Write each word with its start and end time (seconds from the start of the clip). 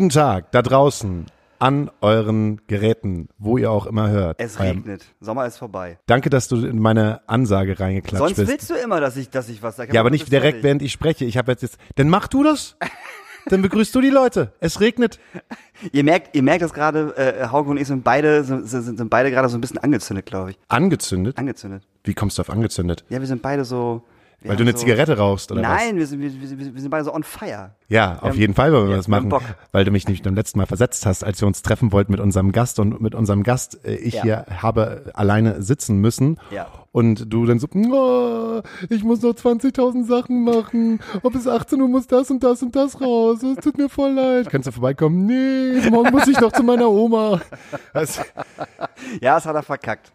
Guten 0.00 0.08
Tag 0.08 0.50
da 0.52 0.62
draußen 0.62 1.26
an 1.58 1.90
euren 2.00 2.62
Geräten, 2.68 3.28
wo 3.36 3.58
ihr 3.58 3.70
auch 3.70 3.84
immer 3.84 4.08
hört. 4.08 4.40
Es 4.40 4.56
Ähm, 4.56 4.62
regnet. 4.78 5.04
Sommer 5.20 5.44
ist 5.44 5.58
vorbei. 5.58 5.98
Danke, 6.06 6.30
dass 6.30 6.48
du 6.48 6.56
in 6.64 6.78
meine 6.78 7.20
Ansage 7.28 7.78
reingeklatscht 7.78 8.16
Sonst 8.24 8.36
bist. 8.36 8.50
willst 8.50 8.70
du 8.70 8.76
immer, 8.76 9.02
dass 9.02 9.18
ich, 9.18 9.28
dass 9.28 9.50
ich 9.50 9.62
was 9.62 9.76
sage. 9.76 9.92
ja, 9.92 10.00
aber 10.00 10.08
nicht 10.08 10.32
direkt, 10.32 10.62
während 10.62 10.80
ich 10.80 10.90
spreche. 10.92 11.26
Ich 11.26 11.36
habe 11.36 11.52
jetzt, 11.52 11.60
jetzt, 11.60 11.76
dann 11.96 12.08
mach 12.08 12.28
du 12.28 12.42
das. 12.42 12.78
Dann 13.48 13.60
begrüßt 13.60 13.94
du 13.94 14.00
die 14.00 14.08
Leute. 14.08 14.54
Es 14.60 14.80
regnet. 14.80 15.18
Ihr 15.92 16.04
merkt, 16.04 16.34
ihr 16.34 16.42
merkt 16.42 16.62
das 16.62 16.72
gerade, 16.72 17.14
äh, 17.16 17.48
Hauke 17.48 17.68
und 17.68 17.76
ich 17.78 17.86
sind 17.86 18.02
beide, 18.04 18.42
sind, 18.44 18.66
sind, 18.68 18.96
sind 18.96 19.10
beide 19.10 19.30
gerade 19.30 19.50
so 19.50 19.58
ein 19.58 19.60
bisschen 19.60 19.78
angezündet, 19.78 20.24
glaube 20.24 20.52
ich. 20.52 20.58
Angezündet? 20.68 21.36
Angezündet. 21.36 21.82
Wie 22.04 22.14
kommst 22.14 22.38
du 22.38 22.40
auf 22.42 22.48
angezündet? 22.48 23.04
Ja, 23.10 23.20
wir 23.20 23.26
sind 23.26 23.42
beide 23.42 23.66
so. 23.66 24.02
Wir 24.40 24.50
Weil 24.50 24.56
du 24.56 24.62
eine 24.62 24.72
so, 24.72 24.78
Zigarette 24.78 25.18
rauchst 25.18 25.52
oder 25.52 25.62
was? 25.62 25.68
Nein, 25.68 25.96
wir 25.96 26.06
sind, 26.06 26.20
wir, 26.20 26.30
wir, 26.32 26.74
wir 26.74 26.80
sind 26.80 26.90
beide 26.90 27.04
so 27.04 27.12
on 27.14 27.22
fire. 27.22 27.72
Ja, 27.88 28.18
auf 28.20 28.36
jeden 28.36 28.54
Fall 28.54 28.72
wollen 28.72 28.88
wir 28.88 28.96
das 28.96 29.08
machen, 29.08 29.28
Bock. 29.28 29.42
weil 29.72 29.84
du 29.84 29.90
mich 29.90 30.06
nicht 30.08 30.22
beim 30.24 30.34
letzten 30.34 30.58
Mal 30.58 30.66
versetzt 30.66 31.04
hast, 31.06 31.24
als 31.24 31.40
wir 31.40 31.46
uns 31.48 31.60
treffen 31.62 31.92
wollten 31.92 32.12
mit 32.12 32.20
unserem 32.20 32.52
Gast 32.52 32.78
und 32.78 33.00
mit 33.00 33.14
unserem 33.14 33.42
Gast 33.42 33.84
äh, 33.84 33.96
ich 33.96 34.14
Ja. 34.14 34.22
hier 34.22 34.46
habe 34.62 35.10
alleine 35.14 35.60
sitzen 35.62 35.98
müssen 35.98 36.38
Ja. 36.50 36.68
und 36.92 37.32
du 37.32 37.44
dann 37.46 37.58
so, 37.58 37.66
oh, 37.74 38.62
ich 38.88 39.02
muss 39.04 39.20
noch 39.22 39.32
20.000 39.34 40.06
Sachen 40.06 40.44
machen, 40.44 41.00
ob 41.22 41.34
es 41.34 41.46
18 41.46 41.80
Uhr 41.80 41.88
muss 41.88 42.06
das 42.06 42.30
und 42.30 42.42
das 42.42 42.62
und 42.62 42.74
das 42.76 43.00
raus, 43.00 43.42
es 43.42 43.56
tut 43.62 43.76
mir 43.76 43.88
voll 43.88 44.12
leid. 44.12 44.48
Kannst 44.48 44.68
du 44.68 44.72
vorbeikommen? 44.72 45.26
Nee, 45.26 45.90
morgen 45.90 46.10
muss 46.12 46.26
ich 46.28 46.40
noch 46.40 46.52
zu 46.52 46.62
meiner 46.62 46.88
Oma. 46.90 47.40
Das, 47.92 48.18
Ja, 49.20 49.34
das 49.34 49.44
hat 49.46 49.54
er 49.56 49.62
verkackt. 49.62 50.12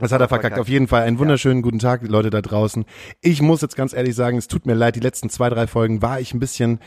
Das 0.00 0.12
hat 0.12 0.20
er 0.20 0.28
verkackt. 0.28 0.58
Auf 0.58 0.68
jeden 0.68 0.88
Fall 0.88 1.02
einen 1.02 1.18
wunderschönen 1.18 1.62
guten 1.62 1.78
Tag, 1.78 2.06
Leute 2.06 2.30
da 2.30 2.42
draußen. 2.42 2.84
Ich 3.20 3.42
muss 3.42 3.60
jetzt 3.60 3.76
ganz 3.76 3.92
ehrlich 3.92 4.14
sagen, 4.14 4.38
es 4.38 4.48
tut 4.48 4.66
mir 4.66 4.74
leid, 4.74 4.96
die 4.96 5.00
letzten 5.00 5.30
zwei, 5.30 5.48
drei 5.48 5.66
Folgen 5.66 6.02
war 6.02 6.20
ich 6.20 6.34
ein 6.34 6.40
bisschen 6.40 6.80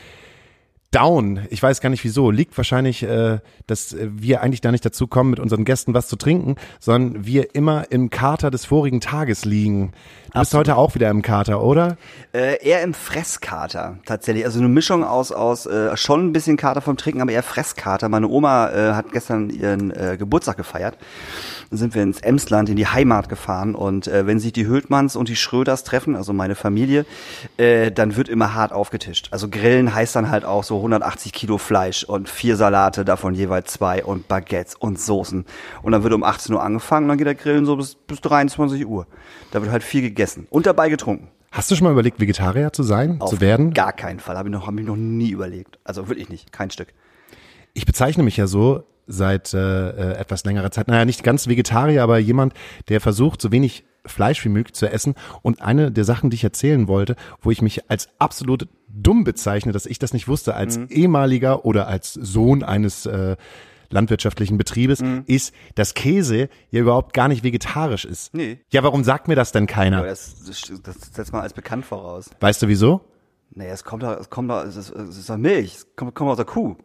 down. 0.94 1.46
Ich 1.50 1.62
weiß 1.62 1.80
gar 1.80 1.90
nicht 1.90 2.04
wieso. 2.04 2.30
Liegt 2.30 2.56
wahrscheinlich, 2.56 3.02
äh, 3.02 3.38
dass 3.66 3.96
wir 3.98 4.42
eigentlich 4.42 4.60
da 4.60 4.70
nicht 4.70 4.84
dazu 4.84 5.06
kommen, 5.06 5.30
mit 5.30 5.40
unseren 5.40 5.64
Gästen 5.64 5.94
was 5.94 6.08
zu 6.08 6.16
trinken, 6.16 6.56
sondern 6.78 7.26
wir 7.26 7.54
immer 7.54 7.90
im 7.90 8.10
Kater 8.10 8.50
des 8.50 8.64
vorigen 8.64 9.00
Tages 9.00 9.44
liegen. 9.44 9.92
Du 10.32 10.40
bist 10.40 10.54
heute 10.54 10.76
auch 10.76 10.96
wieder 10.96 11.10
im 11.10 11.22
Kater, 11.22 11.62
oder? 11.62 11.96
Äh, 12.32 12.60
eher 12.64 12.82
im 12.82 12.92
Fresskater 12.92 13.98
tatsächlich. 14.04 14.44
Also 14.44 14.58
eine 14.58 14.68
Mischung 14.68 15.04
aus, 15.04 15.30
aus 15.30 15.64
äh, 15.66 15.96
schon 15.96 16.26
ein 16.26 16.32
bisschen 16.32 16.56
Kater 16.56 16.80
vom 16.80 16.96
Trinken, 16.96 17.20
aber 17.20 17.30
eher 17.30 17.44
Fresskater. 17.44 18.08
Meine 18.08 18.26
Oma 18.26 18.70
äh, 18.70 18.94
hat 18.94 19.12
gestern 19.12 19.48
ihren 19.50 19.92
äh, 19.92 20.16
Geburtstag 20.18 20.56
gefeiert. 20.56 20.98
Dann 21.70 21.78
sind 21.78 21.94
wir 21.94 22.02
ins 22.02 22.20
Emsland, 22.20 22.68
in 22.68 22.74
die 22.74 22.88
Heimat 22.88 23.28
gefahren. 23.28 23.76
Und 23.76 24.08
äh, 24.08 24.26
wenn 24.26 24.40
sich 24.40 24.52
die 24.52 24.66
Hültmanns 24.66 25.14
und 25.14 25.28
die 25.28 25.36
Schröders 25.36 25.84
treffen, 25.84 26.16
also 26.16 26.32
meine 26.32 26.56
Familie, 26.56 27.06
äh, 27.56 27.92
dann 27.92 28.16
wird 28.16 28.28
immer 28.28 28.54
hart 28.54 28.72
aufgetischt. 28.72 29.28
Also 29.30 29.48
Grillen 29.48 29.94
heißt 29.94 30.16
dann 30.16 30.30
halt 30.30 30.44
auch 30.44 30.64
so 30.64 30.83
180 30.84 31.32
Kilo 31.32 31.58
Fleisch 31.58 32.04
und 32.04 32.28
vier 32.28 32.56
Salate, 32.56 33.04
davon 33.04 33.34
jeweils 33.34 33.72
zwei 33.72 34.04
und 34.04 34.28
Baguettes 34.28 34.74
und 34.74 35.00
Soßen. 35.00 35.44
Und 35.82 35.92
dann 35.92 36.02
wird 36.02 36.12
um 36.12 36.22
18 36.22 36.54
Uhr 36.54 36.62
angefangen, 36.62 37.08
dann 37.08 37.18
geht 37.18 37.26
der 37.26 37.34
Grillen 37.34 37.66
so 37.66 37.76
bis, 37.76 37.94
bis 37.94 38.20
23 38.20 38.86
Uhr. 38.86 39.06
Da 39.50 39.62
wird 39.62 39.72
halt 39.72 39.82
viel 39.82 40.02
gegessen 40.02 40.46
und 40.50 40.66
dabei 40.66 40.88
getrunken. 40.88 41.28
Hast 41.50 41.70
du 41.70 41.76
schon 41.76 41.84
mal 41.84 41.92
überlegt, 41.92 42.20
Vegetarier 42.20 42.72
zu 42.72 42.82
sein, 42.82 43.20
Auf 43.20 43.30
zu 43.30 43.40
werden? 43.40 43.72
Gar 43.72 43.92
keinen 43.92 44.18
Fall. 44.18 44.36
Habe 44.36 44.48
ich 44.48 44.52
noch, 44.52 44.66
hab 44.66 44.78
ich 44.78 44.84
noch 44.84 44.96
nie 44.96 45.30
überlegt. 45.30 45.78
Also 45.84 46.08
wirklich 46.08 46.28
nicht. 46.28 46.52
Kein 46.52 46.70
Stück. 46.70 46.88
Ich 47.74 47.86
bezeichne 47.86 48.24
mich 48.24 48.36
ja 48.36 48.46
so 48.46 48.82
seit 49.06 49.54
äh, 49.54 49.90
äh, 49.90 50.16
etwas 50.16 50.44
längerer 50.44 50.70
Zeit. 50.70 50.88
Naja, 50.88 51.04
nicht 51.04 51.22
ganz 51.22 51.46
Vegetarier, 51.46 52.02
aber 52.02 52.18
jemand, 52.18 52.54
der 52.88 53.00
versucht, 53.00 53.40
so 53.40 53.52
wenig 53.52 53.84
Fleisch 54.06 54.44
wie 54.44 54.48
möglich 54.50 54.74
zu 54.74 54.86
essen. 54.90 55.14
Und 55.42 55.62
eine 55.62 55.90
der 55.90 56.04
Sachen, 56.04 56.30
die 56.30 56.34
ich 56.36 56.44
erzählen 56.44 56.88
wollte, 56.88 57.16
wo 57.40 57.50
ich 57.50 57.62
mich 57.62 57.90
als 57.90 58.08
absolut 58.18 58.68
dumm 58.88 59.24
bezeichne, 59.24 59.72
dass 59.72 59.86
ich 59.86 59.98
das 59.98 60.12
nicht 60.12 60.28
wusste, 60.28 60.54
als 60.54 60.78
Mhm. 60.78 60.86
ehemaliger 60.90 61.64
oder 61.64 61.88
als 61.88 62.12
Sohn 62.14 62.62
eines 62.62 63.06
äh, 63.06 63.36
landwirtschaftlichen 63.90 64.56
Betriebes, 64.58 65.00
Mhm. 65.02 65.24
ist, 65.26 65.54
dass 65.74 65.94
Käse 65.94 66.48
ja 66.70 66.80
überhaupt 66.80 67.12
gar 67.12 67.28
nicht 67.28 67.44
vegetarisch 67.44 68.04
ist. 68.04 68.34
Nee. 68.34 68.58
Ja, 68.72 68.82
warum 68.82 69.04
sagt 69.04 69.28
mir 69.28 69.36
das 69.36 69.52
denn 69.52 69.66
keiner? 69.66 70.02
Das, 70.02 70.44
das, 70.44 70.72
das 70.82 70.96
setzt 71.12 71.32
man 71.32 71.42
als 71.42 71.52
bekannt 71.52 71.84
voraus. 71.84 72.30
Weißt 72.40 72.62
du 72.62 72.68
wieso? 72.68 73.02
Naja, 73.56 73.72
es 73.72 73.84
kommt 73.84 74.02
doch, 74.02 74.18
es 74.18 74.30
kommt 74.30 74.50
doch, 74.50 74.64
es 74.64 74.74
ist, 74.76 74.90
es 74.90 75.16
ist 75.18 75.30
doch 75.30 75.36
Milch. 75.36 75.74
Es 75.76 75.86
kommt, 75.96 76.14
kommt 76.14 76.30
aus 76.30 76.36
der 76.36 76.46
Kuh. 76.46 76.76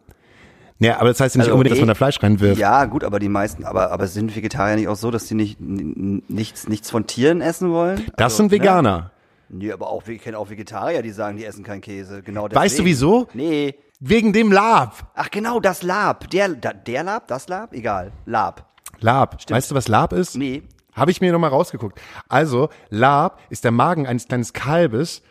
Ja, 0.80 0.98
aber 0.98 1.08
das 1.10 1.20
heißt 1.20 1.34
ja 1.34 1.38
nicht 1.40 1.46
Also, 1.48 1.54
unbedingt, 1.54 1.74
dass 1.76 1.80
man 1.80 1.88
da 1.88 1.94
Fleisch 1.94 2.22
reinwirft. 2.22 2.58
Ja, 2.58 2.86
gut, 2.86 3.04
aber 3.04 3.18
die 3.18 3.28
meisten, 3.28 3.64
aber, 3.64 3.92
aber 3.92 4.06
sind 4.06 4.34
Vegetarier 4.34 4.76
nicht 4.76 4.88
auch 4.88 4.96
so, 4.96 5.10
dass 5.10 5.28
sie 5.28 5.34
nicht, 5.34 5.58
nichts, 5.60 6.68
nichts 6.68 6.90
von 6.90 7.06
Tieren 7.06 7.40
essen 7.42 7.70
wollen? 7.70 8.06
Das 8.16 8.24
Also, 8.32 8.36
sind 8.38 8.50
Veganer. 8.50 8.98
Ne? 8.98 9.10
Nee, 9.52 9.72
aber 9.72 9.88
auch, 9.90 10.06
ich 10.06 10.22
kenne 10.22 10.38
auch 10.38 10.48
Vegetarier, 10.48 11.02
die 11.02 11.10
sagen, 11.10 11.36
die 11.36 11.44
essen 11.44 11.64
keinen 11.64 11.80
Käse. 11.80 12.22
Genau 12.22 12.44
Weißt 12.44 12.54
du 12.54 12.58
deswegen. 12.82 12.84
wieso? 12.86 13.28
Nee. 13.34 13.74
Wegen 13.98 14.32
dem 14.32 14.50
Lab. 14.52 14.94
Ach 15.14 15.30
genau, 15.30 15.60
das 15.60 15.82
Lab. 15.82 16.30
Der, 16.30 16.48
der 16.48 17.02
Lab, 17.04 17.28
das 17.28 17.48
Lab? 17.48 17.74
Egal. 17.74 18.12
Lab. 18.24 18.66
Lab. 19.00 19.36
Weißt 19.50 19.70
du, 19.70 19.74
was 19.74 19.88
Lab 19.88 20.12
ist? 20.14 20.36
Nee. 20.36 20.62
Habe 20.94 21.10
ich 21.10 21.20
mir 21.20 21.32
nochmal 21.32 21.50
rausgeguckt. 21.50 22.00
Also, 22.28 22.70
Lab 22.88 23.38
ist 23.50 23.64
der 23.64 23.70
Magen 23.72 24.06
eines 24.06 24.28
kleinen 24.28 24.44
Kalbes, 24.52 25.22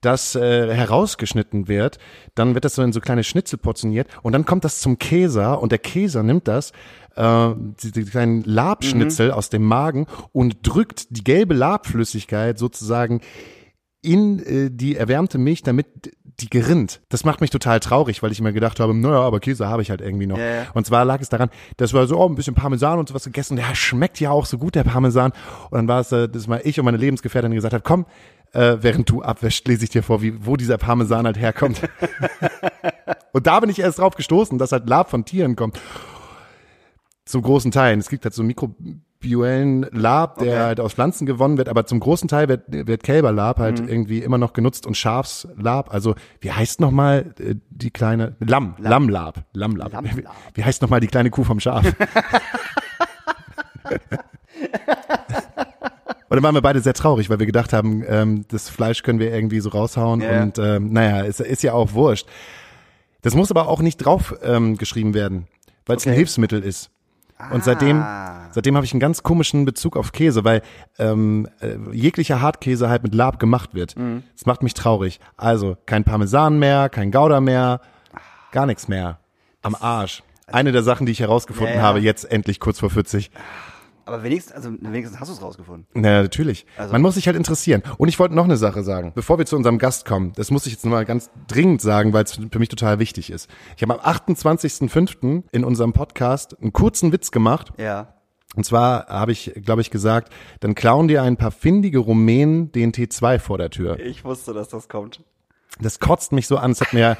das 0.00 0.34
äh, 0.34 0.74
herausgeschnitten 0.74 1.68
wird. 1.68 1.98
Dann 2.34 2.54
wird 2.54 2.64
das 2.64 2.74
so 2.74 2.82
in 2.82 2.92
so 2.92 3.00
kleine 3.00 3.24
Schnitzel 3.24 3.58
portioniert 3.58 4.08
und 4.22 4.32
dann 4.32 4.44
kommt 4.44 4.64
das 4.64 4.80
zum 4.80 4.98
Käser 4.98 5.60
und 5.60 5.72
der 5.72 5.78
Käser 5.78 6.22
nimmt 6.22 6.48
das, 6.48 6.72
äh, 7.16 7.50
die, 7.82 7.92
die 7.92 8.04
kleinen 8.04 8.42
Labschnitzel 8.44 9.32
aus 9.32 9.50
dem 9.50 9.64
Magen 9.64 10.06
und 10.32 10.58
drückt 10.62 11.16
die 11.16 11.24
gelbe 11.24 11.54
Labflüssigkeit 11.54 12.58
sozusagen 12.58 13.20
in 14.00 14.38
äh, 14.44 14.70
die 14.70 14.96
erwärmte 14.96 15.38
Milch, 15.38 15.62
damit 15.62 15.86
die 16.40 16.48
gerinnt. 16.48 17.00
Das 17.08 17.24
macht 17.24 17.40
mich 17.40 17.50
total 17.50 17.80
traurig, 17.80 18.22
weil 18.22 18.30
ich 18.30 18.40
mir 18.40 18.52
gedacht 18.52 18.78
habe, 18.78 18.94
naja, 18.94 19.20
aber 19.20 19.40
Käse 19.40 19.66
habe 19.66 19.82
ich 19.82 19.90
halt 19.90 20.00
irgendwie 20.00 20.26
noch. 20.26 20.38
Ja. 20.38 20.66
Und 20.72 20.86
zwar 20.86 21.04
lag 21.04 21.20
es 21.20 21.28
daran, 21.28 21.50
dass 21.78 21.92
wir 21.92 22.06
so 22.06 22.16
oh, 22.16 22.28
ein 22.28 22.36
bisschen 22.36 22.54
Parmesan 22.54 22.98
und 23.00 23.08
sowas 23.08 23.24
gegessen. 23.24 23.56
Der 23.56 23.74
schmeckt 23.74 24.20
ja 24.20 24.30
auch 24.30 24.46
so 24.46 24.56
gut, 24.56 24.76
der 24.76 24.84
Parmesan. 24.84 25.32
Und 25.70 25.78
dann 25.78 25.88
war 25.88 26.00
es, 26.00 26.12
äh, 26.12 26.28
dass 26.28 26.46
mal 26.46 26.60
ich 26.62 26.78
und 26.78 26.84
meine 26.84 26.96
Lebensgefährtin 26.96 27.52
gesagt 27.52 27.74
hat, 27.74 27.82
komm, 27.82 28.06
äh, 28.52 28.76
während 28.80 29.08
du 29.10 29.22
abwäscht, 29.22 29.66
lese 29.68 29.84
ich 29.84 29.90
dir 29.90 30.02
vor, 30.02 30.22
wie, 30.22 30.44
wo 30.46 30.56
dieser 30.56 30.78
Parmesan 30.78 31.26
halt 31.26 31.38
herkommt. 31.38 31.80
und 33.32 33.46
da 33.46 33.60
bin 33.60 33.70
ich 33.70 33.78
erst 33.80 33.98
drauf 33.98 34.14
gestoßen, 34.16 34.58
dass 34.58 34.72
halt 34.72 34.88
Lab 34.88 35.10
von 35.10 35.24
Tieren 35.24 35.54
kommt. 35.56 35.80
Zum 37.24 37.42
großen 37.42 37.70
Teil. 37.70 37.98
Es 37.98 38.08
gibt 38.08 38.24
halt 38.24 38.32
so 38.32 38.42
mikrobiellen 38.42 39.82
Lab, 39.92 40.38
der 40.38 40.48
Okay. 40.54 40.58
halt 40.64 40.80
aus 40.80 40.94
Pflanzen 40.94 41.26
gewonnen 41.26 41.58
wird, 41.58 41.68
aber 41.68 41.84
zum 41.84 42.00
großen 42.00 42.26
Teil 42.26 42.48
wird, 42.48 42.62
wird 42.68 43.02
Kälberlab 43.02 43.58
halt 43.58 43.82
Mhm. 43.82 43.88
irgendwie 43.88 44.20
immer 44.20 44.38
noch 44.38 44.54
genutzt 44.54 44.86
und 44.86 44.96
Schafslab. 44.96 45.92
Also, 45.92 46.14
wie 46.40 46.50
heißt 46.52 46.80
nochmal 46.80 47.34
äh, 47.38 47.56
die 47.68 47.90
kleine, 47.90 48.36
Lamm, 48.40 48.76
Lammlab, 48.78 49.44
Lammlab. 49.52 49.92
Lammlab. 49.92 50.16
Wie, 50.16 50.24
wie 50.54 50.64
heißt 50.64 50.80
nochmal 50.80 51.00
die 51.00 51.08
kleine 51.08 51.28
Kuh 51.30 51.44
vom 51.44 51.60
Schaf? 51.60 51.84
Und 56.28 56.36
dann 56.36 56.42
waren 56.42 56.54
wir 56.54 56.60
beide 56.62 56.80
sehr 56.80 56.94
traurig, 56.94 57.30
weil 57.30 57.38
wir 57.38 57.46
gedacht 57.46 57.72
haben, 57.72 58.04
ähm, 58.06 58.44
das 58.48 58.68
Fleisch 58.68 59.02
können 59.02 59.18
wir 59.18 59.32
irgendwie 59.32 59.60
so 59.60 59.70
raushauen 59.70 60.20
Ja. 60.20 60.42
und 60.42 60.58
ähm, 60.58 60.92
naja, 60.92 61.20
ist, 61.22 61.40
ist 61.40 61.62
ja 61.62 61.72
auch 61.72 61.92
wurscht. 61.94 62.26
Das 63.22 63.34
muss 63.34 63.50
aber 63.50 63.68
auch 63.68 63.80
nicht 63.80 63.96
drauf 63.98 64.34
ähm, 64.42 64.76
geschrieben 64.76 65.14
werden, 65.14 65.46
weil 65.86 65.96
es 65.96 66.06
ein 66.06 66.10
Okay. 66.10 66.18
Hilfsmittel 66.18 66.62
ist. 66.62 66.90
Und 67.52 67.62
seitdem, 67.64 68.00
Ah. 68.00 68.48
seitdem 68.50 68.74
habe 68.74 68.84
ich 68.84 68.92
einen 68.92 69.00
ganz 69.00 69.22
komischen 69.22 69.64
Bezug 69.64 69.96
auf 69.96 70.10
Käse, 70.12 70.44
weil 70.44 70.60
ähm, 70.98 71.48
äh, 71.60 71.76
jeglicher 71.92 72.40
Hartkäse 72.42 72.88
halt 72.88 73.04
mit 73.04 73.14
Lab 73.14 73.38
gemacht 73.38 73.74
wird. 73.74 73.96
Mhm. 73.96 74.24
Das 74.34 74.44
macht 74.44 74.62
mich 74.64 74.74
traurig. 74.74 75.20
Also 75.36 75.76
kein 75.86 76.02
Parmesan 76.04 76.58
mehr, 76.58 76.88
kein 76.88 77.12
Gouda 77.12 77.40
mehr, 77.40 77.80
gar 78.50 78.66
nichts 78.66 78.88
mehr. 78.88 79.18
Am 79.62 79.76
Arsch. 79.78 80.22
Eine 80.48 80.72
der 80.72 80.82
Sachen, 80.82 81.06
die 81.06 81.12
ich 81.12 81.20
herausgefunden 81.20 81.74
Ja, 81.76 81.80
ja. 81.80 81.86
habe, 81.86 82.00
jetzt 82.00 82.24
endlich 82.30 82.58
kurz 82.58 82.80
vor 82.80 82.90
40. 82.90 83.30
Aber 84.08 84.22
wenigstens, 84.22 84.52
also 84.54 84.70
wenigstens 84.80 85.20
hast 85.20 85.28
du 85.28 85.34
es 85.34 85.42
rausgefunden. 85.42 85.86
Naja, 85.94 86.22
natürlich. 86.22 86.66
Also- 86.76 86.92
Man 86.92 87.02
muss 87.02 87.14
sich 87.14 87.26
halt 87.26 87.36
interessieren. 87.36 87.82
Und 87.98 88.08
ich 88.08 88.18
wollte 88.18 88.34
noch 88.34 88.44
eine 88.44 88.56
Sache 88.56 88.82
sagen, 88.82 89.12
bevor 89.14 89.38
wir 89.38 89.46
zu 89.46 89.54
unserem 89.56 89.78
Gast 89.78 90.04
kommen. 90.06 90.32
Das 90.36 90.50
muss 90.50 90.66
ich 90.66 90.72
jetzt 90.72 90.84
nochmal 90.84 91.04
ganz 91.04 91.30
dringend 91.46 91.80
sagen, 91.80 92.12
weil 92.12 92.24
es 92.24 92.32
für 92.50 92.58
mich 92.58 92.68
total 92.68 92.98
wichtig 92.98 93.30
ist. 93.30 93.48
Ich 93.76 93.82
habe 93.82 93.94
am 93.94 94.00
28.05. 94.00 95.44
in 95.52 95.64
unserem 95.64 95.92
Podcast 95.92 96.56
einen 96.60 96.72
kurzen 96.72 97.12
Witz 97.12 97.30
gemacht. 97.30 97.72
Ja. 97.78 98.14
Und 98.56 98.64
zwar 98.64 99.06
habe 99.08 99.32
ich, 99.32 99.52
glaube 99.64 99.82
ich, 99.82 99.90
gesagt, 99.90 100.32
dann 100.60 100.74
klauen 100.74 101.06
dir 101.06 101.22
ein 101.22 101.36
paar 101.36 101.50
findige 101.50 101.98
Rumänen 101.98 102.72
den 102.72 102.92
T2 102.92 103.38
vor 103.38 103.58
der 103.58 103.70
Tür. 103.70 104.00
Ich 104.00 104.24
wusste, 104.24 104.54
dass 104.54 104.68
das 104.68 104.88
kommt. 104.88 105.22
Das 105.80 106.00
kotzt 106.00 106.32
mich 106.32 106.46
so 106.46 106.56
an. 106.56 106.70
Es 106.70 106.80
hat 106.80 106.92
mir 106.92 107.16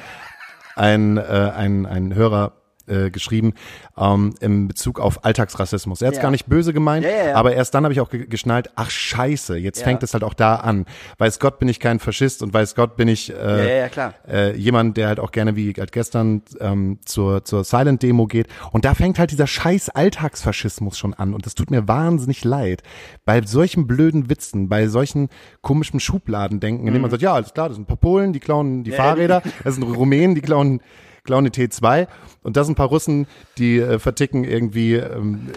ein, 0.75 1.17
äh, 1.17 1.21
ein, 1.21 1.85
ein 1.85 2.15
Hörer 2.15 2.53
äh, 2.89 3.09
geschrieben 3.11 3.53
ähm, 3.97 4.33
im 4.39 4.67
Bezug 4.67 4.99
auf 4.99 5.23
Alltagsrassismus. 5.25 6.01
Er 6.01 6.07
hat 6.07 6.13
es 6.13 6.17
Ja. 6.17 6.23
gar 6.23 6.31
nicht 6.31 6.47
böse 6.47 6.73
gemeint, 6.73 7.05
Ja, 7.05 7.27
ja, 7.27 7.35
aber 7.35 7.53
erst 7.53 7.73
dann 7.73 7.83
habe 7.83 7.93
ich 7.93 8.01
auch 8.01 8.09
ge 8.09 8.25
geschnallt, 8.27 8.69
ach 8.75 8.89
scheiße, 8.89 9.57
jetzt 9.57 9.83
fängt 9.83 10.03
es 10.03 10.13
halt 10.13 10.23
auch 10.23 10.33
da 10.33 10.55
an. 10.55 10.85
Weiß 11.17 11.39
Gott 11.39 11.59
bin 11.59 11.67
ich 11.69 11.79
kein 11.79 11.99
Faschist 11.99 12.43
und 12.43 12.53
weiß 12.53 12.75
Gott 12.75 12.95
bin 12.97 13.07
ich 13.07 13.31
äh, 13.31 13.35
Ja, 13.35 13.57
ja, 13.63 13.75
ja, 13.75 13.89
klar. 13.89 14.13
Äh, 14.27 14.55
jemand, 14.55 14.97
der 14.97 15.07
halt 15.07 15.19
auch 15.19 15.31
gerne 15.31 15.55
wie 15.55 15.73
halt 15.77 15.91
gestern 15.91 16.41
ähm, 16.59 16.99
zur, 17.05 17.43
zur 17.45 17.63
Silent-Demo 17.63 18.27
geht. 18.27 18.47
Und 18.71 18.85
da 18.85 18.93
fängt 18.93 19.19
halt 19.19 19.31
dieser 19.31 19.47
scheiß 19.47 19.89
Alltagsfaschismus 19.89 20.97
schon 20.97 21.13
an 21.13 21.33
und 21.33 21.45
das 21.45 21.55
tut 21.55 21.71
mir 21.71 21.87
wahnsinnig 21.87 22.43
leid. 22.43 22.83
Bei 23.25 23.41
solchen 23.41 23.87
blöden 23.87 24.29
Witzen, 24.29 24.69
bei 24.69 24.87
solchen 24.87 25.29
komischen 25.61 25.99
Schubladendenken, 25.99 26.87
in 26.87 26.93
denen 26.93 27.01
man 27.01 27.11
sagt, 27.11 27.23
ja, 27.23 27.33
alles 27.33 27.53
klar, 27.53 27.67
das 27.69 27.75
sind 27.75 27.83
ein 27.83 27.87
paar 27.87 27.97
Polen, 27.97 28.33
die 28.33 28.39
klauen 28.39 28.83
die 28.83 28.91
Mhm. 28.91 28.95
Fahrräder, 28.95 29.41
das 29.63 29.75
sind 29.75 29.83
Rumänen, 29.83 30.35
die 30.35 30.41
klauen 30.41 30.81
die 31.29 31.51
T2 31.51 32.07
und 32.43 32.57
das 32.57 32.67
sind 32.67 32.73
ein 32.73 32.77
paar 32.77 32.87
Russen, 32.87 33.27
die 33.57 33.79
äh, 33.79 33.99
verticken 33.99 34.43
irgendwie 34.43 34.95
ähm, 34.95 35.49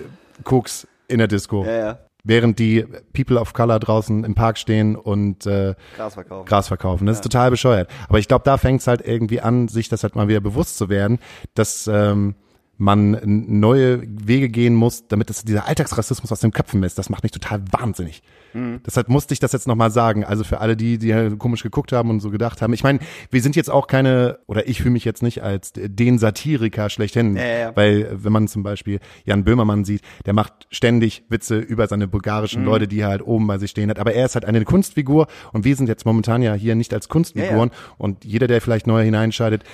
Koks 0.45 0.87
in 1.09 1.19
der 1.19 1.29
Disco. 1.29 1.65
Ja, 1.65 1.73
ja. 1.73 1.99
Während 2.25 2.61
die 2.61 2.87
People 3.13 3.41
of 3.41 3.53
Color 3.53 3.81
draußen 3.81 4.23
im 4.23 4.35
Park 4.37 4.57
stehen 4.57 4.95
und 4.95 5.45
äh, 5.45 5.75
Gras 5.97 6.15
verkaufen. 6.15 6.47
Gras 6.47 6.69
verkaufen. 6.69 7.07
Das 7.07 7.17
ist 7.17 7.25
total 7.25 7.51
bescheuert. 7.51 7.91
Aber 8.09 8.21
ich 8.21 8.29
glaube, 8.29 8.45
da 8.45 8.59
fängt 8.59 8.81
es 8.81 8.87
halt 8.87 9.05
irgendwie 9.05 9.41
an, 9.41 9.67
sich 9.67 9.89
das 9.89 10.05
halt 10.05 10.15
mal 10.15 10.29
wieder 10.29 10.41
bewusst 10.41 10.79
zu 10.79 10.89
werden, 10.89 11.19
dass 11.55 11.89
ähm, 11.89 12.37
man 12.79 13.21
neue 13.25 14.03
Wege 14.03 14.49
gehen 14.49 14.75
muss, 14.75 15.07
damit 15.07 15.31
das, 15.31 15.45
dieser 15.45 15.69
Alltagsrassismus 15.69 16.33
aus 16.33 16.41
den 16.41 16.53
Köpfen 16.53 16.83
ist. 16.83 16.99
Das 16.99 17.11
macht 17.11 17.23
mich 17.23 17.33
total 17.33 17.63
wahnsinnig. 17.71 18.23
Deshalb 18.55 19.09
musste 19.09 19.33
ich 19.33 19.41
das 19.41 19.53
jetzt 19.53 19.67
nochmal 19.67 19.91
sagen. 19.91 20.25
Also 20.25 20.45
für 20.45 20.61
alle 20.61 20.77
die, 20.77 20.99
die 20.99 21.37
komisch 21.39 21.63
geguckt 21.63 21.93
haben 21.93 22.11
und 22.11 22.21
so 22.21 22.31
gedacht 22.31 22.61
haben. 22.61 22.73
Ich 22.73 22.83
meine, 22.83 22.99
wir 23.31 23.41
sind 23.41 23.57
jetzt 23.57 23.71
auch 23.71 23.87
keine, 23.87 24.41
oder 24.47 24.69
ich 24.69 24.79
fühle 24.79 24.91
mich 24.91 25.05
jetzt 25.05 25.23
nicht 25.23 25.43
als 25.43 25.73
den 25.75 26.19
Satiriker 26.19 26.91
schlechthin. 26.91 27.37
Ja, 27.37 27.45
ja, 27.45 27.59
ja. 27.59 27.77
Weil 27.77 28.03
äh, 28.03 28.25
wenn 28.25 28.33
man 28.33 28.49
zum 28.49 28.63
Beispiel 28.63 29.01
Jan 29.25 29.45
Böhmermann 29.45 29.85
sieht, 29.85 30.03
der 30.27 30.35
macht 30.35 30.67
ständig 30.71 31.25
Witze 31.29 31.59
über 31.59 31.87
seine 31.87 32.09
bulgarischen 32.09 32.65
Leute, 32.65 32.89
die 32.89 33.01
er 33.01 33.09
halt 33.09 33.23
oben 33.23 33.47
bei 33.47 33.59
sich 33.59 33.71
stehen 33.71 33.89
hat. 33.89 33.99
Aber 33.99 34.13
er 34.13 34.27
ist 34.27 34.35
halt 34.35 34.45
eine 34.45 34.63
Kunstfigur 34.65 35.29
und 35.53 35.65
wir 35.65 35.75
sind 35.75 35.89
jetzt 35.89 36.05
momentan 36.05 36.43
ja 36.43 36.53
hier 36.55 36.75
nicht 36.75 36.93
als 36.93 37.09
Kunstfiguren. 37.09 37.71
Und 37.97 38.25
jeder, 38.25 38.49
der 38.49 38.61
vielleicht 38.61 38.87
neu 38.87 39.03
hineinscheidet, 39.03 39.65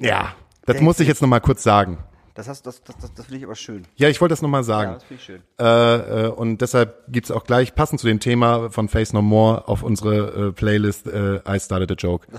ja, 0.00 0.34
das 0.66 0.80
muss 0.80 1.00
ich 1.00 1.08
jetzt 1.08 1.22
nochmal 1.22 1.40
kurz 1.40 1.62
sagen. 1.62 1.98
Das, 2.34 2.48
hast, 2.48 2.66
das, 2.66 2.82
das, 2.82 2.96
das, 2.96 3.14
das 3.14 3.26
finde 3.26 3.38
ich 3.38 3.44
aber 3.44 3.54
schön. 3.54 3.84
Ja, 3.94 4.08
ich 4.08 4.20
wollte 4.20 4.32
das 4.32 4.42
nochmal 4.42 4.62
Ja, 4.62 4.64
sagen. 4.64 4.92
das 4.94 5.04
finde 5.04 5.20
ich 5.20 5.24
schön. 5.24 5.42
Äh, 5.60 6.24
äh, 6.26 6.28
und 6.28 6.60
deshalb 6.60 7.04
gibt's 7.08 7.30
auch 7.30 7.44
gleich, 7.44 7.76
passend 7.76 8.00
zu 8.00 8.08
dem 8.08 8.18
Thema 8.18 8.70
von 8.70 8.88
Face 8.88 9.12
No 9.12 9.22
More, 9.22 9.68
auf 9.68 9.84
unsere 9.84 10.48
äh, 10.48 10.52
Playlist 10.52 11.06
äh, 11.06 11.36
I 11.48 11.60
Started 11.60 11.92
a 11.92 11.94
Joke. 11.94 12.26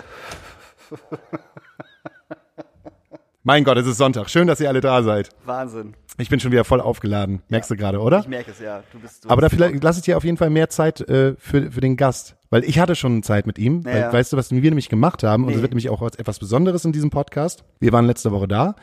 mein 3.43 3.63
Gott, 3.63 3.77
es 3.77 3.87
ist 3.87 3.97
Sonntag. 3.97 4.29
Schön, 4.29 4.47
dass 4.47 4.59
ihr 4.59 4.67
alle 4.67 4.81
da 4.81 5.01
seid. 5.01 5.29
Wahnsinn. 5.45 5.95
Ich 6.17 6.29
bin 6.29 6.39
schon 6.39 6.51
wieder 6.51 6.63
voll 6.63 6.79
aufgeladen. 6.79 7.41
Merkst 7.49 7.69
du 7.69 7.75
gerade, 7.75 7.99
oder? 7.99 8.19
Ich 8.21 8.27
merke 8.27 8.51
es, 8.51 8.59
ja. 8.59 8.83
Du 8.93 8.99
bist, 8.99 9.25
du 9.25 9.29
Aber 9.29 9.41
da 9.41 9.49
vielleicht 9.49 9.83
lasse 9.83 9.99
ich 9.99 10.05
dir 10.05 10.15
auf 10.15 10.23
jeden 10.23 10.37
Fall 10.37 10.49
mehr 10.49 10.69
Zeit 10.69 11.01
äh, 11.01 11.35
für, 11.37 11.71
für 11.71 11.81
den 11.81 11.97
Gast. 11.97 12.37
Weil 12.49 12.63
ich 12.63 12.79
hatte 12.79 12.95
schon 12.95 13.21
Zeit 13.23 13.47
mit 13.47 13.59
ihm. 13.59 13.81
Ja, 13.81 13.85
weil, 13.93 13.99
ja. 14.01 14.13
Weißt 14.13 14.31
du, 14.31 14.37
was 14.37 14.51
wir 14.51 14.61
nämlich 14.61 14.87
gemacht 14.87 15.23
haben? 15.23 15.43
Und 15.43 15.49
das 15.49 15.57
Nee. 15.57 15.61
wird 15.63 15.71
nämlich 15.73 15.89
auch 15.89 16.01
etwas 16.01 16.39
Besonderes 16.39 16.85
in 16.85 16.93
diesem 16.93 17.09
Podcast. 17.09 17.65
Wir 17.79 17.91
waren 17.91 18.05
letzte 18.05 18.31
Woche 18.31 18.47
da. 18.47 18.75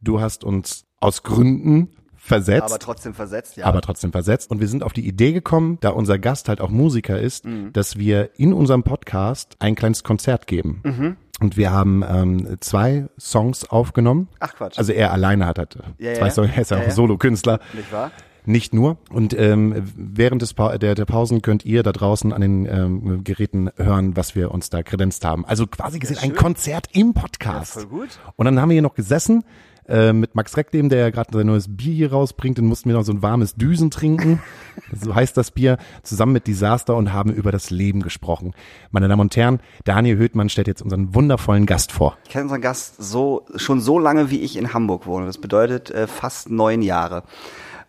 Du 0.00 0.20
hast 0.20 0.44
uns 0.44 0.86
aus 1.00 1.22
Gründen 1.22 1.90
versetzt. 2.16 2.62
aber 2.64 2.78
trotzdem 2.78 3.14
versetzt, 3.14 3.56
ja. 3.56 3.64
aber 3.66 3.80
trotzdem 3.80 4.12
versetzt. 4.12 4.50
Und 4.50 4.60
wir 4.60 4.68
sind 4.68 4.82
auf 4.82 4.92
die 4.92 5.06
Idee 5.06 5.32
gekommen, 5.32 5.78
da 5.80 5.90
unser 5.90 6.18
Gast 6.18 6.48
halt 6.48 6.60
auch 6.60 6.68
Musiker 6.70 7.18
ist, 7.20 7.44
Mhm. 7.46 7.72
dass 7.72 7.96
wir 7.98 8.30
in 8.38 8.52
unserem 8.52 8.82
Podcast 8.82 9.56
ein 9.60 9.74
kleines 9.74 10.04
Konzert 10.04 10.46
geben. 10.46 10.80
Mhm. 10.84 11.16
Und 11.40 11.56
wir 11.56 11.70
haben 11.70 12.04
ähm, 12.08 12.56
zwei 12.60 13.06
Songs 13.18 13.68
aufgenommen. 13.70 14.28
Ach 14.40 14.54
Quatsch. 14.54 14.78
Also 14.78 14.92
er 14.92 15.12
alleine 15.12 15.46
hat 15.46 15.58
halt 15.58 15.78
Ja, 15.98 16.14
zwei 16.14 16.26
ja. 16.26 16.30
Songs, 16.30 16.50
er 16.54 16.62
ist 16.62 16.70
ja, 16.70 16.78
Ja, 16.80 16.86
auch. 16.86 16.90
Solokünstler. 16.90 17.60
Nicht 17.74 17.92
wahr? 17.92 18.10
Nicht 18.44 18.72
nur. 18.72 18.96
Und 19.10 19.38
ähm, 19.38 19.84
während 19.94 20.40
des 20.40 20.54
pa 20.54 20.78
der, 20.78 20.94
der 20.94 21.04
Pausen 21.04 21.42
könnt 21.42 21.66
ihr 21.66 21.82
da 21.82 21.92
draußen 21.92 22.32
an 22.32 22.40
den 22.40 22.64
ähm, 22.64 23.22
Geräten 23.22 23.68
hören, 23.76 24.16
was 24.16 24.34
wir 24.34 24.52
uns 24.52 24.70
da 24.70 24.82
kredenzt 24.82 25.24
haben. 25.24 25.44
Also 25.44 25.66
quasi 25.66 25.98
gesehen 25.98 26.18
ein 26.22 26.34
Konzert 26.34 26.86
im 26.92 27.12
Podcast. 27.12 27.74
Voll 27.74 27.86
gut. 27.86 28.08
Und 28.36 28.46
dann 28.46 28.58
haben 28.58 28.70
wir 28.70 28.74
hier 28.74 28.82
noch 28.82 28.94
gesessen 28.94 29.44
äh, 29.88 30.12
mit 30.12 30.34
Max 30.34 30.56
Reckleben, 30.56 30.88
der 30.88 30.98
ja 30.98 31.10
gerade 31.10 31.30
sein 31.32 31.46
neues 31.46 31.74
Bier 31.76 31.94
hier 31.94 32.12
rausbringt. 32.12 32.58
Dann 32.58 32.66
mussten 32.66 32.88
wir 32.88 32.96
noch 32.96 33.04
so 33.04 33.12
ein 33.12 33.22
warmes 33.22 33.54
Düsen 33.54 33.90
trinken. 33.90 34.42
so 34.92 35.14
heißt 35.14 35.36
das 35.36 35.50
Bier. 35.50 35.78
Zusammen 36.02 36.32
mit 36.32 36.46
Disaster 36.46 36.96
und 36.96 37.12
haben 37.12 37.32
über 37.32 37.52
das 37.52 37.70
Leben 37.70 38.02
gesprochen. 38.02 38.54
Meine 38.90 39.08
Damen 39.08 39.22
und 39.22 39.36
Herren, 39.36 39.60
Daniel 39.84 40.18
Höhtmann 40.18 40.48
stellt 40.48 40.68
jetzt 40.68 40.82
unseren 40.82 41.14
wundervollen 41.14 41.66
Gast 41.66 41.92
vor. 41.92 42.16
Ich 42.24 42.30
kenne 42.30 42.44
unseren 42.44 42.60
Gast 42.60 43.02
so, 43.02 43.46
schon 43.56 43.80
so 43.80 43.98
lange, 43.98 44.30
wie 44.30 44.40
ich 44.40 44.56
in 44.56 44.74
Hamburg 44.74 45.06
wohne. 45.06 45.26
Das 45.26 45.38
bedeutet 45.38 45.90
äh, 45.90 46.06
fast 46.06 46.50
neun 46.50 46.82
Jahre. 46.82 47.22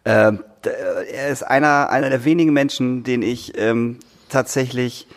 Ähm, 0.06 0.44
äh, 0.66 0.70
er 1.12 1.30
ist 1.30 1.44
einer, 1.44 1.90
einer 1.90 2.10
der 2.10 2.26
wenigen 2.26 2.54
Menschen, 2.54 3.04
den 3.04 3.22
ich 3.22 3.58
ähm, 3.58 3.98
tatsächlich 4.30 5.08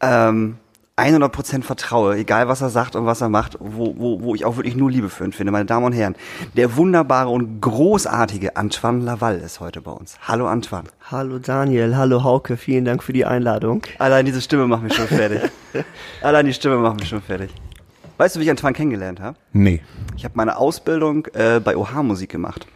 ähm, 0.00 0.58
100% 0.96 1.62
vertraue, 1.62 2.16
egal 2.16 2.48
was 2.48 2.60
er 2.60 2.68
sagt 2.68 2.96
und 2.96 3.06
was 3.06 3.22
er 3.22 3.30
macht, 3.30 3.56
wo, 3.60 3.94
wo, 3.96 4.20
wo 4.20 4.34
ich 4.34 4.44
auch 4.44 4.56
wirklich 4.56 4.76
nur 4.76 4.90
Liebe 4.90 5.08
für 5.08 5.24
ihn 5.24 5.32
finde. 5.32 5.50
Meine 5.50 5.64
Damen 5.64 5.86
und 5.86 5.92
Herren, 5.92 6.14
der 6.54 6.76
wunderbare 6.76 7.30
und 7.30 7.60
großartige 7.62 8.56
Antoine 8.56 9.02
Laval 9.02 9.38
ist 9.38 9.60
heute 9.60 9.80
bei 9.80 9.90
uns. 9.90 10.18
Hallo 10.28 10.46
Antoine. 10.46 10.88
Hallo 11.10 11.38
Daniel, 11.38 11.96
hallo 11.96 12.24
Hauke, 12.24 12.58
vielen 12.58 12.84
Dank 12.84 13.02
für 13.02 13.14
die 13.14 13.24
Einladung. 13.24 13.82
Allein 13.98 14.26
diese 14.26 14.42
Stimme 14.42 14.66
macht 14.66 14.82
mich 14.82 14.94
schon 14.94 15.08
fertig. 15.08 15.50
Allein 16.22 16.44
die 16.44 16.52
Stimme 16.52 16.76
macht 16.76 17.00
mich 17.00 17.08
schon 17.08 17.22
fertig. 17.22 17.50
Weißt 18.18 18.36
du, 18.36 18.40
wie 18.40 18.44
ich 18.44 18.50
Antoine 18.50 18.74
kennengelernt 18.74 19.18
habe? 19.18 19.38
Nee. 19.52 19.80
Ich 20.16 20.24
habe 20.24 20.34
meine 20.36 20.58
Ausbildung 20.58 21.26
äh, 21.32 21.58
bei 21.60 21.74
OH 21.76 22.02
Musik 22.02 22.30
gemacht 22.30 22.66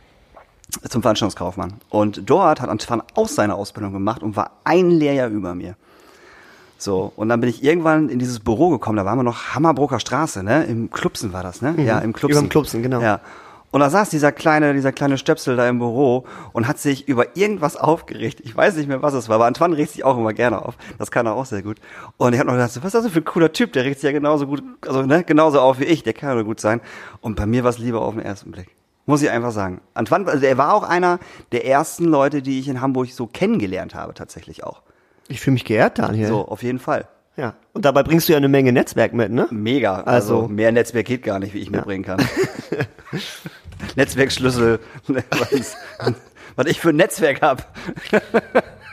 zum 0.89 1.03
Veranstaltungskaufmann. 1.03 1.75
Und 1.91 2.29
dort 2.29 2.61
hat 2.61 2.69
Antoine 2.69 3.05
auch 3.15 3.29
seine 3.29 3.55
Ausbildung 3.55 3.93
gemacht 3.93 4.23
und 4.23 4.37
war 4.37 4.53
ein 4.65 4.91
Lehrjahr 4.91 5.29
über 5.29 5.55
mir. 5.55 5.77
So, 6.79 7.13
und 7.17 7.29
dann 7.29 7.41
bin 7.41 7.49
ich 7.49 7.65
irgendwann 7.65 8.09
in 8.09 8.19
dieses 8.19 8.41
Büro 8.41 8.69
gekommen, 8.71 8.97
da 8.97 9.05
waren 9.05 9.19
wir 9.19 9.23
noch 9.23 9.55
Hammerbroker 9.55 9.99
Straße, 9.99 10.43
ne? 10.43 10.65
Im 10.65 10.91
Klupsen 10.91 11.33
war 11.33 11.43
das, 11.43 11.63
ne? 11.63 11.75
Ja, 11.79 11.99
im 12.01 12.13
Klupsen. 12.13 12.39
Überm 12.39 12.49
Klupsen, 12.51 12.83
genau. 12.83 13.01
Ja. 13.01 13.21
Und 13.71 13.81
da 13.81 13.91
saß 13.91 14.11
dieser 14.11 14.33
kleine, 14.33 14.73
dieser 14.75 14.93
kleine 14.93 15.19
Stöpsel 15.19 15.57
da 15.57 15.69
im 15.69 15.79
Büro 15.79 16.25
und 16.53 16.67
hat 16.69 16.79
sich 16.79 17.09
über 17.09 17.37
irgendwas 17.37 17.77
aufgeregt. 17.77 18.41
Ich 18.45 18.57
weiß 18.57 18.77
nicht 18.77 18.89
mehr, 18.89 19.03
was 19.03 19.13
es 19.13 19.29
war, 19.29 19.37
aber 19.37 19.47
Antoine 19.47 19.77
regt 19.77 19.91
sich 19.91 20.05
auch 20.05 20.17
immer 20.17 20.33
gerne 20.33 20.65
auf. 20.65 20.77
Das 20.99 21.11
kann 21.11 21.27
er 21.27 21.35
auch 21.35 21.45
sehr 21.47 21.63
gut. 21.63 21.79
Und 22.17 22.33
ich 22.33 22.39
habe 22.39 22.47
noch 22.47 22.55
gedacht, 22.55 22.71
was 22.77 22.95
ist 22.95 23.05
das 23.05 23.13
für 23.13 23.19
ein 23.19 23.25
cooler 23.25 23.53
Typ? 23.53 23.73
Der 23.73 23.85
regt 23.85 24.01
sich 24.01 24.05
ja 24.07 24.13
genauso 24.13 24.47
gut, 24.47 24.63
also 24.87 25.03
ne, 25.03 25.25
genauso 25.25 25.61
auf 25.61 25.81
wie 25.81 25.85
ich. 25.85 26.03
Der 26.03 26.13
kann 26.13 26.31
ja 26.31 26.35
nur 26.37 26.45
gut 26.45 26.61
sein. 26.61 26.81
Und 27.21 27.37
bei 27.37 27.45
mir 27.45 27.65
war 27.65 27.71
es 27.71 27.79
lieber 27.79 28.01
auf 28.03 28.15
den 28.15 28.23
ersten 28.23 28.51
Blick. 28.51 28.69
Muss 29.05 29.23
ich 29.23 29.31
einfach 29.31 29.53
sagen. 29.53 29.81
Antoine, 29.95 30.27
also 30.27 30.45
er 30.47 30.59
war 30.59 30.73
auch 30.73 30.83
einer 30.83 31.19
der 31.53 31.67
ersten 31.67 32.05
Leute, 32.05 32.43
die 32.43 32.59
ich 32.59 32.69
in 32.69 32.81
Hamburg 32.81 33.11
so 33.11 33.27
kennengelernt 33.27 33.95
habe, 33.95 34.15
tatsächlich 34.15 34.65
auch. 34.65 34.83
Ich 35.29 35.41
fühle 35.41 35.55
mich 35.55 35.65
geehrt, 35.65 35.99
Daniel. 35.99 36.29
So, 36.29 36.47
auf 36.47 36.63
jeden 36.63 36.79
Fall. 36.79 37.07
Ja. 37.37 37.55
Und 37.73 37.85
dabei 37.85 38.03
bringst 38.03 38.29
du 38.29 38.33
ja 38.33 38.39
eine 38.39 38.49
Menge 38.49 38.73
Netzwerk 38.73 39.13
mit, 39.13 39.31
ne? 39.31 39.47
Mega. 39.51 40.01
Also, 40.03 40.37
Also- 40.43 40.49
mehr 40.49 40.73
Netzwerk 40.73 41.07
geht 41.07 41.23
gar 41.23 41.39
nicht, 41.39 41.53
wie 41.55 41.59
ich 41.59 41.71
mitbringen 41.71 42.05
kann. 42.05 42.19
Netzwerkschlüssel, 43.97 44.81
was, 45.09 45.77
was 46.57 46.67
ich 46.67 46.81
für 46.81 46.91
ein 46.91 46.97
Netzwerk 46.97 47.43
hab. 47.43 47.67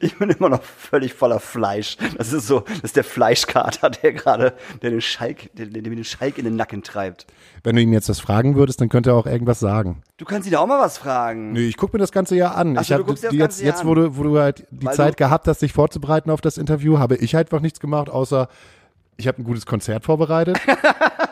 Ich 0.00 0.18
bin 0.18 0.30
immer 0.30 0.48
noch 0.48 0.62
völlig 0.62 1.14
voller 1.14 1.40
Fleisch. 1.40 1.96
Das 2.16 2.32
ist 2.32 2.46
so, 2.46 2.60
das 2.60 2.80
ist 2.80 2.96
der 2.96 3.04
Fleischkater, 3.04 3.90
der 3.90 4.12
gerade, 4.12 4.54
der 4.82 4.90
den 4.90 5.00
Schalk, 5.00 5.50
der, 5.54 5.66
der 5.66 5.82
mir 5.82 5.96
den 5.96 6.04
Schalk 6.04 6.38
in 6.38 6.44
den 6.44 6.56
Nacken 6.56 6.82
treibt. 6.82 7.26
Wenn 7.62 7.76
du 7.76 7.82
ihm 7.82 7.92
jetzt 7.92 8.08
das 8.08 8.20
fragen 8.20 8.56
würdest, 8.56 8.80
dann 8.80 8.88
könnte 8.88 9.10
er 9.10 9.16
auch 9.16 9.26
irgendwas 9.26 9.60
sagen. 9.60 10.02
Du 10.16 10.24
kannst 10.24 10.46
ihn 10.46 10.52
da 10.52 10.60
auch 10.60 10.66
mal 10.66 10.80
was 10.80 10.98
fragen. 10.98 11.52
Nö, 11.52 11.60
ich 11.60 11.76
gucke 11.76 11.96
mir 11.96 12.00
das 12.00 12.12
ganze 12.12 12.36
Jahr 12.36 12.56
an. 12.56 12.76
Ach 12.76 12.82
ich 12.82 12.88
so, 12.88 12.94
du 12.94 13.00
hab, 13.00 13.06
guckst 13.06 13.22
dir 13.22 13.28
das 13.28 13.32
die 13.32 13.38
ganze 13.38 13.64
jetzt, 13.64 13.66
Jahr 13.66 13.76
jetzt 13.76 13.86
wo 13.86 13.94
du, 13.94 14.16
wo 14.16 14.22
du 14.22 14.38
halt 14.38 14.66
die 14.70 14.86
Weil 14.86 14.94
Zeit 14.94 15.16
gehabt 15.16 15.48
hast, 15.48 15.62
dich 15.62 15.72
vorzubereiten 15.72 16.30
auf 16.30 16.40
das 16.40 16.58
Interview, 16.58 16.98
habe 16.98 17.16
ich 17.16 17.36
einfach 17.36 17.60
nichts 17.60 17.80
gemacht, 17.80 18.10
außer 18.10 18.48
ich 19.16 19.28
habe 19.28 19.40
ein 19.40 19.44
gutes 19.44 19.66
Konzert 19.66 20.04
vorbereitet. 20.04 20.58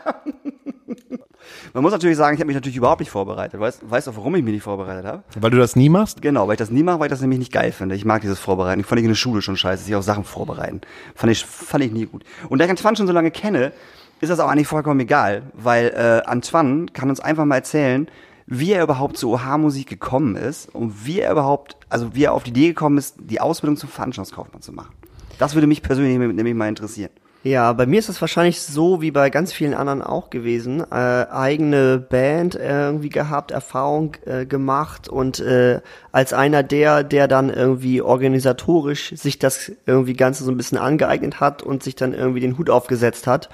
Man 1.72 1.82
muss 1.82 1.92
natürlich 1.92 2.16
sagen, 2.16 2.34
ich 2.34 2.40
habe 2.40 2.46
mich 2.46 2.54
natürlich 2.54 2.76
überhaupt 2.76 3.00
nicht 3.00 3.10
vorbereitet. 3.10 3.58
Weißt, 3.60 3.88
weißt 3.88 4.06
du, 4.08 4.16
warum 4.16 4.34
ich 4.36 4.42
mich 4.42 4.54
nicht 4.54 4.62
vorbereitet 4.62 5.06
habe? 5.06 5.22
weil 5.38 5.50
du 5.50 5.58
das 5.58 5.76
nie 5.76 5.88
machst. 5.88 6.22
Genau, 6.22 6.46
weil 6.46 6.54
ich 6.54 6.58
das 6.58 6.70
nie 6.70 6.82
mache, 6.82 7.00
weil 7.00 7.06
ich 7.06 7.12
das 7.12 7.20
nämlich 7.20 7.38
nicht 7.38 7.52
geil 7.52 7.72
finde. 7.72 7.94
Ich 7.94 8.04
mag 8.04 8.22
dieses 8.22 8.38
Vorbereiten. 8.38 8.80
Ich 8.80 8.86
fand 8.86 8.98
ich 9.00 9.04
in 9.04 9.10
der 9.10 9.16
Schule 9.16 9.42
schon 9.42 9.56
scheiße, 9.56 9.84
sich 9.84 9.94
auf 9.94 10.04
Sachen 10.04 10.24
vorbereiten. 10.24 10.80
Fand 11.14 11.32
ich, 11.32 11.44
fand 11.44 11.84
ich 11.84 11.92
nie 11.92 12.06
gut. 12.06 12.24
Und 12.48 12.58
da 12.58 12.64
ich 12.64 12.70
Antoine 12.70 12.96
schon 12.96 13.06
so 13.06 13.12
lange 13.12 13.30
kenne, 13.30 13.72
ist 14.20 14.28
das 14.28 14.38
auch 14.38 14.48
eigentlich 14.48 14.68
vollkommen 14.68 15.00
egal, 15.00 15.42
weil 15.52 15.88
äh, 15.88 16.28
Antoine 16.28 16.86
kann 16.92 17.10
uns 17.10 17.18
einfach 17.18 17.44
mal 17.44 17.56
erzählen, 17.56 18.08
wie 18.46 18.72
er 18.72 18.82
überhaupt 18.82 19.16
zu 19.16 19.32
OH-Musik 19.32 19.88
gekommen 19.88 20.36
ist 20.36 20.72
und 20.74 21.06
wie 21.06 21.20
er 21.20 21.32
überhaupt, 21.32 21.76
also 21.88 22.14
wie 22.14 22.24
er 22.24 22.32
auf 22.32 22.44
die 22.44 22.50
Idee 22.50 22.68
gekommen 22.68 22.98
ist, 22.98 23.16
die 23.18 23.40
Ausbildung 23.40 23.76
zum 23.76 23.88
Veranstaltungskaufmann 23.88 24.62
zu 24.62 24.72
machen. 24.72 24.94
Das 25.38 25.54
würde 25.54 25.66
mich 25.66 25.82
persönlich 25.82 26.18
nämlich 26.18 26.54
mal 26.54 26.68
interessieren. 26.68 27.10
Ja, 27.44 27.72
bei 27.72 27.86
mir 27.86 27.98
ist 27.98 28.08
es 28.08 28.20
wahrscheinlich 28.20 28.62
so 28.62 29.00
wie 29.00 29.10
bei 29.10 29.28
ganz 29.28 29.52
vielen 29.52 29.74
anderen 29.74 30.00
auch 30.00 30.30
gewesen. 30.30 30.80
Äh, 30.92 31.26
eigene 31.28 31.98
Band 31.98 32.54
irgendwie 32.54 33.08
gehabt, 33.08 33.50
Erfahrung 33.50 34.16
äh, 34.26 34.46
gemacht 34.46 35.08
und 35.08 35.40
äh, 35.40 35.80
als 36.12 36.32
einer 36.34 36.62
der, 36.62 37.02
der 37.02 37.26
dann 37.26 37.50
irgendwie 37.50 38.00
organisatorisch 38.00 39.12
sich 39.16 39.40
das 39.40 39.72
irgendwie 39.86 40.14
Ganze 40.14 40.44
so 40.44 40.52
ein 40.52 40.56
bisschen 40.56 40.78
angeeignet 40.78 41.40
hat 41.40 41.64
und 41.64 41.82
sich 41.82 41.96
dann 41.96 42.14
irgendwie 42.14 42.38
den 42.38 42.58
Hut 42.58 42.70
aufgesetzt 42.70 43.26
hat. 43.26 43.48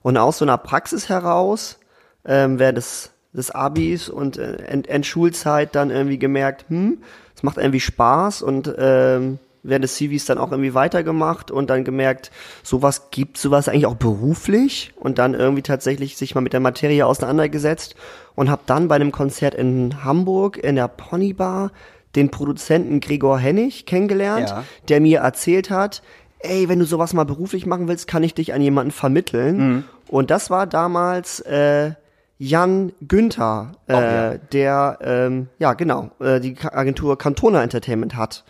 Und 0.00 0.16
aus 0.16 0.38
so 0.38 0.46
einer 0.46 0.56
Praxis 0.56 1.10
heraus, 1.10 1.78
ähm, 2.24 2.58
während 2.58 2.78
des, 2.78 3.10
des 3.34 3.50
Abis 3.50 4.08
und 4.08 4.38
äh, 4.38 4.56
End 4.64 4.88
Endschulzeit 4.88 5.74
dann 5.74 5.90
irgendwie 5.90 6.18
gemerkt, 6.18 6.64
hm, 6.70 7.02
es 7.36 7.42
macht 7.42 7.58
irgendwie 7.58 7.80
Spaß 7.80 8.40
und 8.40 8.74
ähm, 8.78 9.38
während 9.64 9.82
des 9.82 9.96
CVs 9.96 10.26
dann 10.26 10.38
auch 10.38 10.52
irgendwie 10.52 10.74
weitergemacht 10.74 11.50
und 11.50 11.70
dann 11.70 11.82
gemerkt, 11.84 12.30
sowas 12.62 13.08
gibt 13.10 13.38
sowas 13.38 13.68
eigentlich 13.68 13.86
auch 13.86 13.96
beruflich 13.96 14.92
und 14.96 15.18
dann 15.18 15.34
irgendwie 15.34 15.62
tatsächlich 15.62 16.16
sich 16.16 16.34
mal 16.36 16.40
mit 16.42 16.52
der 16.52 16.60
Materie 16.60 17.04
auseinandergesetzt 17.06 17.96
und 18.36 18.50
habe 18.50 18.62
dann 18.66 18.86
bei 18.88 18.94
einem 18.94 19.10
Konzert 19.10 19.54
in 19.54 20.04
Hamburg 20.04 20.58
in 20.58 20.76
der 20.76 20.88
Ponybar 20.88 21.72
den 22.14 22.30
Produzenten 22.30 23.00
Gregor 23.00 23.38
Hennig 23.38 23.86
kennengelernt, 23.86 24.50
Ja. 24.50 24.64
der 24.88 25.00
mir 25.00 25.20
erzählt 25.20 25.70
hat, 25.70 26.02
ey, 26.38 26.68
wenn 26.68 26.78
du 26.78 26.84
sowas 26.84 27.12
mal 27.14 27.24
beruflich 27.24 27.66
machen 27.66 27.88
willst, 27.88 28.06
kann 28.06 28.22
ich 28.22 28.34
dich 28.34 28.52
an 28.52 28.60
jemanden 28.62 28.92
vermitteln. 28.92 29.56
Mhm. 29.56 29.84
Und 30.08 30.30
das 30.30 30.50
war 30.50 30.66
damals 30.66 31.40
äh, 31.40 31.92
Jan 32.38 32.92
Günther, 33.00 33.72
äh, 33.88 33.92
ja. 33.94 34.34
der, 34.52 34.98
ähm, 35.02 35.48
ja 35.58 35.72
genau, 35.72 36.10
äh, 36.20 36.40
die 36.40 36.56
Agentur 36.62 37.16
Cantona 37.16 37.62
Entertainment 37.62 38.16
hat. 38.16 38.44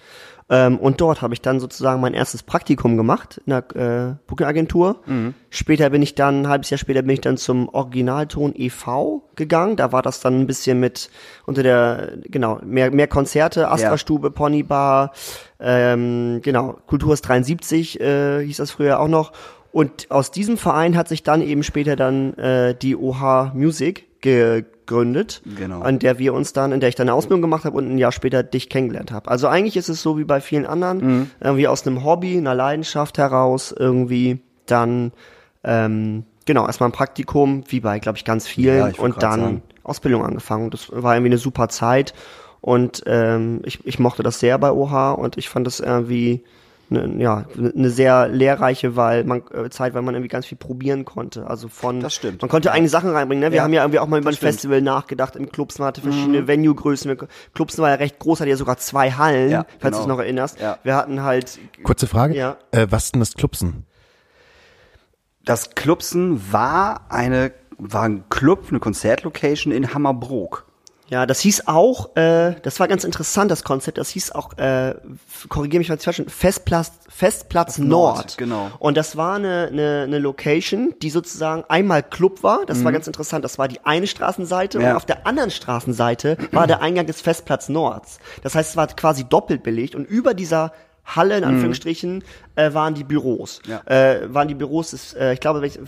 Ähm, 0.50 0.78
und 0.78 1.00
dort 1.00 1.22
habe 1.22 1.32
ich 1.32 1.40
dann 1.40 1.58
sozusagen 1.58 2.00
mein 2.00 2.12
erstes 2.12 2.42
Praktikum 2.42 2.96
gemacht 2.96 3.40
in 3.46 3.50
der 3.50 3.76
äh, 3.76 4.14
Booking-Agentur. 4.26 5.00
Später 5.48 5.88
bin 5.90 6.02
ich 6.02 6.14
dann, 6.14 6.42
ein 6.42 6.48
halbes 6.48 6.68
Jahr 6.70 6.78
später 6.78 7.02
bin 7.02 7.10
ich 7.10 7.22
dann 7.22 7.38
zum 7.38 7.68
Originalton 7.70 8.52
e.V. 8.54 9.28
gegangen. 9.36 9.76
Da 9.76 9.92
war 9.92 10.02
das 10.02 10.20
dann 10.20 10.40
ein 10.40 10.46
bisschen 10.46 10.80
mit 10.80 11.10
unter 11.46 11.62
der, 11.62 12.18
genau, 12.24 12.60
mehr, 12.62 12.90
mehr 12.90 13.08
Konzerte, 13.08 13.70
Astra-Stube, 13.70 14.30
Ponybar, 14.30 15.12
ähm, 15.60 16.40
genau, 16.42 16.78
Kulturs 16.86 17.22
73 17.22 18.00
äh, 18.00 18.44
hieß 18.44 18.58
das 18.58 18.70
früher 18.70 19.00
auch 19.00 19.08
noch. 19.08 19.32
Und 19.72 20.10
aus 20.10 20.30
diesem 20.30 20.56
Verein 20.56 20.96
hat 20.96 21.08
sich 21.08 21.22
dann 21.22 21.42
eben 21.42 21.62
später 21.62 21.96
dann 21.96 22.34
äh, 22.34 22.76
die 22.76 22.96
OH 22.96 23.52
Music 23.54 24.06
gegründet, 24.24 25.42
Genau. 25.56 25.80
an 25.82 25.98
der 25.98 26.18
wir 26.18 26.34
uns 26.34 26.52
dann, 26.52 26.72
in 26.72 26.80
der 26.80 26.88
ich 26.88 26.94
dann 26.94 27.08
eine 27.08 27.14
Ausbildung 27.14 27.42
gemacht 27.42 27.64
habe 27.64 27.76
und 27.76 27.88
ein 27.90 27.98
Jahr 27.98 28.10
später 28.12 28.42
dich 28.42 28.68
kennengelernt 28.68 29.12
habe. 29.12 29.30
Also 29.30 29.46
eigentlich 29.48 29.76
ist 29.76 29.88
es 29.88 30.02
so 30.02 30.18
wie 30.18 30.24
bei 30.24 30.40
vielen 30.40 30.66
anderen, 30.66 30.98
Mhm. 30.98 31.30
irgendwie 31.40 31.68
aus 31.68 31.86
einem 31.86 32.04
Hobby, 32.04 32.36
einer 32.36 32.54
Leidenschaft 32.54 33.18
heraus 33.18 33.74
irgendwie 33.78 34.40
dann 34.66 35.12
ähm, 35.62 36.24
genau 36.46 36.66
erstmal 36.66 36.88
ein 36.88 36.92
Praktikum, 36.92 37.64
wie 37.68 37.80
bei 37.80 37.98
glaube 37.98 38.18
ich 38.18 38.24
ganz 38.24 38.46
vielen 38.48 38.78
Ja, 38.78 38.88
ich 38.88 38.98
und 38.98 39.22
dann 39.22 39.40
sagen. 39.40 39.62
Ausbildung 39.82 40.24
angefangen. 40.24 40.70
Das 40.70 40.88
war 40.90 41.14
irgendwie 41.14 41.30
eine 41.30 41.38
super 41.38 41.68
Zeit 41.68 42.14
und 42.62 43.02
ähm, 43.06 43.60
ich, 43.64 43.86
ich 43.86 43.98
mochte 43.98 44.22
das 44.22 44.40
sehr 44.40 44.58
bei 44.58 44.70
OH 44.72 45.12
und 45.18 45.36
ich 45.36 45.48
fand 45.50 45.66
das 45.66 45.80
irgendwie 45.80 46.42
ne, 46.90 47.14
ja, 47.18 47.44
eine 47.56 47.90
sehr 47.90 48.28
lehrreiche 48.28 48.96
weil 48.96 49.24
man, 49.24 49.42
äh, 49.52 49.70
Zeit, 49.70 49.94
weil 49.94 50.02
man 50.02 50.14
irgendwie 50.14 50.28
ganz 50.28 50.46
viel 50.46 50.58
probieren 50.58 51.04
konnte. 51.04 51.46
Also 51.46 51.68
von, 51.68 52.00
Das 52.00 52.14
stimmt. 52.14 52.42
man 52.42 52.48
konnte 52.48 52.72
eigene 52.72 52.88
Sachen 52.88 53.10
reinbringen. 53.10 53.42
Ne? 53.44 53.50
Wir 53.50 53.58
Ja, 53.58 53.62
haben 53.64 53.72
ja 53.72 53.82
irgendwie 53.82 53.98
auch 53.98 54.06
mal 54.06 54.20
über 54.20 54.30
ein 54.30 54.34
stimmt. 54.34 54.50
Mhm. 54.50 54.54
Festival 54.54 54.82
nachgedacht 54.82 55.36
im 55.36 55.50
Clubs. 55.50 55.78
Man 55.78 55.88
hatte 55.88 56.00
verschiedene 56.00 56.46
Venue-Größen. 56.46 57.10
Wir- 57.10 57.28
Clubs 57.54 57.78
war 57.78 57.90
ja 57.90 57.96
recht 57.96 58.18
groß, 58.18 58.40
hatte 58.40 58.50
ja 58.50 58.56
sogar 58.56 58.76
zwei 58.78 59.10
Hallen, 59.12 59.50
Ja, 59.50 59.66
falls 59.78 59.80
du 59.80 59.88
genau. 59.90 59.98
dich 60.00 60.06
noch 60.08 60.18
erinnerst. 60.18 60.60
Ja. 60.60 60.78
Wir 60.82 60.96
hatten 60.96 61.22
halt, 61.22 61.58
Kurze 61.82 62.06
Frage. 62.06 62.34
Ja. 62.36 62.56
Äh, 62.70 62.86
was 62.90 63.04
ist 63.06 63.14
denn 63.14 63.20
das 63.20 63.34
Klupsen? 63.34 63.86
Das 65.44 65.74
Klubsen 65.74 66.52
war 66.52 67.06
eine, 67.10 67.52
war 67.76 68.04
ein 68.04 68.24
Club, 68.30 68.66
eine 68.70 68.80
Konzertlocation 68.80 69.72
in 69.72 69.92
Hammerbrook. 69.92 70.66
Ja, 71.14 71.26
das 71.26 71.38
hieß 71.38 71.68
auch, 71.68 72.16
äh, 72.16 72.56
das 72.62 72.80
war 72.80 72.88
ganz 72.88 73.04
interessant, 73.04 73.48
das 73.48 73.62
Konzept, 73.62 73.98
das 73.98 74.08
hieß 74.10 74.32
auch, 74.32 74.58
äh, 74.58 74.94
korrigiere 75.48 75.78
mich, 75.78 75.86
falls 75.86 76.00
ich 76.00 76.04
falsch 76.06 76.16
bin, 76.16 76.28
Festplatz, 76.28 76.90
Festplatz 77.08 77.78
Nord. 77.78 78.16
Nord, 78.16 78.36
genau. 78.36 78.70
Und 78.80 78.96
das 78.96 79.16
war 79.16 79.36
eine, 79.36 79.68
eine, 79.70 80.02
eine 80.08 80.18
Location, 80.18 80.92
die 81.02 81.10
sozusagen 81.10 81.62
einmal 81.68 82.02
Club 82.02 82.42
war, 82.42 82.66
das 82.66 82.82
war 82.82 82.90
ganz 82.90 83.06
interessant, 83.06 83.44
das 83.44 83.58
war 83.58 83.68
die 83.68 83.78
eine 83.84 84.08
Straßenseite 84.08 84.78
und 84.78 84.84
Mhm. 84.84 84.90
Ja. 84.90 84.96
auf 84.96 85.06
der 85.06 85.24
anderen 85.24 85.52
Straßenseite 85.52 86.36
war 86.50 86.66
der 86.66 86.82
Eingang 86.82 87.06
des 87.06 87.20
Festplatz 87.20 87.68
Nords. 87.68 88.18
Das 88.42 88.56
heißt, 88.56 88.70
es 88.70 88.76
war 88.76 88.88
quasi 88.88 89.22
doppelt 89.22 89.62
belegt 89.62 89.94
und 89.94 90.04
über 90.06 90.34
dieser 90.34 90.72
Halle, 91.04 91.38
in 91.38 91.44
Anführungsstrichen, 91.44 92.24
äh, 92.56 92.72
waren 92.74 92.94
die 92.94 93.04
Büros. 93.04 93.60
Mhm. 93.64 93.70
Ja. 93.72 93.82
Äh, 93.86 94.34
waren 94.34 94.48
die 94.48 94.54
Büros, 94.54 94.90
des, 94.90 95.12
äh, 95.14 95.34
ich 95.34 95.40
glaube, 95.40 95.64
ich, 95.64 95.78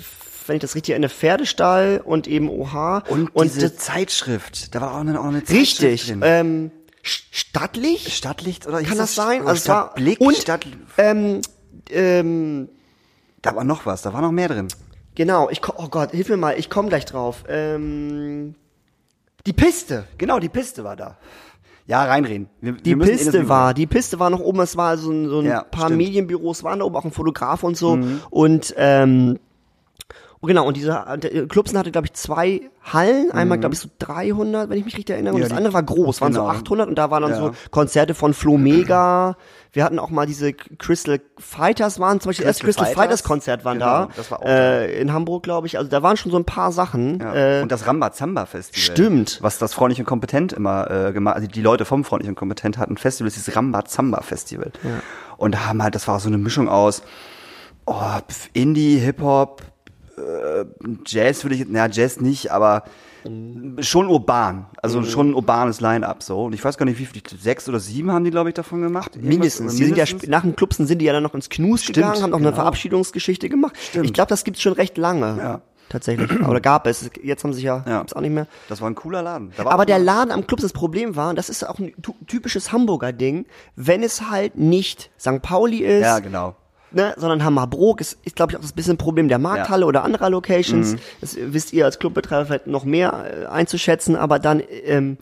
wenn 0.49 0.57
ich 0.57 0.63
das 0.63 0.75
richtig 0.75 0.93
erinnere, 0.93 1.11
Pferdestall 1.11 2.01
und 2.05 2.27
eben 2.27 2.49
OH. 2.49 3.03
Und, 3.09 3.31
diese 3.45 3.69
das- 3.71 3.77
Zeitschrift, 3.77 4.75
da 4.75 4.81
war 4.81 4.93
auch 4.95 5.01
eine, 5.01 5.19
auch 5.21 5.25
eine 5.25 5.45
Zeitschrift 5.45 5.83
Richtig. 5.83 6.07
drin. 6.09 6.21
Ähm, 6.25 6.71
Stadtlicht? 7.03 8.11
Stadtlicht 8.11 8.67
oder 8.67 8.83
Kann 8.83 8.99
das 8.99 9.15
sein? 9.15 9.41
Oder 9.43 9.51
Also 9.51 9.63
Stadtblick, 9.63 10.21
und- 10.21 10.37
Stadt, 10.37 10.67
Ähm, 10.99 11.41
ähm, 11.91 12.69
da 13.43 13.55
war 13.55 13.65
noch 13.65 13.87
was, 13.87 14.03
da 14.03 14.13
war 14.13 14.21
noch 14.23 14.33
mehr 14.33 14.49
drin. 14.49 14.69
genau, 15.15 15.49
ich 15.51 15.63
ko- 15.63 15.75
oh 15.77 15.89
Gott, 15.89 16.11
hilf 16.11 16.29
mir 16.29 16.37
mal, 16.37 16.59
ich 16.59 16.69
komme 16.71 16.89
gleich 16.89 17.05
drauf. 17.05 17.45
Ähm, 17.49 18.55
die 19.47 19.53
Piste. 19.53 20.05
Genau, 20.19 20.41
die 20.41 20.49
Piste 20.49 20.83
war 20.83 20.97
da. 20.97 21.17
Ja, 21.89 22.03
reinreden. 22.05 22.49
Wir, 22.61 22.73
Die 22.73 22.99
wir 22.99 23.07
Piste 23.07 23.49
war, 23.49 23.73
die 23.73 23.87
Piste 23.87 24.19
war 24.19 24.29
noch 24.29 24.41
oben, 24.41 24.59
es 24.59 24.77
war 24.77 24.99
so 24.99 25.13
ein, 25.13 25.29
so 25.29 25.39
ein 25.39 25.47
Ja, 25.47 25.63
paar 25.63 25.83
stimmt. 25.87 25.93
Mhm. 26.01 26.05
Medienbüros 26.07 26.65
waren 26.65 26.81
da 26.81 26.85
oben, 26.85 26.97
auch 26.97 27.05
ein 27.05 27.13
Fotograf 27.13 27.63
und 27.63 27.77
so. 27.77 27.97
Und 28.31 28.75
ähm, 28.77 29.29
und 29.29 29.39
genau, 30.47 30.67
und 30.67 30.77
dieser 30.77 31.17
der 31.19 31.47
Clubsen 31.47 31.79
hatte, 31.79 31.91
glaube 31.93 32.07
ich, 32.07 32.15
zwei 32.15 32.63
Hallen. 32.83 33.31
Einmal, 33.33 33.59
glaube 33.59 33.75
ich, 33.75 33.81
so 33.81 33.89
300, 33.99 34.71
wenn 34.71 34.79
ich 34.79 34.85
mich 34.85 34.97
richtig 34.97 35.15
erinnere. 35.15 35.35
Und 35.35 35.41
Mhm. 35.41 35.43
Ja, 35.43 35.49
das 35.49 35.59
andere 35.59 35.75
war 35.75 35.83
groß, 35.83 36.21
waren 36.21 36.33
so 36.33 36.41
genau. 36.41 36.51
800. 36.53 36.89
Und 36.89 36.97
da 36.97 37.11
waren 37.11 37.23
dann 37.23 37.33
Ja. 37.33 37.37
so 37.39 37.53
Konzerte 37.71 38.15
von 38.15 38.33
Flo 38.33 38.57
Mega. 38.57 39.37
Wir 39.73 39.85
hatten 39.85 39.99
auch 39.99 40.09
mal 40.11 40.25
diese 40.27 40.55
Crystal 40.55 41.21
Fighters 41.39 41.99
waren, 42.01 42.21
zum 42.21 42.31
Beispiel 42.31 42.47
das 42.47 42.61
Crystal 42.61 42.85
Crystal 42.85 42.87
Fighters? 42.87 43.21
Fighters 43.21 43.25
Konzert 43.25 43.65
waren 43.67 43.79
Genau, 43.79 43.87
da. 43.87 44.09
das 44.17 44.31
war 44.31 44.41
auch 44.41 44.47
äh, 44.47 45.01
in 45.01 45.13
Hamburg, 45.13 45.43
glaube 45.43 45.67
ich. 45.67 45.77
Also 45.77 45.91
da 45.91 46.03
waren 46.03 46.17
schon 46.17 46.33
so 46.33 46.39
ein 46.39 46.45
paar 46.47 46.73
Sachen. 46.73 47.19
Ja. 47.21 47.59
Äh, 47.59 47.63
und 47.63 47.71
das 47.71 47.87
Rambazamba 47.87 48.47
Festival. 48.47 48.81
Stimmt. 48.81 49.39
Was 49.43 49.59
das 49.59 49.75
Freundlich 49.75 49.99
und 50.01 50.07
Kompetent 50.07 50.53
immer 50.55 50.91
äh, 50.91 51.13
gemacht, 51.13 51.37
also 51.37 51.49
die 51.49 51.61
Leute 51.63 51.85
vom 51.85 52.05
Freundlich 52.05 52.29
und 52.31 52.37
Kompetent 52.37 52.79
hatten 52.79 52.95
ein 52.95 52.97
Festival, 52.97 53.29
das 53.29 53.35
hieß 53.35 53.55
Rambazamba 53.57 54.23
Festival. 54.23 54.73
Und 55.37 55.55
da 55.55 55.67
haben 55.67 55.83
halt, 55.83 55.95
das 55.95 56.09
war 56.09 56.21
so 56.21 56.29
eine 56.29 56.39
Mischung 56.39 56.69
aus 56.69 57.03
oh, 57.85 58.01
Indie, 58.53 58.99
Hip-Hop, 58.99 59.63
äh, 60.17 60.65
Jazz 61.07 61.45
würde 61.45 61.57
ich, 61.57 61.67
na 61.69 61.89
Jazz 61.89 62.21
nicht, 62.21 62.51
aber 62.53 62.85
schon 63.81 64.07
urban, 64.07 64.67
also 64.81 65.03
schon 65.03 65.31
ein 65.31 65.35
urbanes 65.35 65.81
Line-Up 65.81 66.23
so. 66.23 66.45
Und 66.45 66.53
ich 66.53 66.65
weiß 66.65 66.79
gar 66.79 66.87
nicht, 66.87 66.99
wie 67.01 67.07
viel, 67.07 67.23
sechs 67.41 67.69
oder 67.69 67.81
sieben 67.81 68.13
haben 68.13 68.25
die, 68.25 68.31
glaube 68.31 68.51
ich, 68.51 68.55
davon 68.55 68.83
gemacht. 68.83 69.17
Irgendwas- 69.17 69.29
Mindestens. 69.29 69.75
Die 69.75 69.85
sind 69.85 69.97
ja 69.97 70.05
nach 70.29 70.43
dem 70.43 70.55
Clubsen 70.55 70.87
sind 70.87 71.01
die 71.01 71.07
ja 71.07 71.13
dann 71.13 71.25
noch 71.25 71.35
ins 71.35 71.49
Knus 71.49 71.83
Stimmt, 71.83 71.97
gegangen, 71.97 72.23
haben 72.23 72.31
noch 72.31 72.39
eine 72.39 72.47
genau. 72.51 72.57
Verabschiedungsgeschichte 72.57 73.49
gemacht. 73.49 73.75
Ich 74.01 74.13
glaube, 74.13 74.29
das 74.29 74.45
gibt's 74.45 74.63
schon 74.63 74.75
recht 74.75 74.97
lange. 74.97 75.37
Ja. 75.39 75.61
Tatsächlich. 75.89 76.31
Oder 76.41 76.61
gab 76.61 76.87
es. 76.89 77.09
Jetzt 77.23 77.45
haben 77.45 77.53
sie 77.53 77.63
ja, 77.63 77.85
Ja. 77.87 77.99
gibt's 77.99 78.13
auch 78.13 78.21
nicht 78.21 78.33
mehr. 78.33 78.47
Das 78.69 78.81
war 78.81 78.91
ein 78.91 78.97
cooler 78.97 79.23
Laden. 79.23 79.53
Aber 79.57 79.87
der 79.87 80.01
Laden 80.01 80.33
am 80.33 80.45
Clubs, 80.47 80.63
das 80.63 80.73
Problem 80.73 81.15
war, 81.15 81.31
und 81.31 81.37
das 81.37 81.49
ist 81.49 81.63
auch 81.69 81.79
ein 81.79 81.95
typisches 82.27 82.73
Hamburger 82.73 83.13
Ding, 83.13 83.47
wenn 83.77 84.03
es 84.03 84.29
halt 84.31 84.57
nicht 84.57 85.11
St. 85.19 85.43
Pauli 85.43 85.79
ist, 85.79 86.03
Ja, 86.03 86.19
genau. 86.19 86.57
Ne, 86.91 87.15
sondern 87.17 87.45
Hammerbrook 87.45 88.01
ist, 88.01 88.19
ist 88.25 88.37
glaube 88.37 88.53
ich 88.53 88.57
auch 88.59 88.63
das 88.63 88.73
bisschen 88.73 88.97
Problem 88.97 89.29
der 89.29 89.39
Markthalle 89.39 89.87
oder 89.87 90.05
anderer 90.05 90.31
Locations. 90.31 90.93
Mhm. 90.93 90.99
Das 91.21 91.37
wisst 91.39 91.73
ihr 91.73 91.85
als 91.85 91.99
Clubbetreiber 91.99 92.47
vielleicht 92.47 92.67
noch 92.67 92.85
mehr 92.85 93.25
äh, 93.43 93.47
einzuschätzen, 93.47 94.17
aber 94.17 94.39
dann 94.39 94.63
ähm, 94.85 95.19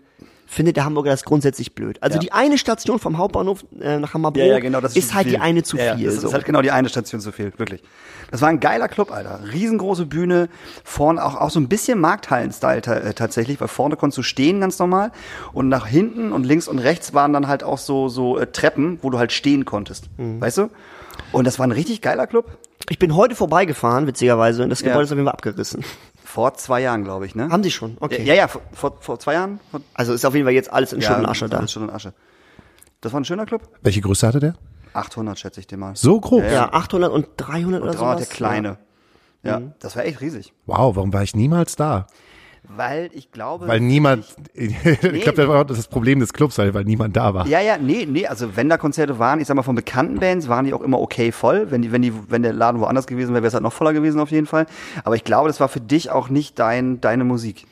findet 0.47 0.77
der 0.77 0.85
Hamburger 0.85 1.11
das 1.11 1.25
grundsätzlich 1.25 1.75
blöd. 1.75 1.99
Also 2.03 2.17
Ja. 2.17 2.21
die 2.21 2.33
eine 2.33 2.59
Station 2.59 2.99
vom 2.99 3.19
Hauptbahnhof 3.19 3.65
äh, 3.81 3.99
nach 3.99 4.15
Hammerbrook 4.15 4.41
Ja, 4.45 4.53
ja, 4.53 4.59
genau, 4.61 4.79
ist, 4.81 4.97
ist, 4.97 5.15
halt 5.15 5.29
die 5.29 5.39
eine 5.39 5.63
zu 5.63 5.77
ja, 5.79 5.97
viel. 5.97 6.05
Ja, 6.07 6.11
das 6.13 6.21
so. 6.21 6.29
ist 6.29 6.35
halt 6.35 6.45
genau 6.45 6.63
die 6.63 6.71
eine 6.71 6.89
Station 6.89 7.21
zu 7.21 7.33
viel, 7.33 7.53
wirklich. 7.57 7.83
Das 8.31 8.41
war 8.41 8.51
ein 8.51 8.61
geiler 8.61 8.89
Club, 8.89 9.11
Alter. 9.11 9.41
Riesengroße 9.53 10.07
Bühne, 10.07 10.49
vorne 10.85 11.25
auch, 11.25 11.37
auch 11.37 11.51
so 11.51 11.59
ein 11.61 11.69
bisschen 11.69 11.99
Markthallen-Style 12.01 12.83
äh, 12.83 13.15
tatsächlich, 13.15 13.61
weil 13.61 13.69
vorne 13.69 13.97
konntest 13.97 14.19
du 14.19 14.23
stehen 14.23 14.61
ganz 14.61 14.79
normal 14.79 15.13
und 15.53 15.69
nach 15.69 15.87
hinten 15.87 16.31
und 16.33 16.45
links 16.45 16.69
und 16.69 16.79
rechts 16.79 17.15
waren 17.15 17.33
dann 17.33 17.49
halt 17.49 17.65
auch 17.65 17.79
so, 17.79 18.09
so 18.09 18.39
äh, 18.39 18.47
Treppen, 18.47 18.99
wo 19.03 19.11
du 19.11 19.19
halt 19.19 19.33
stehen 19.33 19.65
konntest, 19.65 20.09
Mhm. 20.19 20.41
weißt 20.41 20.59
du? 20.59 20.69
Und 21.33 21.47
das 21.47 21.59
war 21.59 21.67
ein 21.67 21.73
richtig 21.73 22.01
geiler 22.03 22.27
Club. 22.27 22.59
Ich 22.89 22.99
bin 22.99 23.15
heute 23.17 23.35
vorbeigefahren, 23.35 24.07
witzigerweise, 24.07 24.63
und 24.63 24.71
das 24.71 24.81
Ja. 24.81 24.89
Gebäude 24.89 25.05
ist 25.05 25.13
auf 25.13 25.17
jeden 25.17 25.27
Fall 25.27 25.35
abgerissen. 25.35 25.85
Vor 26.25 26.55
zwei 26.55 26.81
Jahren, 26.83 27.05
glaube 27.05 27.27
ich, 27.27 27.35
ne? 27.35 27.49
Haben 27.49 27.63
sie 27.63 27.71
schon? 27.71 27.97
Okay. 28.01 28.23
Ja, 28.25 28.35
ja, 28.35 28.49
vor, 28.49 28.97
vor, 29.01 29.19
zwei 29.19 29.35
Jahren. 29.35 29.61
Vor, 29.71 29.81
Also 29.95 30.13
ist 30.13 30.25
auf 30.25 30.35
jeden 30.35 30.47
Fall 30.47 30.55
jetzt 30.55 30.73
alles 30.73 30.93
in 30.93 31.01
Schutt 31.01 31.19
und 31.19 31.27
Asche 31.27 31.49
da. 31.49 31.59
alles 31.59 31.73
Schutt 31.73 31.83
und 31.85 31.91
Asche. 31.91 32.13
Das 33.01 33.13
war 33.13 33.21
ein 33.21 33.25
schöner 33.25 33.47
Club. 33.47 33.63
Welche 33.83 34.01
Größe 34.01 34.27
hatte 34.27 34.41
der? 34.41 34.55
800 34.95 35.39
schätze 35.39 35.61
ich 35.61 35.67
dir 35.67 35.77
mal. 35.77 35.95
So 35.97 36.21
groß? 36.21 36.43
Ja, 36.51 36.73
800 36.73 37.11
und 37.13 37.27
300 37.37 37.83
oder 37.83 37.93
300 37.93 37.99
sowas. 37.99 38.29
der 38.29 38.37
kleine. 38.37 38.79
Ja, 39.43 39.61
Mhm. 39.61 39.73
das 39.81 39.95
war 39.97 40.05
echt 40.05 40.21
riesig. 40.21 40.53
Wow, 40.67 40.97
warum 40.97 41.13
war 41.13 41.23
ich 41.23 41.35
niemals 41.37 41.77
da? 41.77 42.07
Weil 42.67 43.11
ich 43.13 43.31
glaube. 43.31 43.69
Weil 43.69 43.81
niemand, 43.81 44.25
ich 44.55 44.75
glaube, 45.01 45.35
das 45.35 45.49
war 45.49 45.61
auch 45.61 45.65
das 45.65 45.87
Problem 45.87 46.21
des 46.21 46.33
Clubs, 46.33 46.57
weil, 46.59 46.73
weil 46.75 46.85
niemand 46.85 47.17
da 47.17 47.35
war. 47.35 47.47
Ja, 47.47 47.61
ja, 47.61 47.77
nee, 47.77 48.07
nee, 48.09 48.27
also 48.27 48.57
wenn 48.57 48.69
da 48.69 48.79
Konzerte 48.79 49.19
waren, 49.19 49.39
ich 49.41 49.47
sag 49.47 49.55
mal 49.55 49.63
von 49.63 49.75
bekannten 49.75 50.19
Bands, 50.19 50.49
waren 50.49 50.65
die 50.65 50.73
auch 50.73 50.81
immer 50.81 50.99
okay 51.01 51.31
voll. 51.31 51.71
Wenn 51.71 51.83
die, 51.83 51.93
wenn 51.93 52.03
die, 52.03 52.13
wenn 52.29 52.43
der 52.43 52.53
Laden 52.55 52.81
woanders 52.81 53.07
gewesen 53.07 53.33
wäre, 53.35 53.43
wäre 53.43 53.49
es 53.49 53.55
halt 53.55 53.63
noch 53.63 53.73
voller 53.73 53.93
gewesen 53.93 54.19
auf 54.19 54.31
jeden 54.31 54.47
Fall. 54.47 54.67
Aber 55.05 55.15
ich 55.15 55.25
glaube, 55.25 55.49
das 55.49 55.61
war 55.61 55.69
für 55.69 55.81
dich 55.81 56.11
auch 56.11 56.29
nicht 56.31 56.59
dein, 56.59 57.01
deine 57.01 57.25
Musik. 57.25 57.67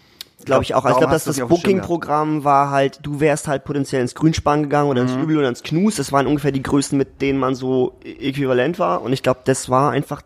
Glaube 0.44 0.64
ich 0.64 0.75
auch. 0.75 0.84
Also 0.84 0.96
ich 0.96 0.99
glaube, 0.99 1.12
dass 1.12 1.25
das 1.25 1.37
gehabt. 1.37 1.50
Booking-Programm 1.50 2.42
war 2.44 2.70
halt, 2.70 2.99
du 3.02 3.20
wärst 3.20 3.46
halt 3.49 3.64
potenziell 3.64 4.02
ins 4.02 4.14
Grünspan 4.16 4.64
gegangen 4.64 4.90
oder 4.90 5.02
Mhm. 5.04 5.08
ins 5.08 5.16
Übel 5.22 5.38
oder 5.38 5.49
ins 5.49 5.62
Knus. 5.62 5.96
Das 5.96 6.11
waren 6.12 6.26
ungefähr 6.26 6.50
die 6.52 6.62
Größen, 6.62 6.99
mit 6.99 7.22
denen 7.22 7.38
man 7.38 7.54
so 7.54 7.99
äquivalent 8.04 8.78
war. 8.80 9.02
Und 9.02 9.12
ich 9.12 9.22
glaube, 9.22 9.40
das 9.44 9.68
war 9.70 9.92
einfach 9.92 10.20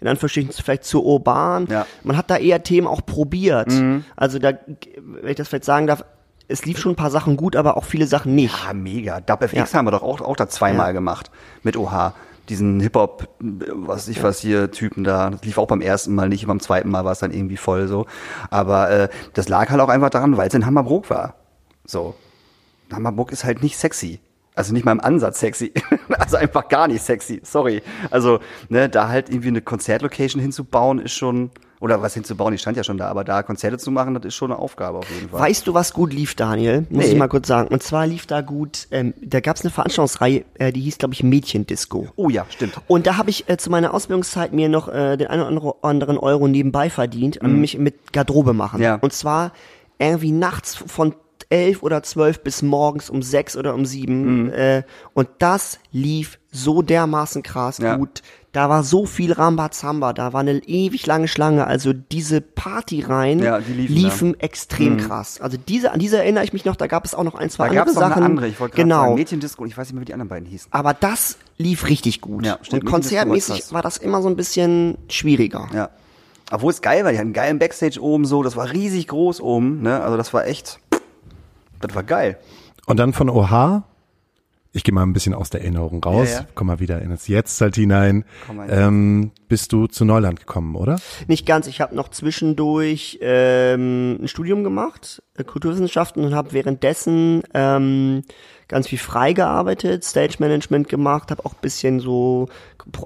in 0.00 0.08
Anführungsstrichen 0.08 0.52
vielleicht 0.52 0.84
zu 0.84 1.04
urban. 1.04 1.66
Ja. 1.70 1.80
Mhm. 1.80 1.84
Man 2.08 2.16
hat 2.16 2.30
da 2.30 2.36
eher 2.36 2.62
Themen 2.62 2.86
auch 2.86 3.04
probiert. 3.04 3.70
Also 4.16 4.38
da, 4.38 4.52
wenn 4.96 5.30
ich 5.30 5.36
das 5.36 5.48
vielleicht 5.48 5.64
sagen 5.64 5.86
darf, 5.86 6.04
es 6.48 6.64
lief 6.64 6.78
schon 6.78 6.92
ein 6.92 6.96
paar 6.96 7.10
Sachen 7.10 7.36
gut, 7.36 7.54
aber 7.54 7.76
auch 7.76 7.84
viele 7.84 8.06
Sachen 8.06 8.34
nicht. 8.34 8.54
Ah, 8.68 8.72
mega. 8.74 9.20
Dub 9.20 9.42
FX 9.42 9.72
Ja. 9.72 9.78
haben 9.78 9.86
wir 9.86 9.92
doch 9.92 10.02
auch, 10.02 10.20
auch 10.20 10.34
da 10.36 10.48
zweimal 10.48 10.88
Ja. 10.88 10.92
gemacht. 10.92 11.30
Mit 11.62 11.76
OH. 11.76 12.12
Diesen 12.48 12.80
Hip-Hop, 12.80 13.28
was 13.38 14.08
ich 14.08 14.24
was 14.24 14.40
hier, 14.40 14.72
Typen 14.72 15.04
da. 15.04 15.30
Das 15.30 15.44
lief 15.44 15.58
auch 15.58 15.68
beim 15.68 15.80
ersten 15.80 16.12
Mal 16.16 16.28
nicht, 16.28 16.44
beim 16.48 16.58
zweiten 16.58 16.88
Mal 16.90 17.04
war 17.04 17.12
es 17.12 17.20
dann 17.20 17.30
irgendwie 17.30 17.56
voll 17.56 17.86
so. 17.86 18.06
Aber 18.50 18.90
äh, 18.90 19.08
das 19.34 19.48
lag 19.48 19.70
halt 19.70 19.80
auch 19.80 19.88
einfach 19.88 20.10
daran, 20.10 20.36
weil 20.36 20.48
es 20.48 20.54
in 20.54 20.66
Hammerbrook 20.66 21.08
war. 21.10 21.34
So. 21.84 22.14
Hammerbrook 22.92 23.30
ist 23.30 23.44
halt 23.44 23.62
nicht 23.62 23.76
sexy. 23.78 24.18
Also 24.54 24.72
nicht 24.72 24.84
mal 24.84 24.92
im 24.92 25.00
Ansatz 25.00 25.40
sexy. 25.40 25.72
also 26.18 26.36
einfach 26.36 26.68
gar 26.68 26.88
nicht 26.88 27.02
sexy. 27.02 27.40
Sorry. 27.44 27.82
Also, 28.10 28.40
ne, 28.68 28.88
da 28.88 29.08
halt 29.08 29.28
irgendwie 29.30 29.48
eine 29.48 29.62
Konzertlocation 29.62 30.40
hinzubauen 30.42 30.98
ist 30.98 31.12
schon, 31.12 31.50
oder 31.78 32.02
was 32.02 32.12
hinzubauen, 32.12 32.52
die 32.52 32.58
stand 32.58 32.76
ja 32.76 32.84
schon 32.84 32.98
da, 32.98 33.08
aber 33.08 33.24
da 33.24 33.42
Konzerte 33.42 33.78
zu 33.78 33.90
machen, 33.90 34.12
das 34.12 34.24
ist 34.26 34.34
schon 34.34 34.50
eine 34.50 34.60
Aufgabe 34.60 34.98
auf 34.98 35.10
jeden 35.10 35.30
Fall. 35.30 35.40
Weißt 35.40 35.66
du, 35.66 35.72
was 35.72 35.94
gut 35.94 36.12
lief, 36.12 36.34
Daniel? 36.34 36.84
Muss 36.90 37.06
Nee. 37.06 37.12
ich 37.12 37.16
mal 37.18 37.28
kurz 37.28 37.46
sagen. 37.48 37.68
Und 37.68 37.82
zwar 37.82 38.06
lief 38.06 38.26
da 38.26 38.42
gut, 38.42 38.86
ähm, 38.90 39.14
da 39.22 39.40
gab 39.40 39.56
es 39.56 39.62
eine 39.62 39.70
Veranstaltungsreihe, 39.70 40.44
äh, 40.58 40.72
die 40.72 40.80
hieß, 40.82 40.98
glaube 40.98 41.14
ich, 41.14 41.22
Mädchendisco. 41.22 42.08
oh 42.16 42.28
ja, 42.28 42.44
stimmt. 42.50 42.74
Und 42.86 43.06
da 43.06 43.16
habe 43.16 43.30
ich 43.30 43.48
äh, 43.48 43.56
zu 43.56 43.70
meiner 43.70 43.94
Ausbildungszeit 43.94 44.52
mir 44.52 44.68
noch 44.68 44.88
äh, 44.88 45.16
den 45.16 45.28
einen 45.28 45.56
oder 45.56 45.76
anderen 45.82 46.18
Euro 46.18 46.48
nebenbei 46.48 46.90
verdient, 46.90 47.38
und 47.38 47.60
mich 47.60 47.78
mit 47.78 48.12
Garderobe 48.12 48.52
machen. 48.52 48.78
Mhm. 48.78 48.82
Ja. 48.82 48.94
Und 48.96 49.12
zwar 49.14 49.52
irgendwie 49.98 50.32
nachts 50.32 50.74
von 50.74 51.14
elf 51.50 51.82
oder 51.82 52.02
zwölf 52.02 52.40
bis 52.42 52.62
morgens 52.62 53.10
um 53.10 53.22
sechs 53.22 53.56
oder 53.56 53.74
um 53.74 53.84
sieben. 53.84 54.44
Mhm. 54.44 54.50
Äh, 54.52 54.82
und 55.14 55.28
das 55.38 55.78
lief 55.92 56.38
so 56.52 56.80
dermaßen 56.82 57.42
krass 57.42 57.78
Ja. 57.78 57.96
gut. 57.96 58.22
Da 58.52 58.68
war 58.68 58.82
so 58.82 59.06
viel 59.06 59.32
Rambazamba, 59.32 60.12
da 60.12 60.32
war 60.32 60.40
eine 60.40 60.58
ewig 60.64 61.06
lange 61.06 61.28
Schlange. 61.28 61.68
Also 61.68 61.92
diese 61.92 62.40
Partyreihen 62.40 63.40
Ja, 63.40 63.58
die 63.60 63.72
liefen 63.72 63.94
liefen 63.94 64.40
extrem 64.40 64.96
krass. 64.96 65.40
Also 65.40 65.56
diese, 65.56 65.92
an 65.92 66.00
diese 66.00 66.18
erinnere 66.18 66.42
ich 66.42 66.52
mich 66.52 66.64
noch, 66.64 66.74
da 66.74 66.88
gab 66.88 67.04
es 67.04 67.14
auch 67.14 67.22
noch 67.22 67.36
ein, 67.36 67.48
zwei 67.50 67.68
Da 67.68 67.74
gab 67.74 67.86
andere 67.86 67.90
es 67.90 67.94
noch 68.00 68.08
Sachen. 68.08 68.22
eine 68.22 68.26
andere, 68.26 68.48
ich 68.48 68.58
wollte 68.58 68.74
genau. 68.76 69.02
sagen, 69.02 69.14
Mädchendisco 69.14 69.62
und 69.62 69.68
ich 69.68 69.76
weiß 69.78 69.86
nicht 69.88 69.94
mehr, 69.94 70.00
wie 70.00 70.06
die 70.06 70.14
anderen 70.14 70.28
beiden 70.28 70.48
hießen. 70.48 70.68
Aber 70.72 70.94
das 70.94 71.36
lief 71.58 71.88
richtig 71.88 72.20
gut. 72.20 72.44
Ja, 72.44 72.58
stimmt, 72.62 72.82
und 72.84 72.88
konzertmäßig 72.90 73.72
war 73.72 73.82
das 73.82 73.98
immer 73.98 74.20
so 74.22 74.28
ein 74.28 74.34
bisschen 74.36 74.98
schwieriger. 75.08 75.68
Ja. 75.72 75.90
Obwohl 76.50 76.72
es 76.72 76.82
geil 76.82 77.04
war, 77.04 77.12
die 77.12 77.18
hatten 77.18 77.28
einen 77.28 77.32
geilen 77.34 77.58
Backstage 77.60 78.00
oben 78.02 78.24
so, 78.24 78.42
das 78.42 78.56
war 78.56 78.72
riesig 78.72 79.06
groß 79.06 79.40
oben, 79.40 79.82
ne? 79.82 80.00
Also 80.02 80.16
das 80.16 80.34
war 80.34 80.46
echt, 80.46 80.80
das 81.80 81.94
war 81.94 82.02
geil. 82.02 82.38
Und 82.86 82.98
dann 82.98 83.12
von 83.12 83.28
Oha, 83.28 83.84
ich 84.72 84.84
gehe 84.84 84.94
mal 84.94 85.02
ein 85.02 85.12
bisschen 85.12 85.34
aus 85.34 85.50
der 85.50 85.62
Erinnerung 85.62 86.02
raus, 86.02 86.28
Ja, 86.30 86.38
ja. 86.40 86.46
komm 86.54 86.68
mal 86.68 86.78
wieder 86.78 87.02
in 87.02 87.10
das 87.10 87.26
Jetzt 87.26 87.60
halt 87.60 87.74
hinein, 87.74 88.24
ähm, 88.68 89.32
bist 89.48 89.72
du 89.72 89.86
zu 89.88 90.04
Neuland 90.04 90.38
gekommen, 90.38 90.76
oder? 90.76 90.98
Nicht 91.26 91.44
ganz. 91.44 91.66
Ich 91.66 91.80
habe 91.80 91.96
noch 91.96 92.08
zwischendurch 92.08 93.18
ähm, 93.20 94.18
ein 94.22 94.28
Studium 94.28 94.62
gemacht, 94.62 95.22
äh, 95.36 95.42
Kulturwissenschaften, 95.42 96.24
und 96.24 96.34
habe 96.34 96.52
währenddessen 96.52 97.42
ähm, 97.52 98.22
ganz 98.68 98.86
viel 98.86 98.98
frei 98.98 99.32
gearbeitet, 99.32 100.04
Stage 100.04 100.36
Management 100.38 100.88
gemacht, 100.88 101.32
habe 101.32 101.44
auch 101.44 101.54
ein 101.54 101.60
bisschen 101.60 101.98
so 101.98 102.48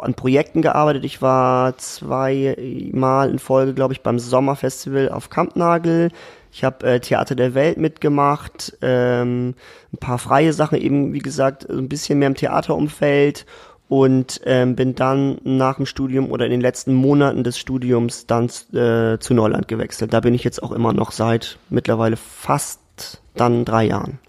an 0.00 0.12
Projekten 0.12 0.60
gearbeitet. 0.60 1.04
Ich 1.04 1.22
war 1.22 1.78
zweimal 1.78 3.30
in 3.30 3.38
Folge, 3.38 3.72
glaube 3.72 3.94
ich, 3.94 4.02
beim 4.02 4.18
Sommerfestival 4.18 5.08
auf 5.08 5.30
Kampnagel. 5.30 6.10
Ich 6.54 6.62
habe 6.62 6.86
äh, 6.86 7.00
Theater 7.00 7.34
der 7.34 7.54
Welt 7.54 7.78
mitgemacht, 7.78 8.78
ähm, 8.80 9.56
ein 9.92 9.98
paar 9.98 10.20
freie 10.20 10.52
Sachen, 10.52 10.80
eben 10.80 11.12
wie 11.12 11.18
gesagt, 11.18 11.66
so 11.68 11.76
ein 11.76 11.88
bisschen 11.88 12.20
mehr 12.20 12.28
im 12.28 12.36
Theaterumfeld 12.36 13.44
und 13.88 14.40
ähm, 14.44 14.76
bin 14.76 14.94
dann 14.94 15.40
nach 15.42 15.78
dem 15.78 15.86
Studium 15.86 16.30
oder 16.30 16.44
in 16.44 16.52
den 16.52 16.60
letzten 16.60 16.94
Monaten 16.94 17.42
des 17.42 17.58
Studiums 17.58 18.28
dann 18.28 18.44
äh, 18.72 19.18
zu 19.18 19.34
Neuland 19.34 19.66
gewechselt. 19.66 20.12
Da 20.12 20.20
bin 20.20 20.32
ich 20.32 20.44
jetzt 20.44 20.62
auch 20.62 20.70
immer 20.70 20.92
noch 20.92 21.10
seit 21.10 21.58
mittlerweile 21.70 22.16
fast 22.16 23.20
dann 23.34 23.64
drei 23.64 23.86
Jahren. 23.86 24.20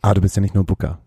Ah, 0.00 0.14
du 0.14 0.22
bist 0.22 0.36
ja 0.36 0.40
nicht 0.40 0.54
nur 0.54 0.64
Booker. 0.64 0.98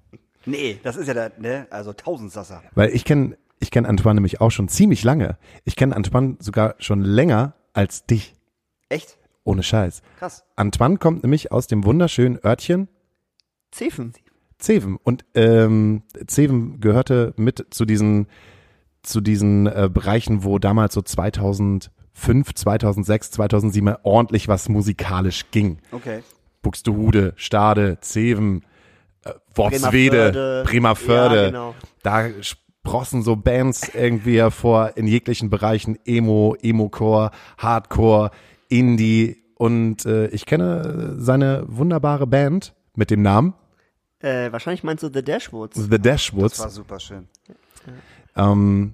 Nee, 0.46 0.80
das 0.84 0.98
ist 0.98 1.08
ja 1.08 1.16
der, 1.16 1.32
ne? 1.40 1.66
Also 1.72 1.94
Tausendsasser. 1.94 2.62
Weil 2.76 2.92
ich 2.92 3.06
kenne 3.06 3.38
ich 3.60 3.72
kenn 3.72 3.88
Antoine 3.88 4.18
nämlich 4.18 4.40
auch 4.40 4.52
schon 4.52 4.68
ziemlich 4.68 5.04
lange. 5.04 5.40
Ich 5.64 5.76
kenne 5.76 5.96
Antoine 5.96 6.36
sogar 6.38 6.76
schon 6.78 7.02
länger 7.02 7.56
als 7.74 8.06
dich. 8.06 8.36
Echt? 8.90 9.18
Ohne 9.44 9.64
Scheiß. 9.64 10.02
Krass. 10.20 10.46
Antoine 10.56 10.98
kommt 10.98 11.24
nämlich 11.24 11.52
aus 11.52 11.68
dem 11.68 11.84
wunderschönen 11.84 12.40
Örtchen 12.44 12.88
Zefen. 13.72 14.14
Zeven. 14.60 14.98
Und 15.04 15.26
ähm, 15.36 16.04
Zeven 16.28 16.80
gehörte 16.80 17.34
mit 17.38 17.68
zu 17.72 17.86
diesen, 17.86 18.28
zu 19.02 19.20
diesen 19.20 19.68
äh, 19.68 19.90
Bereichen, 19.92 20.44
wo 20.44 20.60
damals 20.60 20.94
so 20.94 21.02
2005, 21.02 22.54
2006, 22.54 23.32
2007 23.32 23.96
ordentlich 24.04 24.48
was 24.48 24.70
musikalisch 24.70 25.52
ging. 25.52 25.80
Okay. 25.92 26.22
Buxtehude, 26.62 27.34
Stade, 27.36 27.98
Zeven, 28.00 28.64
äh, 29.26 29.32
Worpswede. 29.56 30.64
Bremervörde. 30.66 31.36
Ja, 31.36 31.46
genau. 31.48 31.76
Da 32.04 32.30
sprossen 32.42 33.22
so 33.22 33.36
Bands 33.36 33.90
irgendwie 33.94 34.38
hervor 34.38 34.94
in 34.96 35.08
jeglichen 35.08 35.50
Bereichen. 35.50 35.98
Emo, 36.06 36.56
Emo-Core, 36.62 37.32
Hardcore, 37.58 38.32
Indie. 38.80 39.38
Und 39.56 40.06
äh, 40.06 40.28
ich 40.28 40.46
kenne 40.46 41.16
seine 41.18 41.64
wunderbare 41.68 42.28
Band 42.28 42.74
mit 42.96 43.12
dem 43.12 43.22
Namen 43.22 43.54
Äh, 44.20 44.52
wahrscheinlich 44.52 44.84
meinst 44.84 45.04
du 45.04 45.10
The 45.14 45.24
Dashwoods. 45.24 45.76
The 45.90 46.00
Dashwoods. 46.00 46.58
Das 46.58 46.60
war 46.60 46.70
super 46.70 47.00
schön. 47.00 47.28
Ähm, 48.36 48.94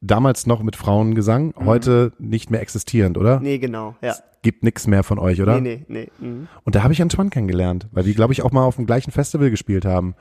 damals 0.00 0.46
noch 0.46 0.62
mit 0.62 0.76
Frauengesang, 0.76 1.54
heute 1.64 2.12
nicht 2.18 2.50
mehr 2.50 2.60
existierend, 2.60 3.18
oder? 3.18 3.40
Nee, 3.40 3.58
genau. 3.58 3.96
Ja. 4.00 4.16
Gibt 4.42 4.64
nix 4.64 4.86
mehr 4.86 5.02
von 5.02 5.18
euch, 5.18 5.40
oder? 5.40 5.60
Nee, 5.60 5.84
nee, 5.88 6.08
nee. 6.18 6.26
Mhm. 6.26 6.48
Und 6.64 6.74
da 6.74 6.82
habe 6.82 6.92
ich 6.92 7.00
Antoine 7.02 7.30
kennengelernt, 7.30 7.86
weil 7.92 8.06
wir, 8.06 8.14
glaube 8.14 8.32
ich, 8.32 8.42
auch 8.42 8.50
mal 8.50 8.64
auf 8.64 8.76
dem 8.76 8.86
gleichen 8.86 9.12
Festival 9.12 9.50
gespielt 9.50 9.84
haben. 9.84 10.14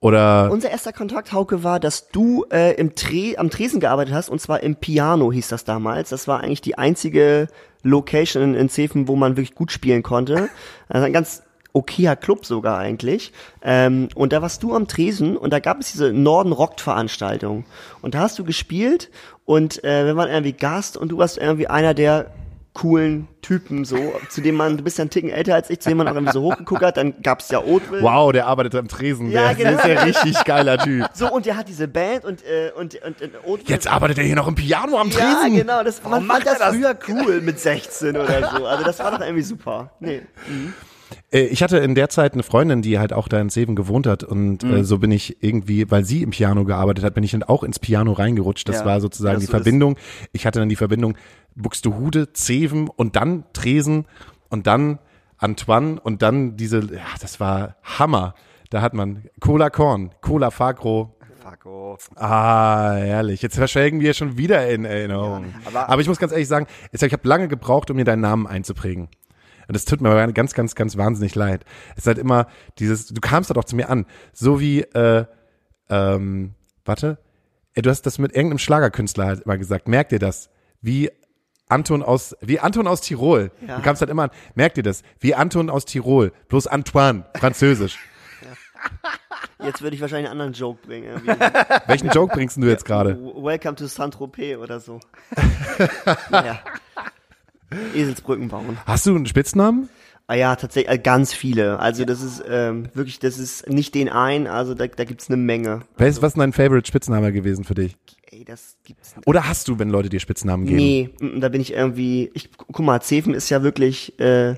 Oder 0.00 0.50
Unser 0.52 0.70
erster 0.70 0.92
Kontakt, 0.92 1.32
Hauke, 1.32 1.64
war, 1.64 1.80
dass 1.80 2.08
du 2.08 2.44
äh, 2.52 2.74
im 2.74 2.94
Tre 2.94 3.34
am 3.38 3.48
Tresen 3.48 3.80
gearbeitet 3.80 4.14
hast, 4.14 4.28
und 4.28 4.40
zwar 4.40 4.62
im 4.62 4.76
Piano 4.76 5.32
hieß 5.32 5.48
das 5.48 5.64
damals. 5.64 6.10
Das 6.10 6.28
war 6.28 6.40
eigentlich 6.40 6.60
die 6.60 6.76
einzige 6.76 7.48
Location 7.84 8.42
in, 8.42 8.54
in 8.54 8.68
Zefen, 8.68 9.06
wo 9.06 9.14
man 9.14 9.36
wirklich 9.36 9.54
gut 9.54 9.70
spielen 9.70 10.02
konnte. 10.02 10.48
Also 10.88 11.06
ein 11.06 11.12
ganz 11.12 11.42
okayer 11.72 12.16
Club 12.16 12.46
sogar 12.46 12.78
eigentlich. 12.78 13.32
Ähm, 13.62 14.08
und 14.14 14.32
da 14.32 14.40
warst 14.42 14.62
du 14.62 14.74
am 14.74 14.88
Tresen 14.88 15.36
und 15.36 15.52
da 15.52 15.58
gab 15.58 15.80
es 15.80 15.92
diese 15.92 16.12
Norden 16.12 16.52
Rockt 16.52 16.80
Veranstaltung. 16.80 17.64
Und 18.00 18.14
da 18.14 18.20
hast 18.20 18.38
du 18.38 18.44
gespielt 18.44 19.10
und 19.44 19.84
äh, 19.84 20.06
wir 20.06 20.16
waren 20.16 20.30
irgendwie 20.30 20.52
Gast 20.52 20.96
und 20.96 21.10
du 21.10 21.18
warst 21.18 21.38
irgendwie 21.38 21.66
einer 21.66 21.94
der 21.94 22.30
coolen 22.74 23.28
Typen 23.40 23.84
so, 23.84 23.96
zu 24.30 24.40
dem 24.40 24.56
man, 24.56 24.76
du 24.76 24.82
bist 24.82 24.98
ja 24.98 25.02
einen 25.02 25.10
Ticken 25.10 25.30
älter 25.30 25.54
als 25.54 25.70
ich, 25.70 25.78
zu 25.80 25.88
dem 25.88 25.98
man 25.98 26.08
auch 26.08 26.14
irgendwie 26.14 26.32
so 26.32 26.42
hochgeguckt 26.42 26.82
hat, 26.82 26.96
dann 26.96 27.14
gab's 27.22 27.48
ja 27.50 27.60
Oatville. 27.62 28.02
wow, 28.02 28.32
der 28.32 28.46
arbeitet 28.46 28.74
am 28.74 28.88
Tresen. 28.88 29.30
Ja, 29.30 29.54
der, 29.54 29.70
genau. 29.70 29.82
der 29.82 29.92
ist 29.94 29.98
ja 29.98 30.02
richtig 30.22 30.44
geiler 30.44 30.76
Typ. 30.78 31.06
So, 31.14 31.32
und 31.32 31.46
der 31.46 31.56
hat 31.56 31.68
diese 31.68 31.86
Band 31.86 32.24
und, 32.24 32.42
äh, 32.44 32.72
und, 32.76 32.96
und, 32.96 33.22
und 33.22 33.30
Oatville- 33.46 33.68
Jetzt 33.70 33.86
arbeitet 33.86 34.18
er 34.18 34.24
hier 34.24 34.34
noch 34.36 34.48
im 34.48 34.56
Piano 34.56 34.98
am 34.98 35.08
Ja, 35.10 35.16
Tresen. 35.18 35.56
genau, 35.56 35.84
das, 35.84 36.02
man 36.02 36.26
macht 36.26 36.42
fand 36.42 36.46
das, 36.46 36.58
das? 36.58 36.74
früher 36.74 36.98
cool 37.08 37.40
mit 37.42 37.60
16 37.60 38.16
oder 38.16 38.50
so. 38.56 38.66
Also 38.66 38.84
das 38.84 38.98
war 38.98 39.12
doch 39.12 39.20
irgendwie 39.24 39.42
super. 39.42 39.92
Nee. 40.00 40.22
Äh, 41.30 41.42
Ich 41.46 41.62
hatte 41.62 41.78
in 41.78 41.94
der 41.94 42.08
Zeit 42.08 42.32
eine 42.34 42.42
Freundin, 42.42 42.82
die 42.82 42.98
halt 42.98 43.12
auch 43.12 43.28
da 43.28 43.40
in 43.40 43.50
Seven 43.50 43.76
gewohnt 43.76 44.06
hat 44.06 44.24
und 44.24 44.62
Mhm. 44.62 44.74
äh, 44.78 44.84
so 44.84 44.98
bin 44.98 45.12
ich 45.12 45.36
irgendwie, 45.42 45.88
weil 45.90 46.04
sie 46.04 46.22
im 46.22 46.30
Piano 46.30 46.64
gearbeitet 46.64 47.04
hat, 47.04 47.14
bin 47.14 47.22
ich 47.24 47.30
dann 47.32 47.42
auch 47.42 47.62
ins 47.62 47.78
Piano 47.78 48.12
reingerutscht. 48.12 48.68
Das 48.68 48.80
Ja, 48.80 48.84
war 48.84 49.00
sozusagen 49.00 49.34
das 49.36 49.42
die 49.42 49.46
so 49.46 49.52
ist. 49.52 49.62
Verbindung. 49.62 49.96
Ich 50.32 50.46
hatte 50.46 50.58
dann 50.58 50.68
die 50.68 50.76
Verbindung 50.76 51.16
Buxtehude, 51.56 52.32
Zeven 52.32 52.88
und 52.88 53.16
dann 53.16 53.44
Tresen 53.52 54.06
und 54.48 54.66
dann 54.66 54.98
Antoine 55.38 56.00
und 56.00 56.22
dann 56.22 56.56
diese, 56.56 56.80
ja, 56.80 57.04
das 57.20 57.40
war 57.40 57.76
Hammer. 57.82 58.34
Da 58.70 58.80
hat 58.82 58.94
man 58.94 59.24
Cola 59.40 59.70
Korn, 59.70 60.10
Cola 60.20 60.50
Fagro. 60.50 61.10
Off. 61.64 62.10
Ah, 62.16 62.92
herrlich. 62.94 63.40
Jetzt 63.42 63.56
verschwelgen 63.56 64.00
wir 64.00 64.14
schon 64.14 64.36
wieder 64.36 64.68
in 64.68 64.84
Erinnerungen. 64.84 65.54
aber- 65.64 65.88
aber, 65.88 66.00
ich 66.02 66.08
muss 66.08 66.18
ganz 66.18 66.32
ehrlich 66.32 66.48
sagen, 66.48 66.66
ich 66.90 67.02
habe 67.02 67.28
lange 67.28 67.48
gebraucht, 67.48 67.90
um 67.90 67.96
mir 67.96 68.04
deinen 68.04 68.20
Namen 68.22 68.46
einzuprägen. 68.46 69.08
Und 69.68 69.74
es 69.76 69.84
tut 69.84 70.00
mir 70.00 70.32
ganz, 70.32 70.54
ganz, 70.54 70.74
ganz 70.74 70.96
wahnsinnig 70.96 71.34
leid. 71.34 71.64
Es 71.92 71.98
ist 71.98 72.06
halt 72.06 72.18
immer 72.18 72.48
dieses, 72.78 73.06
du 73.06 73.20
kamst 73.20 73.50
da 73.50 73.54
doch 73.54 73.64
zu 73.64 73.76
mir 73.76 73.88
an, 73.88 74.06
so 74.32 74.58
wie, 74.60 74.80
äh, 74.80 75.24
ähm, 75.88 76.54
warte, 76.84 77.18
du 77.74 77.88
hast 77.90 78.02
das 78.02 78.18
mit 78.18 78.34
irgendeinem 78.34 78.58
Schlagerkünstler 78.58 79.26
halt 79.26 79.40
immer 79.42 79.56
gesagt. 79.58 79.86
Merkt 79.88 80.12
ihr 80.12 80.18
das? 80.18 80.50
Wie 80.80 81.10
Anton 81.68 82.02
aus, 82.02 82.36
wie 82.40 82.60
Anton 82.60 82.86
aus 82.86 83.00
Tirol. 83.00 83.50
Ja. 83.66 83.76
Du 83.76 83.82
kamst 83.82 84.02
halt 84.02 84.10
immer 84.10 84.24
an, 84.24 84.30
merkt 84.54 84.76
ihr 84.76 84.82
das? 84.82 85.02
Wie 85.20 85.34
Anton 85.34 85.70
aus 85.70 85.84
Tirol. 85.84 86.32
Bloß 86.48 86.66
Antoine, 86.66 87.24
französisch. 87.36 87.98
Jetzt 89.64 89.80
würde 89.80 89.96
ich 89.96 90.02
wahrscheinlich 90.02 90.30
einen 90.30 90.40
anderen 90.40 90.52
Joke 90.52 90.86
bringen. 90.86 91.22
Welchen 91.86 92.10
Joke 92.10 92.34
bringst 92.34 92.58
du 92.58 92.66
jetzt 92.66 92.84
gerade? 92.84 93.18
Welcome 93.18 93.76
to 93.76 93.86
Saint-Tropez 93.86 94.58
oder 94.58 94.78
so. 94.78 95.00
naja. 96.30 96.60
Eselsbrücken 97.94 98.48
bauen. 98.48 98.76
Hast 98.84 99.06
du 99.06 99.14
einen 99.14 99.24
Spitznamen? 99.24 99.88
Ah 100.26 100.34
ja, 100.34 100.56
tatsächlich 100.56 100.92
äh, 100.92 100.98
ganz 100.98 101.32
viele. 101.34 101.78
Also 101.78 102.04
das 102.04 102.22
ist 102.22 102.42
ähm, 102.48 102.88
wirklich, 102.94 103.18
das 103.18 103.38
ist 103.38 103.68
nicht 103.68 103.94
den 103.94 104.08
einen, 104.08 104.46
also 104.46 104.74
da, 104.74 104.86
da 104.86 105.04
gibt's 105.04 105.28
eine 105.28 105.36
Menge. 105.36 105.82
Wer 105.96 106.08
ist, 106.08 106.22
was 106.22 106.32
ist 106.32 106.38
dein 106.38 106.52
Favorite 106.52 106.86
Spitzname 106.86 107.32
gewesen 107.32 107.64
für 107.64 107.74
dich? 107.74 107.96
Ey, 108.34 108.44
das 108.44 108.76
gibt's 108.82 109.14
nicht. 109.14 109.28
Oder 109.28 109.46
hast 109.46 109.68
du, 109.68 109.78
wenn 109.78 109.90
Leute 109.90 110.08
dir 110.08 110.18
Spitznamen 110.18 110.66
geben? 110.66 110.76
Nee, 110.76 111.10
mm, 111.20 111.38
da 111.40 111.48
bin 111.48 111.60
ich 111.60 111.72
irgendwie. 111.72 112.32
Ich 112.34 112.50
guck 112.56 112.80
mal, 112.80 113.00
Zefen 113.00 113.32
ist 113.32 113.48
ja 113.48 113.62
wirklich, 113.62 114.18
äh, 114.18 114.56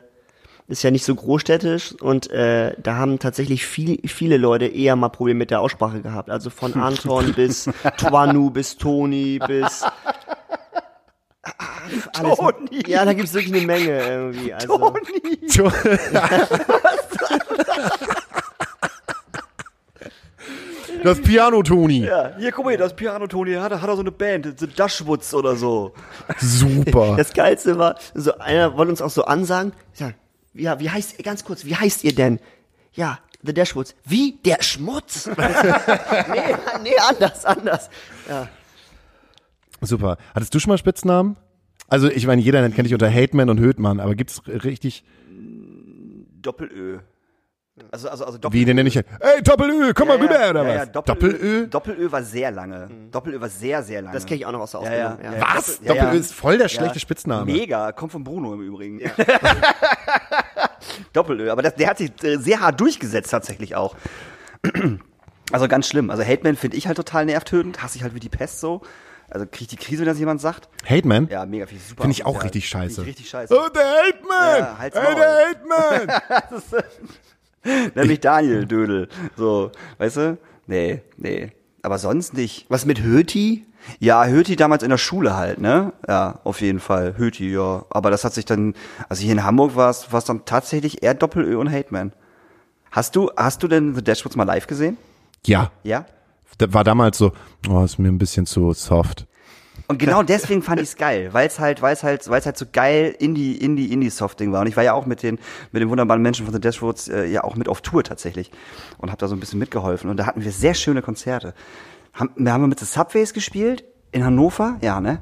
ist 0.67 0.83
ja 0.83 0.91
nicht 0.91 1.05
so 1.05 1.15
großstädtisch 1.15 1.93
und 2.01 2.31
äh, 2.31 2.75
da 2.81 2.97
haben 2.97 3.19
tatsächlich 3.19 3.67
viel, 3.67 4.01
viele 4.07 4.39
Leute 4.39 4.65
eher 4.65 4.97
mal 4.97 5.11
Probleme 5.11 5.41
mit 5.41 5.51
der 5.51 5.61
Aussprache 5.61 6.01
gehabt. 6.01 6.31
Also 6.31 6.49
von 6.49 6.73
Anton 6.81 7.35
bis 7.35 7.69
Tuanu 7.99 8.49
bis 8.51 8.79
Toni 8.79 9.41
bis 9.47 9.85
alles. 12.15 12.39
Toni. 12.39 12.83
Ja, 12.87 13.05
da 13.05 13.13
gibt's 13.13 13.35
wirklich 13.35 13.55
eine 13.55 13.67
Menge 13.67 14.09
irgendwie. 14.09 14.55
Also, 14.55 14.95
Das 21.07 21.21
Piano 21.23 21.63
Toni. 21.63 22.01
Ja, 22.05 22.37
hier, 22.37 22.51
guck 22.53 22.65
mal, 22.65 22.77
das 22.77 22.95
Piano 22.97 23.27
Toni, 23.27 23.55
hat, 23.55 23.71
er- 23.73 23.81
hat 23.81 23.89
er 23.89 23.95
so 23.95 24.01
eine 24.03 24.11
Band, 24.13 24.59
The 24.59 24.67
Dashwoods 24.67 25.33
oder 25.35 25.57
so. 25.57 25.93
Super. 26.39 27.15
Das 27.17 27.33
Geilste 27.33 27.79
war, 27.79 27.97
so 28.15 28.37
einer 28.39 28.77
wollte 28.77 28.91
uns 28.91 29.01
auch 29.01 29.11
so 29.11 29.25
ansagen, 29.25 29.73
ja, 29.97 30.13
ja, 30.55 30.81
wie 30.81 30.91
heißt, 30.91 31.23
ganz 31.23 31.45
kurz, 31.45 31.65
wie 31.65 31.77
heißt 31.77 32.03
ihr 32.05 32.15
denn? 32.15 32.41
Ja, 32.93 33.19
The 33.43 33.55
Dashwoods. 33.55 33.95
Wie? 34.05 34.39
Der 34.45 34.63
Schmutz? 34.63 35.27
nee, 35.37 36.55
nee, 36.83 36.97
anders, 37.09 37.45
anders. 37.45 37.91
Ja. 38.29 38.49
Super. 39.83 40.17
Hattest 40.35 40.55
du 40.55 40.59
schon 40.59 40.71
mal 40.71 40.79
Spitznamen? 40.79 41.37
Also 41.89 42.09
ich 42.11 42.27
meine, 42.27 42.43
jeder 42.43 42.69
kennt 42.71 42.87
dich 42.87 42.95
unter 42.95 43.13
Hateman 43.13 43.49
und 43.51 43.61
Höhtmann, 43.61 44.01
aber 44.01 44.15
gibt's 44.17 44.43
richtig, 44.49 45.05
Doppelö. 46.43 46.99
Also, 47.93 48.09
also, 48.09 48.25
also 48.25 48.39
Doppelö. 48.39 48.61
wie 48.61 48.65
den 48.65 48.77
nenne 48.77 48.89
ich? 48.89 48.97
Ey, 48.97 49.43
Doppelö, 49.43 49.93
komm 49.95 50.09
mal 50.09 50.17
rüber, 50.17 50.49
oder 50.51 50.63
ja, 50.63 50.69
was? 50.69 50.75
ja, 50.77 50.87
Doppelö. 50.87 51.33
Doppelö? 51.33 51.67
Doppelö 51.67 52.11
war 52.13 52.23
sehr 52.23 52.51
lange. 52.51 52.89
Doppelö 53.11 53.39
war 53.39 53.51
sehr, 53.51 53.83
sehr 53.83 54.01
lange. 54.01 54.15
Das 54.15 54.25
kenne 54.25 54.41
ich 54.41 54.47
auch 54.47 54.53
noch 54.53 54.61
aus 54.61 54.71
der 54.71 54.81
Ja, 54.83 54.93
ja, 54.93 55.09
Ausbildung. 55.11 55.33
ja. 55.33 55.39
Ja, 55.39 55.57
Was? 55.57 55.67
Doppel- 55.67 55.87
ja, 55.87 55.93
Doppelö 55.95 56.13
ja. 56.15 56.21
ist 56.21 56.33
voll 56.35 56.57
der 56.59 56.67
Ja. 56.67 56.69
schlechte 56.71 57.01
Spitzname. 57.01 57.53
Mega, 57.53 57.93
kommt 57.93 58.13
von 58.13 58.25
Bruno 58.25 58.55
im 58.55 58.63
Übrigen. 58.63 59.01
Doppelö, 61.13 61.51
aber 61.51 61.63
das, 61.63 61.75
der 61.75 61.89
hat 61.91 61.99
sich 61.99 62.13
äh, 62.23 62.37
sehr 62.39 62.61
hart 62.61 62.81
durchgesetzt 62.81 63.31
tatsächlich 63.31 63.75
auch. 63.77 63.97
Also 65.53 65.69
ganz 65.69 65.87
schlimm. 65.87 66.11
Also 66.11 66.25
Hateman 66.25 66.57
finde 66.57 66.77
ich 66.77 66.89
halt 66.89 66.97
total 66.97 67.25
nervtötend, 67.25 67.81
hasse 67.81 67.97
ich 67.99 68.03
halt 68.03 68.17
wie 68.17 68.21
die 68.21 68.29
Pest 68.29 68.59
so. 68.59 68.83
Also 69.31 69.47
kriege 69.47 69.63
ich 69.63 69.69
die 69.69 69.77
Krise, 69.77 70.01
wenn 70.01 70.09
das 70.09 70.19
jemand 70.19 70.41
sagt. 70.41 70.69
Hateman? 70.85 71.29
Ja, 71.31 71.47
mega 71.47 71.67
viel 71.67 71.79
super. 71.79 72.03
Finde 72.03 72.15
ich 72.15 72.25
auch 72.27 72.31
asozial. 72.31 72.43
richtig 72.47 72.69
scheiße. 72.69 73.01
Ich 73.03 73.07
richtig 73.07 73.29
scheiße. 73.31 73.57
Oh, 73.57 73.69
der 73.69 73.85
Hateman! 73.85 74.59
Ja, 74.59 74.77
halt's 74.77 74.97
hey, 74.99 75.05
Maul. 75.05 75.15
der 75.15 76.09
Hateman! 76.09 76.21
Nenn 76.73 76.83
mich 77.95 78.21
Daniel 78.21 78.67
Dödel. 78.67 79.09
So, 79.37 79.71
weißt 79.99 80.17
du? 80.17 80.39
Nee, 80.67 81.03
nee. 81.17 81.53
Aber 81.83 81.99
sonst 81.99 82.35
nicht. 82.35 82.67
Was 82.69 82.87
mit 82.87 83.03
Höti? 83.03 83.65
Ja, 84.01 84.27
Höti 84.27 84.57
damals 84.57 84.83
in 84.83 84.91
der 84.91 84.99
Schule 84.99 85.37
halt, 85.37 85.61
ne? 85.61 85.93
Ja, 86.09 86.41
auf 86.43 86.61
jeden 86.61 86.81
Fall. 86.81 87.17
Höti, 87.17 87.53
ja. 87.53 87.85
Aber 87.91 88.11
das 88.11 88.25
hat 88.25 88.35
sich 88.35 88.45
dann, 88.45 88.75
also 89.09 89.23
hier 89.23 89.33
in 89.33 89.45
Hamburg 89.45 89.77
war 89.77 89.91
es, 89.91 90.13
war 90.13 90.19
es 90.19 90.25
dann 90.25 90.45
tatsächlich 90.45 91.03
eher 91.05 91.15
Doppelö 91.15 91.57
und 91.59 91.71
Hateman. 91.71 92.13
Hast 92.91 93.15
du, 93.15 93.31
hast 93.37 93.63
du 93.63 93.69
denn 93.69 93.95
The 93.95 94.03
Dashwoods 94.03 94.37
mal 94.37 94.45
live 94.45 94.67
gesehen? 94.67 94.97
Ja, 95.45 95.71
Ja? 95.85 96.07
das 96.59 96.73
war 96.73 96.83
damals 96.85 97.19
so, 97.19 97.33
oh, 97.69 97.85
ist 97.85 97.99
mir 97.99 98.09
ein 98.09 98.19
bisschen 98.19 98.47
zu 98.47 98.73
soft. 98.73 99.27
Und 99.89 99.99
genau 99.99 100.23
deswegen 100.25 100.63
fand 100.63 100.81
ich 100.81 100.89
es 100.89 100.97
geil, 100.97 101.29
weil 101.33 101.47
es 101.47 101.61
halt, 101.61 101.81
weil 101.81 101.93
es 101.93 102.03
halt, 102.03 102.29
weil 102.29 102.41
es 102.41 102.47
halt 102.47 102.59
so 102.59 102.67
geil 102.73 103.15
Indie, 103.19 103.57
Indie, 103.57 103.93
Indie-Soft-Ding 103.93 104.51
war. 104.53 104.63
Und 104.63 104.67
ich 104.67 104.77
war 104.77 104.83
ja 104.83 104.95
auch 104.95 105.07
mit 105.07 105.23
den, 105.23 105.39
mit 105.71 105.81
den 105.81 105.89
wunderbaren 105.91 106.21
Menschen 106.23 106.45
von 106.45 106.53
The 106.53 106.61
Dashwoods 106.61 107.09
äh, 107.09 107.27
ja 107.27 107.45
auch 107.45 107.55
mit 107.55 107.69
auf 107.69 107.83
Tour 107.83 108.03
tatsächlich 108.03 108.51
und 108.99 109.11
habe 109.11 109.19
da 109.19 109.29
so 109.29 109.37
ein 109.37 109.41
bisschen 109.41 109.61
mitgeholfen. 109.61 110.11
Und 110.11 110.17
da 110.17 110.27
hatten 110.27 110.43
wir 110.43 110.51
sehr 110.51 110.75
schöne 110.75 111.03
Konzerte. 111.03 111.55
Haben, 112.15 112.31
wir 112.37 112.53
haben 112.53 112.69
mit 112.69 112.81
The 112.81 112.87
Subways 112.87 113.33
gespielt 113.33 113.85
in 114.11 114.25
Hannover, 114.25 114.77
ja 114.81 115.01
ne? 115.01 115.21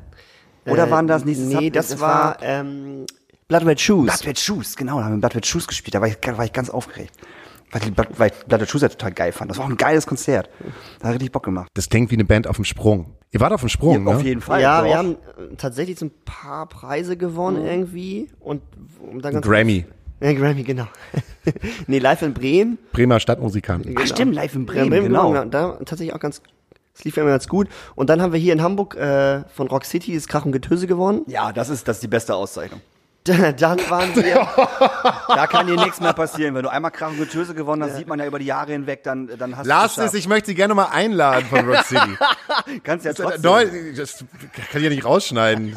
Oder 0.66 0.86
Äh, 0.86 0.90
waren 0.90 1.06
das 1.08 1.24
nicht 1.26 1.40
Nee, 1.40 1.54
Subways? 1.54 1.72
das, 1.72 2.00
war, 2.00 2.38
ähm, 2.42 3.04
Blood 3.48 3.66
Red 3.66 3.80
Shoes. 3.80 4.06
Blood 4.06 4.26
Red 4.26 4.38
Shoes, 4.38 4.76
genau, 4.76 4.98
da 4.98 5.04
haben 5.04 5.14
wir 5.16 5.20
Blood 5.20 5.36
Red 5.36 5.46
Shoes 5.46 5.66
gespielt. 5.66 5.94
Da 5.94 6.00
war 6.00 6.08
ich, 6.08 6.16
da 6.16 6.38
war 6.38 6.44
ich 6.46 6.52
ganz 6.54 6.70
aufgeregt. 6.70 7.12
Weil, 7.70 8.28
ich 8.28 8.44
Blood 8.46 8.68
Shoes 8.68 8.82
ja 8.82 8.88
total 8.88 9.12
geil 9.12 9.32
fand. 9.32 9.50
Das 9.50 9.58
war 9.58 9.64
auch 9.64 9.70
ein 9.70 9.76
geiles 9.76 10.06
Konzert. 10.06 10.48
Da 11.00 11.08
hat 11.08 11.14
richtig 11.14 11.32
Bock 11.32 11.42
gemacht. 11.42 11.68
Das 11.74 11.88
klingt 11.88 12.10
wie 12.10 12.14
eine 12.14 12.24
Band 12.24 12.46
auf 12.46 12.56
dem 12.56 12.64
Sprung. 12.64 13.14
Ihr 13.32 13.40
wart 13.40 13.52
auf 13.52 13.60
dem 13.60 13.68
Sprung, 13.68 14.06
Auf 14.06 14.18
ne? 14.18 14.28
jeden 14.28 14.40
Fall. 14.40 14.62
ja, 14.62 14.80
doch. 14.80 14.86
wir 14.86 14.96
haben 14.96 15.12
äh, 15.12 15.56
tatsächlich 15.56 15.98
so 15.98 16.06
ein 16.06 16.12
paar 16.24 16.68
Preise 16.68 17.16
gewonnen 17.16 17.66
irgendwie 17.66 18.30
und, 18.38 18.62
und 19.00 19.24
dann 19.24 19.34
ganz 19.34 19.44
Grammy. 19.46 19.86
Ja, 20.20 20.32
Grammy, 20.32 20.62
genau. 20.62 20.86
nee, 21.88 21.98
live 21.98 22.22
in 22.22 22.32
Bremen. 22.32 22.78
Bremer 22.92 23.18
Stadtmusikanten. 23.18 23.96
Ach 23.98 24.06
stimmt, 24.06 24.34
live 24.34 24.54
in 24.54 24.66
Ja, 24.66 24.72
Bremen, 24.72 25.02
genau. 25.02 25.44
Da 25.46 25.78
tatsächlich 25.84 26.14
auch 26.14 26.20
ganz, 26.20 26.42
es 26.94 27.04
lief 27.04 27.16
immer 27.16 27.30
ganz 27.30 27.48
gut. 27.48 27.68
Und 27.96 28.08
dann 28.08 28.22
haben 28.22 28.32
wir 28.32 28.38
hier 28.38 28.52
in 28.52 28.62
Hamburg 28.62 28.94
äh, 28.94 29.42
von 29.48 29.66
Rock 29.66 29.84
City 29.84 30.14
das 30.14 30.28
Krach 30.28 30.44
und 30.44 30.52
Getöse 30.52 30.86
gewonnen. 30.86 31.22
Ja, 31.26 31.52
das 31.52 31.70
ist, 31.70 31.88
das 31.88 31.96
ist 31.96 32.02
die 32.04 32.08
beste 32.08 32.36
Auszeichnung. 32.36 32.80
Dann 33.58 33.78
waren 33.88 34.14
wir, 34.16 34.46
Da 35.28 35.46
kann 35.46 35.66
dir 35.66 35.76
nichts 35.76 35.98
mehr 35.98 36.12
passieren. 36.12 36.54
Wenn 36.54 36.62
du 36.62 36.70
einmal 36.70 36.90
Krach 36.90 37.08
und 37.08 37.16
Getöse 37.16 37.54
gewonnen 37.54 37.82
hast, 37.82 37.96
sieht 37.96 38.06
man 38.06 38.18
ja 38.18 38.26
über 38.26 38.38
die 38.38 38.44
Jahre 38.44 38.72
hinweg, 38.72 39.02
dann, 39.02 39.30
dann 39.38 39.56
hast 39.56 39.66
Lars 39.66 39.94
du 39.94 40.02
ist, 40.02 40.12
ich 40.12 40.28
möchte 40.28 40.48
Sie 40.48 40.54
gerne 40.54 40.74
mal 40.74 40.88
einladen 40.92 41.46
von 41.46 41.66
Rock 41.66 41.86
City. 41.86 42.18
Kannst 42.84 43.06
ja 43.06 43.14
trotzdem. 43.14 43.40
Neu, 43.40 43.66
das 43.96 44.18
kann 44.70 44.82
ich 44.82 44.82
ja 44.82 44.90
nicht 44.90 45.06
rausschneiden. 45.06 45.74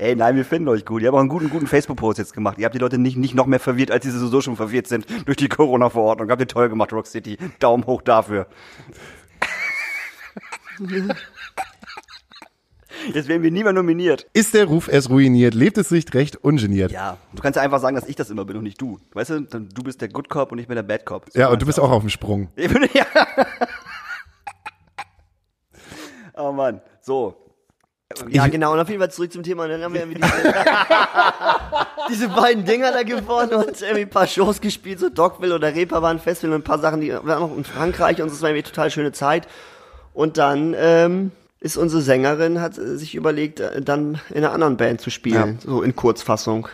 Ey, 0.00 0.16
nein, 0.16 0.34
wir 0.34 0.44
finden 0.44 0.66
euch 0.68 0.84
gut. 0.84 1.02
Ihr 1.02 1.08
habt 1.08 1.14
auch 1.14 1.20
einen 1.20 1.28
guten, 1.28 1.50
guten 1.50 1.68
Facebook-Post 1.68 2.18
jetzt 2.18 2.34
gemacht. 2.34 2.58
Ihr 2.58 2.64
habt 2.64 2.74
die 2.74 2.80
Leute 2.80 2.98
nicht, 2.98 3.16
nicht 3.16 3.36
noch 3.36 3.46
mehr 3.46 3.60
verwirrt, 3.60 3.92
als 3.92 4.04
sie 4.04 4.10
sowieso 4.10 4.40
schon 4.40 4.56
verwirrt 4.56 4.88
sind 4.88 5.06
durch 5.24 5.36
die 5.36 5.48
Corona-Verordnung. 5.48 6.30
Habt 6.30 6.40
ihr 6.40 6.48
toll 6.48 6.68
gemacht, 6.68 6.92
Rock 6.92 7.06
City. 7.06 7.38
Daumen 7.60 7.86
hoch 7.86 8.02
dafür. 8.02 8.48
Jetzt 13.12 13.28
werden 13.28 13.42
wir 13.42 13.50
nie 13.50 13.62
mehr 13.62 13.72
nominiert. 13.72 14.26
Ist 14.32 14.54
der 14.54 14.64
Ruf 14.66 14.88
erst 14.88 15.10
ruiniert, 15.10 15.54
lebt 15.54 15.78
es 15.78 15.88
sich 15.88 16.12
recht 16.14 16.36
ungeniert. 16.36 16.92
Ja, 16.92 17.04
Ja, 17.04 17.16
du 17.34 17.42
kannst 17.42 17.56
ja 17.56 17.62
einfach 17.62 17.80
sagen, 17.80 17.96
dass 17.96 18.08
ich 18.08 18.16
das 18.16 18.30
immer 18.30 18.44
bin 18.44 18.56
und 18.56 18.62
nicht 18.62 18.80
du. 18.80 18.98
Weißt 19.12 19.30
du, 19.30 19.40
du 19.40 19.82
bist 19.82 20.00
der 20.00 20.08
Good 20.08 20.30
Cop 20.30 20.52
und 20.52 20.58
ich 20.58 20.66
bin 20.66 20.76
der 20.76 20.82
Bad 20.82 21.04
Cop. 21.04 21.26
So 21.30 21.48
und 21.48 21.60
du 21.60 21.66
bist 21.66 21.78
auch 21.78 21.90
auf 21.90 22.00
dem 22.02 22.08
Sprung. 22.08 22.48
Ich 22.56 22.72
bin, 22.72 22.88
ja. 22.94 23.04
oh 26.34 26.52
Mann, 26.52 26.80
so. 27.02 27.36
ja 28.28 28.46
genau, 28.46 28.72
und 28.72 28.80
auf 28.80 28.88
jeden 28.88 29.00
Fall 29.00 29.10
zurück 29.10 29.32
zum 29.32 29.42
Thema. 29.42 29.64
Und 29.64 29.70
dann 29.70 29.82
haben 29.82 29.92
wir 29.92 30.00
irgendwie 30.02 30.20
diese, 30.20 30.32
diese 32.10 32.28
beiden 32.28 32.64
Dinger 32.64 32.92
da 32.92 33.02
gewonnen 33.02 33.54
und 33.54 33.82
irgendwie 33.82 34.02
ein 34.02 34.10
paar 34.10 34.26
Shows 34.26 34.60
gespielt, 34.60 35.00
so 35.00 35.10
Dogville 35.10 35.54
oder 35.54 35.74
Reeperbahn 35.74 36.18
Festival 36.18 36.54
und 36.54 36.62
ein 36.62 36.64
paar 36.64 36.78
Sachen, 36.78 37.00
die 37.00 37.12
waren 37.12 37.40
noch 37.40 37.56
in 37.56 37.64
Frankreich 37.64 38.22
und 38.22 38.30
es 38.30 38.40
war 38.40 38.48
irgendwie 38.48 38.64
eine 38.64 38.72
total 38.72 38.90
schöne 38.90 39.12
Zeit. 39.12 39.46
Und 40.14 40.38
dann 40.38 40.74
ähm, 40.78 41.32
ist 41.64 41.78
unsere 41.78 42.02
Sängerin, 42.02 42.60
hat 42.60 42.74
sich 42.74 43.14
überlegt, 43.14 43.60
äh, 43.60 43.80
dann 43.80 44.20
in 44.28 44.44
einer 44.44 44.52
anderen 44.52 44.76
Band 44.76 45.00
zu 45.00 45.10
spielen, 45.10 45.58
so 45.64 45.82
in 45.82 45.96
Kurzfassung. 45.96 46.68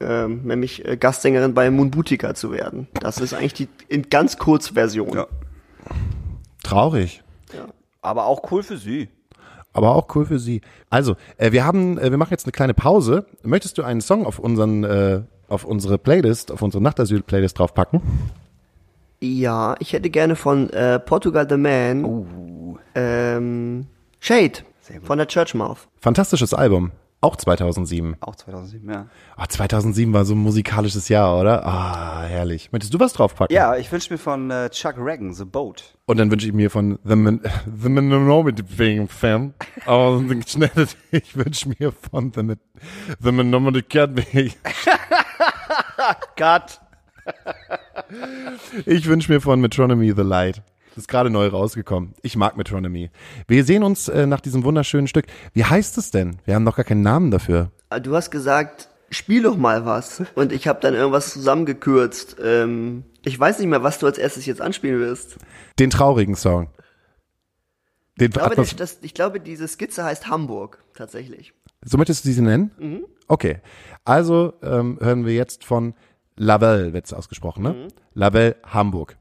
Ähm, 0.00 0.44
nämlich 0.44 0.86
äh, 0.86 0.96
Gastsängerin 0.96 1.52
bei 1.52 1.70
Moon 1.70 1.90
Boutica 1.90 2.34
zu 2.34 2.50
werden. 2.50 2.88
Das 3.00 3.18
ist 3.18 3.34
eigentlich 3.34 3.52
die 3.52 3.68
in 3.88 4.08
ganz 4.08 4.38
Kurzversion. 4.38 5.12
Ja. 5.14 5.26
Traurig. 6.62 7.22
Aber 8.00 8.24
auch 8.24 8.50
cool 8.50 8.62
für 8.62 8.78
sie. 8.78 9.10
Aber 9.74 9.94
auch 9.94 10.14
cool 10.14 10.24
für 10.24 10.38
Sie. 10.38 10.62
Also, 10.88 11.16
äh, 11.36 11.52
wir 11.52 11.64
haben, 11.64 11.98
äh, 11.98 12.10
wir 12.10 12.16
machen 12.16 12.32
jetzt 12.32 12.46
eine 12.46 12.52
kleine 12.52 12.74
Pause. 12.74 13.26
Möchtest 13.42 13.78
du 13.78 13.82
einen 13.82 14.00
Song 14.00 14.26
auf 14.26 14.38
unseren, 14.38 14.84
äh, 14.84 15.20
auf 15.48 15.64
unsere 15.64 15.98
Playlist, 15.98 16.50
auf 16.50 16.62
unsere 16.62 16.82
Nachtasyl-Playlist 16.82 17.58
draufpacken? 17.58 18.00
Ja, 19.20 19.76
ich 19.80 19.92
hätte 19.92 20.08
gerne 20.08 20.34
von 20.34 20.70
äh, 20.70 20.98
Portugal 20.98 21.46
the 21.48 21.56
Man 21.56 22.78
ähm, 22.94 23.86
Shade 24.20 24.60
von 25.02 25.18
der 25.18 25.26
Churchmouth. 25.26 25.88
Fantastisches 26.00 26.54
Album. 26.54 26.92
Auch 27.22 27.36
2007. 27.36 28.16
Auch 28.20 28.34
2007, 28.34 28.90
ja. 28.90 29.06
Ah, 29.36 29.46
2007 29.46 30.12
war 30.14 30.24
so 30.24 30.34
ein 30.34 30.38
musikalisches 30.38 31.10
Jahr, 31.10 31.38
oder? 31.38 31.66
Ah, 31.66 32.22
herrlich. 32.22 32.72
Möchtest 32.72 32.94
du 32.94 33.00
was 33.00 33.12
draufpacken? 33.12 33.54
Ja, 33.54 33.76
ich 33.76 33.92
wünsche 33.92 34.10
mir 34.12 34.16
von 34.18 34.50
äh, 34.50 34.70
Chuck 34.70 34.94
Reagan, 34.96 35.34
The 35.34 35.44
Boat. 35.44 35.96
Und 36.06 36.18
dann 36.18 36.30
wünsche 36.30 36.46
ich 36.46 36.54
mir 36.54 36.70
von 36.70 36.98
The, 37.04 37.16
Man 37.16 37.42
The 37.82 37.90
Minority 37.90 38.62
Fan, 39.08 39.52
aber 39.84 40.22
ich 41.10 41.36
wünsche 41.36 41.68
mir 41.78 41.92
von 41.92 42.32
The, 42.34 42.54
The 43.20 43.32
Minority 43.32 43.82
Cat, 43.82 44.10
Cut. 46.36 46.80
ich 48.86 49.06
wünsche 49.06 49.30
mir 49.30 49.42
von 49.42 49.60
Metronomy 49.60 50.14
The 50.16 50.22
Light. 50.22 50.62
Ist 51.00 51.08
gerade 51.08 51.30
neu 51.30 51.46
rausgekommen. 51.46 52.12
Ich 52.20 52.36
mag 52.36 52.58
Metronomy. 52.58 53.10
Wir 53.48 53.64
sehen 53.64 53.82
uns 53.84 54.08
äh, 54.08 54.26
nach 54.26 54.42
diesem 54.42 54.64
wunderschönen 54.64 55.06
Stück. 55.06 55.24
Wie 55.54 55.64
heißt 55.64 55.96
es 55.96 56.10
denn? 56.10 56.36
Wir 56.44 56.54
haben 56.54 56.62
noch 56.64 56.76
gar 56.76 56.84
keinen 56.84 57.00
Namen 57.00 57.30
dafür. 57.30 57.70
Ah, 57.88 58.00
Du 58.00 58.14
hast 58.14 58.30
gesagt, 58.30 58.90
spiel 59.10 59.42
doch 59.42 59.56
mal 59.56 59.86
was. 59.86 60.22
Und 60.34 60.52
ich 60.52 60.68
habe 60.68 60.78
dann 60.82 60.92
irgendwas 60.92 61.32
zusammengekürzt. 61.32 62.36
Ähm, 62.44 63.04
ich 63.24 63.40
weiß 63.40 63.60
nicht 63.60 63.68
mehr, 63.68 63.82
was 63.82 63.98
du 63.98 64.04
als 64.04 64.18
erstes 64.18 64.44
jetzt 64.44 64.60
anspielen 64.60 65.00
wirst. 65.00 65.38
Den 65.78 65.88
traurigen 65.88 66.34
Song. 66.36 66.68
Den 68.20 68.26
Ich 68.26 68.32
glaube, 68.34 68.56
das, 68.56 68.76
das, 68.76 68.98
ich 69.00 69.14
glaube 69.14 69.40
diese 69.40 69.66
Skizze 69.68 70.04
heißt 70.04 70.28
Hamburg, 70.28 70.84
tatsächlich. 70.92 71.54
so 71.82 71.96
möchtest 71.96 72.26
du 72.26 72.30
sie 72.30 72.42
nennen? 72.42 72.72
Mhm. 72.78 73.06
Okay. 73.26 73.60
Also 74.04 74.52
ähm, 74.62 74.98
hören 75.00 75.24
wir 75.24 75.32
jetzt 75.32 75.64
von 75.64 75.94
Labelle, 76.36 76.92
wird's 76.92 77.14
ausgesprochen, 77.14 77.62
ne? 77.62 77.72
Mhm. 77.72 77.88
Labelle 78.12 78.56
Hamburg. 78.64 79.16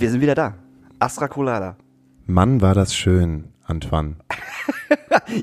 Wir 0.00 0.10
sind 0.10 0.20
wieder 0.20 0.34
da. 0.34 0.54
Astra 0.98 1.28
Colada. 1.28 1.76
Mann, 2.26 2.60
war 2.60 2.74
das 2.74 2.94
schön, 2.94 3.52
Antoine. 3.64 4.16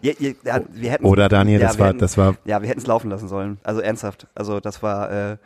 Ja, 0.01 0.11
ja, 0.19 0.61
wir 0.73 1.01
Oder 1.03 1.29
Daniel, 1.29 1.59
ja, 1.61 1.67
das 1.67 1.77
wir 1.77 1.81
war, 1.81 1.87
hätten- 1.89 1.99
das 1.99 2.17
war, 2.17 2.35
Ja, 2.45 2.61
wir 2.61 2.67
hätten 2.69 2.79
es 2.79 2.87
laufen 2.87 3.09
lassen 3.09 3.27
sollen. 3.29 3.57
Also 3.63 3.79
ernsthaft. 3.81 4.27
Also 4.35 4.59
das 4.59 4.83
war. 4.83 5.11
Äh, 5.11 5.37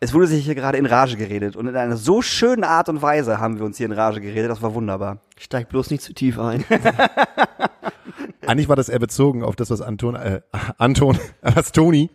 es 0.00 0.12
wurde 0.12 0.26
sich 0.26 0.44
hier 0.44 0.54
gerade 0.54 0.76
in 0.78 0.84
Rage 0.86 1.16
geredet 1.16 1.56
und 1.56 1.66
in 1.66 1.74
einer 1.76 1.96
so 1.96 2.20
schönen 2.22 2.64
Art 2.64 2.88
und 2.90 3.00
Weise 3.02 3.38
haben 3.40 3.58
wir 3.58 3.64
uns 3.64 3.78
hier 3.78 3.86
in 3.86 3.92
Rage 3.92 4.20
geredet. 4.20 4.50
Das 4.50 4.60
war 4.62 4.74
wunderbar. 4.74 5.18
Steig 5.38 5.68
bloß 5.70 5.90
nicht 5.90 6.02
zu 6.02 6.12
tief 6.12 6.38
ein. 6.38 6.64
eigentlich 8.46 8.68
war 8.68 8.76
das 8.76 8.88
eher 8.88 8.98
bezogen 8.98 9.42
auf 9.42 9.56
das, 9.56 9.70
was 9.70 9.80
Anton, 9.80 10.14
äh, 10.16 10.40
Anton, 10.78 11.18
was 11.42 11.72
Toni, 11.72 12.10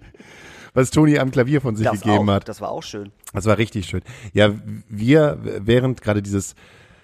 was 0.73 0.91
Toni 0.91 1.17
am 1.19 1.31
Klavier 1.31 1.61
von 1.61 1.75
sich 1.75 1.85
Das 1.87 2.01
gegeben 2.01 2.29
auch, 2.29 2.33
hat. 2.35 2.49
Das 2.49 2.61
war 2.61 2.69
auch 2.69 2.83
schön. 2.83 3.11
Das 3.33 3.45
war 3.45 3.57
richtig 3.57 3.85
schön. 3.87 4.01
Ja, 4.33 4.51
wir, 4.89 5.37
während 5.41 6.01
gerade 6.01 6.21
dieses 6.21 6.55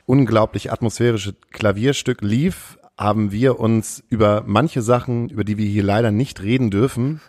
unglaublich 0.06 0.72
atmosphärische 0.72 1.36
Klavierstück 1.52 2.22
lief, 2.22 2.78
haben 2.98 3.32
wir 3.32 3.60
uns 3.60 4.04
über 4.10 4.44
manche 4.46 4.82
Sachen, 4.82 5.30
über 5.30 5.44
die 5.44 5.58
wir 5.58 5.66
hier 5.68 5.84
leider 5.84 6.12
nicht 6.12 6.42
reden 6.42 6.72
dürfen, 6.72 7.22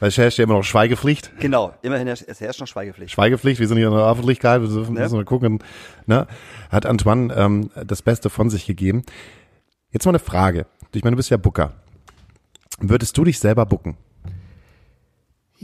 weil 0.00 0.08
es 0.08 0.18
herrscht 0.18 0.38
ja 0.38 0.44
immer 0.44 0.54
noch 0.54 0.64
Schweigepflicht. 0.64 1.32
Genau. 1.40 1.72
Immerhin 1.82 2.06
herrscht- 2.08 2.24
es 2.28 2.40
herrscht 2.40 2.60
noch 2.60 2.66
Schweigepflicht. 2.66 3.12
Schweigepflicht, 3.12 3.58
wir 3.60 3.68
sind 3.68 3.78
hier 3.78 3.86
in 3.88 3.94
der 3.94 4.06
Öffentlichkeit, 4.06 4.60
wir 4.60 4.68
dürfen 4.68 4.94
müssen 4.94 5.16
mal 5.16 5.24
gucken, 5.24 5.60
ne? 6.06 6.26
Hat 6.70 6.84
Antoine 6.86 7.32
ähm, 7.34 7.70
das 7.86 8.02
Beste 8.02 8.28
von 8.28 8.50
sich 8.50 8.66
gegeben. 8.66 9.02
Jetzt 9.92 10.04
mal 10.04 10.10
eine 10.10 10.18
Frage. 10.18 10.66
Ich 10.92 11.02
meine, 11.04 11.14
du 11.14 11.18
bist 11.18 11.30
ja 11.30 11.36
Booker. 11.38 11.72
Würdest 12.80 13.16
du 13.16 13.24
dich 13.24 13.38
selber 13.38 13.64
booken? 13.66 13.96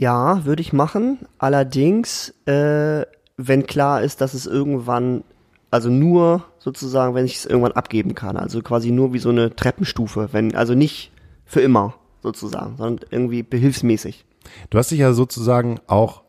Ja, 0.01 0.45
würde 0.45 0.61
ich 0.63 0.73
machen. 0.73 1.19
Allerdings, 1.37 2.33
äh, 2.47 3.05
wenn 3.37 3.67
klar 3.67 4.01
ist, 4.01 4.19
dass 4.19 4.33
es 4.33 4.47
irgendwann, 4.47 5.23
also 5.69 5.89
nur 5.89 6.43
sozusagen, 6.57 7.13
wenn 7.13 7.25
ich 7.25 7.35
es 7.35 7.45
irgendwann 7.45 7.73
abgeben 7.73 8.15
kann. 8.15 8.35
Also 8.35 8.61
quasi 8.63 8.89
nur 8.89 9.13
wie 9.13 9.19
so 9.19 9.29
eine 9.29 9.55
Treppenstufe. 9.55 10.29
Wenn, 10.31 10.55
also 10.55 10.73
nicht 10.73 11.11
für 11.45 11.61
immer 11.61 11.93
sozusagen, 12.23 12.77
sondern 12.77 13.05
irgendwie 13.11 13.43
behilfsmäßig. 13.43 14.25
Du 14.71 14.79
hast 14.79 14.89
dich 14.89 14.97
ja 14.99 15.13
sozusagen 15.13 15.79
auch 15.85 16.23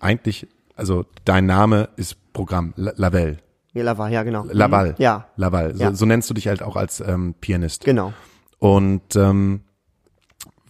eigentlich, 0.00 0.46
also 0.76 1.06
dein 1.24 1.46
Name 1.46 1.88
ist 1.96 2.16
Programm, 2.34 2.74
La- 2.76 2.92
Lavelle. 2.96 3.38
Ja, 3.72 3.84
Laval, 3.84 4.12
ja, 4.12 4.22
genau. 4.22 4.44
Laval. 4.50 4.90
Mhm. 4.90 4.94
Ja, 4.98 5.28
Laval. 5.36 5.74
So, 5.74 5.82
Ja. 5.82 5.94
so 5.94 6.04
nennst 6.04 6.28
du 6.28 6.34
dich 6.34 6.46
halt 6.46 6.62
auch 6.62 6.76
als 6.76 7.00
ähm, 7.00 7.34
Pianist. 7.40 7.84
genau. 7.84 8.12
Und 8.58 9.16
ähm, 9.16 9.62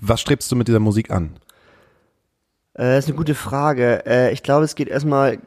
was 0.01 0.21
strebst 0.21 0.51
du 0.53 0.57
mit 0.57 0.69
dieser 0.69 0.79
Musik 0.81 1.11
an? 1.11 1.31
Äh, 2.79 2.99
ist 2.99 3.09
eine 3.09 3.17
gute 3.17 3.35
Frage. 3.35 4.05
Äh, 4.07 4.33
ich 4.33 4.43
glaube, 4.43 4.65
es 4.65 4.75
geht 4.75 4.89
erstmal 4.89 5.39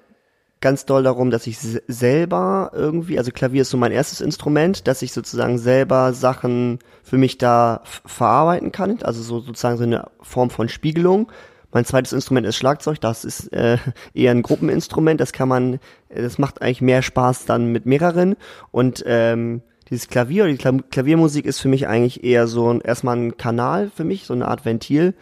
ganz 0.61 0.85
doll 0.85 1.03
darum, 1.03 1.29
dass 1.29 1.45
ich 1.47 1.59
se- 1.59 1.83
selber 1.87 2.71
irgendwie, 2.73 3.17
also 3.17 3.31
Klavier 3.31 3.61
ist 3.61 3.69
so 3.69 3.77
mein 3.77 3.91
erstes 3.91 4.21
Instrument, 4.21 4.87
dass 4.87 5.01
ich 5.01 5.13
sozusagen 5.13 5.57
selber 5.57 6.13
Sachen 6.13 6.79
für 7.03 7.17
mich 7.17 7.37
da 7.37 7.81
verarbeiten 8.05 8.71
kann, 8.71 8.99
also 9.03 9.21
so 9.21 9.39
sozusagen 9.41 9.77
so 9.77 9.83
eine 9.83 10.07
Form 10.21 10.49
von 10.49 10.69
Spiegelung. 10.69 11.31
Mein 11.71 11.85
zweites 11.85 12.13
Instrument 12.13 12.47
ist 12.47 12.55
Schlagzeug, 12.55 12.99
das 13.01 13.25
ist 13.25 13.51
äh, 13.53 13.77
eher 14.13 14.31
ein 14.31 14.41
Gruppeninstrument, 14.41 15.19
das 15.21 15.33
kann 15.33 15.49
man, 15.49 15.75
äh, 16.09 16.21
das 16.21 16.37
macht 16.39 16.61
eigentlich 16.61 16.81
mehr 16.81 17.01
Spaß 17.01 17.45
dann 17.45 17.71
mit 17.71 17.85
mehreren 17.85 18.35
und 18.71 19.03
ähm, 19.05 19.61
dieses 19.89 20.07
Klavier 20.07 20.43
oder 20.43 20.51
die 20.53 20.57
Kla 20.57 20.73
Klaviermusik 20.89 21.45
ist 21.45 21.59
für 21.59 21.69
mich 21.69 21.87
eigentlich 21.87 22.23
eher 22.23 22.47
so 22.47 22.73
ein, 22.73 22.81
erstmal 22.81 23.15
ein 23.17 23.37
Kanal 23.37 23.91
für 23.95 24.03
mich, 24.05 24.25
so 24.25 24.33
eine 24.33 24.47
Art 24.47 24.65
Ventil. 24.65 25.13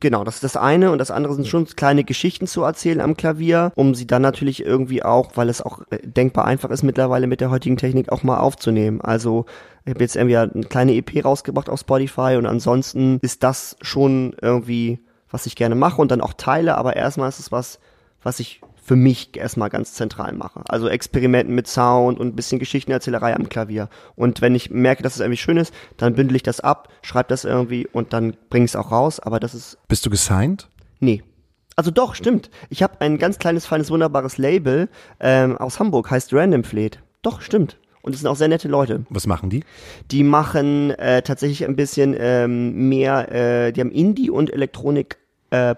Genau, 0.00 0.24
das 0.24 0.36
ist 0.36 0.44
das 0.44 0.56
eine. 0.56 0.90
Und 0.90 0.98
das 0.98 1.10
andere 1.10 1.34
sind 1.34 1.46
schon 1.46 1.66
kleine 1.66 2.04
Geschichten 2.04 2.46
zu 2.46 2.62
erzählen 2.62 3.00
am 3.00 3.16
Klavier, 3.16 3.72
um 3.76 3.94
sie 3.94 4.06
dann 4.06 4.22
natürlich 4.22 4.64
irgendwie 4.64 5.02
auch, 5.02 5.32
weil 5.36 5.48
es 5.48 5.60
auch 5.60 5.82
äh, 5.90 5.98
denkbar 6.02 6.46
einfach 6.46 6.70
ist 6.70 6.82
mittlerweile 6.82 7.26
mit 7.26 7.40
der 7.40 7.50
heutigen 7.50 7.76
Technik 7.76 8.10
auch 8.10 8.22
mal 8.22 8.38
aufzunehmen. 8.38 9.00
Also 9.00 9.46
ich 9.84 9.90
habe 9.90 10.02
jetzt 10.02 10.16
irgendwie 10.16 10.36
eine 10.36 10.64
kleine 10.64 10.94
EP 10.94 11.24
rausgebracht 11.24 11.68
auf 11.68 11.80
Spotify 11.80 12.36
und 12.36 12.46
ansonsten 12.46 13.18
ist 13.20 13.42
das 13.42 13.76
schon 13.82 14.34
irgendwie, 14.40 14.98
was 15.30 15.46
ich 15.46 15.54
gerne 15.54 15.74
mache 15.74 16.00
und 16.00 16.10
dann 16.10 16.20
auch 16.20 16.32
teile, 16.32 16.76
aber 16.76 16.96
erstmal 16.96 17.28
ist 17.28 17.38
es 17.38 17.52
was, 17.52 17.78
was 18.22 18.40
ich 18.40 18.60
für 18.84 18.96
mich 18.96 19.36
erstmal 19.36 19.70
ganz 19.70 19.94
zentral 19.94 20.32
mache. 20.34 20.60
Also 20.68 20.88
Experimenten 20.88 21.54
mit 21.54 21.66
Sound 21.66 22.20
und 22.20 22.28
ein 22.28 22.36
bisschen 22.36 22.58
Geschichtenerzählerei 22.58 23.34
am 23.34 23.48
Klavier. 23.48 23.88
Und 24.14 24.42
wenn 24.42 24.54
ich 24.54 24.70
merke, 24.70 25.02
dass 25.02 25.14
es 25.14 25.20
irgendwie 25.20 25.38
schön 25.38 25.56
ist, 25.56 25.72
dann 25.96 26.14
bündel 26.14 26.36
ich 26.36 26.42
das 26.42 26.60
ab, 26.60 26.88
schreibe 27.02 27.28
das 27.28 27.44
irgendwie 27.44 27.86
und 27.86 28.12
dann 28.12 28.36
bringe 28.50 28.66
ich 28.66 28.72
es 28.72 28.76
auch 28.76 28.92
raus. 28.92 29.20
Aber 29.20 29.40
das 29.40 29.54
ist, 29.54 29.78
Bist 29.88 30.04
du 30.04 30.10
gesigned? 30.10 30.68
nee. 31.00 31.22
Also 31.76 31.90
doch, 31.90 32.14
stimmt. 32.14 32.50
Ich 32.70 32.84
habe 32.84 33.00
ein 33.00 33.18
ganz 33.18 33.40
kleines, 33.40 33.66
feines, 33.66 33.90
wunderbares 33.90 34.38
Label 34.38 34.88
ähm, 35.18 35.58
aus 35.58 35.80
Hamburg, 35.80 36.08
heißt 36.08 36.32
Random 36.32 36.62
Fleet. 36.62 37.00
Doch, 37.22 37.40
stimmt. 37.40 37.78
Und 38.02 38.14
es 38.14 38.20
sind 38.20 38.28
auch 38.28 38.36
sehr 38.36 38.46
nette 38.46 38.68
Leute. 38.68 39.04
Was 39.08 39.26
machen 39.26 39.50
die? 39.50 39.64
Die 40.12 40.22
machen 40.22 40.92
äh, 40.92 41.22
tatsächlich 41.22 41.64
ein 41.64 41.74
bisschen 41.74 42.14
ähm, 42.16 42.88
mehr, 42.88 43.32
äh, 43.32 43.72
die 43.72 43.80
haben 43.80 43.90
Indie- 43.90 44.30
und 44.30 44.52
Elektronik 44.52 45.16
äh, 45.50 45.74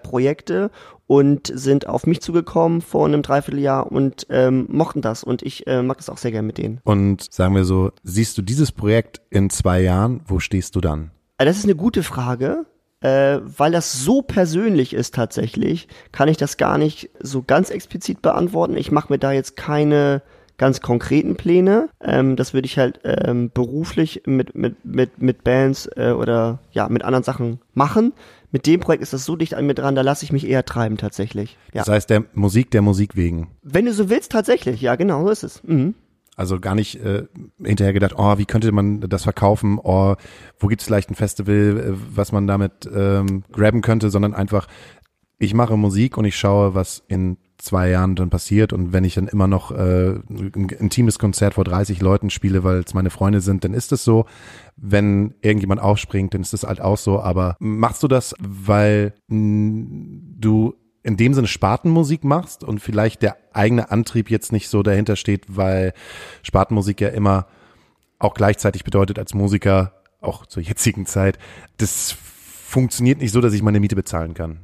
und 1.07 1.51
sind 1.53 1.87
auf 1.87 2.05
mich 2.05 2.21
zugekommen 2.21 2.81
vor 2.81 3.05
einem 3.05 3.21
Dreivierteljahr 3.21 3.91
und 3.91 4.27
ähm, 4.29 4.67
mochten 4.69 5.01
das 5.01 5.23
und 5.23 5.41
ich 5.41 5.65
äh, 5.65 5.81
mag 5.81 5.97
das 5.97 6.09
auch 6.09 6.17
sehr 6.17 6.31
gern 6.31 6.45
mit 6.45 6.57
denen. 6.57 6.79
Und 6.83 7.33
sagen 7.33 7.55
wir 7.55 7.63
so, 7.63 7.91
siehst 8.03 8.37
du 8.37 8.41
dieses 8.41 8.71
Projekt 8.71 9.21
in 9.29 9.49
zwei 9.49 9.81
Jahren, 9.81 10.21
wo 10.27 10.39
stehst 10.39 10.75
du 10.75 10.81
dann? 10.81 11.11
Äh, 11.37 11.45
Das 11.45 11.57
ist 11.57 11.63
eine 11.63 11.75
gute 11.75 12.03
Frage, 12.03 12.65
äh, 12.99 13.39
weil 13.41 13.71
das 13.71 14.03
so 14.03 14.21
persönlich 14.21 14.93
ist 14.93 15.15
tatsächlich, 15.15 15.87
kann 16.11 16.27
ich 16.27 16.37
das 16.37 16.57
gar 16.57 16.77
nicht 16.77 17.09
so 17.21 17.41
ganz 17.41 17.69
explizit 17.69 18.21
beantworten. 18.21 18.75
Ich 18.75 18.91
mache 18.91 19.11
mir 19.13 19.19
da 19.19 19.31
jetzt 19.31 19.55
keine 19.55 20.21
ganz 20.57 20.81
konkreten 20.81 21.35
Pläne. 21.35 21.89
Ähm, 22.01 22.35
das 22.35 22.53
würde 22.53 22.65
ich 22.65 22.77
halt 22.77 22.99
ähm, 23.03 23.51
beruflich 23.53 24.23
mit, 24.25 24.55
mit, 24.55 24.83
mit, 24.83 25.21
mit 25.21 25.43
Bands 25.43 25.87
äh, 25.95 26.11
oder 26.11 26.59
ja, 26.71 26.89
mit 26.89 27.03
anderen 27.03 27.23
Sachen 27.23 27.59
machen. 27.73 28.13
Mit 28.51 28.65
dem 28.65 28.79
Projekt 28.79 29.03
ist 29.03 29.13
das 29.13 29.25
so 29.25 29.35
dicht 29.35 29.53
an 29.53 29.65
mir 29.65 29.73
dran, 29.73 29.95
da 29.95 30.01
lasse 30.01 30.23
ich 30.23 30.31
mich 30.31 30.47
eher 30.47 30.63
treiben 30.63 30.97
tatsächlich. 30.97 31.57
Ja. 31.73 31.81
Das 31.81 31.89
heißt, 31.89 32.09
der 32.09 32.25
Musik 32.33 32.71
der 32.71 32.81
Musik 32.81 33.15
wegen. 33.15 33.49
Wenn 33.61 33.85
du 33.85 33.93
so 33.93 34.09
willst, 34.09 34.31
tatsächlich, 34.31 34.81
ja, 34.81 34.95
genau, 34.95 35.23
so 35.23 35.29
ist 35.29 35.43
es. 35.43 35.63
Mhm. 35.63 35.95
Also 36.37 36.59
gar 36.59 36.75
nicht 36.75 37.03
äh, 37.03 37.23
hinterher 37.61 37.93
gedacht, 37.93 38.13
oh, 38.15 38.37
wie 38.37 38.45
könnte 38.45 38.71
man 38.71 39.01
das 39.01 39.23
verkaufen, 39.23 39.79
oh, 39.81 40.15
wo 40.59 40.67
gibt 40.67 40.81
es 40.81 40.87
vielleicht 40.87 41.09
ein 41.09 41.15
Festival, 41.15 41.79
äh, 41.79 41.93
was 42.15 42.31
man 42.31 42.45
damit 42.47 42.89
ähm, 42.93 43.43
graben 43.51 43.81
könnte, 43.81 44.11
sondern 44.11 44.33
einfach, 44.33 44.67
ich 45.39 45.53
mache 45.53 45.75
Musik 45.77 46.17
und 46.17 46.25
ich 46.25 46.37
schaue, 46.37 46.75
was 46.75 47.03
in 47.07 47.37
zwei 47.57 47.89
Jahren 47.89 48.15
dann 48.15 48.29
passiert 48.29 48.73
und 48.73 48.93
wenn 48.93 49.03
ich 49.03 49.15
dann 49.15 49.27
immer 49.27 49.47
noch 49.47 49.71
äh, 49.71 50.15
ein 50.29 50.69
intimes 50.79 51.19
Konzert 51.19 51.55
vor 51.55 51.63
30 51.63 52.01
Leuten 52.01 52.29
spiele, 52.29 52.63
weil 52.63 52.79
es 52.79 52.93
meine 52.93 53.09
Freunde 53.09 53.41
sind, 53.41 53.63
dann 53.63 53.73
ist 53.73 53.91
es 53.91 54.03
so. 54.03 54.25
Wenn 54.75 55.33
irgendjemand 55.41 55.81
aufspringt, 55.81 56.33
dann 56.33 56.41
ist 56.41 56.53
es 56.53 56.63
halt 56.63 56.81
auch 56.81 56.97
so. 56.97 57.19
Aber 57.19 57.55
machst 57.59 58.03
du 58.03 58.07
das, 58.07 58.35
weil 58.39 59.13
du 59.27 60.75
in 61.03 61.17
dem 61.17 61.33
Sinne 61.33 61.47
Spartenmusik 61.47 62.23
machst 62.23 62.63
und 62.63 62.79
vielleicht 62.79 63.21
der 63.21 63.37
eigene 63.53 63.91
Antrieb 63.91 64.29
jetzt 64.29 64.51
nicht 64.51 64.69
so 64.69 64.83
dahinter 64.83 65.15
steht, 65.15 65.45
weil 65.47 65.93
Spartenmusik 66.43 67.01
ja 67.01 67.09
immer 67.09 67.47
auch 68.19 68.33
gleichzeitig 68.33 68.83
bedeutet 68.83 69.17
als 69.17 69.33
Musiker, 69.33 69.93
auch 70.19 70.45
zur 70.45 70.63
jetzigen 70.63 71.05
Zeit, 71.05 71.37
das 71.77 72.15
funktioniert 72.67 73.19
nicht 73.19 73.31
so, 73.31 73.39
dass 73.39 73.53
ich 73.53 73.61
meine 73.61 73.79
Miete 73.79 73.95
bezahlen 73.95 74.33
kann. 74.33 74.59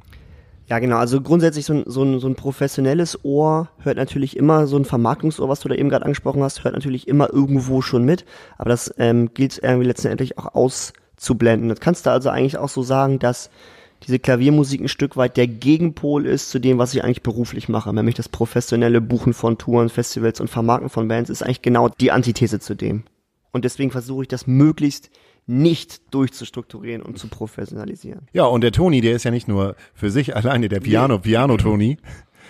Ja, 0.66 0.78
genau. 0.78 0.96
Also 0.96 1.20
grundsätzlich 1.20 1.66
so 1.66 1.74
ein, 1.74 1.84
so, 1.86 2.02
ein, 2.02 2.20
so 2.20 2.26
ein 2.26 2.36
professionelles 2.36 3.22
Ohr 3.24 3.68
hört 3.80 3.98
natürlich 3.98 4.36
immer, 4.36 4.66
so 4.66 4.76
ein 4.76 4.86
Vermarktungsohr, 4.86 5.48
was 5.48 5.60
du 5.60 5.68
da 5.68 5.74
eben 5.74 5.90
gerade 5.90 6.06
angesprochen 6.06 6.42
hast, 6.42 6.64
hört 6.64 6.74
natürlich 6.74 7.06
immer 7.06 7.30
irgendwo 7.30 7.82
schon 7.82 8.04
mit. 8.04 8.24
Aber 8.56 8.70
das 8.70 8.92
ähm, 8.98 9.34
gilt 9.34 9.58
irgendwie 9.62 9.86
letztendlich 9.86 10.38
auch 10.38 10.54
auszublenden. 10.54 11.68
Das 11.68 11.80
kannst 11.80 12.06
du 12.06 12.10
also 12.10 12.30
eigentlich 12.30 12.56
auch 12.56 12.70
so 12.70 12.82
sagen, 12.82 13.18
dass 13.18 13.50
diese 14.06 14.18
Klaviermusik 14.18 14.80
ein 14.80 14.88
Stück 14.88 15.16
weit 15.16 15.36
der 15.36 15.46
Gegenpol 15.46 16.26
ist 16.26 16.50
zu 16.50 16.58
dem, 16.58 16.78
was 16.78 16.94
ich 16.94 17.04
eigentlich 17.04 17.22
beruflich 17.22 17.68
mache. 17.68 17.92
Nämlich 17.92 18.14
das 18.14 18.28
professionelle 18.28 19.00
Buchen 19.00 19.34
von 19.34 19.58
Touren, 19.58 19.88
Festivals 19.88 20.40
und 20.40 20.48
Vermarkten 20.48 20.88
von 20.88 21.08
Bands 21.08 21.30
ist 21.30 21.42
eigentlich 21.42 21.62
genau 21.62 21.88
die 21.88 22.10
Antithese 22.10 22.58
zu 22.58 22.74
dem. 22.74 23.04
Und 23.52 23.64
deswegen 23.64 23.90
versuche 23.90 24.22
ich 24.22 24.28
das 24.28 24.46
möglichst 24.46 25.10
nicht 25.46 26.14
durchzustrukturieren 26.14 27.02
und 27.02 27.18
zu 27.18 27.28
professionalisieren. 27.28 28.26
Ja, 28.32 28.44
und 28.44 28.62
der 28.62 28.72
Toni, 28.72 29.00
der 29.00 29.14
ist 29.14 29.24
ja 29.24 29.30
nicht 29.30 29.46
nur 29.48 29.76
für 29.94 30.10
sich 30.10 30.34
alleine 30.36 30.68
der 30.68 30.80
Piano, 30.80 31.18
Piano-Toni, 31.18 31.98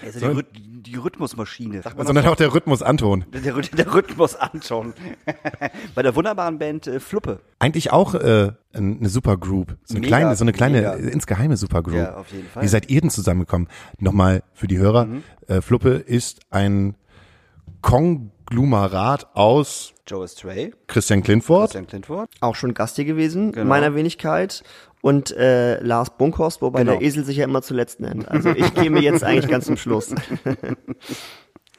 Also 0.05 0.21
die, 0.21 0.27
Rhyth 0.27 0.47
die 0.55 0.97
Rhythmusmaschine. 0.97 1.83
Sagt 1.83 1.97
man 1.97 2.07
sondern 2.07 2.27
auch 2.27 2.37
der 2.37 2.53
Rhythmus-Anton. 2.55 3.25
doch, 3.31 3.41
der, 3.41 3.57
Rhyth- 3.57 3.75
der 3.75 3.93
Rhythmus 3.95 4.37
anschauen. 4.37 4.93
Bei 5.95 6.03
der 6.03 6.15
wunderbaren 6.15 6.59
Band 6.59 6.87
äh, 6.87 7.01
Fluppe. 7.01 7.41
Eigentlich 7.59 7.91
auch 7.91 8.15
äh, 8.15 8.53
eine 8.75 9.09
Supergroup. 9.09 9.77
So 9.85 9.95
eine 9.95 10.01
Mega, 10.03 10.17
kleine, 10.19 10.37
so 10.37 10.45
eine 10.45 10.53
kleine, 10.53 10.77
mega. 10.79 10.95
äh, 10.95 11.09
insgeheime 11.11 11.57
Supergroup. 11.57 11.97
Ja, 11.97 12.17
auf 12.17 12.31
jeden 12.33 12.47
Fall. 12.49 12.63
Wie 12.63 12.69
seid 12.69 12.91
ihr 12.91 13.01
denn 13.01 13.09
zusammengekommen? 13.11 13.69
Nochmal 13.99 14.43
für 14.53 14.67
die 14.69 14.77
Hörer. 14.79 15.09
Äh, 15.49 15.63
Fluppe 15.63 15.91
ist 15.95 16.41
ein 16.51 16.97
Konglomerat 17.81 19.35
aus 19.35 19.94
Joe 20.07 20.27
Stray, 20.29 20.73
Christian 20.87 21.23
Klintfort, 21.23 21.71
Christian 21.71 21.87
Clintford. 21.87 22.29
auch 22.41 22.55
schon 22.57 22.75
Gast 22.75 22.97
hier 22.97 23.05
gewesen, 23.07 23.53
Genau. 23.53 23.63
in 23.63 23.69
meiner 23.69 23.95
Wenigkeit. 23.95 24.63
Und 25.01 25.37
äh, 25.37 25.81
Lars 25.81 26.17
Bunkhorst, 26.17 26.63
wobei 26.63 26.81
Genau. 26.81 26.93
der 26.99 27.03
Esel 27.03 27.25
sich 27.25 27.37
ja 27.39 27.45
immer 27.45 27.61
zuletzt 27.63 28.01
nennt. 28.01 28.27
Also 28.29 28.51
ich 28.51 28.73
gehe 28.75 28.91
mir 28.91 29.03
jetzt 29.03 29.23
eigentlich 29.25 29.49
ganz 29.51 29.67
zum 29.67 29.77
Schluss. 29.77 30.15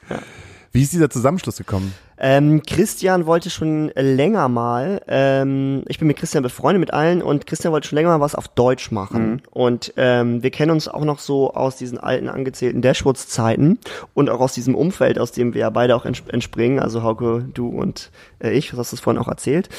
Wie 0.76 0.82
ist 0.82 0.92
dieser 0.92 1.08
Zusammenschluss 1.08 1.56
gekommen? 1.56 1.94
Ähm, 2.18 2.60
Christian 2.60 3.24
wollte 3.24 3.48
schon 3.48 3.90
länger 3.96 4.50
mal, 4.50 5.00
ähm, 5.08 5.82
ich 5.88 5.98
bin 5.98 6.06
mit 6.06 6.18
Christian 6.18 6.42
befreundet 6.42 6.80
mit 6.80 6.92
allen 6.92 7.22
und 7.22 7.46
Christian 7.46 7.72
wollte 7.72 7.88
schon 7.88 7.96
länger 7.96 8.10
mal 8.10 8.20
was 8.20 8.34
auf 8.34 8.46
Deutsch 8.48 8.90
machen. 8.90 9.30
Mhm. 9.30 9.40
Und 9.52 9.94
ähm, 9.96 10.42
wir 10.42 10.50
kennen 10.50 10.72
uns 10.72 10.86
auch 10.86 11.06
noch 11.06 11.18
so 11.18 11.54
aus 11.54 11.76
diesen 11.76 11.96
alten 11.96 12.28
angezählten 12.28 12.82
Dashwoods-Zeiten 12.82 13.78
und 14.12 14.28
auch 14.28 14.40
aus 14.40 14.52
diesem 14.52 14.74
Umfeld, 14.74 15.18
aus 15.18 15.32
dem 15.32 15.54
wir 15.54 15.62
ja 15.62 15.70
beide 15.70 15.96
auch 15.96 16.04
entspringen, 16.04 16.78
also 16.78 17.02
Hauke, 17.02 17.46
du 17.54 17.68
und 17.68 18.10
äh, 18.40 18.50
ich, 18.50 18.68
du 18.68 18.76
hast 18.76 18.92
es 18.92 19.00
vorhin 19.00 19.22
auch 19.22 19.28
erzählt. 19.28 19.70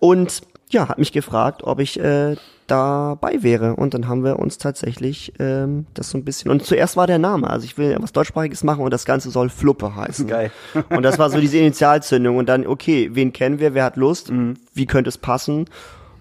Und 0.00 0.40
ja, 0.70 0.88
hat 0.88 0.98
mich 0.98 1.12
gefragt, 1.12 1.64
ob 1.64 1.80
ich 1.80 2.00
äh, 2.00 2.36
dabei 2.66 3.42
wäre. 3.42 3.76
Und 3.76 3.94
dann 3.94 4.08
haben 4.08 4.24
wir 4.24 4.38
uns 4.38 4.58
tatsächlich 4.58 5.32
ähm, 5.38 5.86
das 5.94 6.10
so 6.10 6.18
ein 6.18 6.24
bisschen. 6.24 6.50
Und 6.50 6.64
zuerst 6.64 6.96
war 6.96 7.06
der 7.06 7.18
Name. 7.18 7.48
Also 7.48 7.64
ich 7.64 7.78
will 7.78 7.96
was 8.00 8.12
Deutschsprachiges 8.12 8.64
machen 8.64 8.84
und 8.84 8.92
das 8.92 9.04
Ganze 9.04 9.30
soll 9.30 9.48
Fluppe 9.48 9.94
heißen. 9.94 10.26
Geil. 10.28 10.50
und 10.90 11.02
das 11.02 11.18
war 11.18 11.30
so 11.30 11.40
diese 11.40 11.58
Initialzündung. 11.58 12.36
Und 12.36 12.48
dann, 12.48 12.66
okay, 12.66 13.10
wen 13.12 13.32
kennen 13.32 13.58
wir? 13.58 13.74
Wer 13.74 13.84
hat 13.84 13.96
Lust? 13.96 14.30
Mhm. 14.30 14.54
Wie 14.74 14.86
könnte 14.86 15.08
es 15.08 15.18
passen? 15.18 15.66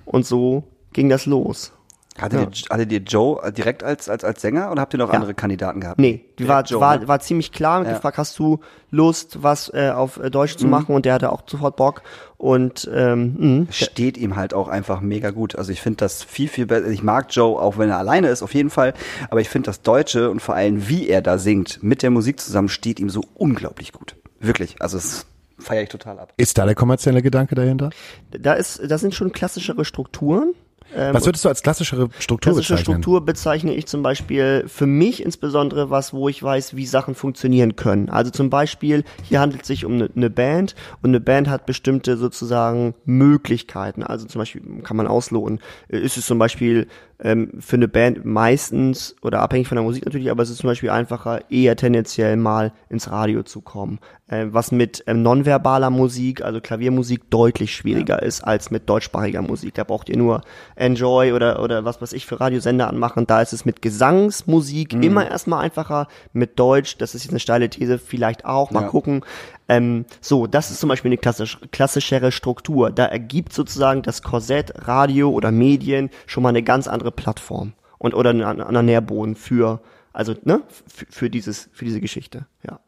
Und 0.06 0.26
so 0.26 0.64
ging 0.94 1.10
das 1.10 1.26
los. 1.26 1.72
Hattet, 2.18 2.40
ja. 2.40 2.46
ihr, 2.46 2.74
hattet 2.74 2.92
ihr 2.94 3.00
Joe 3.00 3.52
direkt 3.52 3.84
als, 3.84 4.08
als, 4.08 4.24
als 4.24 4.42
Sänger 4.42 4.72
oder 4.72 4.82
habt 4.82 4.94
ihr 4.94 4.98
noch 4.98 5.10
ja. 5.10 5.16
andere 5.16 5.34
Kandidaten 5.34 5.82
gehabt? 5.82 6.00
Nee, 6.00 6.24
die 6.40 6.48
war, 6.48 6.64
Joe, 6.64 6.80
war, 6.80 6.98
ne? 6.98 7.08
war 7.10 7.20
ziemlich 7.20 7.52
klar 7.52 7.80
und 7.80 7.88
ja. 7.88 7.94
gefragt, 7.94 8.18
hast 8.18 8.40
du 8.40 8.60
Lust, 8.90 9.44
was 9.44 9.70
äh, 9.74 9.92
auf 9.94 10.18
äh, 10.18 10.32
Deutsch 10.32 10.56
zu 10.56 10.66
mhm. 10.66 10.72
machen? 10.72 10.96
Und 10.96 11.06
der 11.06 11.14
hatte 11.14 11.30
auch 11.30 11.44
sofort 11.46 11.76
Bock. 11.76 12.04
Und 12.38 12.90
ähm, 12.94 13.66
mh. 13.66 13.68
steht 13.72 14.18
ihm 14.18 14.38
halt 14.38 14.54
auch 14.54 14.70
einfach 14.70 15.02
mega 15.02 15.32
gut. 15.32 15.58
Also 15.58 15.74
ich 15.74 15.82
finde 15.82 15.98
das 15.98 16.24
viel, 16.24 16.48
viel 16.48 16.68
besser. 16.68 16.88
Ich 16.88 17.04
mag 17.04 17.28
Joe, 17.32 17.60
auch 17.60 17.78
wenn 17.78 17.90
er 17.90 17.98
alleine 17.98 18.30
ist, 18.30 18.44
auf 18.44 18.54
jeden 18.54 18.70
Fall. 18.70 18.94
Aber 19.30 19.42
ich 19.42 19.50
finde 19.50 19.68
das 19.68 19.82
Deutsche 19.82 20.30
und 20.30 20.42
vor 20.42 20.56
allem, 20.56 20.88
wie 20.88 21.10
er 21.10 21.22
da 21.22 21.38
singt, 21.38 21.84
mit 21.84 22.02
der 22.02 22.12
Musik 22.12 22.40
zusammen, 22.40 22.70
steht 22.70 23.02
ihm 23.02 23.10
so 23.10 23.24
unglaublich 23.34 23.92
gut. 23.92 24.16
Wirklich. 24.40 24.82
Also 24.82 24.98
es 24.98 25.26
feiere 25.60 25.84
ich 25.84 25.90
total 25.90 26.20
ab. 26.20 26.34
Ist 26.38 26.58
da 26.58 26.66
der 26.66 26.76
kommerzielle 26.76 27.22
Gedanke 27.22 27.56
dahinter? 27.56 27.90
Da 28.32 28.54
ist, 28.54 28.82
da 28.90 28.98
sind 28.98 29.14
schon 29.16 29.32
klassischere 29.34 29.84
Strukturen. 29.84 30.54
Ähm, 30.96 31.14
was 31.14 31.26
würdest 31.26 31.44
du 31.44 31.50
als 31.50 31.62
klassischere 31.62 32.10
Struktur 32.20 32.54
klassische 32.54 32.74
bezeichnen? 32.74 32.94
Struktur 32.96 33.26
bezeichne 33.26 33.74
ich 33.74 33.86
zum 33.86 34.02
Beispiel 34.02 34.66
für 34.68 34.88
mich 34.88 35.24
insbesondere 35.24 35.90
was, 35.90 36.14
wo 36.14 36.30
ich 36.30 36.42
weiß, 36.42 36.76
wie 36.76 36.86
Sachen 36.86 37.16
funktionieren 37.16 37.76
können. 37.76 38.10
Also 38.10 38.32
zum 38.32 38.50
Beispiel, 38.50 39.04
hier 39.24 39.40
handelt 39.40 39.62
es 39.62 39.68
sich 39.68 39.86
um 39.86 39.94
eine, 39.94 40.10
eine 40.16 40.30
Band 40.30 40.76
und 41.02 41.10
eine 41.10 41.20
Band 41.20 41.50
hat 41.50 41.66
bestimmte 41.66 42.18
sozusagen 42.18 42.96
Möglichkeiten. 43.06 44.04
Also 44.04 44.26
zum 44.26 44.40
Beispiel 44.40 44.62
kann 44.84 44.98
man 44.98 45.08
ausloten. 45.08 45.60
Ist 45.90 46.18
es 46.18 46.26
zum 46.26 46.40
Beispiel 46.40 46.88
ähm, 47.20 47.52
für 47.60 47.78
eine 47.78 47.88
Band 47.88 48.26
meistens 48.26 49.16
oder 49.22 49.40
abhängig 49.40 49.68
von 49.68 49.76
der 49.76 49.84
Musik 49.84 50.06
natürlich, 50.06 50.30
aber 50.30 50.44
es 50.44 50.50
ist 50.50 50.58
zum 50.58 50.70
Beispiel 50.70 50.90
einfacher, 50.90 51.50
eher 51.50 51.76
tendenziell 51.76 52.36
mal 52.36 52.74
ins 52.90 53.10
Radio 53.10 53.44
zu 53.44 53.62
kommen. 53.62 54.00
Äh, 54.28 54.48
was 54.50 54.72
mit 54.72 55.04
ähm, 55.08 55.22
nonverbaler 55.22 55.90
Musik, 55.90 56.42
also 56.42 56.60
Klaviermusik, 56.60 57.30
deutlich 57.30 57.76
schwieriger 57.76 58.22
ja. 58.22 58.28
ist 58.28 58.42
als 58.42 58.72
mit 58.72 58.90
deutschsprachiger 58.90 59.42
Musik. 59.42 59.76
Da 59.76 59.84
braucht 59.84 60.10
ihr 60.10 60.18
nur 60.18 60.42
Enjoy 60.86 61.34
oder, 61.34 61.62
oder 61.62 61.86
was 61.86 62.02
weiß 62.02 62.14
ich 62.14 62.26
für 62.26 62.40
Radiosender 62.40 62.88
anmachen. 62.88 63.28
Da 63.28 63.42
ist 63.42 63.54
es 63.54 63.66
mit 63.66 63.82
Gesangsmusik 63.82 64.94
mhm. 64.94 65.04
immer 65.04 65.30
erstmal 65.30 65.64
einfacher. 65.64 66.08
Mit 66.34 66.60
Deutsch, 66.60 66.98
das 66.98 67.16
ist 67.16 67.24
jetzt 67.24 67.32
eine 67.32 67.40
steile 67.40 67.70
These, 67.70 67.98
vielleicht 68.00 68.46
auch. 68.46 68.72
Mal 68.72 68.84
ja. 68.84 68.88
gucken. 68.88 69.24
Ähm, 69.68 70.06
so, 70.22 70.48
das 70.48 70.72
ist 70.72 70.80
zum 70.80 70.90
Beispiel 70.90 71.10
eine 71.10 71.18
klassisch, 71.18 71.60
klassischere 71.72 72.32
Struktur. 72.32 72.92
Da 72.92 73.06
ergibt 73.06 73.54
sozusagen 73.54 74.02
das 74.02 74.22
Korsett 74.22 74.88
Radio 74.88 75.30
oder 75.32 75.52
Medien 75.52 76.10
schon 76.26 76.44
mal 76.44 76.50
eine 76.50 76.64
ganz 76.64 76.88
andere 76.88 77.12
Plattform 77.12 77.74
und 77.98 78.14
oder 78.14 78.30
einen 78.30 78.44
anderen 78.44 78.86
Nährboden 78.86 79.36
für, 79.36 79.82
also 80.14 80.36
ne, 80.44 80.62
für, 80.88 81.06
für 81.10 81.30
dieses, 81.30 81.70
für 81.74 81.86
diese 81.86 82.02
Geschichte. 82.02 82.46
Ja. 82.64 82.80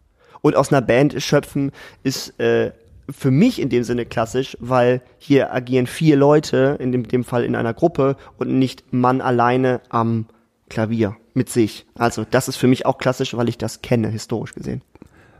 Und 0.41 0.55
aus 0.55 0.71
einer 0.71 0.81
Band 0.81 1.21
schöpfen 1.21 1.71
ist 2.03 2.39
äh, 2.39 2.71
für 3.09 3.31
mich 3.31 3.61
in 3.61 3.69
dem 3.69 3.83
Sinne 3.83 4.05
klassisch, 4.05 4.57
weil 4.59 5.01
hier 5.17 5.53
agieren 5.53 5.87
vier 5.87 6.17
Leute, 6.17 6.77
in 6.79 6.91
dem, 6.91 7.07
dem 7.07 7.23
Fall 7.23 7.43
in 7.43 7.55
einer 7.55 7.73
Gruppe 7.73 8.17
und 8.37 8.57
nicht 8.59 8.93
Mann 8.93 9.21
alleine 9.21 9.81
am 9.89 10.25
Klavier 10.69 11.15
mit 11.33 11.49
sich. 11.49 11.85
Also 11.95 12.25
das 12.29 12.47
ist 12.47 12.57
für 12.57 12.67
mich 12.67 12.85
auch 12.85 12.97
klassisch, 12.97 13.35
weil 13.35 13.49
ich 13.49 13.57
das 13.57 13.81
kenne, 13.81 14.09
historisch 14.09 14.53
gesehen. 14.53 14.81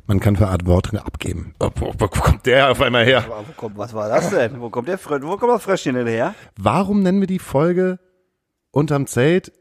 Man 0.05 0.21
kann 0.21 0.37
für 0.37 0.47
Art 0.47 0.65
Worte 0.65 1.05
abgeben. 1.05 1.53
Oh, 1.59 1.69
wo, 1.75 1.93
wo, 1.97 2.07
kommt 2.07 2.45
der 2.45 2.71
auf 2.71 2.81
einmal 2.81 3.03
her? 3.03 3.25
Wo 3.27 3.51
kommt, 3.57 3.77
was 3.77 3.93
war 3.93 4.07
das 4.07 4.29
denn? 4.29 4.61
Wo 4.61 4.69
kommt 4.69 4.87
der 4.87 4.97
wo 5.03 5.35
kommt 5.35 5.51
das 5.51 5.63
Fröschchen 5.63 5.95
denn 5.95 6.07
her? 6.07 6.33
Warum 6.57 7.03
nennen 7.03 7.19
wir 7.19 7.27
die 7.27 7.39
Folge 7.39 7.99
unterm 8.71 9.05
Zelt? 9.05 9.51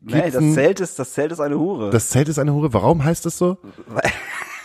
Nee, 0.00 0.30
das 0.30 0.54
Zelt 0.54 0.80
ist, 0.80 0.98
das 0.98 1.12
Zelt 1.12 1.32
ist 1.32 1.40
eine 1.40 1.58
Hure. 1.58 1.90
Das 1.90 2.08
Zelt 2.08 2.30
ist 2.30 2.38
eine 2.38 2.54
Hure. 2.54 2.72
Warum 2.72 3.04
heißt 3.04 3.26
das 3.26 3.36
so? 3.36 3.58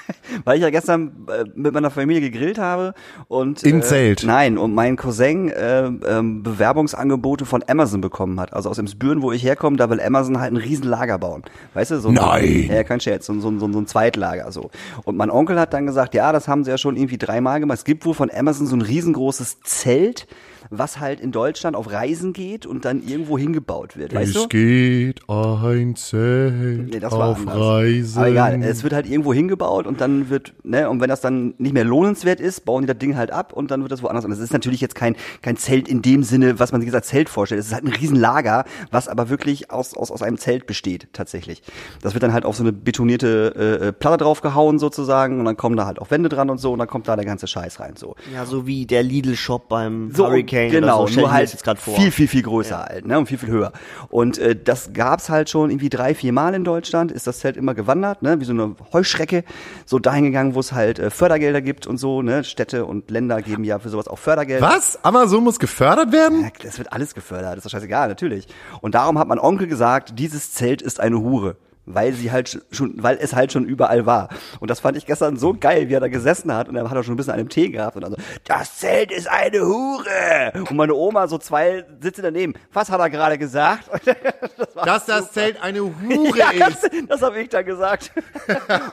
weil 0.43 0.57
ich 0.57 0.63
ja 0.63 0.69
gestern 0.69 1.27
äh, 1.27 1.45
mit 1.55 1.73
meiner 1.73 1.91
Familie 1.91 2.21
gegrillt 2.21 2.57
habe 2.57 2.93
und 3.27 3.63
im 3.63 3.79
äh, 3.79 3.81
Zelt. 3.81 4.23
Nein, 4.25 4.57
und 4.57 4.73
mein 4.73 4.95
Cousin 4.95 5.49
äh, 5.49 5.85
ähm, 5.85 6.43
Bewerbungsangebote 6.43 7.45
von 7.45 7.63
Amazon 7.67 8.01
bekommen 8.01 8.39
hat. 8.39 8.53
Also 8.53 8.69
aus 8.69 8.77
dem 8.77 8.87
Spüren, 8.87 9.21
wo 9.21 9.31
ich 9.31 9.43
herkomme, 9.43 9.77
da 9.77 9.89
will 9.89 10.01
Amazon 10.01 10.39
halt 10.39 10.53
ein 10.53 10.57
riesen 10.57 10.87
Lager 10.87 11.17
bauen. 11.17 11.43
Weißt 11.73 11.91
du, 11.91 11.99
so 11.99 12.09
ein, 12.09 12.15
Nein. 12.15 12.69
Ja, 12.71 12.83
kein 12.83 12.99
Scherz, 12.99 13.25
so, 13.25 13.33
so, 13.39 13.57
so, 13.57 13.71
so 13.71 13.79
ein 13.79 13.87
Zweitlager 13.87 14.51
so. 14.51 14.69
Und 15.03 15.17
mein 15.17 15.29
Onkel 15.29 15.59
hat 15.59 15.73
dann 15.73 15.85
gesagt, 15.85 16.13
ja, 16.13 16.31
das 16.31 16.47
haben 16.47 16.63
sie 16.63 16.71
ja 16.71 16.77
schon 16.77 16.97
irgendwie 16.97 17.17
dreimal 17.17 17.59
gemacht. 17.59 17.79
Es 17.79 17.85
gibt 17.85 18.05
wohl 18.05 18.13
von 18.13 18.31
Amazon 18.31 18.67
so 18.67 18.75
ein 18.75 18.81
riesengroßes 18.81 19.61
Zelt, 19.61 20.27
was 20.69 20.99
halt 20.99 21.19
in 21.19 21.31
Deutschland 21.31 21.75
auf 21.75 21.91
Reisen 21.91 22.33
geht 22.33 22.65
und 22.65 22.85
dann 22.85 23.01
irgendwo 23.05 23.37
hingebaut 23.37 23.97
wird, 23.97 24.13
weißt 24.13 24.35
es 24.35 24.41
du? 24.43 24.47
geht 24.47 25.21
ein 25.29 25.95
Zelt 25.95 26.91
nee, 26.91 27.05
auf 27.05 27.39
anders. 27.39 27.57
Reisen. 27.57 28.17
Aber 28.17 28.29
egal, 28.29 28.63
es 28.63 28.83
wird 28.83 28.93
halt 28.93 29.07
irgendwo 29.07 29.33
hingebaut 29.33 29.87
und 29.87 30.01
dann 30.01 30.29
wird, 30.29 30.53
ne, 30.63 30.89
und 30.89 31.01
wenn 31.01 31.09
das 31.09 31.21
dann 31.21 31.53
nicht 31.57 31.73
mehr 31.73 31.83
lohnenswert 31.83 32.39
ist, 32.39 32.65
bauen 32.65 32.81
die 32.81 32.87
das 32.87 32.97
Ding 32.97 33.15
halt 33.15 33.31
ab 33.31 33.53
und 33.53 33.71
dann 33.71 33.81
wird 33.81 33.91
das 33.91 34.03
woanders. 34.03 34.25
Und 34.25 34.31
das 34.31 34.39
ist 34.39 34.53
natürlich 34.53 34.81
jetzt 34.81 34.95
kein, 34.95 35.15
kein 35.41 35.57
Zelt 35.57 35.87
in 35.87 36.01
dem 36.01 36.23
Sinne, 36.23 36.59
was 36.59 36.71
man 36.71 36.81
sich 36.81 36.93
als 36.93 37.07
Zelt 37.07 37.29
vorstellt. 37.29 37.59
Es 37.59 37.67
ist 37.67 37.73
halt 37.73 37.85
ein 37.85 37.93
Riesenlager, 37.93 38.65
was 38.91 39.07
aber 39.07 39.29
wirklich 39.29 39.71
aus, 39.71 39.95
aus, 39.95 40.11
aus 40.11 40.21
einem 40.21 40.37
Zelt 40.37 40.65
besteht, 40.65 41.07
tatsächlich. 41.13 41.61
Das 42.01 42.13
wird 42.13 42.23
dann 42.23 42.33
halt 42.33 42.45
auf 42.45 42.55
so 42.55 42.63
eine 42.63 42.73
betonierte 42.73 43.81
äh, 43.81 43.93
Platte 43.93 44.23
draufgehauen 44.23 44.79
sozusagen 44.79 45.39
und 45.39 45.45
dann 45.45 45.57
kommen 45.57 45.77
da 45.77 45.85
halt 45.85 45.99
auch 45.99 46.11
Wände 46.11 46.29
dran 46.29 46.49
und 46.49 46.57
so 46.57 46.73
und 46.73 46.79
dann 46.79 46.87
kommt 46.87 47.07
da 47.07 47.15
der 47.15 47.25
ganze 47.25 47.47
Scheiß 47.47 47.79
rein, 47.79 47.95
so. 47.95 48.15
Ja, 48.33 48.45
so 48.45 48.65
wie 48.65 48.85
der 48.85 49.03
Lidl-Shop 49.03 49.69
beim 49.69 50.11
so, 50.11 50.25
Hurricane 50.25 50.54
Hurricane 50.55 50.71
genau, 50.81 51.07
so, 51.07 51.19
nur 51.19 51.31
halt 51.31 51.49
viel, 51.77 52.11
viel, 52.11 52.27
viel 52.27 52.41
größer 52.41 52.69
ja. 52.69 52.85
halt, 52.87 53.05
ne, 53.05 53.17
und 53.17 53.27
viel, 53.27 53.37
viel 53.37 53.49
höher. 53.49 53.71
Und 54.09 54.37
äh, 54.37 54.55
das 54.55 54.93
gab's 54.93 55.29
halt 55.29 55.49
schon 55.49 55.69
irgendwie 55.69 55.89
drei, 55.89 56.15
vier 56.15 56.33
Mal 56.33 56.53
in 56.53 56.63
Deutschland, 56.63 57.11
ist 57.11 57.27
das 57.27 57.39
Zelt 57.39 57.57
immer 57.57 57.73
gewandert, 57.73 58.21
ne, 58.21 58.39
wie 58.39 58.45
so 58.45 58.53
eine 58.53 58.75
Heuschrecke, 58.93 59.43
so 59.85 59.99
dahin 59.99 60.25
gegangen, 60.25 60.55
wo 60.55 60.59
es 60.59 60.73
halt 60.73 60.99
äh, 60.99 61.09
Fördergelder 61.09 61.61
gibt 61.61 61.87
und 61.87 61.97
so, 61.97 62.21
ne, 62.21 62.43
Städte 62.43 62.85
und 62.85 63.11
Länder 63.11 63.41
geben 63.41 63.63
ja 63.63 63.79
für 63.79 63.89
sowas 63.89 64.07
auch 64.07 64.19
Fördergelder. 64.19 64.65
Was? 64.65 65.03
Amazon 65.03 65.43
muss 65.43 65.59
gefördert 65.59 66.11
werden? 66.11 66.43
Ja, 66.43 66.49
das 66.63 66.77
wird 66.77 66.93
alles 66.93 67.13
gefördert, 67.13 67.57
ist 67.57 67.65
doch 67.65 67.71
scheißegal, 67.71 68.07
natürlich. 68.07 68.47
Und 68.81 68.95
darum 68.95 69.19
hat 69.19 69.27
mein 69.27 69.39
Onkel 69.39 69.67
gesagt, 69.67 70.17
dieses 70.17 70.53
Zelt 70.53 70.81
ist 70.81 70.99
eine 70.99 71.19
Hure 71.19 71.57
weil 71.85 72.13
sie 72.13 72.31
halt 72.31 72.61
schon, 72.71 72.93
weil 73.01 73.17
es 73.21 73.35
halt 73.35 73.51
schon 73.51 73.65
überall 73.65 74.05
war. 74.05 74.29
Und 74.59 74.69
das 74.69 74.79
fand 74.79 74.97
ich 74.97 75.05
gestern 75.05 75.37
so 75.37 75.53
geil, 75.53 75.89
wie 75.89 75.93
er 75.93 75.99
da 75.99 76.07
gesessen 76.07 76.53
hat 76.53 76.69
und 76.69 76.75
er 76.75 76.89
hat 76.89 76.97
auch 76.97 77.03
schon 77.03 77.13
ein 77.13 77.17
bisschen 77.17 77.33
an 77.33 77.39
dem 77.39 77.49
Tee 77.49 77.69
gehabt 77.69 77.95
und 77.95 78.03
dann 78.03 78.11
so, 78.11 78.17
das 78.45 78.77
Zelt 78.77 79.11
ist 79.11 79.29
eine 79.29 79.61
Hure! 79.61 80.53
Und 80.53 80.71
meine 80.71 80.93
Oma 80.93 81.27
so 81.27 81.37
zwei 81.37 81.85
sitze 81.99 82.21
daneben. 82.21 82.53
Was 82.73 82.89
hat 82.89 82.99
er 82.99 83.09
gerade 83.09 83.37
gesagt? 83.37 83.89
das 84.05 84.85
Dass 84.85 85.05
super. 85.05 85.19
das 85.19 85.31
Zelt 85.31 85.61
eine 85.61 85.79
Hure 85.83 86.37
ja, 86.37 86.67
ist. 86.67 86.89
Das, 87.07 87.19
das 87.19 87.21
habe 87.21 87.39
ich 87.39 87.49
dann 87.49 87.65
gesagt. 87.65 88.11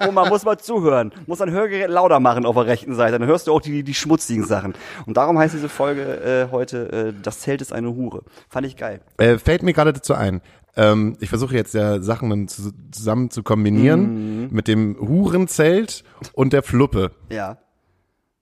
Oma, 0.07 0.29
muss 0.29 0.45
mal 0.45 0.59
zuhören. 0.59 1.13
Muss 1.27 1.41
ein 1.41 1.51
Hörgerät 1.51 1.89
lauter 1.89 2.21
machen 2.21 2.47
auf 2.47 2.55
der 2.55 2.67
rechten 2.67 2.95
Seite. 2.95 3.19
Dann 3.19 3.27
hörst 3.27 3.47
du 3.47 3.53
auch 3.53 3.61
die, 3.61 3.83
die 3.83 3.95
schmutzigen 3.95 4.45
Sachen. 4.45 4.75
Und 5.07 5.17
darum 5.17 5.39
heißt 5.39 5.55
diese 5.55 5.69
Folge 5.69 6.03
äh, 6.03 6.53
heute, 6.53 6.93
äh, 6.93 7.13
das 7.23 7.41
Zelt 7.41 7.61
ist 7.61 7.73
eine 7.73 7.95
Hure. 7.95 8.23
Fand 8.49 8.67
ich 8.67 8.77
geil. 8.77 9.01
Äh, 9.19 9.39
fällt 9.39 9.63
mir 9.63 9.73
gerade 9.73 9.93
dazu 9.93 10.15
ein. 10.15 10.41
Ähm, 10.77 11.17
ich 11.21 11.29
versuche 11.29 11.55
jetzt 11.55 11.75
ja 11.75 12.01
Sachen 12.01 12.49
zusammen 12.49 13.31
zu 13.31 13.43
kombinieren 13.43 14.45
mhm. 14.45 14.49
mit 14.51 14.69
dem 14.69 14.97
Hurenzelt 14.99 16.05
und 16.33 16.53
der 16.53 16.63
Fluppe. 16.63 17.13
Ja. 17.31 17.59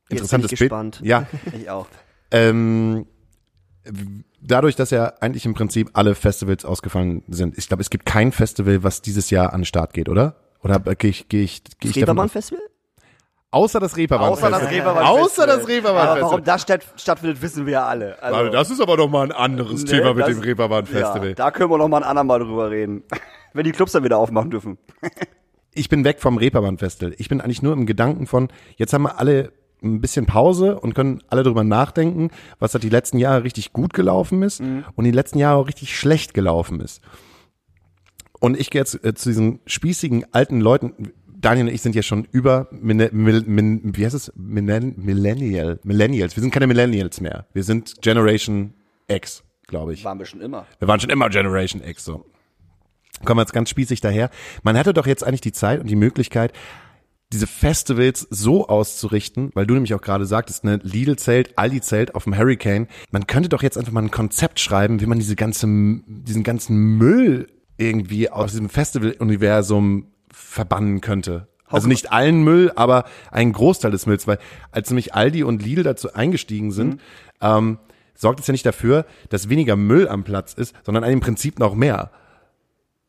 Interessantes 0.08 0.50
Bild. 0.50 0.60
Gespannt. 0.60 1.00
Ja. 1.02 1.26
ich 1.58 1.70
auch. 1.70 1.86
Ähm, 2.30 3.06
dadurch, 4.40 4.76
dass 4.76 4.90
ja 4.90 5.12
eigentlich 5.20 5.44
im 5.46 5.54
Prinzip 5.54 5.90
alle 5.94 6.14
Festivals 6.14 6.64
ausgefallen 6.64 7.22
sind. 7.28 7.58
Ich 7.58 7.68
glaube, 7.68 7.80
es 7.80 7.90
gibt 7.90 8.06
kein 8.06 8.32
Festival, 8.32 8.82
was 8.82 9.02
dieses 9.02 9.30
Jahr 9.30 9.52
an 9.52 9.60
den 9.60 9.66
Start 9.66 9.92
geht, 9.92 10.08
oder? 10.08 10.36
Oder 10.62 10.78
gehe 10.94 11.10
ich, 11.10 11.28
gehe 11.28 11.42
ich, 11.42 11.64
gehe 11.80 11.90
ich 11.90 12.04
Festival? 12.30 12.62
Außer 13.52 13.80
das 13.80 13.96
Reeperbahn 13.96 14.30
Außer 14.30 14.48
das 14.48 14.70
Reeperbahn 14.70 15.06
Außer 15.06 15.46
das 15.46 15.66
Reeperbahn 15.66 16.08
Aber 16.08 16.20
warum 16.20 16.44
das 16.44 16.62
statt, 16.62 16.86
stattfindet, 16.96 17.42
wissen 17.42 17.66
wir 17.66 17.72
ja 17.72 17.86
alle. 17.86 18.22
Also, 18.22 18.36
also, 18.36 18.52
das 18.52 18.70
ist 18.70 18.80
aber 18.80 18.96
doch 18.96 19.08
mal 19.08 19.24
ein 19.24 19.32
anderes 19.32 19.82
nee, 19.82 19.90
Thema 19.90 20.14
mit 20.14 20.26
das, 20.26 20.34
dem 20.34 20.40
Reeperbahn 20.40 20.86
Festival. 20.86 21.28
Ja, 21.28 21.34
da 21.34 21.50
können 21.50 21.70
wir 21.70 21.78
noch 21.78 21.88
mal 21.88 21.98
ein 21.98 22.04
andermal 22.04 22.38
drüber 22.38 22.70
reden. 22.70 23.02
Wenn 23.52 23.64
die 23.64 23.72
Clubs 23.72 23.92
dann 23.92 24.04
wieder 24.04 24.18
aufmachen 24.18 24.50
dürfen. 24.50 24.78
ich 25.74 25.88
bin 25.88 26.04
weg 26.04 26.20
vom 26.20 26.36
Reeperbahn 26.36 26.78
Festival. 26.78 27.14
Ich 27.18 27.28
bin 27.28 27.40
eigentlich 27.40 27.62
nur 27.62 27.72
im 27.72 27.86
Gedanken 27.86 28.28
von, 28.28 28.48
jetzt 28.76 28.92
haben 28.92 29.02
wir 29.02 29.18
alle 29.18 29.52
ein 29.82 30.00
bisschen 30.00 30.26
Pause 30.26 30.78
und 30.78 30.94
können 30.94 31.22
alle 31.28 31.42
drüber 31.42 31.64
nachdenken, 31.64 32.30
was 32.58 32.72
da 32.72 32.78
die 32.78 32.90
letzten 32.90 33.18
Jahre 33.18 33.42
richtig 33.42 33.72
gut 33.72 33.94
gelaufen 33.94 34.42
ist 34.42 34.60
mhm. 34.60 34.84
und 34.94 35.04
die 35.04 35.10
letzten 35.10 35.38
Jahre 35.38 35.58
auch 35.58 35.66
richtig 35.66 35.98
schlecht 35.98 36.34
gelaufen 36.34 36.80
ist. 36.80 37.00
Und 38.40 38.58
ich 38.58 38.70
gehe 38.70 38.80
jetzt 38.80 39.04
äh, 39.04 39.14
zu 39.14 39.28
diesen 39.28 39.60
spießigen 39.66 40.26
alten 40.32 40.60
Leuten, 40.60 41.12
Daniel 41.40 41.66
und 41.68 41.74
ich 41.74 41.82
sind 41.82 41.94
ja 41.94 42.02
schon 42.02 42.26
über, 42.32 42.68
Mine- 42.70 43.10
Mil- 43.12 43.44
Min- 43.46 43.96
wie 43.96 44.04
heißt 44.04 44.14
es? 44.14 44.32
Millenn- 44.36 44.94
Millennial, 44.96 45.80
Millennials. 45.84 46.36
Wir 46.36 46.42
sind 46.42 46.50
keine 46.52 46.66
Millennials 46.66 47.20
mehr. 47.20 47.46
Wir 47.52 47.62
sind 47.64 48.02
Generation 48.02 48.74
X, 49.08 49.42
glaube 49.66 49.94
ich. 49.94 50.04
Waren 50.04 50.18
wir 50.18 50.26
schon 50.26 50.40
immer. 50.40 50.66
Wir 50.78 50.88
waren 50.88 51.00
schon 51.00 51.10
immer 51.10 51.28
Generation 51.30 51.82
X, 51.82 52.04
so. 52.04 52.26
Kommen 53.24 53.38
wir 53.38 53.42
jetzt 53.42 53.52
ganz 53.52 53.70
spießig 53.70 54.00
daher. 54.00 54.30
Man 54.62 54.76
hätte 54.76 54.92
doch 54.94 55.06
jetzt 55.06 55.24
eigentlich 55.24 55.40
die 55.40 55.52
Zeit 55.52 55.80
und 55.80 55.88
die 55.88 55.96
Möglichkeit, 55.96 56.52
diese 57.32 57.46
Festivals 57.46 58.26
so 58.30 58.66
auszurichten, 58.66 59.50
weil 59.54 59.66
du 59.66 59.74
nämlich 59.74 59.94
auch 59.94 60.00
gerade 60.00 60.26
sagtest, 60.26 60.64
ne, 60.64 60.80
Lidl-Zelt, 60.82 61.56
Aldi-Zelt 61.58 62.14
auf 62.16 62.24
dem 62.24 62.36
Hurricane. 62.36 62.88
Man 63.12 63.26
könnte 63.26 63.48
doch 63.48 63.62
jetzt 63.62 63.78
einfach 63.78 63.92
mal 63.92 64.02
ein 64.02 64.10
Konzept 64.10 64.58
schreiben, 64.58 65.00
wie 65.00 65.06
man 65.06 65.18
diese 65.20 65.36
ganze, 65.36 65.66
diesen 66.06 66.42
ganzen 66.42 66.76
Müll 66.76 67.46
irgendwie 67.78 68.30
aus 68.30 68.50
diesem 68.50 68.68
Festival-Universum 68.68 70.06
verbannen 70.32 71.00
könnte. 71.00 71.48
Also 71.66 71.86
nicht 71.86 72.10
allen 72.12 72.42
Müll, 72.42 72.72
aber 72.74 73.04
einen 73.30 73.52
Großteil 73.52 73.90
des 73.92 74.06
Mülls, 74.06 74.26
weil 74.26 74.38
als 74.72 74.90
nämlich 74.90 75.14
Aldi 75.14 75.44
und 75.44 75.62
Lidl 75.62 75.84
dazu 75.84 76.12
eingestiegen 76.14 76.72
sind, 76.72 77.00
ähm, 77.40 77.78
sorgt 78.14 78.40
es 78.40 78.46
ja 78.48 78.52
nicht 78.52 78.66
dafür, 78.66 79.06
dass 79.28 79.48
weniger 79.48 79.76
Müll 79.76 80.08
am 80.08 80.24
Platz 80.24 80.52
ist, 80.52 80.74
sondern 80.84 81.04
im 81.04 81.20
Prinzip 81.20 81.58
noch 81.58 81.74
mehr. 81.74 82.10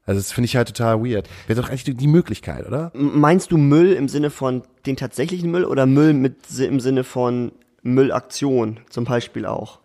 Also 0.05 0.19
das 0.19 0.31
finde 0.31 0.45
ich 0.45 0.55
halt 0.55 0.67
total 0.67 1.03
weird. 1.03 1.27
Wäre 1.47 1.61
doch 1.61 1.69
eigentlich 1.69 1.83
die- 1.95 2.07
Möglichkeit, 2.07 2.67
oder? 2.67 2.91
Meinst 2.95 3.51
du 3.51 3.57
Müll 3.57 3.93
im 3.93 4.07
Sinne 4.07 4.29
von 4.29 4.63
den 4.85 4.95
tatsächlichen 4.95 5.51
Müll 5.51 5.65
oder 5.65 5.85
Müll 5.85 6.13
mit 6.13 6.35
im 6.59 6.79
Sinne 6.79 7.03
von 7.03 7.51
Müllaktion 7.83 8.79
zum 8.89 9.05
Beispiel 9.05 9.45
auch? 9.45 9.79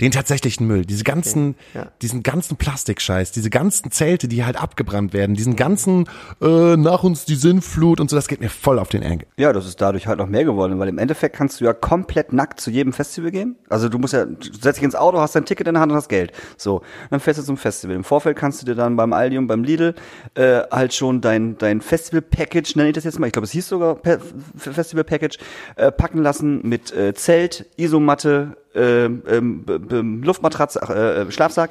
Den 0.00 0.12
tatsächlichen 0.12 0.66
Müll, 0.66 0.84
diese 0.84 1.04
ganzen, 1.04 1.54
ja. 1.74 1.86
diesen 2.02 2.22
ganzen 2.22 2.56
Plastikscheiß, 2.56 3.32
diese 3.32 3.48
ganzen 3.48 3.90
Zelte, 3.90 4.28
die 4.28 4.44
halt 4.44 4.60
abgebrannt 4.60 5.12
werden, 5.14 5.34
diesen 5.34 5.56
ganzen 5.56 6.06
äh, 6.42 6.76
nach 6.76 7.02
uns 7.02 7.24
die 7.24 7.34
Sinnflut 7.34 8.00
und 8.00 8.10
so, 8.10 8.16
das 8.16 8.28
geht 8.28 8.40
mir 8.40 8.50
voll 8.50 8.78
auf 8.78 8.88
den 8.88 9.02
Enkel. 9.02 9.26
Ja, 9.38 9.52
das 9.52 9.66
ist 9.66 9.80
dadurch 9.80 10.06
halt 10.06 10.18
noch 10.18 10.26
mehr 10.28 10.44
geworden, 10.44 10.78
weil 10.78 10.88
im 10.88 10.98
Endeffekt 10.98 11.36
kannst 11.36 11.60
du 11.60 11.64
ja 11.64 11.72
komplett 11.72 12.32
nackt 12.32 12.60
zu 12.60 12.70
jedem 12.70 12.92
Festival 12.92 13.30
gehen. 13.30 13.56
Also 13.68 13.88
du 13.88 13.98
musst 13.98 14.12
ja, 14.12 14.24
du 14.26 14.36
setzt 14.52 14.78
dich 14.78 14.84
ins 14.84 14.94
Auto, 14.94 15.18
hast 15.18 15.34
dein 15.34 15.46
Ticket 15.46 15.66
in 15.66 15.74
der 15.74 15.80
Hand 15.80 15.92
und 15.92 15.96
hast 15.96 16.08
Geld. 16.08 16.32
So, 16.56 16.82
dann 17.10 17.20
fährst 17.20 17.40
du 17.40 17.44
zum 17.44 17.56
Festival. 17.56 17.96
Im 17.96 18.04
Vorfeld 18.04 18.36
kannst 18.36 18.60
du 18.60 18.66
dir 18.66 18.74
dann 18.74 18.96
beim 18.96 19.12
Aldi 19.12 19.38
und 19.38 19.46
beim 19.46 19.64
Lidl 19.64 19.94
äh, 20.34 20.60
halt 20.70 20.92
schon 20.92 21.20
dein, 21.20 21.56
dein 21.58 21.80
Festival-Package, 21.80 22.76
nenne 22.76 22.90
ich 22.90 22.94
das 22.94 23.04
jetzt 23.04 23.18
mal, 23.18 23.28
ich 23.28 23.32
glaube 23.32 23.46
es 23.46 23.52
hieß 23.52 23.68
sogar 23.68 23.94
Pe- 23.94 24.20
Festival-Package, 24.56 25.38
äh, 25.76 25.90
packen 25.90 26.18
lassen 26.22 26.60
mit 26.62 26.92
äh, 26.92 27.14
Zelt, 27.14 27.66
Isomatte, 27.76 28.56
ähm, 28.76 29.22
ähm, 29.28 30.22
Luftmatratze, 30.22 30.80
äh, 30.88 31.22
äh, 31.22 31.30
Schlafsack, 31.30 31.70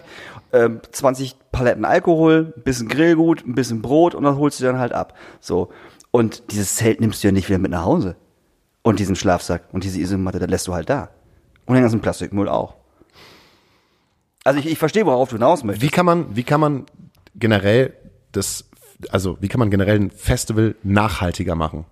ähm, 0.52 0.82
20 0.92 1.36
Paletten 1.52 1.86
Alkohol, 1.86 2.54
ein 2.56 2.64
bisschen 2.64 2.88
Grillgut, 2.88 3.46
ein 3.46 3.56
bisschen 3.56 3.82
Brot 3.82 4.16
und 4.16 4.24
das 4.24 4.38
holst 4.38 4.60
du 4.60 4.66
dann 4.66 4.80
halt 4.80 4.94
ab. 4.94 5.14
So. 5.40 5.70
Und 6.12 6.52
dieses 6.52 6.76
Zelt 6.76 7.02
nimmst 7.02 7.24
du 7.24 7.28
ja 7.28 7.32
nicht 7.32 7.50
wieder 7.50 7.60
mit 7.60 7.72
nach 7.72 7.86
Hause. 7.86 8.16
Und 8.82 9.00
diesen 9.00 9.16
Schlafsack 9.16 9.64
und 9.72 9.84
diese 9.84 10.00
Isomatte, 10.00 10.40
das 10.40 10.50
lässt 10.50 10.68
du 10.68 10.74
halt 10.74 10.90
da. 10.90 11.10
Und 11.66 11.76
den 11.76 11.82
ganzen 11.82 12.02
Plastikmüll 12.02 12.48
auch. 12.48 12.76
Also 14.44 14.60
ich, 14.60 14.68
ich 14.68 14.78
verstehe, 14.78 15.06
worauf 15.06 15.30
du 15.30 15.36
hinaus 15.36 15.64
möchtest. 15.64 15.82
Wie 15.82 15.90
kann 15.90 16.06
man, 16.06 16.36
wie 16.36 16.44
kann 16.44 16.60
man 16.60 16.86
generell 17.34 17.94
das, 18.32 18.66
also 19.10 19.38
wie 19.42 19.48
kann 19.48 19.60
man 19.60 19.72
generell 19.72 20.00
ein 20.00 20.12
Festival 20.12 20.76
nachhaltiger 20.84 21.56
machen? 21.56 21.86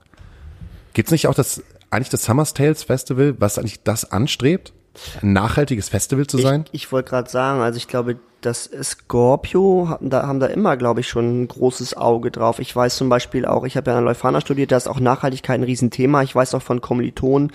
Gibt's 0.93 1.11
nicht 1.11 1.27
auch 1.27 1.33
das, 1.33 1.63
eigentlich 1.89 2.09
das 2.09 2.25
Summer's 2.25 2.53
Tales 2.53 2.83
Festival, 2.83 3.35
was 3.39 3.57
eigentlich 3.57 3.83
das 3.83 4.11
anstrebt? 4.11 4.73
Ein 5.21 5.33
nachhaltiges 5.33 5.89
Festival 5.89 6.27
zu 6.27 6.37
sein? 6.37 6.65
Ich, 6.71 6.83
ich 6.85 6.91
wollte 6.91 7.09
gerade 7.09 7.29
sagen, 7.29 7.61
also 7.61 7.77
ich 7.77 7.87
glaube, 7.87 8.17
das 8.45 8.69
Scorpio 8.83 9.87
haben 9.89 10.09
da, 10.09 10.27
haben 10.27 10.39
da 10.39 10.47
immer, 10.47 10.75
glaube 10.77 10.99
ich, 10.99 11.07
schon 11.07 11.43
ein 11.43 11.47
großes 11.47 11.95
Auge 11.95 12.29
drauf. 12.29 12.59
Ich 12.59 12.75
weiß 12.75 12.97
zum 12.97 13.09
Beispiel 13.09 13.45
auch, 13.45 13.63
ich 13.63 13.77
habe 13.77 13.91
ja 13.91 13.97
an 13.97 14.03
Leuphana 14.03 14.41
studiert, 14.41 14.71
da 14.71 14.77
ist 14.77 14.87
auch 14.87 14.99
Nachhaltigkeit 14.99 15.59
ein 15.59 15.63
Riesenthema. 15.63 16.23
Ich 16.23 16.35
weiß 16.35 16.53
auch 16.55 16.61
von 16.61 16.81
Kommilitonen, 16.81 17.51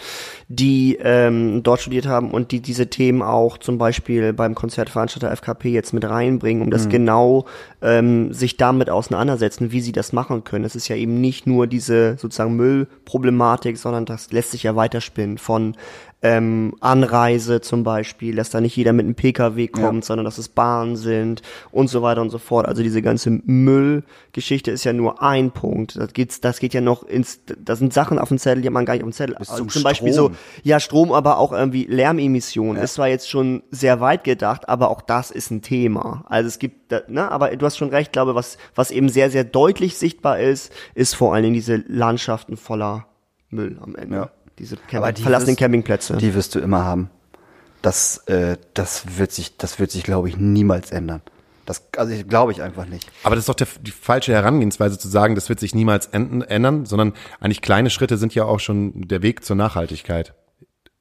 die 0.49 0.99
ähm, 1.01 1.63
dort 1.63 1.81
studiert 1.81 2.07
haben 2.07 2.31
und 2.31 2.53
die 2.53 2.61
diese 2.61 2.89
Themen 2.89 3.23
auch 3.23 3.59
zum 3.59 3.79
Beispiel 3.79 4.33
beim 4.33 4.55
Konzertveranstalter 4.55 5.31
FKP 5.31 5.71
jetzt 5.71 5.93
mit 5.93 6.09
reinbringen, 6.09 6.63
um 6.63 6.71
das 6.71 6.89
genau 6.89 7.45
ähm, 7.83 8.33
sich 8.33 8.57
damit 8.57 8.89
auseinandersetzen, 8.91 9.73
wie 9.73 9.81
sie 9.81 9.93
das 9.93 10.13
machen 10.13 10.45
können. 10.45 10.65
Es 10.65 10.75
ist 10.75 10.89
ja 10.89 10.97
eben 10.97 11.21
nicht 11.21 11.47
nur 11.47 11.67
diese 11.67 12.17
sozusagen 12.19 12.57
Müllproblematik, 12.57 13.77
sondern 13.77 14.07
das 14.07 14.33
lässt 14.33 14.53
sich 14.53 14.63
ja 14.63 14.75
weiterspinnen 14.75 15.39
von 15.39 15.77
ähm, 16.21 16.75
Anreise 16.81 17.61
zum 17.61 17.85
Beispiel, 17.85 18.35
dass 18.35 18.51
da 18.51 18.61
nicht 18.61 18.75
jeder 18.77 18.93
mit 18.93 19.05
einem 19.07 19.15
Pkw 19.15 19.69
kommt, 19.69 20.05
sondern 20.05 20.25
dass 20.25 20.37
es 20.39 20.49
Bahnen 20.49 20.97
sind 20.97 21.43
und 21.71 21.89
so 21.89 22.03
weiter 22.03 22.21
und 22.23 22.31
so 22.31 22.39
fort. 22.39 22.67
Also 22.67 22.83
diese 22.83 23.03
ganze 23.03 23.31
Müllgeschichte 23.31 24.71
ist 24.71 24.85
ja 24.85 24.93
nur 24.93 25.23
ein 25.23 25.51
Punkt. 25.53 25.97
Das 25.97 26.13
geht, 26.13 26.45
das 26.45 26.59
geht 26.59 26.75
ja 26.75 26.81
noch 26.81 27.03
ins, 27.05 27.41
da 27.59 27.77
sind 27.77 27.93
Sachen 27.93 28.19
auf 28.19 28.29
dem 28.29 28.39
Zettel, 28.39 28.63
die 28.63 28.69
hat 28.69 28.73
man 28.75 28.85
gar 28.85 28.95
nicht 28.95 29.03
auf 29.05 29.09
dem 29.11 29.13
Zettel. 29.13 29.37
Also 29.37 29.55
zum 29.59 29.69
zum 29.69 29.83
Beispiel 29.85 30.13
so, 30.13 30.31
ja, 30.65 30.81
Strom, 30.81 31.13
aber 31.13 31.39
auch 31.39 31.53
irgendwie 31.53 31.85
Lärmemissionen. 31.85 32.83
Ist 32.83 32.95
zwar 32.95 33.09
jetzt 33.09 33.29
schon 33.31 33.63
sehr 33.71 34.01
weit 34.01 34.25
gedacht, 34.25 34.69
aber 34.69 34.91
auch 34.91 35.03
das 35.03 35.31
ist 35.31 35.51
ein 35.51 35.63
Thema. 35.63 36.25
Also 36.29 36.49
es 36.49 36.59
gibt, 36.59 36.91
da- 36.93 37.03
ne, 37.09 37.31
aber 37.31 37.55
du 37.57 37.65
hast 37.65 37.77
schon 37.79 37.91
recht, 37.91 38.13
glaube, 38.13 38.35
was, 38.35 38.59
was 38.75 38.91
eben 38.91 39.09
sehr, 39.09 39.31
sehr 39.31 39.45
deutlich 39.45 39.97
sichtbar 39.97 40.41
ist, 40.41 40.73
ist 40.95 41.15
vor 41.15 41.33
allen 41.35 41.43
Dingen 41.45 41.55
diese 41.55 41.77
Landschaften 41.87 42.57
voller 42.57 43.07
Müll 43.51 43.79
am 43.81 43.95
Ende. 43.95 44.17
Ja. 44.17 44.31
Diese 44.59 44.77
Camp 44.77 45.15
die 45.15 45.23
verlassenen 45.23 45.51
wirst- 45.53 45.59
Campingplätze. 45.59 46.17
Die 46.17 46.35
wirst 46.35 46.55
du 46.55 46.59
immer 46.59 46.85
haben. 46.85 47.11
Das, 47.83 48.19
äh, 48.27 48.57
das 48.75 49.19
wird 49.19 49.33
sich, 49.33 49.57
das 49.57 49.79
wird 49.79 49.91
sich, 49.91 50.03
glaube 50.03 50.29
ich, 50.29 50.37
niemals 50.37 50.91
ändern. 50.91 51.23
Das, 51.65 51.83
also 51.97 52.13
ich 52.13 52.27
glaube 52.27 52.51
ich 52.53 52.63
einfach 52.63 52.87
nicht. 52.87 53.11
Aber 53.23 53.35
das 53.35 53.43
ist 53.43 53.49
doch 53.49 53.55
der, 53.55 53.69
die 53.83 53.91
falsche 53.91 54.33
Herangehensweise 54.33 54.99
zu 54.99 55.07
sagen, 55.07 55.35
das 55.35 55.49
wird 55.51 55.61
sich 55.61 55.75
niemals 55.75 56.07
enden, 56.07 56.41
ändern, 56.43 56.87
sondern 56.87 57.13
eigentlich 57.41 57.61
kleine 57.61 57.91
Schritte 57.91 58.17
sind 58.17 58.35
ja 58.35 58.45
auch 58.45 58.59
schon 58.59 59.07
der 59.07 59.23
Weg 59.23 59.45
zur 59.45 59.55
Nachhaltigkeit. 59.55 60.35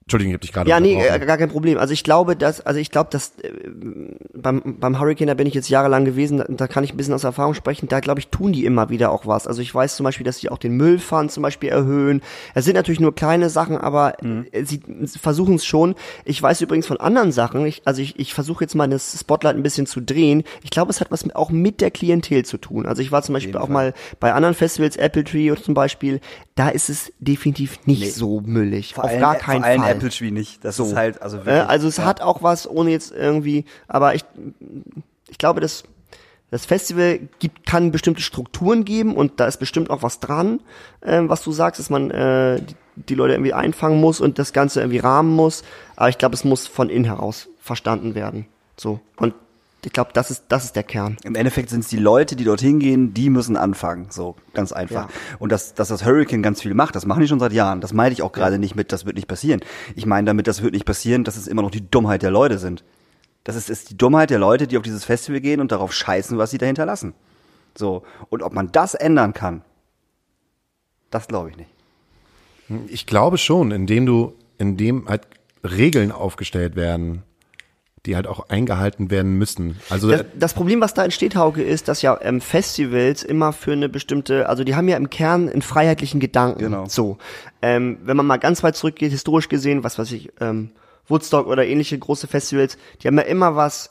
Entschuldigung, 0.08 0.32
ich 0.32 0.36
habe 0.36 0.41
dich 0.41 0.53
gerade 0.53 0.70
Ja, 0.70 0.80
nee, 0.80 1.05
äh, 1.05 1.20
gar 1.20 1.38
kein 1.38 1.49
Problem. 1.49 1.78
Also 1.78 1.91
ich 1.91 2.01
glaube, 2.01 2.38
dass, 2.38 2.62
also 2.62 2.80
ich 2.80 2.91
glaube, 2.91 3.10
dass 3.12 3.34
äh, 3.41 3.51
beim, 4.34 4.78
beim 4.80 5.01
Hurricane, 5.01 5.28
da 5.28 5.34
bin 5.34 5.47
ich 5.47 5.53
jetzt 5.53 5.68
jahrelang 5.68 6.05
gewesen, 6.05 6.38
da, 6.38 6.45
da 6.47 6.68
kann 6.70 6.86
ich 6.86 6.93
ein 6.93 6.97
bisschen 6.97 7.14
aus 7.14 7.26
Erfahrung 7.26 7.53
sprechen, 7.55 7.89
da 7.89 7.99
glaube 7.99 8.22
ich, 8.22 8.30
tun 8.30 8.53
die 8.53 8.64
immer 8.64 8.89
wieder 8.89 9.12
auch 9.12 9.28
was. 9.28 9.47
Also 9.47 9.62
ich 9.62 9.76
weiß 9.76 9.97
zum 9.97 10.05
Beispiel, 10.05 10.24
dass 10.24 10.38
sie 10.38 10.47
auch 10.47 10.60
den 10.60 10.78
Müllpfand 10.78 11.34
zum 11.34 11.43
Beispiel 11.43 11.68
erhöhen. 11.68 12.22
Es 12.53 12.64
sind 12.64 12.76
natürlich 12.76 13.01
nur 13.01 13.14
kleine 13.16 13.49
Sachen, 13.49 13.76
aber 13.76 14.24
äh, 14.24 14.64
sie, 14.64 14.80
sie 15.01 15.20
versuchen 15.20 15.55
es 15.55 15.66
schon. 15.66 15.93
Ich 16.24 16.41
weiß 16.41 16.62
übrigens 16.62 16.88
von 16.88 17.01
anderen 17.01 17.34
Sachen, 17.34 17.66
ich, 17.66 17.82
also 17.84 18.01
ich, 18.01 18.18
ich 18.18 18.34
versuche 18.34 18.64
jetzt 18.64 18.76
mal 18.76 18.88
das 18.88 19.20
Spotlight 19.20 19.58
ein 19.58 19.64
bisschen 19.64 19.88
zu 19.88 19.99
drehen. 19.99 20.43
Ich 20.64 20.70
glaube, 20.70 20.89
es 20.89 21.01
hat 21.01 21.12
was 21.12 21.26
mit, 21.26 21.36
auch 21.36 21.49
mit 21.49 21.82
der 21.82 21.91
Klientel 21.91 22.45
zu 22.45 22.58
tun. 22.58 22.86
Also 22.86 23.01
ich 23.01 23.12
war 23.12 23.24
zum 23.24 23.34
Beispiel 23.34 23.58
auch 23.58 23.68
mal 23.68 23.93
bei 24.22 24.32
anderen 24.32 24.55
Festivals, 24.55 24.95
Apple 24.95 25.26
Tree 25.26 25.53
zum 25.62 25.74
Beispiel, 25.74 26.22
da 26.58 26.68
ist 26.70 26.89
es 26.89 27.14
definitiv 27.20 27.80
nicht 27.86 28.01
Nee. 28.01 28.10
so 28.10 28.41
müllig. 28.41 28.95
Vor 28.95 29.05
auf 29.05 29.12
allem, 29.12 29.20
gar 29.22 29.36
keinen 29.36 29.64
vor 29.64 29.84
Fall. 29.84 29.91
Apple 29.95 30.10
Tree 30.10 30.32
nicht. 30.32 30.66
Das 30.66 30.76
So. 30.76 30.86
ist 30.88 30.95
halt, 30.95 31.22
also 31.22 31.38
Äh, 31.38 31.45
wirklich. 31.45 31.70
also 31.70 31.88
es 31.88 31.97
ja. 31.97 32.05
hat 32.05 32.20
auch 32.22 32.43
was, 32.43 32.70
ohne 32.70 32.91
jetzt 32.91 33.12
irgendwie, 33.12 33.64
aber 33.88 34.16
ich, 34.16 34.26
ich 35.30 35.38
glaube, 35.38 35.62
das, 35.62 35.84
das 36.51 36.66
Festival 36.66 37.20
gibt, 37.39 37.66
kann 37.66 37.91
bestimmte 37.91 38.22
Strukturen 38.22 38.86
geben 38.86 39.16
und 39.16 39.39
da 39.39 39.45
ist 39.47 39.58
bestimmt 39.58 39.89
auch 39.89 40.01
was 40.03 40.20
dran, 40.20 40.60
ähm, 41.03 41.30
was 41.30 41.43
du 41.43 41.51
sagst, 41.51 41.80
dass 41.80 41.89
man 41.89 42.10
äh, 42.12 42.60
die, 42.62 42.76
die 43.10 43.16
Leute 43.16 43.34
irgendwie 43.36 43.53
einfangen 43.53 44.01
muss 44.01 44.20
und 44.20 44.39
das 44.39 44.51
Ganze 44.51 44.80
irgendwie 44.82 44.99
rahmen 44.99 45.36
muss. 45.36 45.64
Aber 45.95 46.10
ich 46.10 46.18
glaube, 46.18 46.34
es 46.36 46.43
muss 46.43 46.66
von 46.68 46.89
innen 46.89 47.05
heraus 47.05 47.47
verstanden 47.60 48.16
werden. 48.16 48.47
So. 48.78 48.99
Und 49.18 49.34
ich 49.88 49.94
glaube, 49.94 50.12
das 50.12 50.32
ist, 50.32 50.44
das 50.50 50.66
ist 50.66 50.76
der 50.76 50.84
Kern. 50.84 51.16
Im 51.24 51.36
Endeffekt 51.36 51.70
sind 51.70 51.80
es 51.80 51.88
die 51.88 51.96
Leute, 51.96 52.36
die 52.36 52.44
dorthin 52.44 52.80
gehen, 52.80 53.14
die 53.14 53.30
müssen 53.30 53.56
anfangen. 53.56 54.08
So, 54.10 54.36
ganz 54.54 54.74
einfach. 54.74 55.10
Ja. 55.10 55.16
Und 55.40 55.50
dass, 55.50 55.76
dass 55.76 55.88
das 55.88 56.04
Hurricane 56.04 56.44
ganz 56.44 56.62
viel 56.62 56.74
macht, 56.74 56.94
das 56.94 57.06
machen 57.06 57.22
die 57.22 57.28
schon 57.30 57.40
seit 57.40 57.54
Jahren. 57.54 57.80
Das 57.80 57.94
meine 57.94 58.12
ich 58.12 58.22
auch 58.22 58.34
gerade 58.34 58.60
nicht 58.60 58.76
mit, 58.76 58.92
das 58.92 59.06
wird 59.06 59.16
nicht 59.16 59.30
passieren. 59.30 59.62
Ich 59.96 60.06
meine 60.06 60.26
damit, 60.26 60.46
das 60.46 60.62
wird 60.62 60.74
nicht 60.74 60.84
passieren, 60.84 61.24
dass 61.24 61.38
es 61.38 61.48
immer 61.48 61.62
noch 61.62 61.72
die 61.72 61.90
Dummheit 61.90 62.22
der 62.22 62.32
Leute 62.32 62.58
sind. 62.58 62.84
Das 63.46 63.56
ist, 63.56 63.70
ist 63.70 63.90
die 63.90 63.98
Dummheit 63.98 64.30
der 64.30 64.40
Leute, 64.40 64.68
die 64.68 64.76
auf 64.76 64.84
dieses 64.84 65.06
Festival 65.06 65.40
gehen 65.40 65.62
und 65.62 65.72
darauf 65.72 65.94
scheißen, 65.94 66.38
was 66.38 66.52
sie 66.52 66.58
dahinter 66.58 66.86
lassen. 66.86 67.14
So. 67.78 68.04
Und 68.28 68.44
ob 68.44 68.52
man 68.52 68.74
das 68.74 68.94
ändern 68.94 69.32
kann, 69.32 69.62
das 71.12 71.30
glaube 71.30 71.52
ich 71.52 71.56
nicht. 71.56 71.70
Ich 72.90 73.06
glaube 73.06 73.38
schon, 73.38 73.72
indem 73.72 74.06
du, 74.06 74.34
indem 74.58 75.08
halt 75.08 75.22
Regeln 75.64 76.12
aufgestellt 76.12 76.76
werden, 76.76 77.24
die 78.08 78.16
halt 78.16 78.26
auch 78.26 78.49
eingehalten 78.49 79.12
werden 79.12 79.34
müssen. 79.34 79.78
Also 79.89 80.10
Das, 80.10 80.26
das 80.34 80.53
Problem, 80.53 80.82
was 80.82 80.93
da 80.93 81.03
entsteht, 81.03 81.36
Hauke, 81.36 81.62
ist, 81.62 81.88
dass 81.88 82.01
ja 82.01 82.18
ähm, 82.22 82.41
Festivals 82.41 83.22
immer 83.22 83.53
für 83.53 83.74
eine 83.74 83.89
bestimmte, 83.89 84.49
also 84.49 84.64
die 84.64 84.76
haben 84.76 84.88
ja 84.88 84.97
im 84.97 85.10
Kern 85.10 85.49
einen 85.49 85.62
freiheitlichen 85.62 86.20
Gedanken. 86.20 86.60
Genau. 86.60 86.86
So, 86.88 87.18
ähm, 87.62 87.97
wenn 88.03 88.18
man 88.18 88.26
mal 88.26 88.38
ganz 88.38 88.64
weit 88.64 88.76
zurückgeht, 88.76 89.12
historisch 89.12 89.49
gesehen, 89.49 89.84
was 89.84 89.99
weiß 89.99 90.12
ich, 90.14 90.32
ähm, 90.39 90.72
Woodstock 91.08 91.47
oder 91.47 91.66
ähnliche 91.66 91.99
große 91.99 92.28
Festivals, 92.28 92.78
die 93.01 93.08
haben 93.08 93.18
ja 93.18 93.24
immer 93.24 93.55
was, 93.55 93.89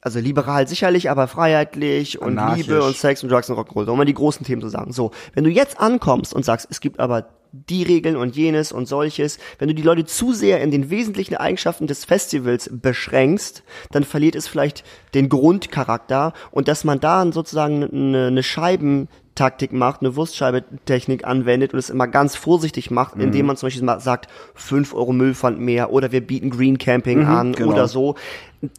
also 0.00 0.20
liberal 0.20 0.68
sicherlich, 0.68 1.10
aber 1.10 1.26
freiheitlich 1.26 2.20
und 2.20 2.38
Anarchisch. 2.38 2.66
Liebe 2.66 2.82
und 2.82 2.96
Sex 2.96 3.22
und 3.22 3.30
Drugs 3.30 3.48
und 3.48 3.58
Rock'n'Roll, 3.58 3.88
um 3.88 3.96
mal 3.96 4.04
die 4.04 4.14
großen 4.14 4.44
Themen 4.44 4.60
zu 4.60 4.68
sagen. 4.68 4.92
So, 4.92 5.10
wenn 5.32 5.44
du 5.44 5.50
jetzt 5.50 5.80
ankommst 5.80 6.34
und 6.34 6.44
sagst, 6.44 6.68
es 6.70 6.80
gibt 6.80 7.00
aber 7.00 7.26
die 7.68 7.82
Regeln 7.82 8.16
und 8.16 8.36
jenes 8.36 8.72
und 8.72 8.86
solches. 8.86 9.38
Wenn 9.58 9.68
du 9.68 9.74
die 9.74 9.82
Leute 9.82 10.04
zu 10.04 10.32
sehr 10.32 10.60
in 10.60 10.70
den 10.70 10.90
wesentlichen 10.90 11.36
Eigenschaften 11.36 11.86
des 11.86 12.04
Festivals 12.04 12.68
beschränkst, 12.72 13.62
dann 13.90 14.04
verliert 14.04 14.34
es 14.34 14.48
vielleicht 14.48 14.84
den 15.14 15.28
Grundcharakter 15.28 16.32
und 16.50 16.68
dass 16.68 16.84
man 16.84 17.00
da 17.00 17.30
sozusagen 17.32 17.84
eine, 17.84 18.26
eine 18.26 18.42
Scheiben 18.42 19.08
Taktik 19.34 19.72
macht, 19.72 20.00
eine 20.00 20.14
Wurstscheibe-Technik 20.14 21.24
anwendet 21.26 21.72
und 21.72 21.78
es 21.80 21.90
immer 21.90 22.06
ganz 22.06 22.36
vorsichtig 22.36 22.90
macht, 22.90 23.16
indem 23.16 23.42
Mhm. 23.42 23.46
man 23.48 23.56
zum 23.56 23.66
Beispiel 23.66 23.82
mal 23.82 23.98
sagt, 24.00 24.28
5 24.54 24.94
Euro 24.94 25.12
Müllpfand 25.12 25.58
mehr 25.58 25.92
oder 25.92 26.12
wir 26.12 26.20
bieten 26.20 26.50
Green 26.50 26.78
Camping 26.78 27.24
an 27.24 27.52
genau. 27.52 27.72
oder 27.72 27.88
so. 27.88 28.14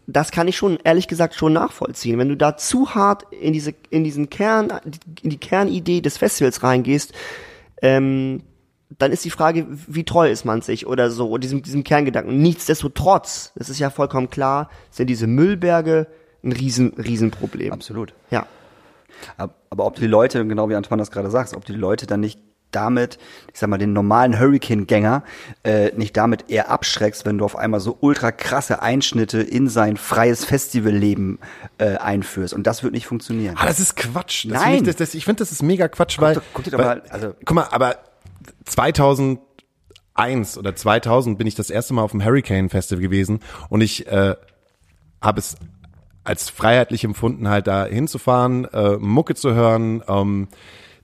Das 0.08 0.32
kann 0.32 0.48
ich 0.48 0.56
schon, 0.56 0.80
ehrlich 0.84 1.08
gesagt, 1.08 1.36
schon 1.36 1.54
nachvollziehen. 1.54 2.18
Wenn 2.18 2.30
du 2.30 2.38
da 2.38 2.56
zu 2.56 2.96
hart 2.96 3.24
in 3.32 3.52
diese, 3.52 3.74
in 3.90 4.04
diesen 4.06 4.30
Kern, 4.30 4.72
in 5.22 5.30
die 5.30 5.38
Kernidee 5.38 6.00
des 6.00 6.18
Festivals 6.18 6.64
reingehst, 6.64 7.14
ähm, 7.82 8.42
dann 8.98 9.12
ist 9.12 9.26
die 9.26 9.30
Frage, 9.32 9.66
wie 9.70 10.04
treu 10.04 10.30
ist 10.30 10.46
man 10.46 10.62
sich 10.62 10.86
oder 10.88 11.10
so, 11.10 11.30
oder 11.30 11.42
diesem, 11.42 11.64
diesem 11.64 11.84
Kerngedanken. 11.84 12.38
Nichtsdestotrotz, 12.42 13.52
das 13.56 13.70
ist 13.70 13.80
ja 13.80 13.90
vollkommen 13.90 14.30
klar, 14.30 14.70
sind 14.92 15.08
diese 15.10 15.28
Müllberge 15.28 16.08
ein 16.44 16.52
riesen, 16.52 16.94
riesen 16.94 17.32
Problem. 17.32 17.72
Absolut. 17.74 18.14
Ja. 18.30 18.46
Ab- 19.38 19.56
Aber 19.70 19.86
ob 19.86 19.96
die 19.96 20.08
Leute, 20.08 20.46
genau 20.46 20.70
wie 20.70 20.76
Antoine 20.76 21.02
das 21.02 21.10
gerade 21.12 21.32
sagt, 21.32 21.56
ob 21.56 21.66
die 21.66 21.74
Leute 21.74 22.06
dann 22.06 22.20
nicht 22.20 22.40
damit, 22.72 23.18
ich 23.54 23.60
sag 23.60 23.70
mal, 23.70 23.78
den 23.78 23.94
normalen 23.94 24.38
Hurricane-Gänger 24.38 25.24
äh, 25.64 25.92
nicht 25.96 26.18
damit 26.18 26.50
eher 26.50 26.70
abschreckst, 26.70 27.26
wenn 27.26 27.38
du 27.38 27.46
auf 27.46 27.56
einmal 27.56 27.80
so 27.80 27.98
ultra 28.02 28.32
krasse 28.34 28.82
Einschnitte 28.82 29.40
in 29.42 29.70
sein 29.70 29.96
freies 29.96 30.44
Festivalleben 30.44 31.40
äh, 31.78 31.96
einführst. 31.96 32.54
Und 32.54 32.68
das 32.68 32.84
wird 32.84 32.94
nicht 32.94 33.08
funktionieren. 33.08 33.56
Ah, 33.58 33.66
das 33.66 33.80
ist 33.80 33.96
Quatsch. 33.96 34.46
Das 34.46 34.62
Nein. 34.62 34.76
Find 34.76 34.88
ich, 34.90 34.96
das, 34.96 35.10
das, 35.10 35.16
ich 35.16 35.24
finde, 35.26 35.40
das 35.40 35.52
ist 35.54 35.64
mega 35.64 35.88
Quatsch, 35.88 36.20
weil, 36.20 36.36
doch- 36.36 36.42
guck 36.54 36.66
dir 36.66 36.72
doch 36.72 36.80
weil 36.80 36.86
mal, 36.86 37.02
also- 37.10 37.34
guck 37.46 37.56
mal, 37.56 37.68
aber 37.72 37.96
2001 38.66 40.58
oder 40.58 40.76
2000 40.76 41.38
bin 41.38 41.48
ich 41.48 41.56
das 41.56 41.70
erste 41.70 41.94
Mal 41.94 42.04
auf 42.04 42.12
dem 42.12 42.24
Hurricane 42.24 42.70
Festival 42.70 43.02
gewesen 43.02 43.40
und 43.70 43.82
ich 43.82 44.08
äh, 44.08 44.36
habe 45.22 45.40
es 45.40 45.56
als 46.24 46.50
freiheitlich 46.50 47.04
empfunden, 47.04 47.48
halt 47.48 47.68
da 47.68 47.86
hinzufahren, 47.86 48.66
äh, 48.66 48.98
Mucke 48.98 49.36
zu 49.36 49.54
hören, 49.54 50.04
ähm, 50.08 50.48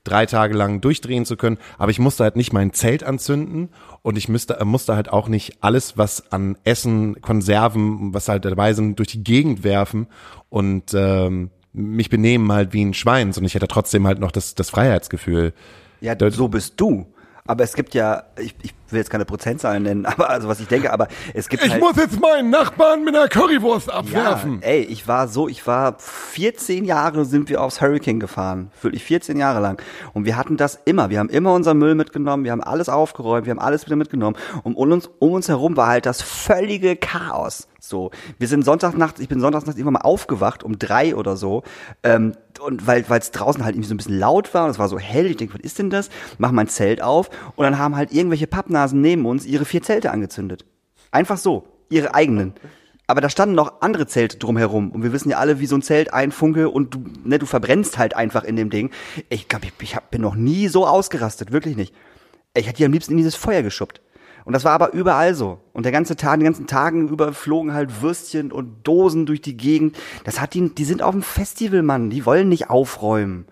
drei 0.04 0.26
Tage 0.26 0.54
lang 0.54 0.80
durchdrehen 0.80 1.24
zu 1.24 1.36
können. 1.36 1.58
Aber 1.78 1.92
ich 1.92 2.00
musste 2.00 2.24
halt 2.24 2.34
nicht 2.34 2.52
mein 2.52 2.72
Zelt 2.72 3.04
anzünden 3.04 3.68
und 4.02 4.18
ich 4.18 4.28
müsste, 4.28 4.58
äh, 4.58 4.64
musste 4.64 4.96
halt 4.96 5.10
auch 5.10 5.28
nicht 5.28 5.58
alles, 5.62 5.96
was 5.96 6.32
an 6.32 6.58
Essen, 6.64 7.20
Konserven, 7.22 8.12
was 8.12 8.28
halt 8.28 8.44
dabei 8.44 8.74
sind, 8.74 8.98
durch 8.98 9.08
die 9.08 9.24
Gegend 9.24 9.64
werfen 9.64 10.08
und 10.48 10.92
ähm, 10.94 11.50
mich 11.72 12.10
benehmen 12.10 12.50
halt 12.52 12.72
wie 12.72 12.84
ein 12.84 12.94
Schwein, 12.94 13.32
sondern 13.32 13.46
ich 13.46 13.54
hätte 13.54 13.68
trotzdem 13.68 14.06
halt 14.06 14.18
noch 14.18 14.32
das, 14.32 14.54
das 14.54 14.70
Freiheitsgefühl. 14.70 15.54
Ja, 16.00 16.16
so 16.30 16.48
bist 16.48 16.74
du. 16.80 17.06
Aber 17.46 17.64
es 17.64 17.74
gibt 17.74 17.94
ja, 17.94 18.24
ich, 18.38 18.54
ich 18.62 18.74
will 18.92 18.98
jetzt 18.98 19.10
keine 19.10 19.24
Prozentzahlen 19.24 19.82
nennen, 19.82 20.06
aber 20.06 20.30
also 20.30 20.48
was 20.48 20.60
ich 20.60 20.68
denke, 20.68 20.92
aber 20.92 21.08
es 21.34 21.48
gibt 21.48 21.62
halt, 21.62 21.82
jetzt 21.96 22.20
meinen 22.20 22.50
Nachbarn 22.50 23.04
mit 23.04 23.14
einer 23.14 23.28
Currywurst 23.28 23.90
Ja, 24.60 24.68
ey, 24.68 24.82
ich 24.82 25.08
war 25.08 25.28
so, 25.28 25.48
ich 25.48 25.66
war 25.66 25.96
14 25.98 26.84
Jahre 26.84 27.24
sind 27.24 27.48
wir 27.48 27.62
aufs 27.62 27.80
Hurricane 27.80 28.20
gefahren. 28.20 28.70
Wirklich 28.80 29.04
14 29.04 29.36
Jahre 29.38 29.60
lang. 29.60 29.80
Und 30.12 30.24
wir 30.24 30.36
hatten 30.36 30.56
das 30.56 30.78
immer. 30.84 31.10
Wir 31.10 31.18
haben 31.18 31.28
immer 31.28 31.52
unser 31.52 31.74
Müll 31.74 31.94
mitgenommen, 31.94 32.44
wir 32.44 32.52
haben 32.52 32.62
alles 32.62 32.88
aufgeräumt, 32.88 33.46
wir 33.46 33.50
haben 33.50 33.58
alles 33.58 33.86
wieder 33.86 33.96
mitgenommen. 33.96 34.36
Und 34.62 34.74
um 34.74 34.92
uns, 34.92 35.10
um 35.18 35.32
uns 35.32 35.48
herum 35.48 35.76
war 35.76 35.88
halt 35.88 36.06
das 36.06 36.22
völlige 36.22 36.96
Chaos. 36.96 37.68
So. 37.84 38.12
Wir 38.38 38.46
sind 38.46 38.64
Sonntagnachts, 38.64 39.20
ich 39.20 39.28
bin 39.28 39.40
Sonntagsnachts 39.40 39.80
immer 39.80 39.90
mal 39.90 40.02
aufgewacht, 40.02 40.62
um 40.62 40.78
drei 40.78 41.16
oder 41.16 41.36
so. 41.36 41.64
Ähm, 42.04 42.34
und 42.60 42.86
weil 42.86 43.04
es 43.08 43.30
draußen 43.32 43.64
halt 43.64 43.74
irgendwie 43.74 43.88
so 43.88 43.94
ein 43.94 43.96
bisschen 43.96 44.18
laut 44.18 44.54
war 44.54 44.64
und 44.64 44.70
es 44.70 44.78
war 44.78 44.88
so 44.88 44.98
hell, 44.98 45.26
ich 45.26 45.36
denke, 45.36 45.54
was 45.54 45.62
ist 45.62 45.78
denn 45.78 45.90
das? 45.90 46.10
Mach 46.38 46.52
mein 46.52 46.68
Zelt 46.68 47.02
auf 47.02 47.30
und 47.56 47.64
dann 47.64 47.78
haben 47.78 47.96
halt 47.96 48.12
irgendwelche 48.12 48.46
Pappnasen 48.46 48.81
neben 48.90 49.26
uns 49.26 49.46
ihre 49.46 49.64
vier 49.64 49.82
Zelte 49.82 50.10
angezündet. 50.10 50.64
Einfach 51.12 51.38
so, 51.38 51.68
ihre 51.88 52.14
eigenen. 52.14 52.54
Aber 53.06 53.20
da 53.20 53.28
standen 53.28 53.54
noch 53.54 53.82
andere 53.82 54.06
Zelte 54.06 54.38
drumherum. 54.38 54.90
Und 54.90 55.02
wir 55.02 55.12
wissen 55.12 55.30
ja 55.30 55.38
alle, 55.38 55.60
wie 55.60 55.66
so 55.66 55.76
ein 55.76 55.82
Zelt 55.82 56.12
einfunke 56.12 56.70
und 56.70 56.94
du, 56.94 57.04
ne, 57.24 57.38
du 57.38 57.46
verbrennst 57.46 57.98
halt 57.98 58.16
einfach 58.16 58.44
in 58.44 58.56
dem 58.56 58.70
Ding. 58.70 58.90
Ich 59.28 59.48
glaube, 59.48 59.66
ich, 59.66 59.72
ich 59.80 59.96
hab, 59.96 60.10
bin 60.10 60.22
noch 60.22 60.34
nie 60.34 60.68
so 60.68 60.86
ausgerastet, 60.86 61.52
wirklich 61.52 61.76
nicht. 61.76 61.94
Ich 62.54 62.66
hätte 62.66 62.78
die 62.78 62.84
am 62.84 62.92
liebsten 62.92 63.12
in 63.12 63.18
dieses 63.18 63.34
Feuer 63.34 63.62
geschubbt. 63.62 64.00
Und 64.44 64.54
das 64.54 64.64
war 64.64 64.72
aber 64.72 64.92
überall 64.92 65.34
so. 65.34 65.60
Und 65.72 65.84
der 65.84 65.92
ganze 65.92 66.16
Tag, 66.16 66.38
die 66.40 66.44
ganzen 66.44 66.66
Tagen 66.66 67.08
über 67.08 67.32
flogen 67.32 67.74
halt 67.74 68.02
Würstchen 68.02 68.50
und 68.50 68.82
Dosen 68.82 69.26
durch 69.26 69.40
die 69.40 69.56
Gegend. 69.56 69.96
Das 70.24 70.40
hat 70.40 70.54
die, 70.54 70.74
die 70.74 70.84
sind 70.84 71.02
auf 71.02 71.12
dem 71.12 71.22
Festival, 71.22 71.82
Mann. 71.82 72.10
Die 72.10 72.26
wollen 72.26 72.48
nicht 72.48 72.70
aufräumen. 72.70 73.46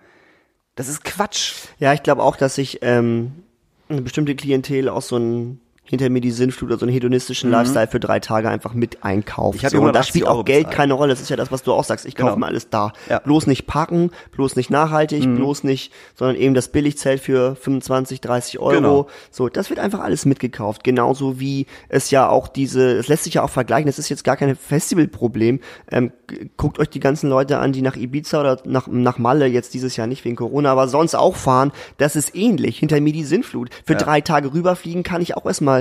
Das 0.74 0.88
ist 0.88 1.04
Quatsch. 1.04 1.54
Ja, 1.78 1.92
ich 1.92 2.02
glaube 2.02 2.22
auch, 2.22 2.36
dass 2.36 2.54
sich 2.54 2.78
ähm, 2.82 3.44
eine 3.90 4.02
bestimmte 4.02 4.34
Klientel 4.34 4.88
aus 4.88 5.08
so 5.08 5.16
einem 5.16 5.60
hinter 5.90 6.08
mir 6.08 6.20
die 6.20 6.30
Sinnflut 6.30 6.70
oder 6.70 6.78
so 6.78 6.86
einen 6.86 6.92
hedonistischen 6.94 7.50
Lifestyle 7.50 7.88
für 7.88 8.00
drei 8.00 8.20
Tage 8.20 8.48
einfach 8.48 8.72
mit 8.74 9.02
einkauft. 9.04 9.60
Mhm. 9.62 9.66
Ich 9.66 9.70
so, 9.72 9.78
und 9.78 9.82
da 9.94 10.00
180 10.00 10.08
spielt 10.08 10.26
auch 10.28 10.44
Geld 10.44 10.58
bezahlt. 10.60 10.76
keine 10.76 10.92
Rolle. 10.94 11.10
Das 11.10 11.20
ist 11.20 11.28
ja 11.28 11.36
das, 11.36 11.50
was 11.52 11.62
du 11.62 11.72
auch 11.72 11.84
sagst. 11.84 12.06
Ich 12.06 12.14
kaufe 12.14 12.34
Genau. 12.34 12.38
mir 12.40 12.46
alles 12.46 12.70
da. 12.70 12.92
Ja. 13.08 13.18
Bloß 13.18 13.46
nicht 13.46 13.66
packen, 13.66 14.10
bloß 14.32 14.56
nicht 14.56 14.70
nachhaltig, 14.70 15.26
Mhm. 15.26 15.36
bloß 15.36 15.64
nicht, 15.64 15.92
sondern 16.14 16.36
eben 16.36 16.54
das 16.54 16.68
Billigzelt 16.68 17.20
für 17.20 17.56
25, 17.56 18.20
30 18.20 18.58
Euro. 18.60 18.70
Genau. 18.70 19.06
So, 19.30 19.48
das 19.48 19.68
wird 19.68 19.80
einfach 19.80 20.00
alles 20.00 20.24
mitgekauft. 20.24 20.84
Genauso 20.84 21.40
wie 21.40 21.66
es 21.88 22.10
ja 22.10 22.28
auch 22.28 22.48
diese, 22.48 22.92
es 22.98 23.08
lässt 23.08 23.24
sich 23.24 23.34
ja 23.34 23.42
auch 23.42 23.50
vergleichen, 23.50 23.86
das 23.86 23.98
ist 23.98 24.08
jetzt 24.08 24.22
gar 24.24 24.36
kein 24.36 24.54
Festivalproblem. 24.56 25.60
Ähm, 25.90 26.12
guckt 26.56 26.78
euch 26.78 26.88
die 26.90 27.00
ganzen 27.00 27.28
Leute 27.28 27.58
an, 27.58 27.72
die 27.72 27.82
nach 27.82 27.96
Ibiza 27.96 28.40
oder 28.40 28.58
nach, 28.64 28.86
nach 28.86 29.18
Malle 29.18 29.46
jetzt 29.46 29.74
dieses 29.74 29.96
Jahr 29.96 30.06
nicht 30.06 30.24
wegen 30.24 30.36
Corona, 30.36 30.70
aber 30.72 30.88
sonst 30.88 31.14
auch 31.14 31.36
fahren. 31.36 31.72
Das 31.98 32.16
ist 32.16 32.34
ähnlich. 32.36 32.78
Hinter 32.78 33.00
mir 33.00 33.12
die 33.12 33.24
Sinnflut. 33.24 33.70
Für 33.84 33.94
drei 33.96 34.20
Tage 34.20 34.52
rüberfliegen 34.54 35.02
kann 35.02 35.20
ich 35.22 35.36
auch 35.36 35.46
erstmal 35.46 35.79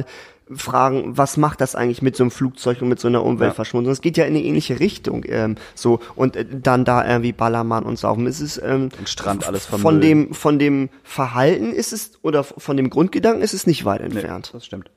fragen, 0.52 1.18
was 1.18 1.38
macht 1.38 1.62
das 1.62 1.76
eigentlich 1.76 2.02
mit 2.02 2.16
so 2.16 2.24
einem 2.24 2.32
Flugzeug 2.32 2.82
und 2.82 2.90
mit 2.90 3.00
so 3.00 3.08
einer 3.08 3.24
Umweltverschmutzung? 3.24 3.92
Es 3.92 4.02
geht 4.02 4.18
ja 4.18 4.26
in 4.26 4.36
eine 4.36 4.44
ähnliche 4.44 4.80
Richtung, 4.80 5.24
ähm, 5.28 5.56
so 5.76 6.00
und 6.16 6.36
äh, 6.36 6.46
dann 6.50 6.86
da 6.86 7.08
irgendwie 7.08 7.32
Ballermann 7.32 7.84
und 7.84 7.98
Saufen. 7.98 8.26
Es 8.28 8.42
ist 8.42 8.60
ähm, 8.64 8.90
Und 8.98 9.10
Strand 9.10 9.48
alles 9.48 9.66
von 9.66 10.02
dem 10.02 10.34
von 10.34 10.60
dem 10.60 10.90
Verhalten 11.04 11.72
ist 11.72 11.94
es 11.94 12.14
oder 12.22 12.44
von 12.44 12.78
dem 12.78 12.90
Grundgedanken 12.90 13.44
ist 13.44 13.54
es 13.54 13.68
nicht 13.68 13.86
weit 13.86 14.02
entfernt. 14.02 14.52
Das 14.54 14.66
stimmt. 14.66 14.90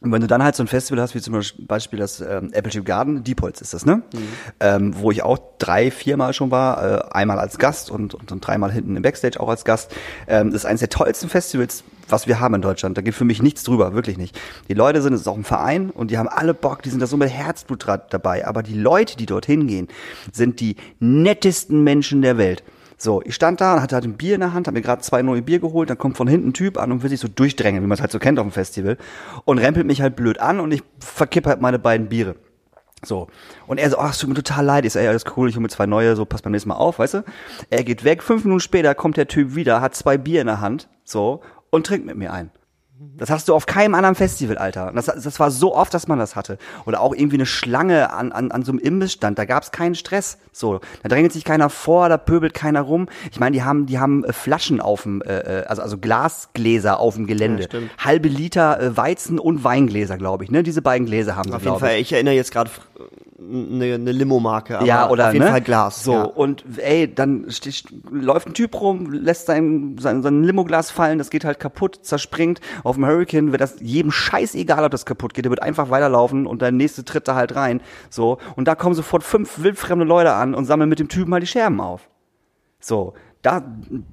Und 0.00 0.12
wenn 0.12 0.20
du 0.20 0.26
dann 0.26 0.42
halt 0.42 0.54
so 0.54 0.62
ein 0.62 0.66
Festival 0.66 1.02
hast, 1.02 1.14
wie 1.14 1.20
zum 1.20 1.40
Beispiel 1.60 1.98
das 1.98 2.20
ähm, 2.20 2.50
Apple 2.52 2.70
Tree 2.70 2.82
Garden, 2.82 3.24
Diepholz 3.24 3.62
ist 3.62 3.72
das, 3.72 3.86
ne? 3.86 4.02
Ähm, 4.60 4.94
wo 4.96 5.10
ich 5.10 5.22
auch 5.22 5.38
drei, 5.58 5.90
viermal 5.90 6.34
schon 6.34 6.50
war, 6.50 6.84
äh, 6.84 7.12
einmal 7.12 7.38
als 7.38 7.56
Gast 7.58 7.90
und, 7.90 8.14
und 8.14 8.30
dann 8.30 8.40
dreimal 8.40 8.70
hinten 8.70 8.94
im 8.94 9.02
Backstage 9.02 9.40
auch 9.40 9.48
als 9.48 9.64
Gast. 9.64 9.94
Ähm, 10.28 10.50
das 10.50 10.62
ist 10.62 10.66
eines 10.66 10.80
der 10.80 10.90
tollsten 10.90 11.30
Festivals, 11.30 11.82
was 12.08 12.26
wir 12.26 12.40
haben 12.40 12.54
in 12.54 12.62
Deutschland. 12.62 12.98
Da 12.98 13.02
geht 13.02 13.14
für 13.14 13.24
mich 13.24 13.42
nichts 13.42 13.62
drüber, 13.62 13.94
wirklich 13.94 14.18
nicht. 14.18 14.38
Die 14.68 14.74
Leute 14.74 15.00
sind, 15.00 15.14
es 15.14 15.22
ist 15.22 15.28
auch 15.28 15.36
ein 15.36 15.44
Verein 15.44 15.90
und 15.90 16.10
die 16.10 16.18
haben 16.18 16.28
alle 16.28 16.52
Bock, 16.52 16.82
die 16.82 16.90
sind 16.90 17.00
da 17.00 17.06
so 17.06 17.16
mit 17.16 17.30
Herzblut 17.30 17.86
dabei. 18.10 18.46
Aber 18.46 18.62
die 18.62 18.78
Leute, 18.78 19.16
die 19.16 19.26
dorthin 19.26 19.66
gehen, 19.66 19.88
sind 20.30 20.60
die 20.60 20.76
nettesten 21.00 21.82
Menschen 21.82 22.20
der 22.20 22.36
Welt. 22.36 22.62
So, 22.98 23.20
ich 23.22 23.34
stand 23.34 23.60
da 23.60 23.74
und 23.74 23.82
hatte 23.82 23.94
halt 23.94 24.04
ein 24.04 24.16
Bier 24.16 24.34
in 24.34 24.40
der 24.40 24.54
Hand, 24.54 24.66
habe 24.66 24.76
mir 24.76 24.82
gerade 24.82 25.02
zwei 25.02 25.20
neue 25.20 25.42
Bier 25.42 25.58
geholt, 25.58 25.90
dann 25.90 25.98
kommt 25.98 26.16
von 26.16 26.28
hinten 26.28 26.48
ein 26.48 26.52
Typ 26.54 26.78
an 26.78 26.92
und 26.92 27.02
will 27.02 27.10
sich 27.10 27.20
so 27.20 27.28
durchdrängen, 27.28 27.82
wie 27.82 27.86
man 27.86 27.94
es 27.94 28.00
halt 28.00 28.10
so 28.10 28.18
kennt 28.18 28.38
auf 28.38 28.46
dem 28.46 28.52
Festival 28.52 28.96
und 29.44 29.58
rempelt 29.58 29.86
mich 29.86 30.00
halt 30.00 30.16
blöd 30.16 30.40
an 30.40 30.60
und 30.60 30.72
ich 30.72 30.82
verkipp 30.98 31.46
halt 31.46 31.60
meine 31.60 31.78
beiden 31.78 32.08
Biere. 32.08 32.36
So. 33.04 33.28
Und 33.66 33.78
er 33.78 33.90
so, 33.90 33.98
ach, 33.98 34.12
es 34.12 34.18
tut 34.18 34.30
mir 34.30 34.34
total 34.34 34.64
leid. 34.64 34.84
Ich 34.86 34.94
so, 34.94 34.98
ey, 34.98 35.06
alles 35.06 35.24
cool, 35.36 35.48
ich 35.48 35.54
hole 35.54 35.62
mir 35.62 35.68
zwei 35.68 35.86
neue, 35.86 36.16
so, 36.16 36.24
pass 36.24 36.40
beim 36.40 36.52
nächsten 36.52 36.70
Mal 36.70 36.76
auf, 36.76 36.98
weißt 36.98 37.14
du? 37.14 37.24
Er 37.68 37.84
geht 37.84 38.04
weg, 38.04 38.22
fünf 38.22 38.44
Minuten 38.44 38.60
später 38.60 38.94
kommt 38.94 39.18
der 39.18 39.28
Typ 39.28 39.54
wieder, 39.54 39.82
hat 39.82 39.94
zwei 39.94 40.16
Bier 40.16 40.40
in 40.40 40.46
der 40.46 40.60
Hand, 40.60 40.88
so, 41.04 41.42
und 41.70 41.86
trinkt 41.86 42.06
mit 42.06 42.16
mir 42.16 42.32
ein. 42.32 42.50
Das 42.98 43.30
hast 43.30 43.48
du 43.48 43.54
auf 43.54 43.66
keinem 43.66 43.94
anderen 43.94 44.14
Festival, 44.14 44.56
Alter. 44.58 44.88
Und 44.88 44.96
Das, 44.96 45.06
das 45.06 45.40
war 45.40 45.50
so 45.50 45.74
oft, 45.74 45.92
dass 45.92 46.08
man 46.08 46.18
das 46.18 46.36
hatte. 46.36 46.58
Oder 46.86 47.00
auch 47.00 47.14
irgendwie 47.14 47.36
eine 47.36 47.46
Schlange 47.46 48.12
an, 48.12 48.32
an, 48.32 48.50
an 48.50 48.62
so 48.62 48.72
einem 48.72 48.78
Imbissstand. 48.78 49.38
Da 49.38 49.44
gab's 49.44 49.70
keinen 49.70 49.94
Stress. 49.94 50.38
So, 50.52 50.80
da 51.02 51.08
drängelt 51.08 51.32
sich 51.32 51.44
keiner 51.44 51.68
vor, 51.68 52.08
da 52.08 52.16
pöbelt 52.16 52.54
keiner 52.54 52.80
rum. 52.80 53.08
Ich 53.30 53.38
meine, 53.38 53.52
die 53.52 53.62
haben, 53.62 53.86
die 53.86 53.98
haben 53.98 54.24
äh, 54.24 54.32
Flaschen 54.32 54.80
auf 54.80 55.02
dem, 55.02 55.22
äh, 55.22 55.38
äh, 55.38 55.64
also 55.66 55.82
also 55.82 55.98
Glasgläser 55.98 56.98
auf 56.98 57.16
dem 57.16 57.26
Gelände. 57.26 57.62
Ja, 57.64 57.68
stimmt. 57.68 57.90
Halbe 57.98 58.28
Liter 58.28 58.80
äh, 58.80 58.96
Weizen 58.96 59.38
und 59.38 59.62
Weingläser, 59.62 60.16
glaube 60.16 60.44
ich. 60.44 60.50
Ne, 60.50 60.62
diese 60.62 60.80
beiden 60.80 61.06
Gläser 61.06 61.36
haben 61.36 61.50
sie. 61.50 61.56
Auf 61.56 61.64
jeden 61.64 61.78
Fall, 61.78 61.94
ich. 61.94 62.00
ich 62.02 62.12
erinnere 62.14 62.34
jetzt 62.34 62.52
gerade 62.52 62.70
eine, 63.38 63.94
eine 63.94 64.12
Limo-Marke, 64.12 64.78
aber 64.78 64.86
ja, 64.86 65.10
oder 65.10 65.28
auf 65.28 65.32
jeden 65.34 65.44
ne? 65.44 65.50
Fall 65.50 65.60
Glas. 65.60 66.02
So 66.02 66.12
ja. 66.12 66.22
und 66.22 66.64
ey, 66.78 67.12
dann 67.12 67.50
stich, 67.50 67.84
läuft 68.10 68.48
ein 68.48 68.54
Typ 68.54 68.80
rum, 68.80 69.12
lässt 69.12 69.46
sein 69.46 69.96
sein, 69.98 70.22
sein 70.22 70.42
Limoglas 70.42 70.90
fallen, 70.90 71.18
das 71.18 71.30
geht 71.30 71.44
halt 71.44 71.60
kaputt, 71.60 72.00
zerspringt. 72.02 72.60
Auf 72.82 72.96
dem 72.96 73.06
Hurricane 73.06 73.52
wird 73.52 73.60
das 73.60 73.76
jedem 73.80 74.10
scheißegal, 74.10 74.84
ob 74.84 74.90
das 74.90 75.04
kaputt 75.04 75.34
geht, 75.34 75.44
der 75.44 75.50
wird 75.50 75.62
einfach 75.62 75.90
weiterlaufen 75.90 76.46
und 76.46 76.62
der 76.62 76.72
nächste 76.72 77.04
tritt 77.04 77.28
da 77.28 77.34
halt 77.34 77.54
rein. 77.56 77.82
So 78.08 78.38
und 78.56 78.68
da 78.68 78.74
kommen 78.74 78.94
sofort 78.94 79.22
fünf 79.22 79.62
wildfremde 79.62 80.04
Leute 80.04 80.32
an 80.32 80.54
und 80.54 80.64
sammeln 80.64 80.88
mit 80.88 80.98
dem 80.98 81.08
Typen 81.08 81.32
halt 81.32 81.42
die 81.42 81.48
Scherben 81.48 81.80
auf. 81.80 82.08
So, 82.80 83.14
da 83.42 83.62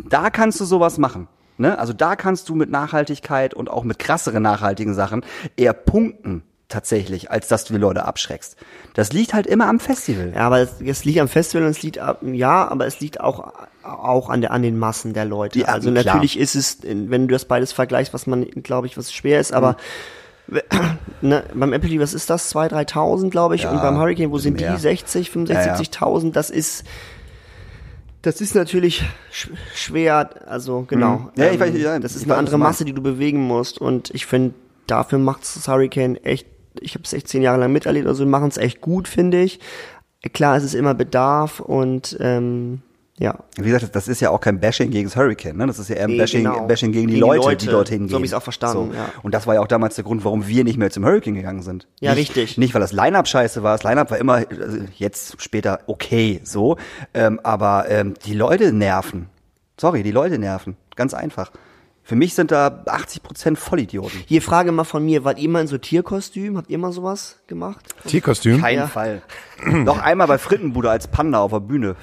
da 0.09 0.29
kannst 0.31 0.59
du 0.59 0.65
sowas 0.65 0.97
machen. 0.97 1.27
Ne? 1.57 1.77
Also 1.77 1.93
da 1.93 2.15
kannst 2.15 2.49
du 2.49 2.55
mit 2.55 2.69
Nachhaltigkeit 2.69 3.53
und 3.53 3.69
auch 3.69 3.83
mit 3.83 3.99
krasseren 3.99 4.43
nachhaltigen 4.43 4.93
Sachen 4.95 5.23
eher 5.55 5.73
punkten 5.73 6.43
tatsächlich, 6.73 7.31
als 7.31 7.47
dass 7.47 7.63
du 7.65 7.73
die 7.73 7.79
Leute 7.79 8.05
abschreckst. 8.05 8.57
Das 8.93 9.13
liegt 9.13 9.33
halt 9.33 9.47
immer 9.47 9.67
am 9.67 9.79
Festival. 9.79 10.33
Ja, 10.35 10.41
aber 10.41 10.59
es, 10.59 10.81
es 10.85 11.05
liegt 11.05 11.19
am 11.19 11.27
Festival 11.29 11.63
und 11.65 11.71
es 11.71 11.81
liegt, 11.81 11.97
ja, 12.21 12.67
aber 12.67 12.85
es 12.85 12.99
liegt 12.99 13.21
auch 13.21 13.53
auch 13.83 14.29
an 14.29 14.41
der 14.41 14.51
an 14.51 14.61
den 14.63 14.77
Massen 14.77 15.13
der 15.13 15.25
Leute. 15.25 15.59
Ja, 15.59 15.65
also 15.67 15.91
klar. 15.91 16.03
natürlich 16.05 16.37
ist 16.39 16.55
es, 16.55 16.79
wenn 16.83 17.27
du 17.27 17.33
das 17.33 17.45
beides 17.45 17.71
vergleichst, 17.73 18.13
was 18.13 18.27
man, 18.27 18.45
glaube 18.45 18.87
ich, 18.87 18.97
was 18.97 19.11
schwer 19.13 19.39
ist, 19.39 19.53
aber 19.53 19.75
ne, 21.21 21.43
beim 21.53 21.73
Apple, 21.73 21.99
was 21.99 22.13
ist 22.13 22.29
das? 22.29 22.53
2.000, 22.53 22.89
3.000, 22.91 23.29
glaube 23.29 23.55
ich, 23.55 23.63
Ja, 23.63 23.71
und 23.71 23.81
beim 23.81 23.97
Hurricane, 23.97 24.31
wo 24.31 24.37
sind 24.37 24.59
mehr. 24.59 24.73
die? 24.73 24.79
60, 24.79 25.29
65, 25.31 25.87
70.000, 25.89 26.31
das 26.31 26.49
ist 26.49 26.83
das 28.21 28.39
ist 28.39 28.55
natürlich 28.55 29.03
sch 29.31 29.49
schwer, 29.75 30.29
also 30.47 30.85
genau. 30.87 31.17
Mhm. 31.17 31.29
Ja, 31.35 31.51
ich 31.51 31.59
weiß- 31.59 31.75
ja, 31.75 31.99
das 31.99 32.15
ist 32.15 32.23
eine 32.23 32.35
andere 32.35 32.57
Masse, 32.57 32.85
die 32.85 32.93
du 32.93 33.01
bewegen 33.01 33.41
musst 33.41 33.79
und 33.79 34.11
ich 34.11 34.25
finde, 34.25 34.53
dafür 34.87 35.19
macht 35.19 35.41
das 35.41 35.67
Hurricane 35.67 36.15
echt, 36.23 36.47
ich 36.79 36.95
habe 36.95 37.03
es 37.03 37.13
echt 37.13 37.27
zehn 37.27 37.41
Jahre 37.41 37.59
lang 37.59 37.71
miterlebt, 37.71 38.07
also 38.07 38.25
machen 38.25 38.49
es 38.49 38.57
echt 38.57 38.81
gut, 38.81 39.07
finde 39.07 39.41
ich. 39.41 39.59
Klar, 40.33 40.55
es 40.57 40.63
ist 40.63 40.73
immer 40.73 40.93
Bedarf 40.93 41.59
und 41.59 42.17
ähm, 42.19 42.81
ja. 43.19 43.37
Wie 43.57 43.69
gesagt, 43.69 43.95
das 43.95 44.07
ist 44.07 44.21
ja 44.21 44.31
auch 44.31 44.39
kein 44.41 44.59
Bashing 44.59 44.89
gegen 44.89 45.07
das 45.07 45.15
Hurricane, 45.15 45.55
ne? 45.55 45.67
Das 45.67 45.77
ist 45.77 45.89
ja 45.89 45.95
eher 45.97 46.05
ein 46.05 46.11
Nee, 46.11 46.17
Bashing, 46.17 46.43
genau. 46.45 46.65
Bashing 46.65 46.91
gegen 46.91 47.07
die 47.07 47.13
Gegen 47.15 47.25
die 47.25 47.29
Leute, 47.29 47.41
Leute. 47.47 47.65
die 47.65 47.71
dorthin 47.71 47.99
gehen. 47.99 48.09
So 48.09 48.15
hab 48.17 48.23
ich's 48.23 48.33
auch 48.33 48.41
verstanden, 48.41 48.91
ja. 48.95 49.09
Und 49.21 49.33
das 49.33 49.45
war 49.45 49.55
ja 49.55 49.61
auch 49.61 49.67
damals 49.67 49.95
der 49.95 50.03
Grund, 50.03 50.25
warum 50.25 50.47
wir 50.47 50.63
nicht 50.63 50.77
mehr 50.77 50.89
zum 50.89 51.05
Hurricane 51.05 51.35
gegangen 51.35 51.61
sind. 51.61 51.87
Ja, 51.99 52.15
nicht, 52.15 52.35
richtig. 52.35 52.57
Nicht, 52.57 52.73
weil 52.73 52.81
das 52.81 52.91
Line-Up 52.91 53.27
scheiße 53.27 53.61
war. 53.61 53.77
Das 53.77 53.83
Line-Up 53.83 54.09
war 54.09 54.17
immer, 54.17 54.33
also 54.49 54.77
jetzt 54.95 55.41
später 55.41 55.81
okay, 55.85 56.41
so. 56.43 56.77
Ähm, 57.13 57.39
aber 57.43 57.85
ähm, 57.89 58.15
die 58.25 58.33
Leute 58.33 58.73
nerven. 58.73 59.27
Sorry, 59.79 60.01
die 60.01 60.11
Leute 60.11 60.39
nerven. 60.39 60.75
Ganz 60.95 61.13
einfach. 61.13 61.51
Für 62.05 62.15
mich 62.15 62.33
sind 62.33 62.51
da 62.51 62.83
80% 62.85 63.55
Vollidioten. 63.55 64.19
Hier 64.25 64.41
Frage 64.41 64.71
mal 64.73 64.83
von 64.83 65.05
mir, 65.05 65.23
wart 65.23 65.39
ihr 65.39 65.47
mal 65.49 65.61
in 65.61 65.67
so 65.67 65.77
Tierkostüm? 65.77 66.57
Habt 66.57 66.69
ihr 66.69 66.77
mal 66.77 66.91
sowas 66.91 67.39
gemacht? 67.47 67.85
Tierkostüm? 68.05 68.59
Keinen 68.59 68.79
Ja. 68.79 68.87
Fall. 68.87 69.21
Noch 69.65 69.99
einmal 69.99 70.27
bei 70.27 70.37
Frittenbude 70.37 70.89
als 70.89 71.07
Panda 71.07 71.39
auf 71.39 71.51
der 71.51 71.61
Bühne. 71.61 71.95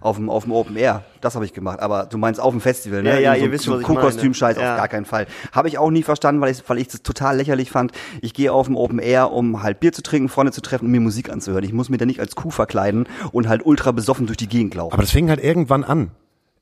Auf 0.00 0.16
dem, 0.16 0.30
auf 0.30 0.42
dem 0.44 0.52
Open 0.52 0.74
Air. 0.76 1.04
Das 1.20 1.36
habe 1.36 1.44
ich 1.44 1.52
gemacht. 1.52 1.78
Aber 1.78 2.06
du 2.06 2.18
meinst 2.18 2.40
auf 2.40 2.52
dem 2.52 2.60
Festival, 2.60 3.04
ne? 3.04 3.10
Ja, 3.14 3.18
ja, 3.20 3.34
so, 3.38 3.44
ihr 3.44 3.52
wisst, 3.52 3.64
so 3.64 3.72
was 3.74 3.80
ich 3.82 3.86
meine. 3.88 4.00
Kuhkostüm-Scheiß 4.00 4.56
Ja. 4.56 4.72
auf 4.72 4.78
gar 4.78 4.88
keinen 4.88 5.04
Fall. 5.04 5.26
Habe 5.52 5.68
ich 5.68 5.78
auch 5.78 5.90
nie 5.90 6.02
verstanden, 6.02 6.40
weil 6.40 6.50
ich 6.50 6.62
weil 6.68 6.78
ich 6.78 6.88
das 6.88 7.02
total 7.02 7.36
lächerlich 7.36 7.70
fand. 7.70 7.92
Ich 8.20 8.34
gehe 8.34 8.52
auf 8.52 8.66
dem 8.66 8.76
Open 8.76 8.98
Air, 8.98 9.30
um 9.32 9.62
halt 9.62 9.78
Bier 9.78 9.92
zu 9.92 10.02
trinken, 10.02 10.28
Freunde 10.28 10.50
zu 10.52 10.60
treffen 10.60 10.86
und 10.86 10.90
mir 10.90 11.00
Musik 11.00 11.30
anzuhören. 11.30 11.62
Ich 11.64 11.72
muss 11.72 11.88
mich 11.88 11.98
da 12.00 12.06
nicht 12.06 12.18
als 12.18 12.34
Kuh 12.34 12.50
verkleiden 12.50 13.08
und 13.30 13.48
halt 13.48 13.64
ultra 13.64 13.92
besoffen 13.92 14.26
durch 14.26 14.38
die 14.38 14.48
Gegend 14.48 14.74
laufen. 14.74 14.92
Aber 14.92 15.02
das 15.02 15.12
fing 15.12 15.28
halt 15.28 15.42
irgendwann 15.42 15.84
an. 15.84 16.10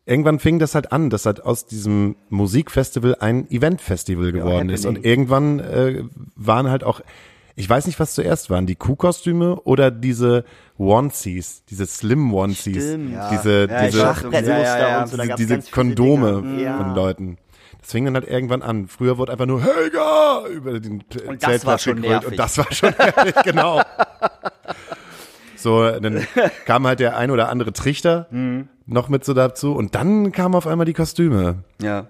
Irgendwann 0.06 0.38
fing 0.38 0.58
das 0.58 0.74
halt 0.74 0.92
an, 0.92 1.10
dass 1.10 1.26
halt 1.26 1.44
aus 1.44 1.66
diesem 1.66 2.16
Musikfestival 2.30 3.16
ein 3.20 3.48
Eventfestival 3.50 4.32
geworden 4.32 4.70
ist. 4.70 4.84
Happening. 4.84 4.98
Und 5.02 5.06
irgendwann 5.06 5.60
äh, 5.60 6.02
waren 6.34 6.70
halt 6.70 6.84
auch, 6.84 7.00
ich 7.54 7.68
weiß 7.68 7.86
nicht, 7.86 8.00
was 8.00 8.14
zuerst 8.14 8.48
waren, 8.50 8.66
die 8.66 8.76
Kuhkostüme 8.76 9.56
oder 9.62 9.90
diese 9.90 10.44
Onesies, 10.78 11.64
diese 11.68 11.86
Slim 11.86 12.32
Onesies. 12.32 12.96
Ja. 13.12 13.28
diese, 13.30 13.68
Ja, 13.70 13.86
diese, 13.86 13.98
Ja, 13.98 14.40
ja, 14.40 14.78
ja. 14.78 15.02
und 15.02 15.08
so, 15.08 15.16
da 15.18 15.24
diese, 15.36 15.58
diese 15.58 15.70
Kondome 15.70 16.42
Dinger. 16.42 16.60
Ja. 16.60 16.76
von 16.78 16.94
Leuten. 16.94 17.38
Das 17.80 17.92
fing 17.92 18.04
dann 18.04 18.14
halt 18.14 18.28
irgendwann 18.28 18.62
an. 18.62 18.88
Früher 18.88 19.16
wurde 19.18 19.32
einfach 19.32 19.46
nur 19.46 19.62
Helga 19.62 20.46
über 20.48 20.80
den 20.80 21.02
Und 21.26 21.42
das 21.42 21.64
war 21.64 21.78
schon 21.78 22.00
nervig. 22.00 22.30
Und 22.30 22.38
das 22.38 22.58
war 22.58 22.70
schon 22.72 22.94
nervig, 22.98 23.34
genau. 23.44 23.82
So, 25.56 25.90
dann 25.90 26.26
kam 26.66 26.86
halt 26.86 27.00
der 27.00 27.16
ein 27.16 27.30
oder 27.30 27.48
andere 27.48 27.72
Trichter 27.72 28.26
Mhm. 28.30 28.68
Noch 28.90 29.08
mit 29.08 29.24
so 29.24 29.34
dazu 29.34 29.72
und 29.74 29.94
dann 29.94 30.32
kamen 30.32 30.54
auf 30.54 30.66
einmal 30.66 30.86
die 30.86 30.92
Kostüme. 30.92 31.64
Ja. 31.80 32.08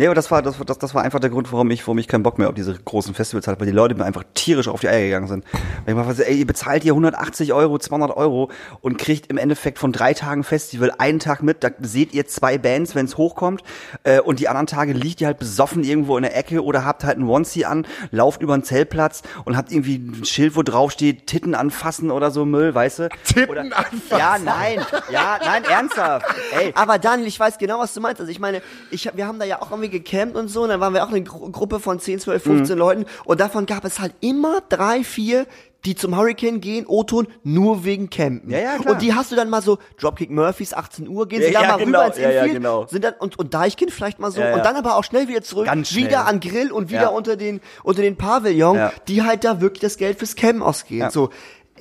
Nee, 0.00 0.06
aber 0.06 0.14
das 0.14 0.30
war, 0.30 0.42
das, 0.42 0.58
war- 0.60 0.64
das, 0.64 0.78
das 0.78 0.94
war 0.94 1.02
einfach 1.02 1.18
der 1.18 1.28
Grund, 1.28 1.52
warum 1.52 1.70
ich, 1.72 1.82
warum 1.84 1.98
ich 1.98 2.06
keinen 2.06 2.22
Bock 2.22 2.38
mehr 2.38 2.48
auf 2.48 2.54
diese 2.54 2.72
großen 2.72 3.14
Festivals 3.14 3.48
hatte, 3.48 3.58
weil 3.58 3.66
die 3.66 3.72
Leute 3.72 3.96
mir 3.96 4.04
einfach 4.04 4.22
tierisch 4.32 4.68
auf 4.68 4.80
die 4.80 4.88
Eier 4.88 5.00
gegangen 5.06 5.26
sind. 5.26 5.44
Weil 5.84 5.88
ich 5.88 5.94
mal 5.96 6.06
was, 6.06 6.20
ey, 6.20 6.36
ihr 6.36 6.46
bezahlt 6.46 6.84
hier 6.84 6.92
180 6.92 7.52
Euro, 7.52 7.78
200 7.80 8.16
Euro 8.16 8.48
und 8.80 8.96
kriegt 8.96 9.26
im 9.26 9.38
Endeffekt 9.38 9.80
von 9.80 9.90
drei 9.90 10.14
Tagen 10.14 10.44
Festival 10.44 10.92
einen 10.98 11.18
Tag 11.18 11.42
mit, 11.42 11.64
da 11.64 11.70
seht 11.80 12.14
ihr 12.14 12.28
zwei 12.28 12.58
Bands, 12.58 12.94
wenn 12.94 13.06
es 13.06 13.16
hochkommt, 13.16 13.62
äh, 14.04 14.20
und 14.20 14.38
die 14.38 14.46
anderen 14.48 14.68
Tage 14.68 14.92
liegt 14.92 15.20
ihr 15.20 15.26
halt 15.26 15.40
besoffen 15.40 15.82
irgendwo 15.82 16.16
in 16.16 16.22
der 16.22 16.36
Ecke 16.36 16.62
oder 16.62 16.84
habt 16.84 17.02
halt 17.02 17.16
einen 17.16 17.28
Onesie 17.28 17.64
an, 17.64 17.84
lauft 18.12 18.40
über 18.40 18.54
einen 18.54 18.62
Zeltplatz 18.62 19.22
und 19.46 19.56
habt 19.56 19.72
irgendwie 19.72 19.96
ein 19.96 20.24
Schild, 20.24 20.54
wo 20.54 20.62
drauf 20.62 20.92
steht, 20.92 21.26
Titten 21.26 21.56
anfassen 21.56 22.12
oder 22.12 22.30
so 22.30 22.44
Müll, 22.44 22.72
weißt 22.72 23.00
du? 23.00 23.08
Titten 23.24 23.50
oder, 23.50 23.62
anfassen? 23.62 24.00
Ja, 24.16 24.38
nein, 24.38 24.78
ja, 25.10 25.38
nein, 25.44 25.64
ernsthaft. 25.64 26.24
Ey, 26.56 26.70
Aber 26.76 27.00
Daniel, 27.00 27.26
ich 27.26 27.40
weiß 27.40 27.58
genau, 27.58 27.80
was 27.80 27.92
du 27.94 28.00
meinst. 28.00 28.20
Also 28.20 28.30
ich 28.30 28.38
meine, 28.38 28.62
ich, 28.92 29.08
hab- 29.08 29.16
wir 29.16 29.26
haben 29.26 29.40
da 29.40 29.44
ja 29.44 29.60
auch 29.60 29.72
irgendwie 29.72 29.87
gecampt 29.88 30.36
und 30.36 30.48
so, 30.48 30.62
und 30.62 30.68
dann 30.70 30.80
waren 30.80 30.94
wir 30.94 31.04
auch 31.04 31.08
eine 31.10 31.22
Gru 31.22 31.50
Gruppe 31.50 31.80
von 31.80 31.98
10, 32.00 32.20
12, 32.20 32.42
15 32.42 32.74
Mhm. 32.76 32.78
Leuten 32.78 33.04
und 33.24 33.40
davon 33.40 33.66
gab 33.66 33.84
es 33.84 34.00
halt 34.00 34.14
immer 34.20 34.60
drei, 34.68 35.02
vier, 35.04 35.46
die 35.84 35.94
zum 35.94 36.16
Hurricane 36.16 36.60
gehen, 36.60 36.86
O-Ton, 36.86 37.28
nur 37.44 37.84
wegen 37.84 38.10
Campen. 38.10 38.50
Ja, 38.50 38.58
ja, 38.58 38.76
klar. 38.78 38.94
Und 38.94 39.02
die 39.02 39.14
hast 39.14 39.30
du 39.30 39.36
dann 39.36 39.48
mal 39.48 39.62
so, 39.62 39.78
Dropkick 40.00 40.28
Murphys, 40.28 40.74
18 40.74 41.06
Uhr, 41.08 41.28
gehen 41.28 41.40
Ja, 41.40 41.46
sie 41.48 41.52
da 41.54 41.62
ja, 41.62 41.68
mal 41.68 41.76
genau. 41.78 41.98
rüber 42.00 42.06
ins 42.08 42.18
Ja, 42.18 42.30
ja, 42.30 42.38
Infield, 42.42 42.56
genau. 42.56 42.86
sind 42.88 43.04
dann, 43.04 43.14
und, 43.20 43.38
und 43.38 43.54
Deichkind 43.54 43.92
vielleicht 43.92 44.18
mal 44.18 44.32
so, 44.32 44.40
Ja, 44.40 44.48
ja. 44.48 44.54
und 44.56 44.64
dann 44.64 44.74
aber 44.74 44.96
auch 44.96 45.04
schnell 45.04 45.28
wieder 45.28 45.42
zurück, 45.42 45.66
Ganz 45.66 45.90
schnell. 45.90 46.06
wieder 46.06 46.26
an 46.26 46.40
Grill 46.40 46.72
und 46.72 46.90
wieder 46.90 47.02
Ja. 47.02 47.08
unter 47.08 47.36
den, 47.36 47.60
unter 47.84 48.02
den 48.02 48.16
Pavillon, 48.16 48.76
Ja. 48.76 48.92
die 49.06 49.22
halt 49.22 49.44
da 49.44 49.60
wirklich 49.60 49.80
das 49.80 49.96
Geld 49.98 50.18
fürs 50.18 50.34
Campen 50.34 50.62
ausgeben. 50.62 51.02
Ja. 51.02 51.10
So, 51.12 51.30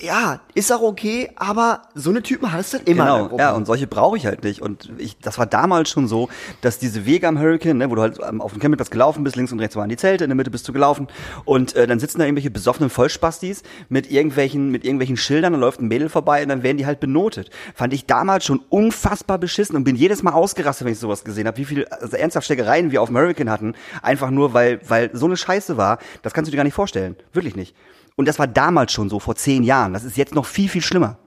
ja, 0.01 0.41
ist 0.53 0.71
auch 0.71 0.81
okay, 0.81 1.31
aber 1.35 1.83
so 1.95 2.09
eine 2.09 2.21
Typen 2.21 2.51
hast 2.51 2.73
du 2.73 2.77
immer 2.77 3.27
Genau, 3.27 3.37
ja, 3.37 3.53
und 3.53 3.65
solche 3.65 3.87
brauche 3.87 4.17
ich 4.17 4.25
halt 4.25 4.43
nicht. 4.43 4.61
Und 4.61 4.91
ich, 4.97 5.17
das 5.19 5.37
war 5.37 5.45
damals 5.45 5.89
schon 5.89 6.07
so, 6.07 6.29
dass 6.61 6.79
diese 6.79 7.05
Wege 7.05 7.27
am 7.27 7.39
Hurricane, 7.39 7.77
ne, 7.77 7.89
wo 7.89 7.95
du 7.95 8.01
halt 8.01 8.19
ähm, 8.27 8.41
auf 8.41 8.51
dem 8.51 8.59
Campingplatz 8.59 8.89
gelaufen 8.89 9.23
bist, 9.23 9.35
links 9.35 9.51
und 9.51 9.59
rechts 9.59 9.75
waren 9.75 9.89
die 9.89 9.97
Zelte, 9.97 10.23
in 10.23 10.29
der 10.29 10.35
Mitte 10.35 10.51
bist 10.51 10.67
du 10.67 10.73
gelaufen 10.73 11.07
und 11.45 11.75
äh, 11.75 11.87
dann 11.87 11.99
sitzen 11.99 12.19
da 12.19 12.25
irgendwelche 12.25 12.51
besoffenen 12.51 12.89
Vollspastis 12.89 13.63
mit 13.89 14.11
irgendwelchen, 14.11 14.69
mit 14.69 14.83
irgendwelchen 14.83 15.17
Schildern, 15.17 15.53
dann 15.53 15.61
läuft 15.61 15.81
ein 15.81 15.87
Mädel 15.87 16.09
vorbei 16.09 16.43
und 16.43 16.49
dann 16.49 16.63
werden 16.63 16.77
die 16.77 16.85
halt 16.85 16.99
benotet. 16.99 17.49
Fand 17.75 17.93
ich 17.93 18.05
damals 18.05 18.45
schon 18.45 18.61
unfassbar 18.69 19.37
beschissen 19.37 19.75
und 19.75 19.83
bin 19.83 19.95
jedes 19.95 20.23
Mal 20.23 20.33
ausgerastet, 20.33 20.85
wenn 20.85 20.93
ich 20.93 20.99
sowas 20.99 21.23
gesehen 21.23 21.47
habe, 21.47 21.57
wie 21.57 21.65
viel 21.65 21.85
also 21.87 22.17
ernsthaft 22.17 22.45
Steckereien 22.45 22.91
wir 22.91 23.01
auf 23.01 23.09
dem 23.09 23.17
Hurricane 23.17 23.49
hatten, 23.49 23.73
einfach 24.01 24.29
nur, 24.29 24.53
weil, 24.53 24.79
weil 24.87 25.09
so 25.13 25.25
eine 25.25 25.37
Scheiße 25.37 25.77
war, 25.77 25.99
das 26.21 26.33
kannst 26.33 26.47
du 26.47 26.51
dir 26.51 26.57
gar 26.57 26.63
nicht 26.63 26.73
vorstellen. 26.73 27.15
Wirklich 27.33 27.55
nicht. 27.55 27.75
Und 28.18 28.28
das 28.28 28.39
war 28.39 28.47
damals 28.47 28.91
schon 28.91 29.09
so, 29.09 29.20
vor 29.20 29.36
zehn 29.36 29.63
Jahren. 29.63 29.93
Das 29.93 30.03
ist 30.03 30.18
jetzt 30.18 30.36
noch 30.36 30.45
viel, 30.45 30.68
viel 30.68 30.82
schlimmer. 30.82 31.18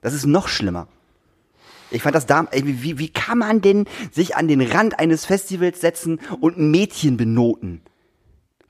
Das 0.00 0.14
ist 0.14 0.26
noch 0.26 0.48
schlimmer. 0.48 0.88
Ich 1.90 2.02
fand 2.02 2.14
das 2.14 2.26
da, 2.26 2.46
wie, 2.52 2.98
wie 2.98 3.08
kann 3.08 3.38
man 3.38 3.60
denn 3.60 3.86
sich 4.10 4.34
an 4.34 4.48
den 4.48 4.60
Rand 4.60 4.98
eines 4.98 5.26
Festivals 5.26 5.80
setzen 5.80 6.18
und 6.40 6.58
ein 6.58 6.70
Mädchen 6.70 7.16
benoten? 7.16 7.82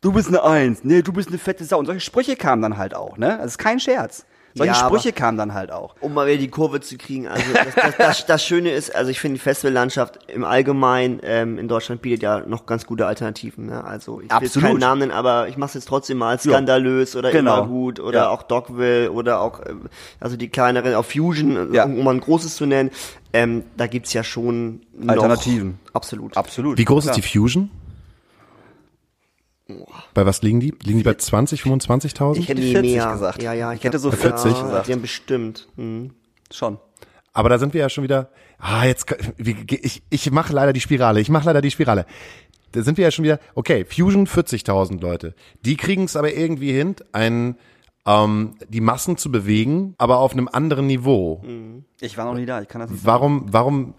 Du 0.01 0.12
bist 0.12 0.29
eine 0.29 0.43
Eins, 0.43 0.81
nee, 0.83 1.03
du 1.03 1.12
bist 1.12 1.29
eine 1.29 1.39
fette 1.39 1.64
Sau. 1.64 1.79
Und 1.79 1.87
solche 1.87 2.01
Sprüche 2.01 2.37
kamen 2.37 2.62
dann 2.62 2.76
halt 2.76 2.95
auch, 2.95 3.16
ne? 3.16 3.39
Das 3.39 3.53
ist 3.53 3.59
kein 3.59 3.81
Scherz. 3.81 4.26
Solche 4.55 4.72
Ja, 4.72 4.78
Sprüche 4.86 5.12
kamen 5.12 5.38
dann 5.38 5.55
halt 5.55 5.70
auch. 5.70 5.94
um 6.01 6.14
mal 6.14 6.26
wieder 6.26 6.38
die 6.38 6.49
Kurve 6.49 6.80
zu 6.80 6.96
kriegen. 6.96 7.28
Also 7.28 7.44
das, 7.53 7.74
das, 7.74 7.96
das, 7.96 8.26
das 8.26 8.44
Schöne 8.44 8.70
ist, 8.70 8.94
also 8.94 9.11
ich 9.11 9.20
finde 9.20 9.34
die 9.38 9.40
Festivallandschaft 9.42 10.18
im 10.28 10.42
Allgemeinen 10.44 11.20
ähm, 11.22 11.59
in 11.59 11.68
Deutschland 11.68 12.03
bietet 12.03 12.22
ja 12.22 12.40
noch 12.40 12.66
ganz 12.66 12.86
gute 12.86 13.07
Alternativen. 13.07 13.66
Ne? 13.66 13.84
Also 13.84 14.20
ich 14.20 14.30
will 14.55 14.62
keinen 14.62 14.78
Namen 14.78 15.01
nennen, 15.01 15.12
aber 15.12 15.49
ich 15.49 15.57
mache 15.57 15.68
es 15.68 15.74
jetzt 15.74 15.88
trotzdem 15.88 16.18
mal 16.18 16.38
skandalös 16.40 17.14
oder 17.14 17.30
Genau. 17.30 17.59
immer 17.59 17.66
gut 17.68 18.01
oder 18.01 18.20
Ja. 18.22 18.28
auch 18.30 18.42
Dogville 18.42 19.12
oder 19.12 19.40
auch 19.40 19.61
ähm, 19.66 19.82
also 20.18 20.36
die 20.36 20.49
kleineren, 20.49 20.94
auch 20.94 21.05
Fusion, 21.05 21.72
Ja. 21.72 21.84
um 21.84 22.03
mal 22.03 22.14
ein 22.14 22.20
großes 22.20 22.57
zu 22.57 22.66
nennen. 22.66 22.90
Ähm, 23.32 23.64
da 23.76 23.86
gibt's 23.86 24.12
ja 24.14 24.24
schon 24.24 24.80
noch 24.99 25.12
Alternativen. 25.12 25.78
Absolut. 25.92 26.36
Absolut. 26.36 26.78
Wie 26.78 26.84
groß 26.84 27.07
ist 27.07 27.16
die 27.16 27.22
Fusion? 27.22 27.70
Bei 30.14 30.26
was 30.26 30.42
liegen 30.42 30.61
die? 30.61 30.74
Liegen 30.82 30.99
die 30.99 31.05
bei 31.05 31.14
20, 31.14 31.62
25.000? 31.62 32.38
Ich 32.38 32.49
hätte 32.49 32.61
Nee, 32.61 32.72
40 32.72 32.96
mehr. 32.96 33.12
gesagt. 33.12 33.42
Ja, 33.42 33.53
ja, 33.53 33.72
ich 33.72 33.84
hätte 33.84 33.99
so 33.99 34.11
glaub, 34.11 34.20
40 34.20 34.53
ja, 34.53 34.62
gesagt. 34.62 34.88
Die 34.88 34.92
haben 34.92 35.03
bestimmt. 35.03 35.68
Mhm. 35.76 36.11
Schon. 36.51 36.78
Aber 37.32 37.49
da 37.49 37.59
sind 37.59 37.74
wir 37.74 37.80
ja 37.80 37.88
schon 37.88 38.05
wieder. 38.05 38.30
Ah, 38.59 38.84
jetzt 38.84 39.07
ich 39.38 40.03
ich 40.11 40.30
mache 40.30 40.53
leider 40.53 40.72
die 40.72 40.80
Spirale. 40.80 41.20
Ich 41.20 41.28
mache 41.28 41.46
leider 41.46 41.61
die 41.61 41.70
Spirale. 41.70 42.07
Da 42.72 42.82
sind 42.82 42.99
wir 42.99 43.05
ja 43.05 43.11
schon 43.11 43.24
wieder. 43.24 43.38
Okay, 43.55 43.84
Fusion 43.84 44.26
40.000 44.26 45.01
Leute. 45.01 45.34
Die 45.64 45.76
kriegen 45.76 46.05
es 46.05 46.16
aber 46.16 46.34
irgendwie 46.34 46.72
hin, 46.72 46.96
ein 47.12 47.57
ähm, 48.07 48.57
die 48.68 48.80
Massen 48.80 49.16
zu 49.16 49.30
bewegen, 49.30 49.94
aber 49.99 50.18
auf 50.18 50.32
einem 50.32 50.49
anderen 50.49 50.86
Niveau. 50.86 51.42
Ich 52.01 52.16
war 52.18 52.24
noch 52.24 52.34
nie 52.34 52.46
da, 52.46 52.61
ich 52.61 52.68
kann 52.68 52.80
das 52.80 52.90
nicht 52.90 53.01
sagen. 53.03 53.07
Warum 53.07 53.44
warum 53.53 53.94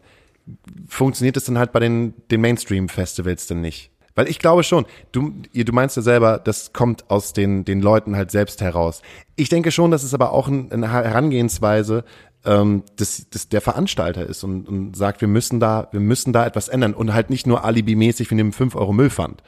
funktioniert 0.87 1.37
es 1.37 1.45
denn 1.45 1.57
halt 1.57 1.71
bei 1.71 1.79
den 1.79 2.13
den 2.31 2.41
Mainstream 2.41 2.89
Festivals 2.89 3.47
denn 3.47 3.61
nicht? 3.61 3.91
Weil 4.15 4.27
ich 4.27 4.39
glaube 4.39 4.63
schon, 4.63 4.85
du, 5.11 5.33
du 5.53 5.71
meinst 5.71 5.95
ja 5.95 6.01
selber, 6.01 6.39
das 6.39 6.73
kommt 6.73 7.09
aus 7.09 7.33
den, 7.33 7.65
den 7.65 7.81
Leuten 7.81 8.15
halt 8.15 8.31
selbst 8.31 8.61
heraus. 8.61 9.01
Ich 9.35 9.49
denke 9.49 9.71
schon, 9.71 9.91
dass 9.91 10.03
es 10.03 10.13
aber 10.13 10.31
auch 10.31 10.47
ein, 10.47 10.71
eine 10.71 10.91
Herangehensweise 10.91 12.03
ähm, 12.45 12.83
des, 12.99 13.29
des, 13.29 13.49
der 13.49 13.61
Veranstalter 13.61 14.25
ist 14.25 14.43
und, 14.43 14.67
und 14.67 14.95
sagt, 14.95 15.21
wir 15.21 15.27
müssen 15.27 15.59
da, 15.59 15.87
wir 15.91 15.99
müssen 15.99 16.33
da 16.33 16.45
etwas 16.45 16.67
ändern 16.67 16.93
und 16.93 17.13
halt 17.13 17.29
nicht 17.29 17.47
nur 17.47 17.63
alibimäßig, 17.63 18.29
wir 18.29 18.35
nehmen 18.35 18.51
5 18.53 18.75
Euro 18.75 18.93
Müllpfand. 18.93 19.43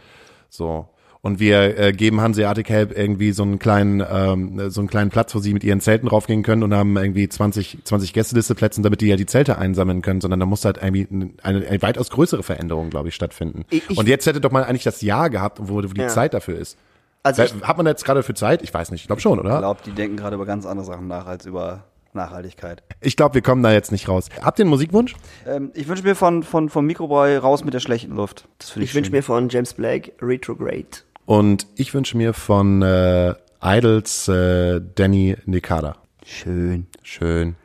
So. 0.49 0.87
Und 1.23 1.39
wir 1.39 1.77
äh, 1.77 1.91
geben 1.93 2.19
Hanseatic 2.19 2.67
Help 2.69 2.97
irgendwie 2.97 3.31
so 3.31 3.43
einen 3.43 3.59
kleinen, 3.59 4.03
ähm, 4.11 4.71
so 4.71 4.81
einen 4.81 4.87
kleinen 4.89 5.11
Platz, 5.11 5.35
wo 5.35 5.39
sie 5.39 5.53
mit 5.53 5.63
ihren 5.63 5.79
Zelten 5.79 6.07
draufgehen 6.09 6.41
können 6.41 6.63
und 6.63 6.73
haben 6.73 6.97
irgendwie 6.97 7.29
20, 7.29 7.79
20 7.83 8.13
Gästelisteplätzen, 8.13 8.81
damit 8.83 9.01
die 9.01 9.07
ja 9.07 9.17
die 9.17 9.27
Zelte 9.27 9.59
einsammeln 9.59 10.01
können, 10.01 10.19
sondern 10.19 10.39
da 10.39 10.47
muss 10.47 10.65
halt 10.65 10.77
irgendwie 10.81 11.07
eine, 11.43 11.63
eine 11.67 11.81
weitaus 11.83 12.09
größere 12.09 12.41
Veränderung, 12.41 12.89
glaube 12.89 13.09
ich, 13.09 13.15
stattfinden. 13.15 13.65
Ich- 13.69 13.87
ich- 13.87 13.97
und 13.99 14.07
jetzt 14.07 14.25
hätte 14.25 14.41
doch 14.41 14.49
mal 14.51 14.63
eigentlich 14.63 14.83
das 14.83 15.01
Jahr 15.01 15.29
gehabt, 15.29 15.59
wo, 15.61 15.75
wo 15.75 15.81
die 15.81 16.01
Ja. 16.01 16.07
Zeit 16.07 16.33
dafür 16.33 16.57
ist. 16.57 16.75
Also 17.21 17.43
ich, 17.43 17.53
Hat 17.61 17.77
man 17.77 17.85
jetzt 17.85 18.03
gerade 18.03 18.23
für 18.23 18.33
Zeit? 18.33 18.63
Ich 18.63 18.73
weiß 18.73 18.89
nicht, 18.89 19.01
ich 19.01 19.07
glaube 19.07 19.21
schon, 19.21 19.37
Ich 19.37 19.45
oder? 19.45 19.59
glaube, 19.59 19.81
die 19.85 19.91
denken 19.91 20.17
gerade 20.17 20.35
über 20.35 20.47
ganz 20.47 20.65
andere 20.65 20.87
Sachen 20.87 21.07
nach 21.07 21.27
als 21.27 21.45
über 21.45 21.83
Nachhaltigkeit. 22.13 22.81
Ich 22.99 23.15
glaube, 23.15 23.35
wir 23.35 23.41
kommen 23.43 23.61
da 23.61 23.71
jetzt 23.71 23.91
nicht 23.91 24.09
raus. 24.09 24.27
Habt 24.41 24.57
ihr 24.57 24.63
einen 24.63 24.71
Musikwunsch? 24.71 25.13
Ähm, 25.47 25.69
ich 25.75 25.87
wünsche 25.87 26.01
mir 26.03 26.15
von, 26.15 26.41
von, 26.41 26.67
vom 26.69 26.87
Mikrobräu 26.87 27.37
raus 27.37 27.63
mit 27.63 27.75
der 27.75 27.79
schlechten 27.79 28.15
Luft. 28.15 28.47
Das 28.57 28.75
ich, 28.75 28.81
Ich 28.83 28.95
wünsche 28.95 29.11
mir 29.11 29.21
von 29.21 29.49
James 29.49 29.75
Blake 29.75 30.13
Retrograde. 30.19 30.87
Und 31.25 31.67
ich 31.75 31.93
wünsche 31.93 32.17
mir 32.17 32.33
von 32.33 32.81
äh, 32.81 33.33
Idols 33.63 34.27
äh, 34.27 34.81
Danny 34.95 35.37
Nikada. 35.45 35.97
Schön. 36.25 36.87
Schön. 37.03 37.55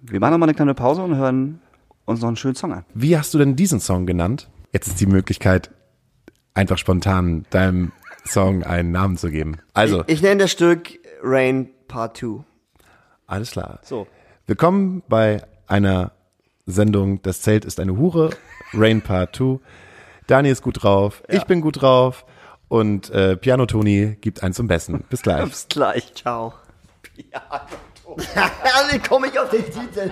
Wir 0.00 0.20
machen 0.20 0.32
nochmal 0.32 0.48
eine 0.48 0.56
kleine 0.56 0.74
Pause 0.74 1.02
und 1.02 1.16
hören 1.16 1.60
uns 2.04 2.20
noch 2.20 2.28
einen 2.28 2.36
schönen 2.36 2.54
Song 2.54 2.72
an. 2.72 2.84
Wie 2.94 3.16
hast 3.16 3.32
du 3.34 3.38
denn 3.38 3.56
diesen 3.56 3.80
Song 3.80 4.06
genannt? 4.06 4.50
Jetzt 4.72 4.88
ist 4.88 5.00
die 5.00 5.06
Möglichkeit, 5.06 5.70
einfach 6.52 6.78
spontan 6.78 7.46
deinem 7.50 7.92
Song 8.26 8.62
einen 8.64 8.90
Namen 8.90 9.16
zu 9.16 9.30
geben. 9.30 9.56
Also, 9.72 10.04
Ich 10.06 10.20
nenne 10.20 10.42
das 10.42 10.50
Stück 10.50 10.98
Rain 11.22 11.70
Part 11.88 12.18
2. 12.18 12.44
alles 13.26 13.52
klar. 13.52 13.78
So. 13.82 14.06
Willkommen 14.46 15.02
bei 15.08 15.42
einer 15.66 16.12
Sendung 16.66 17.22
Das 17.22 17.40
Zelt 17.40 17.64
ist 17.64 17.80
eine 17.80 17.96
Hure, 17.96 18.30
Rain 18.74 19.00
Part 19.00 19.36
2. 19.36 19.58
Dani 20.26 20.50
ist 20.50 20.62
gut 20.62 20.82
drauf, 20.82 21.22
ich 21.28 21.44
bin 21.44 21.60
gut 21.60 21.80
drauf 21.80 22.26
und 22.68 23.10
äh, 23.10 23.36
Piano 23.36 23.66
Toni 23.66 24.16
gibt 24.20 24.42
einen 24.42 24.54
zum 24.54 24.66
Besten. 24.66 25.04
Bis 25.10 25.22
gleich. 25.22 25.44
Bis 25.48 25.68
gleich. 25.68 26.14
Ciao. 26.14 26.54
Ja, 27.32 27.66
wie 28.90 28.98
komme 28.98 29.28
ich 29.28 29.38
auf 29.38 29.48
den 29.50 29.64
Titel? 29.64 30.10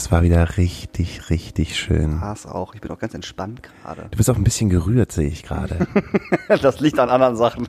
Das 0.00 0.10
war 0.10 0.22
wieder 0.22 0.56
richtig, 0.56 1.28
richtig 1.28 1.78
schön. 1.78 2.22
Haas 2.22 2.46
auch. 2.46 2.74
Ich 2.74 2.80
bin 2.80 2.90
auch 2.90 2.98
ganz 2.98 3.12
entspannt 3.12 3.60
gerade. 3.62 4.06
Du 4.10 4.16
bist 4.16 4.30
auch 4.30 4.36
ein 4.36 4.44
bisschen 4.44 4.70
gerührt, 4.70 5.12
sehe 5.12 5.28
ich 5.28 5.42
gerade. 5.42 5.86
Das 6.62 6.80
liegt 6.80 6.98
an 6.98 7.10
anderen 7.10 7.36
Sachen. 7.36 7.68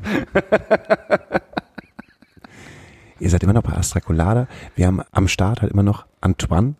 Ihr 3.19 3.29
seid 3.29 3.43
immer 3.43 3.51
noch 3.51 3.63
bei 3.63 3.73
Astra 3.73 3.99
Colada. 3.99 4.47
Wir 4.75 4.87
haben 4.87 5.01
am 5.11 5.27
Start 5.27 5.61
halt 5.61 5.73
immer 5.73 5.83
noch 5.83 6.05
Antoine, 6.21 6.75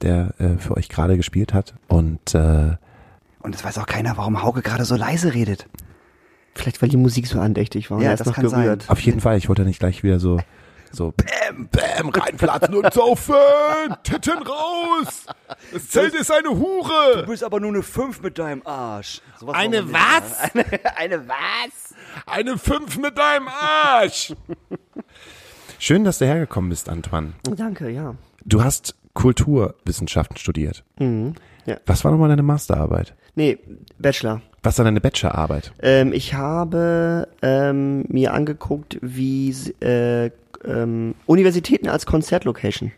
der 0.00 0.32
äh, 0.38 0.56
für 0.56 0.74
euch 0.74 0.88
gerade 0.88 1.18
gespielt 1.18 1.52
hat. 1.52 1.74
Und 1.86 2.34
äh, 2.34 2.76
Und 3.40 3.54
es 3.54 3.62
weiß 3.62 3.76
auch 3.76 3.86
keiner, 3.86 4.16
warum 4.16 4.42
Hauke 4.42 4.62
gerade 4.62 4.86
so 4.86 4.96
leise 4.96 5.34
redet. 5.34 5.66
Vielleicht, 6.54 6.80
weil 6.80 6.88
die 6.88 6.96
Musik 6.96 7.26
so 7.26 7.40
andächtig 7.40 7.90
war. 7.90 7.98
und 7.98 8.04
Ja, 8.04 8.08
er 8.08 8.14
ist 8.14 8.20
das 8.20 8.28
noch 8.28 8.36
kann 8.36 8.48
sein. 8.48 8.62
gerührt. 8.62 8.88
auf 8.88 9.00
jeden 9.00 9.20
Fall, 9.20 9.36
ich 9.36 9.50
wollte 9.50 9.66
nicht 9.66 9.80
gleich 9.80 10.02
wieder 10.02 10.18
so, 10.18 10.40
so 10.94 11.12
Bäm, 11.12 11.68
Bäm, 11.68 12.08
reinplatzen 12.08 12.74
und 12.74 12.92
saufen, 12.92 13.34
Titten 14.02 14.42
raus. 14.42 15.26
Das 15.72 15.88
Zelt 15.88 16.14
ist 16.14 16.30
eine 16.32 16.50
Hure. 16.50 17.24
bist 17.26 17.44
aber 17.44 17.60
nur 17.60 17.70
eine 17.70 17.82
5 17.82 18.22
mit 18.22 18.38
deinem 18.38 18.62
Arsch. 18.64 19.20
Eine 19.40 19.46
wollen 19.46 19.72
wir 19.72 19.82
nicht 19.82 19.92
was? 19.92 20.50
Eine, 20.54 20.96
eine 20.96 21.28
was? 21.28 21.94
Eine 22.26 22.58
Fünf 22.58 22.98
mit 22.98 23.18
deinem 23.18 23.48
Arsch. 23.48 24.34
Schön, 25.78 26.04
dass 26.04 26.18
du 26.18 26.26
hergekommen 26.26 26.70
bist, 26.70 26.88
Antoine. 26.88 27.32
Danke, 27.56 27.90
ja. 27.90 28.14
Du 28.44 28.62
hast 28.62 28.94
Kulturwissenschaften 29.14 30.36
studiert. 30.36 30.84
ja. 30.98 31.76
Was 31.86 32.04
war 32.04 32.10
nochmal 32.10 32.28
deine 32.28 32.42
Masterarbeit? 32.42 33.14
Nee, 33.34 33.58
Bachelor. 33.98 34.42
Was 34.62 34.78
war 34.78 34.84
deine 34.84 35.00
Bachelorarbeit? 35.00 35.72
Ähm, 35.82 36.12
ich 36.12 36.34
habe 36.34 37.28
ähm, 37.42 38.04
mir 38.08 38.32
angeguckt, 38.32 38.98
wie 39.02 39.50
äh, 39.80 40.30
ähm, 40.66 41.14
Universitäten 41.26 41.88
als 41.88 42.06
Konzertlocation. 42.06 42.92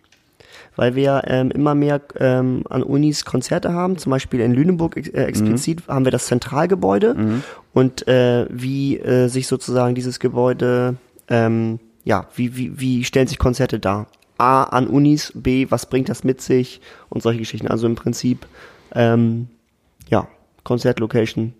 Weil 0.78 0.94
wir 0.94 1.22
ähm, 1.26 1.50
immer 1.50 1.74
mehr 1.74 2.02
ähm, 2.18 2.64
an 2.68 2.82
Unis 2.82 3.24
Konzerte 3.24 3.72
haben, 3.72 3.96
zum 3.96 4.10
Beispiel 4.10 4.40
in 4.40 4.52
Lüneburg 4.52 4.96
ex- 4.98 5.08
äh, 5.08 5.24
explizit 5.24 5.88
haben 5.88 6.04
wir 6.04 6.12
das 6.12 6.26
Zentralgebäude 6.26 7.42
und 7.72 8.06
äh, 8.06 8.46
wie 8.50 8.98
äh, 8.98 9.28
sich 9.28 9.46
sozusagen 9.46 9.94
dieses 9.94 10.20
Gebäude, 10.20 10.96
ähm, 11.28 11.78
ja, 12.04 12.28
wie, 12.34 12.56
wie, 12.56 12.78
wie 12.78 13.04
stellen 13.04 13.26
sich 13.26 13.38
Konzerte 13.38 13.78
dar? 13.78 14.06
A, 14.36 14.64
an 14.64 14.86
Unis, 14.86 15.32
B, 15.34 15.66
was 15.70 15.86
bringt 15.86 16.10
das 16.10 16.24
mit 16.24 16.42
sich 16.42 16.82
und 17.08 17.22
solche 17.22 17.38
Geschichten. 17.38 17.68
Also 17.68 17.86
im 17.86 17.94
Prinzip, 17.94 18.46
ähm, 18.94 19.48
ja, 20.10 20.28
Konzertlocation 20.62 21.54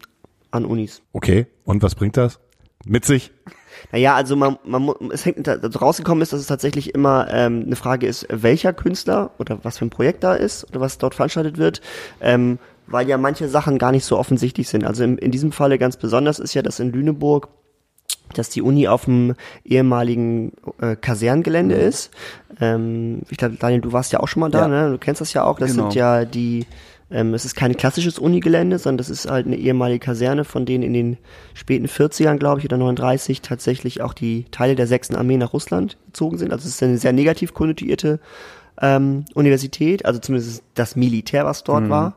an 0.51 0.67
Unis. 0.67 1.01
Okay, 1.15 1.47
und 1.65 1.83
was 1.83 1.95
bringt 1.95 2.19
das? 2.19 2.39
Mit 2.85 3.07
sich? 3.07 3.31
Naja, 3.93 4.15
also 4.15 4.37
man, 4.37 4.59
man 4.65 4.91
es 5.13 5.25
hängt 5.25 5.47
da- 5.47 5.57
da- 5.57 5.79
rausgekommen 5.79 6.23
ist, 6.23 6.33
dass 6.33 6.41
es 6.41 6.47
tatsächlich 6.47 6.95
immer 6.95 7.29
ähm, 7.31 7.65
eine 7.67 7.77
Frage 7.77 8.07
ist, 8.07 8.27
welcher 8.31 8.73
Künstler 8.73 9.31
oder 9.39 9.59
was 9.63 9.79
für 9.79 9.85
ein 9.87 9.91
Projekt 9.91 10.25
da 10.25 10.35
ist 10.35 10.69
oder 10.71 10.81
was 10.81 10.99
dort 10.99 11.15
veranstaltet 11.15 11.57
wird, 11.59 11.81
ähm, 12.21 12.59
weil 12.89 13.09
ja 13.09 13.19
manche 13.19 13.49
Sachen 13.49 13.79
gar 13.79 13.93
nicht 13.93 14.05
so 14.05 14.19
offensichtlich 14.19 14.69
sind. 14.69 14.85
Also 14.85 15.03
in, 15.05 15.19
in 15.19 15.31
diesem 15.31 15.53
Falle 15.53 15.79
ganz 15.79 15.97
besonders 15.97 16.39
ist 16.39 16.55
ja, 16.55 16.63
dass 16.63 16.81
in 16.81 16.93
Lüneburg 16.93 17.49
dass 18.35 18.49
die 18.49 18.61
Uni 18.61 18.89
auf 18.89 19.05
dem 19.05 19.35
ehemaligen 19.65 20.53
äh, 20.81 20.97
Kaserngelände 20.97 21.77
ist. 21.77 22.11
Ähm, 22.61 23.21
ich 23.31 23.37
glaube, 23.37 23.55
Daniel, 23.57 23.81
du 23.81 23.93
warst 23.93 24.13
ja 24.13 24.19
auch 24.21 24.27
schon 24.27 24.41
mal 24.41 24.51
da, 24.51 24.63
Ja. 24.63 24.69
ne? 24.69 24.91
Du 24.91 24.99
kennst 24.99 25.21
das 25.21 25.33
ja 25.33 25.45
auch. 25.45 25.59
Das 25.61 25.71
Genau. 25.71 25.85
sind 25.85 25.95
ja 25.95 26.25
die, 26.25 26.67
ähm, 27.11 27.35
es 27.35 27.45
ist 27.45 27.55
kein 27.55 27.77
klassisches 27.77 28.19
Unigelände, 28.19 28.79
sondern 28.79 28.99
das 28.99 29.11
ist 29.11 29.31
halt 29.31 29.47
eine 29.47 29.57
ehemalige 29.57 30.01
Kaserne, 30.01 30.45
von 30.45 30.67
denen 30.67 30.83
in 30.83 30.93
den 30.93 31.19
späten 31.55 31.87
40ern, 31.87 32.37
glaube 32.37 32.61
ich, 32.61 32.65
oder 32.65 32.79
39 32.79 33.43
tatsächlich 33.43 34.01
auch 34.03 34.13
die 34.13 34.45
Teile 34.51 34.75
der 34.75 34.87
6. 34.87 35.13
Armee 35.13 35.37
nach 35.37 35.53
Russland 35.53 35.99
gezogen 36.07 36.39
sind. 36.39 36.53
Also 36.53 36.67
es 36.67 36.75
ist 36.75 36.83
eine 36.83 36.99
sehr 36.99 37.13
negativ 37.13 37.55
konnotierte 37.55 38.19
ähm, 38.81 39.25
Universität, 39.35 40.05
also 40.05 40.19
zumindest 40.19 40.63
das 40.75 40.97
Militär, 40.97 41.45
was 41.45 41.65
dort 41.65 41.89
war. 41.89 42.17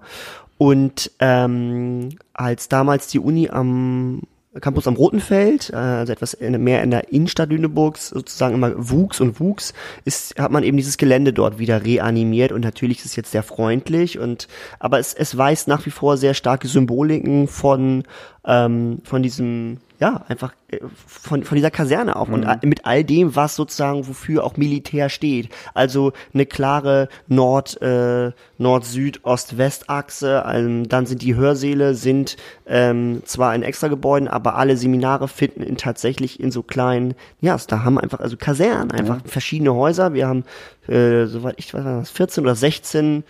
Und 0.57 1.11
ähm, 1.19 2.09
als 2.33 2.67
damals 2.67 3.07
die 3.07 3.19
Uni 3.19 3.49
am 3.49 4.23
Campus 4.61 4.87
am 4.87 4.95
Rotenfeld, 4.95 5.69
äh, 5.69 5.75
also 5.75 6.11
etwas 6.11 6.37
mehr 6.39 6.81
in 6.81 6.89
der 6.89 7.11
Innenstadt 7.13 7.49
Lüneburgs 7.49 8.09
sozusagen 8.09 8.55
immer 8.55 8.73
wuchs 8.75 9.21
und 9.21 9.39
wuchs, 9.39 9.73
ist, 10.05 10.39
hat 10.39 10.51
man 10.51 10.63
eben 10.63 10.77
dieses 10.77 10.97
Gelände 10.97 11.33
dort 11.33 11.59
wieder 11.59 11.85
reanimiert 11.85 12.51
und 12.51 12.63
natürlich 12.63 12.99
ist 12.99 13.05
es 13.05 13.15
jetzt 13.15 13.31
sehr 13.31 13.43
freundlich 13.43 14.17
und 14.17 14.47
aber 14.79 14.97
es, 14.97 15.13
es 15.13 15.37
weist 15.37 15.67
nach 15.67 15.85
wie 15.85 15.91
vor 15.91 16.17
sehr 16.17 16.33
starke 16.33 16.67
Symboliken 16.67 17.47
von 17.47 18.03
ähm, 18.49 18.99
von 19.03 19.21
diesem 19.21 19.77
ja, 19.99 20.23
einfach 20.29 20.53
äh, 20.69 20.79
von, 21.05 21.43
von 21.43 21.55
dieser 21.55 21.71
Kaserne 21.71 22.15
auf 22.15 22.29
mhm. 22.29 22.33
und 22.35 22.63
mit 22.63 22.85
all 22.85 23.03
dem, 23.03 23.35
was 23.35 23.55
sozusagen 23.55 24.07
wofür 24.07 24.43
auch 24.45 24.55
Militär 24.55 25.09
steht. 25.09 25.49
Also 25.73 26.13
eine 26.33 26.45
klare 26.45 27.09
Nord, 27.27 27.81
äh, 27.81 28.31
Nord-Süd-Ost-West-Achse. 28.57 30.45
Ähm, 30.47 30.87
dann 30.87 31.05
sind 31.05 31.21
die 31.21 31.35
Hörsäle 31.35 31.95
sind 31.95 32.37
ähm, 32.65 33.21
zwar 33.25 33.53
in 33.53 33.61
extra 33.61 33.89
Gebäuden, 33.89 34.29
aber 34.29 34.55
alle 34.55 34.77
Seminare 34.77 35.27
finden 35.27 35.63
in, 35.63 35.75
tatsächlich 35.75 36.39
in 36.39 36.51
so 36.51 36.63
kleinen, 36.63 37.13
ja, 37.41 37.57
da 37.67 37.83
haben 37.83 37.99
einfach 37.99 38.21
also 38.21 38.37
Kasernen, 38.37 38.91
einfach 38.91 39.17
ja. 39.17 39.23
verschiedene 39.25 39.73
Häuser. 39.73 40.13
Wir 40.13 40.27
haben, 40.27 40.45
äh, 40.87 41.25
soweit 41.25 41.55
ich 41.57 41.73
weiß, 41.73 42.09
14 42.09 42.43
oder 42.43 42.55
16 42.55 43.25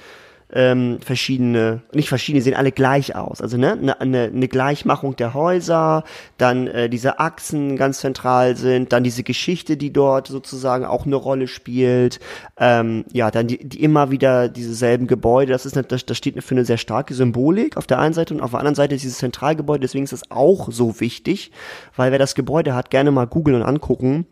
ähm, 0.51 0.99
verschiedene, 1.01 1.81
nicht 1.93 2.09
verschiedene, 2.09 2.41
sehen 2.41 2.55
alle 2.55 2.71
gleich 2.71 3.15
aus. 3.15 3.41
Also 3.41 3.57
ne, 3.57 3.73
eine, 3.73 4.01
eine, 4.01 4.23
eine 4.23 4.47
Gleichmachung 4.47 5.15
der 5.15 5.33
Häuser, 5.33 6.03
dann 6.37 6.67
äh, 6.67 6.89
diese 6.89 7.19
Achsen 7.19 7.77
ganz 7.77 7.99
zentral 7.99 8.55
sind, 8.55 8.91
dann 8.91 9.03
diese 9.03 9.23
Geschichte, 9.23 9.77
die 9.77 9.93
dort 9.93 10.27
sozusagen 10.27 10.85
auch 10.85 11.05
eine 11.05 11.15
Rolle 11.15 11.47
spielt. 11.47 12.19
Ähm, 12.57 13.05
ja, 13.13 13.29
dann 13.29 13.47
die, 13.47 13.67
die 13.67 13.83
immer 13.83 14.09
wieder 14.09 14.49
dieselben 14.49 15.05
Gebäude. 15.05 15.51
Das 15.51 15.65
ist 15.65 15.77
eine, 15.77 15.85
das, 15.85 16.05
das 16.05 16.17
steht 16.17 16.43
für 16.43 16.55
eine 16.55 16.65
sehr 16.65 16.77
starke 16.77 17.13
Symbolik 17.13 17.77
auf 17.77 17.85
der 17.85 17.99
einen 17.99 18.13
Seite 18.13 18.33
und 18.33 18.41
auf 18.41 18.51
der 18.51 18.59
anderen 18.59 18.75
Seite 18.75 18.95
dieses 18.95 19.19
Zentralgebäude. 19.19 19.81
Deswegen 19.81 20.03
ist 20.03 20.13
das 20.13 20.31
auch 20.31 20.69
so 20.71 20.99
wichtig, 20.99 21.51
weil 21.95 22.11
wer 22.11 22.19
das 22.19 22.33
Gebäude 22.33 22.73
hat, 22.73 22.89
gerne 22.89 23.11
mal 23.11 23.27
googeln 23.27 23.61
und 23.61 23.67
angucken. 23.67 24.25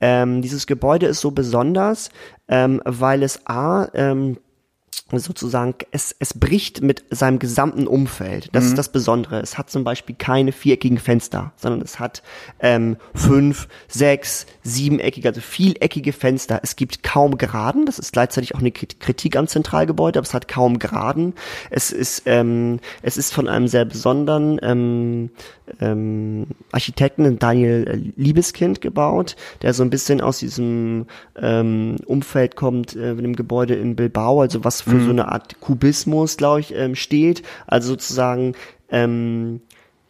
Ähm, 0.00 0.42
dieses 0.42 0.66
Gebäude 0.66 1.06
ist 1.06 1.20
so 1.20 1.30
besonders, 1.30 2.10
ähm, 2.48 2.82
weil 2.84 3.22
es 3.22 3.46
a 3.46 3.88
ähm, 3.94 4.36
sozusagen, 5.12 5.74
es, 5.90 6.16
es 6.18 6.34
bricht 6.34 6.80
mit 6.80 7.04
seinem 7.10 7.38
gesamten 7.38 7.86
Umfeld. 7.86 8.48
Das 8.52 8.64
mhm. 8.64 8.70
ist 8.70 8.78
das 8.78 8.88
Besondere. 8.90 9.40
Es 9.40 9.58
hat 9.58 9.70
zum 9.70 9.84
Beispiel 9.84 10.16
keine 10.18 10.50
viereckigen 10.50 10.98
Fenster, 10.98 11.52
sondern 11.56 11.82
es 11.82 12.00
hat 12.00 12.22
ähm, 12.60 12.96
fünf, 13.14 13.68
sechs, 13.86 14.46
siebeneckige, 14.62 15.28
also 15.28 15.40
vieleckige 15.42 16.12
Fenster. 16.12 16.60
Es 16.62 16.76
gibt 16.76 17.02
kaum 17.02 17.36
Geraden. 17.36 17.84
Das 17.84 17.98
ist 17.98 18.12
gleichzeitig 18.12 18.54
auch 18.54 18.60
eine 18.60 18.72
Kritik 18.72 19.36
am 19.36 19.46
Zentralgebäude, 19.46 20.18
aber 20.18 20.26
es 20.26 20.34
hat 20.34 20.48
kaum 20.48 20.78
Geraden. 20.78 21.34
Es 21.70 21.92
ist, 21.92 22.22
ähm, 22.24 22.80
es 23.02 23.18
ist 23.18 23.32
von 23.32 23.46
einem 23.46 23.68
sehr 23.68 23.84
besonderen 23.84 24.58
ähm, 24.62 25.30
ähm, 25.80 26.46
Architekten, 26.72 27.38
Daniel 27.38 28.12
Liebeskind, 28.16 28.80
gebaut, 28.80 29.36
der 29.62 29.74
so 29.74 29.82
ein 29.82 29.90
bisschen 29.90 30.20
aus 30.20 30.38
diesem 30.38 31.06
ähm, 31.40 31.96
Umfeld 32.06 32.56
kommt, 32.56 32.96
äh, 32.96 33.14
mit 33.14 33.24
dem 33.24 33.36
Gebäude 33.36 33.74
in 33.74 33.96
Bilbao, 33.96 34.40
also 34.40 34.64
was 34.64 34.86
für 34.98 35.02
mhm. 35.02 35.06
so 35.06 35.10
eine 35.10 35.32
Art 35.32 35.60
Kubismus, 35.60 36.36
glaube 36.36 36.60
ich, 36.60 36.74
ähm, 36.74 36.94
steht. 36.94 37.42
Also 37.66 37.88
sozusagen, 37.88 38.54
ähm, 38.88 39.60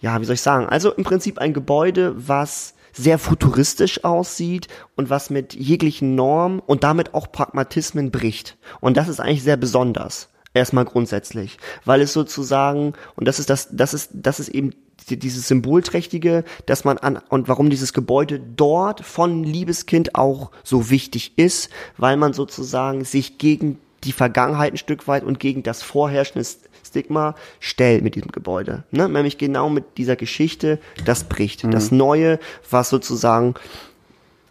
ja, 0.01 0.21
wie 0.21 0.25
soll 0.25 0.35
ich 0.35 0.43
sagen? 0.43 0.67
Also 0.67 0.93
im 0.93 1.05
Prinzip 1.05 1.39
ein 1.39 1.55
Gebäude, 1.55 2.15
was 2.17 2.75
sehr 2.93 3.19
futuristisch 3.19 4.05
aussieht 4.05 4.69
und 4.97 5.11
was 5.11 5.31
mit 5.31 5.55
jeglichen 5.55 6.15
Normen 6.15 6.61
und 6.61 6.85
damit 6.85 7.13
auch 7.13 7.31
Pragmatismen 7.31 8.11
bricht. 8.11 8.57
Und 8.81 8.97
das 8.97 9.09
ist 9.09 9.21
eigentlich 9.21 9.43
sehr 9.43 9.57
besonders. 9.57 10.29
Erstmal 10.57 10.85
grundsätzlich, 10.85 11.59
weil 11.85 12.01
es 12.01 12.13
sozusagen, 12.13 12.93
und 13.17 13.27
das 13.27 13.41
ist 13.41 13.51
das, 13.51 13.71
das 13.73 13.93
ist, 13.93 14.11
das 14.13 14.39
ist 14.39 14.51
eben 14.51 14.71
dieses 15.09 15.49
Symbolträchtige, 15.49 16.45
dass 16.67 16.85
man 16.85 16.97
an 16.99 17.19
und 17.29 17.49
warum 17.49 17.71
dieses 17.71 17.93
Gebäude 17.93 18.39
dort 18.39 19.05
von 19.05 19.43
Liebeskind 19.43 20.15
auch 20.15 20.53
so 20.63 20.91
wichtig 20.91 21.37
ist, 21.37 21.71
weil 21.97 22.17
man 22.17 22.33
sozusagen 22.35 23.05
sich 23.05 23.39
gegen 23.39 23.81
die 24.05 24.13
Vergangenheit 24.13 24.75
ein 24.75 24.79
Stück 24.79 25.09
weit 25.09 25.25
und 25.25 25.41
gegen 25.41 25.63
das 25.63 25.83
vorherrschende 25.83 26.47
Stigma 26.87 27.35
stellt 27.61 28.05
mit 28.05 28.15
diesem 28.15 28.31
Gebäude. 28.31 28.85
Ne? 28.91 29.09
Nämlich 29.09 29.39
genau 29.39 29.69
mit 29.69 29.99
dieser 29.99 30.17
Geschichte, 30.17 30.79
das 31.05 31.25
bricht. 31.25 31.65
Mhm. 31.65 31.71
Das 31.71 31.91
Neue, 31.91 32.39
was 32.71 32.91
sozusagen 32.91 33.55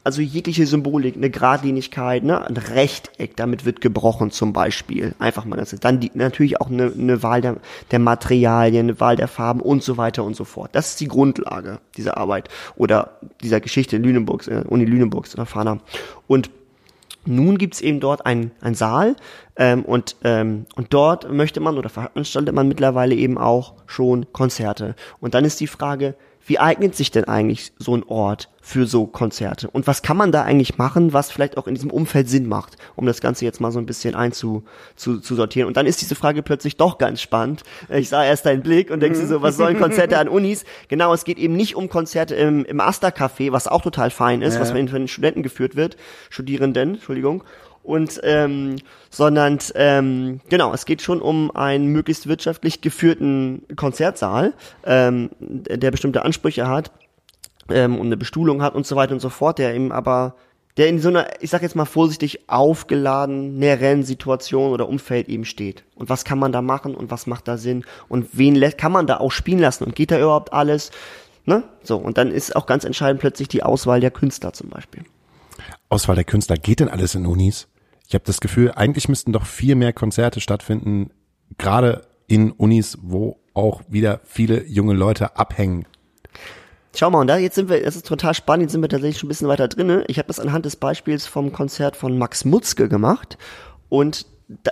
also 0.03 0.21
jegliche 0.21 0.65
Symbolik, 0.65 1.15
eine 1.15 1.29
Gradlinigkeit, 1.29 2.23
ne, 2.23 2.45
ein 2.45 2.57
Rechteck, 2.57 3.37
damit 3.37 3.65
wird 3.65 3.79
gebrochen 3.79 4.31
zum 4.31 4.51
Beispiel. 4.51 5.15
Einfach 5.19 5.45
mal 5.45 5.55
ganz. 5.55 5.73
Dann 5.79 5.99
die, 5.99 6.11
natürlich 6.13 6.59
auch 6.59 6.69
eine, 6.69 6.91
eine 6.91 7.23
Wahl 7.23 7.41
der, 7.41 7.57
der 7.91 7.99
Materialien, 7.99 8.87
eine 8.87 8.99
Wahl 8.99 9.15
der 9.15 9.27
Farben 9.27 9.61
und 9.61 9.81
so 9.81 9.97
weiter 9.97 10.23
und 10.23 10.35
so 10.35 10.43
fort. 10.43 10.71
Das 10.73 10.89
ist 10.89 10.99
die 10.99 11.07
Grundlage 11.07 11.79
dieser 11.95 12.17
Arbeit 12.17 12.49
oder 12.75 13.19
dieser 13.41 13.61
Geschichte 13.61 13.97
Lüneburgs, 13.97 14.47
äh, 14.47 14.63
Uni 14.67 14.85
Lüneburgs 14.85 15.33
oder 15.35 15.45
Fana. 15.45 15.79
Und 16.27 16.49
nun 17.25 17.57
gibt's 17.57 17.81
eben 17.81 17.99
dort 17.99 18.25
einen, 18.25 18.51
Saal 18.73 19.15
ähm, 19.55 19.83
und, 19.83 20.15
ähm, 20.23 20.65
und 20.75 20.93
dort 20.93 21.31
möchte 21.31 21.59
man 21.59 21.77
oder 21.77 21.89
veranstaltet 21.89 22.53
man 22.53 22.67
mittlerweile 22.67 23.15
eben 23.15 23.37
auch 23.37 23.75
schon 23.85 24.31
Konzerte. 24.33 24.95
Und 25.19 25.33
dann 25.33 25.45
ist 25.45 25.59
die 25.59 25.67
Frage, 25.67 26.15
wie 26.45 26.59
eignet 26.59 26.95
sich 26.95 27.11
denn 27.11 27.25
eigentlich 27.25 27.71
so 27.77 27.95
ein 27.95 28.03
Ort 28.03 28.49
für 28.65 28.87
so 28.87 29.05
Konzerte? 29.05 29.69
Und 29.69 29.87
was 29.87 30.01
kann 30.01 30.15
man 30.15 30.31
da 30.31 30.43
eigentlich 30.43 30.77
machen, 30.77 31.11
was 31.11 31.29
vielleicht 31.29 31.57
auch 31.57 31.67
in 31.67 31.75
diesem 31.75 31.91
Umfeld 31.91 32.29
Sinn 32.29 32.47
macht, 32.47 32.77
um 32.95 33.05
das 33.05 33.19
Ganze 33.19 33.43
jetzt 33.43 33.59
mal 33.59 33.71
so 33.71 33.79
ein 33.79 33.85
bisschen 33.85 34.15
einzusortieren? 34.15 34.63
Zu, 34.95 35.19
zu 35.19 35.35
sortieren. 35.35 35.67
und 35.67 35.75
dann 35.75 35.85
ist 35.85 36.01
diese 36.01 36.15
Frage 36.15 36.41
plötzlich 36.41 36.77
doch 36.77 36.97
ganz 36.97 37.21
spannend. 37.21 37.63
Ich 37.89 38.07
sah 38.09 38.23
erst 38.23 38.45
deinen 38.45 38.63
Blick 38.63 38.89
und 38.89 39.01
denkst 39.01 39.19
dir 39.19 39.27
so, 39.27 39.41
was 39.41 39.57
sollen 39.57 39.77
Konzerte 39.77 40.17
an 40.17 40.29
Unis? 40.29 40.63
Genau, 40.87 41.13
es 41.13 41.23
geht 41.23 41.39
eben 41.39 41.55
nicht 41.55 41.75
um 41.75 41.89
Konzerte 41.89 42.35
im, 42.35 42.65
im 42.65 42.79
Asta-Café, 42.79 43.51
was 43.51 43.67
auch 43.67 43.81
total 43.81 44.11
fein 44.11 44.41
ist, 44.41 44.55
ja. 44.55 44.61
was 44.61 44.71
von 44.71 44.85
den 44.85 45.07
Studenten 45.07 45.43
geführt 45.43 45.75
wird, 45.75 45.97
Studierenden, 46.29 46.95
Entschuldigung 46.95 47.43
und 47.83 48.21
ähm, 48.23 48.77
sondern 49.09 49.59
ähm, 49.75 50.39
genau, 50.49 50.73
es 50.73 50.85
geht 50.85 51.01
schon 51.01 51.21
um 51.21 51.51
einen 51.55 51.87
möglichst 51.87 52.27
wirtschaftlich 52.27 52.81
geführten 52.81 53.63
Konzertsaal, 53.75 54.53
ähm, 54.85 55.29
der 55.39 55.91
bestimmte 55.91 56.23
Ansprüche 56.23 56.67
hat 56.67 56.91
ähm, 57.69 57.99
und 57.99 58.07
eine 58.07 58.17
Bestuhlung 58.17 58.61
hat 58.61 58.75
und 58.75 58.85
so 58.85 58.95
weiter 58.95 59.13
und 59.13 59.19
so 59.19 59.29
fort, 59.29 59.59
der 59.59 59.73
eben 59.73 59.91
aber 59.91 60.35
der 60.77 60.87
in 60.87 60.99
so 60.99 61.09
einer, 61.09 61.27
ich 61.41 61.51
sag 61.51 61.61
jetzt 61.61 61.75
mal 61.75 61.85
vorsichtig, 61.85 62.49
aufgeladenen 62.49 64.03
Situation 64.03 64.71
oder 64.71 64.89
Umfeld 64.89 65.29
eben 65.29 65.45
steht. 65.45 65.83
Und 65.95 66.09
was 66.09 66.25
kann 66.25 66.39
man 66.39 66.51
da 66.51 66.61
machen 66.61 66.95
und 66.95 67.11
was 67.11 67.27
macht 67.27 67.47
da 67.47 67.57
Sinn 67.57 67.85
und 68.09 68.29
wen 68.33 68.59
kann 68.75 68.91
man 68.91 69.05
da 69.05 69.17
auch 69.17 69.31
spielen 69.31 69.59
lassen 69.59 69.83
und 69.83 69.95
geht 69.95 70.09
da 70.11 70.19
überhaupt 70.19 70.51
alles? 70.51 70.91
Ne? 71.45 71.63
So, 71.83 71.97
und 71.97 72.17
dann 72.17 72.31
ist 72.31 72.55
auch 72.55 72.65
ganz 72.65 72.85
entscheidend 72.85 73.19
plötzlich 73.19 73.47
die 73.47 73.63
Auswahl 73.63 73.99
der 73.99 74.11
Künstler 74.11 74.53
zum 74.53 74.69
Beispiel. 74.69 75.03
Auswahl 75.89 76.15
der 76.15 76.23
Künstler, 76.23 76.57
geht 76.57 76.79
denn 76.79 76.89
alles 76.89 77.13
in 77.13 77.27
Unis? 77.27 77.67
Ich 78.07 78.15
habe 78.15 78.23
das 78.25 78.41
Gefühl, 78.41 78.71
eigentlich 78.71 79.09
müssten 79.09 79.31
doch 79.31 79.45
viel 79.45 79.75
mehr 79.75 79.93
Konzerte 79.93 80.39
stattfinden, 80.39 81.11
gerade 81.57 82.01
in 82.27 82.51
Unis, 82.51 82.97
wo 83.01 83.39
auch 83.53 83.81
wieder 83.87 84.21
viele 84.23 84.65
junge 84.65 84.93
Leute 84.93 85.37
abhängen. 85.37 85.85
Schau 86.95 87.09
mal, 87.09 87.19
und 87.19 87.27
da 87.27 87.37
jetzt 87.37 87.55
sind 87.55 87.69
wir, 87.69 87.83
das 87.83 87.95
ist 87.95 88.05
total 88.05 88.33
spannend, 88.33 88.63
jetzt 88.63 88.71
sind 88.73 88.81
wir 88.81 88.89
tatsächlich 88.89 89.17
schon 89.17 89.27
ein 89.27 89.29
bisschen 89.29 89.47
weiter 89.47 89.67
drinne. 89.67 90.03
Ich 90.07 90.19
habe 90.19 90.27
das 90.27 90.39
anhand 90.39 90.65
des 90.65 90.75
Beispiels 90.75 91.25
vom 91.25 91.51
Konzert 91.51 91.95
von 91.95 92.17
Max 92.17 92.45
Mutzke 92.45 92.87
gemacht 92.87 93.37
und 93.89 94.27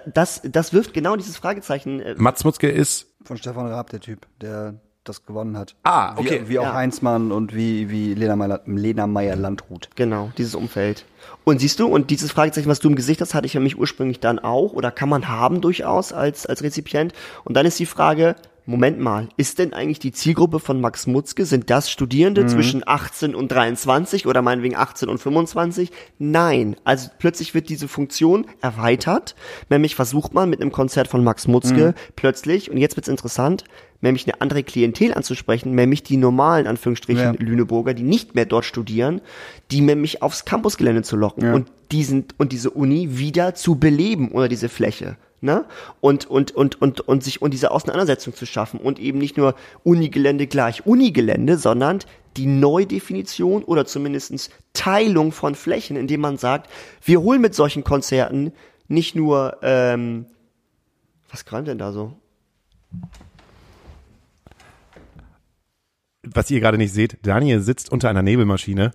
das, 0.05 0.41
das 0.43 0.73
wirft 0.73 0.93
genau 0.93 1.15
dieses 1.15 1.37
Fragezeichen. 1.37 1.99
Äh, 1.99 2.15
Max 2.17 2.43
Mutzke 2.43 2.69
ist 2.69 3.07
von 3.23 3.37
Stefan 3.37 3.67
Raab 3.67 3.89
der 3.89 4.01
Typ, 4.01 4.27
der 4.41 4.75
das 5.03 5.25
gewonnen 5.25 5.57
hat. 5.57 5.75
Ah, 5.83 6.15
okay. 6.17 6.41
Wie, 6.43 6.49
wie 6.49 6.59
auch 6.59 6.65
ja. 6.65 6.73
Heinzmann 6.73 7.31
und 7.31 7.55
wie, 7.55 7.89
wie 7.89 8.13
Lena 8.13 8.35
Meyer, 8.35 8.61
Lena 8.65 9.07
Meyer 9.07 9.35
Landrut. 9.35 9.89
Genau, 9.95 10.31
dieses 10.37 10.53
Umfeld. 10.53 11.05
Und 11.43 11.59
siehst 11.59 11.79
du, 11.79 11.87
und 11.87 12.11
dieses 12.11 12.31
Fragezeichen, 12.31 12.69
was 12.69 12.79
du 12.79 12.89
im 12.89 12.95
Gesicht 12.95 13.19
hast, 13.21 13.33
hatte 13.33 13.47
ich 13.47 13.53
ja 13.53 13.59
mich 13.59 13.79
ursprünglich 13.79 14.19
dann 14.19 14.37
auch 14.37 14.73
oder 14.73 14.91
kann 14.91 15.09
man 15.09 15.27
haben 15.27 15.61
durchaus 15.61 16.13
als, 16.13 16.45
als 16.45 16.61
Rezipient. 16.61 17.13
Und 17.43 17.55
dann 17.55 17.65
ist 17.65 17.79
die 17.79 17.87
Frage, 17.87 18.35
Moment 18.65 18.99
mal, 18.99 19.27
ist 19.37 19.57
denn 19.59 19.73
eigentlich 19.73 19.99
die 19.99 20.11
Zielgruppe 20.11 20.59
von 20.59 20.79
Max 20.79 21.07
Mutzke, 21.07 21.45
sind 21.45 21.69
das 21.69 21.89
Studierende 21.89 22.43
mhm. 22.43 22.47
zwischen 22.47 22.83
18 22.85 23.33
und 23.33 23.51
23 23.51 24.27
oder 24.27 24.41
meinetwegen 24.41 24.75
18 24.75 25.09
und 25.09 25.17
25? 25.17 25.91
Nein. 26.19 26.75
Also 26.83 27.09
plötzlich 27.17 27.53
wird 27.55 27.69
diese 27.69 27.87
Funktion 27.87 28.45
erweitert. 28.61 29.35
Nämlich 29.69 29.95
versucht 29.95 30.33
man 30.33 30.49
mit 30.49 30.61
einem 30.61 30.71
Konzert 30.71 31.07
von 31.07 31.23
Max 31.23 31.47
Mutzke 31.47 31.89
mhm. 31.89 32.11
plötzlich, 32.15 32.69
und 32.69 32.77
jetzt 32.77 32.95
wird's 32.97 33.07
interessant, 33.07 33.63
nämlich 34.01 34.27
eine 34.27 34.41
andere 34.41 34.63
Klientel 34.63 35.13
anzusprechen, 35.13 35.73
nämlich 35.73 36.03
die 36.03 36.17
normalen, 36.17 36.67
Anführungsstrichen, 36.67 37.23
ja. 37.23 37.33
Lüneburger, 37.39 37.93
die 37.93 38.03
nicht 38.03 38.35
mehr 38.35 38.45
dort 38.45 38.65
studieren, 38.65 39.21
die 39.71 39.81
nämlich 39.81 40.21
aufs 40.21 40.45
Campusgelände 40.45 41.03
zu 41.03 41.15
locken 41.15 41.45
ja. 41.45 41.53
und 41.53 41.71
diesen, 41.91 42.25
und 42.37 42.51
diese 42.51 42.69
Uni 42.69 43.17
wieder 43.17 43.55
zu 43.55 43.75
beleben 43.75 44.31
oder 44.31 44.47
diese 44.47 44.69
Fläche. 44.69 45.17
Ne? 45.43 45.65
Und, 46.01 46.27
und, 46.27 46.51
und, 46.51 46.79
und, 46.79 47.01
und 47.01 47.23
sich 47.23 47.41
und 47.41 47.51
diese 47.51 47.71
Auseinandersetzung 47.71 48.35
zu 48.35 48.45
schaffen 48.45 48.79
und 48.79 48.99
eben 48.99 49.17
nicht 49.17 49.37
nur 49.37 49.55
Unigelände 49.83 50.45
gleich 50.45 50.85
Unigelände, 50.85 51.57
sondern 51.57 51.99
die 52.37 52.45
Neudefinition 52.45 53.63
oder 53.63 53.85
zumindestens 53.85 54.51
Teilung 54.73 55.31
von 55.31 55.55
Flächen, 55.55 55.97
indem 55.97 56.21
man 56.21 56.37
sagt, 56.37 56.69
wir 57.03 57.21
holen 57.21 57.41
mit 57.41 57.55
solchen 57.55 57.83
Konzerten 57.83 58.53
nicht 58.87 59.15
nur, 59.15 59.57
ähm, 59.63 60.27
was 61.29 61.43
kam 61.43 61.65
denn 61.65 61.79
da 61.79 61.91
so? 61.91 62.13
Was 66.21 66.51
ihr 66.51 66.59
gerade 66.59 66.77
nicht 66.77 66.93
seht, 66.93 67.17
Daniel 67.23 67.61
sitzt 67.61 67.91
unter 67.91 68.09
einer 68.09 68.21
Nebelmaschine. 68.21 68.91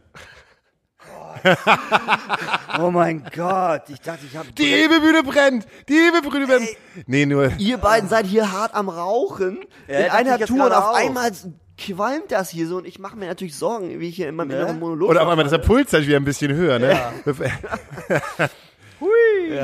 Oh 2.81 2.91
mein 2.91 3.25
Gott, 3.35 3.83
ich 3.89 4.01
dachte, 4.01 4.27
ich 4.31 4.37
habe 4.37 4.51
Die 4.53 4.65
Hebebühne 4.65 5.23
brennt! 5.23 5.67
Die 5.89 5.95
Hebebühne 5.95 6.47
brennt! 6.47 6.69
Nee, 7.07 7.27
nur. 7.27 7.53
Ihr 7.59 7.79
beiden 7.79 8.09
seid 8.09 8.27
hier 8.27 8.53
hart 8.53 8.75
am 8.75 8.89
Rauchen 8.89 9.59
Ja, 9.89 9.99
in 9.99 10.05
dachte 10.07 10.17
einer 10.17 10.39
Tour 10.47 10.67
und 10.67 10.73
auf 10.73 10.85
auch. 10.91 10.95
einmal 10.97 11.31
qualmt 11.79 12.31
das 12.31 12.51
hier 12.51 12.67
so 12.67 12.77
und 12.79 12.87
ich 12.87 12.99
mache 12.99 13.17
mir 13.17 13.27
natürlich 13.27 13.55
Sorgen, 13.57 14.01
wie 14.01 14.09
ich 14.09 14.17
hier 14.17 14.29
immer 14.29 14.45
Ne? 14.45 14.55
in 14.57 14.63
meinem 14.65 14.79
Monolog. 14.81 15.11
Oder 15.11 15.23
auf 15.23 15.29
einmal 15.29 15.45
ist 15.47 15.53
der 15.53 15.59
Puls 15.59 15.93
halt 15.93 16.07
wieder 16.07 16.17
ein 16.17 16.25
bisschen 16.25 16.53
höher, 16.53 16.79
ne? 16.79 16.99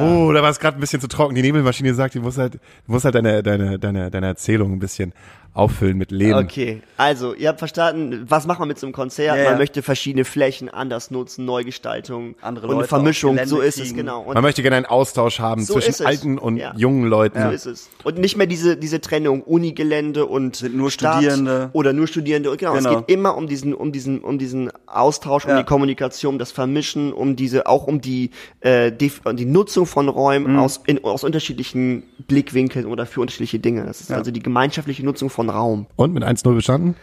Oh, 0.01 0.33
da 0.33 0.43
war 0.43 0.51
es 0.51 0.59
gerade 0.61 0.77
ein 0.79 0.81
bisschen 0.81 1.01
zu 1.01 1.09
trocken. 1.09 1.35
Die 1.35 1.43
Nebelmaschine 1.43 1.93
sagt, 1.95 2.14
du 2.14 2.20
musst 2.20 2.39
halt, 2.39 2.55
du 2.55 2.61
musst 2.93 3.05
halt 3.05 3.14
deine, 3.14 3.43
deine, 3.43 3.79
deine, 3.79 4.11
deine 4.11 4.27
Erzählung 4.27 4.73
ein 4.73 4.79
bisschen 4.79 5.12
auffüllen 5.55 5.99
mit 5.99 6.11
Leben. 6.11 6.39
Okay, 6.39 6.81
also 6.97 7.35
ihr 7.35 7.49
habt 7.51 7.59
verstanden, 7.59 8.25
was 8.27 8.47
macht 8.47 8.59
man 8.59 8.68
mit 8.68 8.79
so 8.79 8.87
einem 8.87 8.95
Konzert? 8.95 9.37
Ja, 9.37 9.45
man 9.45 9.53
ja. 9.53 9.59
möchte 9.59 9.83
verschiedene 9.83 10.25
Flächen 10.25 10.70
anders 10.70 11.11
nutzen, 11.11 11.45
Neugestaltung 11.45 12.37
Andere 12.41 12.68
und 12.68 12.73
eine 12.73 12.79
Leute 12.81 12.89
Vermischung. 12.89 13.39
So 13.45 13.61
ist 13.61 13.79
es 13.79 13.93
genau. 13.93 14.23
Und 14.23 14.33
Man 14.33 14.43
möchte 14.43 14.62
gerne 14.62 14.77
einen 14.77 14.87
Austausch 14.87 15.41
haben 15.41 15.62
So 15.62 15.79
zwischen 15.79 16.07
alten 16.07 16.39
und 16.39 16.57
Ja. 16.57 16.73
jungen 16.77 17.05
Leuten. 17.05 17.39
So 17.43 17.49
ist 17.51 17.66
es. 17.66 17.91
Und 18.03 18.16
nicht 18.16 18.39
mehr 18.39 18.47
diese, 18.47 18.79
diese 18.79 19.03
Trennung 19.03 19.43
Unigelände 19.43 20.25
und 20.25 20.57
Sind 20.57 20.75
nur 20.75 20.91
Stadt 20.91 21.16
Studierende. 21.16 21.68
Oder 21.75 21.93
nur 21.93 22.07
Studierende. 22.07 22.51
Und 22.51 22.57
Genau, 22.59 22.73
Genau. 22.75 22.91
es 22.91 22.97
geht 23.07 23.14
immer 23.14 23.37
um 23.37 23.47
diesen, 23.47 23.75
um 23.75 23.93
diesen, 23.93 24.20
um 24.20 24.39
diesen 24.39 24.70
Austausch, 24.87 25.45
um 25.45 25.51
Ja. 25.51 25.59
die 25.59 25.64
Kommunikation, 25.64 26.39
das 26.39 26.51
Vermischen, 26.51 27.12
um 27.12 27.37
diese, 27.37 27.66
auch 27.66 27.87
um 27.87 28.01
die, 28.01 28.31
äh, 28.61 28.91
die, 28.91 29.12
die 29.35 29.45
Nutzung 29.45 29.62
von 29.71 30.09
Räumen 30.09 30.53
Mhm. 30.55 30.59
aus, 30.59 30.81
in, 30.87 31.03
aus 31.05 31.25
unterschiedlichen 31.25 32.03
Blickwinkeln 32.27 32.87
oder 32.87 33.07
für 33.07 33.21
unterschiedliche 33.21 33.59
Dinge. 33.59 33.85
Das 33.85 34.01
ist 34.01 34.11
also 34.13 34.31
die 34.31 34.43
gemeinschaftliche 34.43 35.05
Nutzung 35.05 35.31
von 35.31 35.49
Raum. 35.51 35.87
Und 35.97 36.13
mit 36.13 36.23
1-0 36.25 36.55
bestanden? 36.55 36.97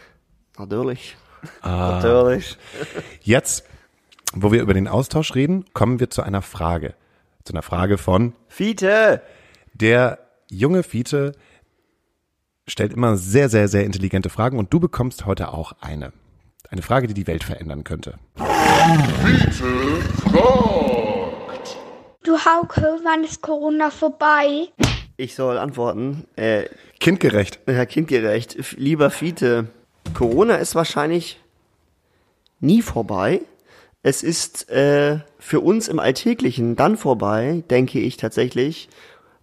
Natürlich. 0.58 1.16
natürlich. 1.62 2.56
Jetzt, 3.22 3.64
wo 4.34 4.52
wir 4.52 4.60
über 4.62 4.74
den 4.74 4.88
Austausch 4.88 5.34
reden, 5.34 5.64
kommen 5.72 6.00
wir 6.00 6.10
zu 6.10 6.22
einer 6.22 6.42
Frage. 6.42 6.94
Zu 7.44 7.54
einer 7.54 7.62
Frage 7.62 7.98
von 7.98 8.34
Fiete! 8.48 9.22
der 9.72 10.18
junge 10.50 10.82
Fiete 10.82 11.32
stellt 12.66 12.92
immer 12.92 13.16
sehr, 13.16 13.48
sehr, 13.48 13.68
sehr 13.68 13.84
intelligente 13.84 14.28
Fragen 14.28 14.58
und 14.58 14.72
du 14.72 14.80
bekommst 14.80 15.24
heute 15.26 15.52
auch 15.54 15.72
eine. 15.80 16.12
Eine 16.68 16.82
Frage, 16.82 17.06
die 17.06 17.14
die 17.14 17.26
Welt 17.26 17.42
verändern 17.42 17.82
könnte. 17.84 18.18
Du 22.22 22.32
Hauke, 22.36 22.98
wann 23.02 23.24
ist 23.24 23.40
Corona 23.40 23.90
vorbei? 23.90 24.68
Ich 25.16 25.34
soll 25.34 25.58
antworten. 25.58 26.24
Äh, 26.36 26.64
Kindgerecht. 26.98 27.60
Herr 27.66 27.86
Kindgerecht, 27.86 28.56
f- 28.56 28.74
lieber 28.76 29.10
Fiete, 29.10 29.68
Corona 30.14 30.56
ist 30.56 30.74
wahrscheinlich 30.74 31.40
nie 32.60 32.82
vorbei. 32.82 33.40
Es 34.02 34.22
ist 34.22 34.68
äh, 34.70 35.20
für 35.38 35.60
uns 35.60 35.88
im 35.88 35.98
Alltäglichen 35.98 36.76
dann 36.76 36.96
vorbei, 36.96 37.64
denke 37.70 38.00
ich 38.00 38.16
tatsächlich, 38.18 38.88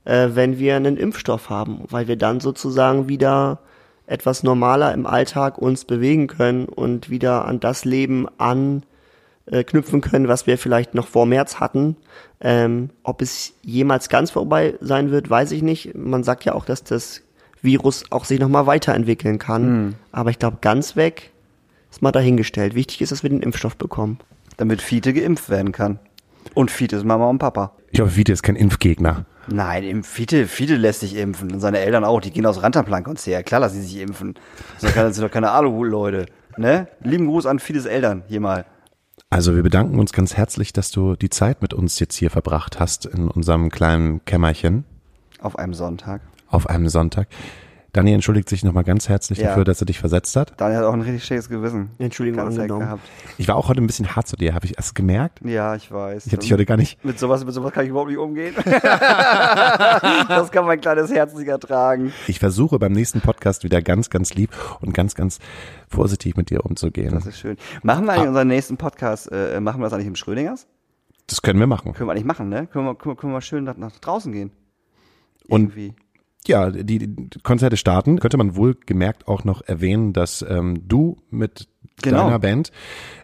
äh, 0.05 0.29
wenn 0.33 0.59
wir 0.59 0.75
einen 0.75 0.97
Impfstoff 0.97 1.49
haben, 1.49 1.83
weil 1.89 2.07
wir 2.07 2.15
dann 2.15 2.39
sozusagen 2.39 3.07
wieder 3.07 3.59
etwas 4.05 4.43
normaler 4.43 4.93
im 4.93 5.05
Alltag 5.05 5.57
uns 5.57 5.83
bewegen 5.85 6.27
können 6.27 6.65
und 6.65 7.09
wieder 7.09 7.45
an 7.45 7.59
das 7.59 7.85
Leben 7.85 8.27
anknüpfen 9.51 10.01
können, 10.01 10.27
was 10.27 10.47
wir 10.47 10.57
vielleicht 10.57 10.93
noch 10.93 11.07
vor 11.07 11.25
März 11.25 11.59
hatten. 11.59 11.95
Ähm, 12.39 12.89
ob 13.03 13.21
es 13.21 13.53
jemals 13.63 14.09
ganz 14.09 14.31
vorbei 14.31 14.75
sein 14.81 15.11
wird, 15.11 15.29
weiß 15.29 15.51
ich 15.51 15.63
nicht. 15.63 15.95
Man 15.95 16.23
sagt 16.23 16.45
ja 16.45 16.53
auch, 16.53 16.65
dass 16.65 16.83
das 16.83 17.21
Virus 17.61 18.05
auch 18.11 18.25
sich 18.25 18.39
nochmal 18.39 18.67
weiterentwickeln 18.67 19.39
kann. 19.39 19.95
Aber 20.11 20.29
ich 20.29 20.39
glaube, 20.39 20.57
ganz 20.61 20.95
weg 20.95 21.31
ist 21.89 22.01
mal 22.01 22.11
dahingestellt. 22.11 22.75
Wichtig 22.75 23.01
ist, 23.01 23.11
dass 23.11 23.23
wir 23.23 23.29
den 23.29 23.41
Impfstoff 23.41 23.77
bekommen. 23.77 24.19
Damit 24.57 24.81
Fiete 24.81 25.13
geimpft 25.13 25.49
werden 25.49 25.71
kann. 25.71 25.99
Und 26.53 26.71
Fiete 26.71 26.95
ist 26.95 27.05
Mama 27.05 27.29
und 27.29 27.39
Papa. 27.39 27.73
Ich 27.91 27.99
hoffe, 27.99 28.11
Fiete 28.11 28.33
ist 28.33 28.43
kein 28.43 28.55
Impfgegner. 28.55 29.25
Nein, 29.47 30.03
Fiete, 30.03 30.47
Fiete 30.47 30.75
lässt 30.75 30.99
sich 30.99 31.15
impfen. 31.15 31.51
Und 31.51 31.59
seine 31.59 31.79
Eltern 31.79 32.03
auch. 32.03 32.19
Die 32.19 32.31
gehen 32.31 32.45
aus 32.45 32.61
Rantanplan-Konzert. 32.61 33.45
Klar 33.45 33.61
lassen 33.61 33.81
sie 33.81 33.87
sich 33.87 34.01
impfen. 34.01 34.35
Das 34.73 34.81
sind 34.81 34.89
doch 34.89 34.95
keine, 34.95 35.07
das 35.07 35.15
sind 35.15 35.25
doch 35.25 35.31
keine 35.31 35.51
Aluhut-Leute. 35.51 36.25
Ne? 36.57 36.87
Lieben 37.01 37.27
Gruß 37.27 37.45
an 37.45 37.59
Fietes 37.59 37.85
Eltern. 37.85 38.23
Hier 38.27 38.41
mal. 38.41 38.65
Also 39.29 39.55
wir 39.55 39.63
bedanken 39.63 39.99
uns 39.99 40.13
ganz 40.13 40.35
herzlich, 40.37 40.71
dass 40.71 40.89
du 40.89 41.15
die 41.17 41.29
Zeit 41.29 41.61
mit 41.61 41.73
uns 41.73 41.99
jetzt 41.99 42.15
hier 42.15 42.29
verbracht 42.29 42.79
hast 42.79 43.05
in 43.05 43.27
unserem 43.27 43.69
kleinen 43.69 44.23
Kämmerchen 44.23 44.85
Auf 45.41 45.57
einem 45.57 45.73
Sonntag. 45.73 46.21
auf 46.47 46.67
einem 46.69 46.87
Sonntag. 46.87 47.27
Daniel 47.97 48.13
entschuldigt 48.13 48.47
sich 48.47 48.63
nochmal 48.63 48.83
ganz 48.83 49.09
herzlich 49.09 49.39
Ja. 49.39 49.47
dafür, 49.47 49.63
dass 49.63 49.81
er 49.81 49.85
dich 49.87 49.97
versetzt 49.99 50.35
hat. 50.35 50.53
Daniel 50.61 50.77
hat 50.81 50.85
auch 50.85 50.93
ein 50.93 51.01
richtig 51.01 51.23
schlechtes 51.25 51.49
Gewissen. 51.49 51.89
Entschuldigung 51.97 52.43
Ganz 52.43 52.55
angenommen. 52.55 52.81
gehabt. 52.85 53.01
Ich 53.39 53.47
war 53.47 53.55
auch 53.55 53.69
heute 53.69 53.81
ein 53.81 53.87
bisschen 53.87 54.15
hart 54.15 54.27
zu 54.27 54.35
dir, 54.35 54.53
habe 54.53 54.67
ich 54.67 54.77
erst 54.77 54.93
gemerkt. 54.93 55.39
Ja, 55.43 55.73
ich 55.75 55.91
weiß. 55.91 56.27
Ich 56.27 56.31
habe 56.31 56.41
dich 56.43 56.53
heute 56.53 56.67
gar 56.67 56.77
nicht. 56.77 57.03
mit 57.03 57.17
sowas, 57.17 57.43
mit 57.43 57.55
sowas 57.55 57.71
kann 57.73 57.85
ich 57.85 57.89
überhaupt 57.89 58.09
nicht 58.11 58.19
umgehen. 58.19 58.53
das 60.27 60.51
kann 60.51 60.65
mein 60.65 60.79
kleines 60.79 61.11
Herz 61.11 61.33
nicht 61.33 61.47
ertragen. 61.47 62.13
Ich 62.27 62.37
versuche 62.37 62.77
beim 62.77 62.91
nächsten 62.91 63.21
Podcast 63.21 63.63
wieder 63.63 63.81
ganz, 63.81 64.11
ganz 64.11 64.35
lieb 64.35 64.51
und 64.81 64.93
ganz, 64.93 65.15
ganz 65.15 65.39
vorsichtig 65.89 66.37
mit 66.37 66.51
dir 66.51 66.65
umzugehen. 66.65 67.09
Das 67.15 67.25
ist 67.25 67.39
schön. 67.39 67.57
Machen 67.81 68.05
wir 68.05 68.13
eigentlich 68.13 68.27
unseren 68.27 68.47
nächsten 68.47 68.77
Podcast, 68.77 69.31
äh, 69.31 69.59
machen 69.59 69.79
wir 69.81 69.85
das 69.85 69.93
eigentlich 69.93 70.05
im 70.07 70.15
Schrödingers? 70.15 70.67
Das 71.25 71.41
können 71.41 71.59
wir 71.59 71.65
machen. 71.67 71.93
Können 71.93 72.07
wir 72.07 72.13
eigentlich 72.13 72.25
machen, 72.25 72.49
ne? 72.49 72.67
Können 72.67 72.85
wir, 72.85 72.93
können 72.95 73.15
wir, 73.15 73.19
können 73.19 73.33
wir 73.33 73.41
schön 73.41 73.63
nach, 73.63 73.75
nach 73.75 73.91
draußen 73.99 74.31
gehen. 74.31 74.51
Und 75.49 75.61
Irgendwie. 75.75 75.95
Ja, 76.47 76.69
die, 76.71 77.15
Konzerte 77.43 77.77
starten. 77.77 78.19
Könnte 78.19 78.37
man 78.37 78.55
wohl 78.55 78.75
gemerkt 78.85 79.27
auch 79.27 79.43
noch 79.43 79.61
erwähnen, 79.61 80.13
dass 80.13 80.45
ähm, 80.47 80.87
du 80.87 81.17
mit 81.29 81.67
Genau. 82.03 82.25
deiner 82.25 82.39
Band 82.39 82.71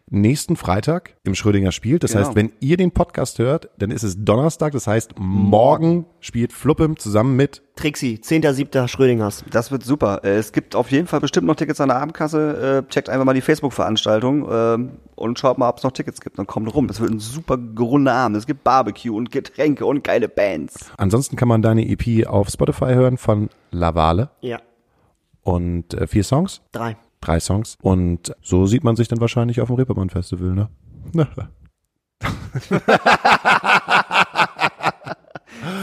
nächsten 0.09 0.55
Freitag 0.55 1.15
im 1.23 1.33
Schrödinger 1.33 1.71
spielt. 1.71 2.03
Das 2.03 2.11
Genau. 2.11 2.25
heißt, 2.25 2.35
wenn 2.35 2.51
ihr 2.59 2.77
den 2.77 2.91
Podcast 2.91 3.39
hört, 3.39 3.69
dann 3.77 3.89
ist 3.89 4.03
es 4.03 4.23
Donnerstag. 4.23 4.73
Das 4.73 4.85
heißt, 4.85 5.15
morgen 5.17 6.05
spielt 6.19 6.53
Fluppem 6.53 6.97
zusammen 6.97 7.35
mit 7.35 7.63
Trixi, 7.75 8.19
10.7. 8.21 8.87
Schrödingers. 8.87 9.43
Das 9.49 9.71
wird 9.71 9.83
super. 9.83 10.21
Äh, 10.23 10.35
Es 10.35 10.51
gibt 10.51 10.75
auf 10.75 10.91
jeden 10.91 11.07
Fall 11.07 11.19
bestimmt 11.21 11.47
noch 11.47 11.55
Tickets 11.55 11.81
an 11.81 11.87
der 11.89 11.97
Abendkasse. 11.97 12.83
Äh, 12.85 12.89
Checkt 12.91 13.09
einfach 13.09 13.25
mal 13.25 13.33
die 13.33 13.41
Facebook-Veranstaltung 13.41 14.47
ähm, 14.51 14.91
und 15.15 15.39
schaut 15.39 15.57
mal, 15.57 15.69
ob 15.69 15.77
es 15.77 15.83
noch 15.83 15.91
Tickets 15.91 16.21
gibt. 16.21 16.37
Dann 16.37 16.45
kommt 16.47 16.71
rum. 16.75 16.87
Das 16.87 16.99
wird 16.99 17.09
ein 17.09 17.19
super 17.19 17.57
gerunder 17.57 18.13
Abend. 18.13 18.37
Es 18.37 18.45
gibt 18.45 18.63
Barbecue 18.63 19.15
und 19.15 19.31
Getränke 19.31 19.85
und 19.85 20.03
geile 20.03 20.29
Bands. 20.29 20.91
Ansonsten 20.97 21.35
kann 21.37 21.47
man 21.47 21.61
deine 21.63 21.87
EP 21.87 22.27
auf 22.27 22.49
Spotify 22.49 22.93
hören 22.93 23.17
von 23.17 23.49
Lavale 23.71 24.29
Ja, 24.41 24.59
und 25.41 25.93
äh, 25.93 26.07
vier 26.07 26.23
Songs, 26.23 26.61
drei. 26.71 26.97
Drei 27.23 27.39
Songs. 27.39 27.77
Und 27.81 28.35
so 28.41 28.65
sieht 28.65 28.83
man 28.83 28.95
sich 28.95 29.07
dann 29.07 29.21
wahrscheinlich 29.21 29.61
auf 29.61 29.67
dem 29.67 29.77
Reeperbahn 29.77 30.09
Festival, 30.09 30.51
ne? 30.51 30.69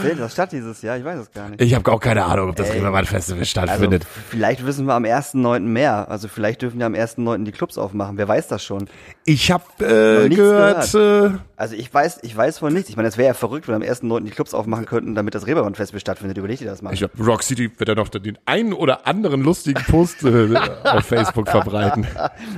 Findet 0.00 0.20
das 0.20 0.32
statt 0.32 0.52
dieses 0.52 0.82
Jahr? 0.82 0.96
Ich 0.98 1.04
weiß 1.04 1.18
es 1.20 1.30
gar 1.32 1.48
nicht. 1.48 1.60
Ich 1.60 1.74
habe 1.74 1.90
auch 1.92 2.00
keine 2.00 2.24
Ahnung, 2.24 2.50
ob 2.50 2.56
das 2.56 2.68
Ey. 2.70 2.76
Reeperbahn 2.76 3.04
Festival 3.04 3.40
Also, 3.40 3.50
stattfindet. 3.50 4.06
vielleicht 4.28 4.64
wissen 4.66 4.86
wir 4.86 4.94
am 4.94 5.04
1.9. 5.04 5.60
mehr. 5.60 6.10
Also 6.10 6.28
vielleicht 6.28 6.62
dürfen 6.62 6.80
ja 6.80 6.86
am 6.86 6.94
1.9. 6.94 7.44
die 7.44 7.52
Clubs 7.52 7.78
aufmachen. 7.78 8.16
Wer 8.18 8.28
weiß 8.28 8.48
das 8.48 8.62
schon? 8.64 8.88
ich 9.24 9.50
habe 9.52 9.64
äh, 9.80 10.28
nichts 10.28 10.36
gehört, 10.36 10.94
äh, 11.34 11.38
Also 11.56 11.76
ich 11.76 11.92
weiß, 11.92 12.20
ich 12.22 12.36
weiß 12.36 12.58
von 12.58 12.72
nichts. 12.72 12.88
Ich 12.90 12.96
meine, 12.96 13.08
es 13.08 13.16
wäre 13.18 13.28
ja 13.28 13.34
verrückt, 13.34 13.68
wenn 13.68 13.74
am 13.76 13.82
1.9. 13.82 14.24
die 14.24 14.30
Clubs 14.30 14.54
aufmachen 14.54 14.86
könnten, 14.86 15.14
damit 15.14 15.34
das 15.34 15.46
Reeperbahn-Festival 15.46 16.00
stattfindet. 16.00 16.36
Überleg 16.38 16.58
dir 16.58 16.66
das 16.66 16.82
mal. 16.82 16.92
ich 16.92 16.98
glaube, 17.00 17.14
Rock 17.22 17.42
City 17.42 17.70
wird 17.76 17.88
ja 17.88 17.94
noch 17.94 18.08
den 18.08 18.38
einen 18.46 18.72
oder 18.72 19.06
anderen 19.06 19.42
lustigen 19.42 19.82
Post 19.84 20.24
äh, 20.24 20.48
auf 20.84 21.04
Facebook 21.04 21.48
verbreiten. 21.48 22.06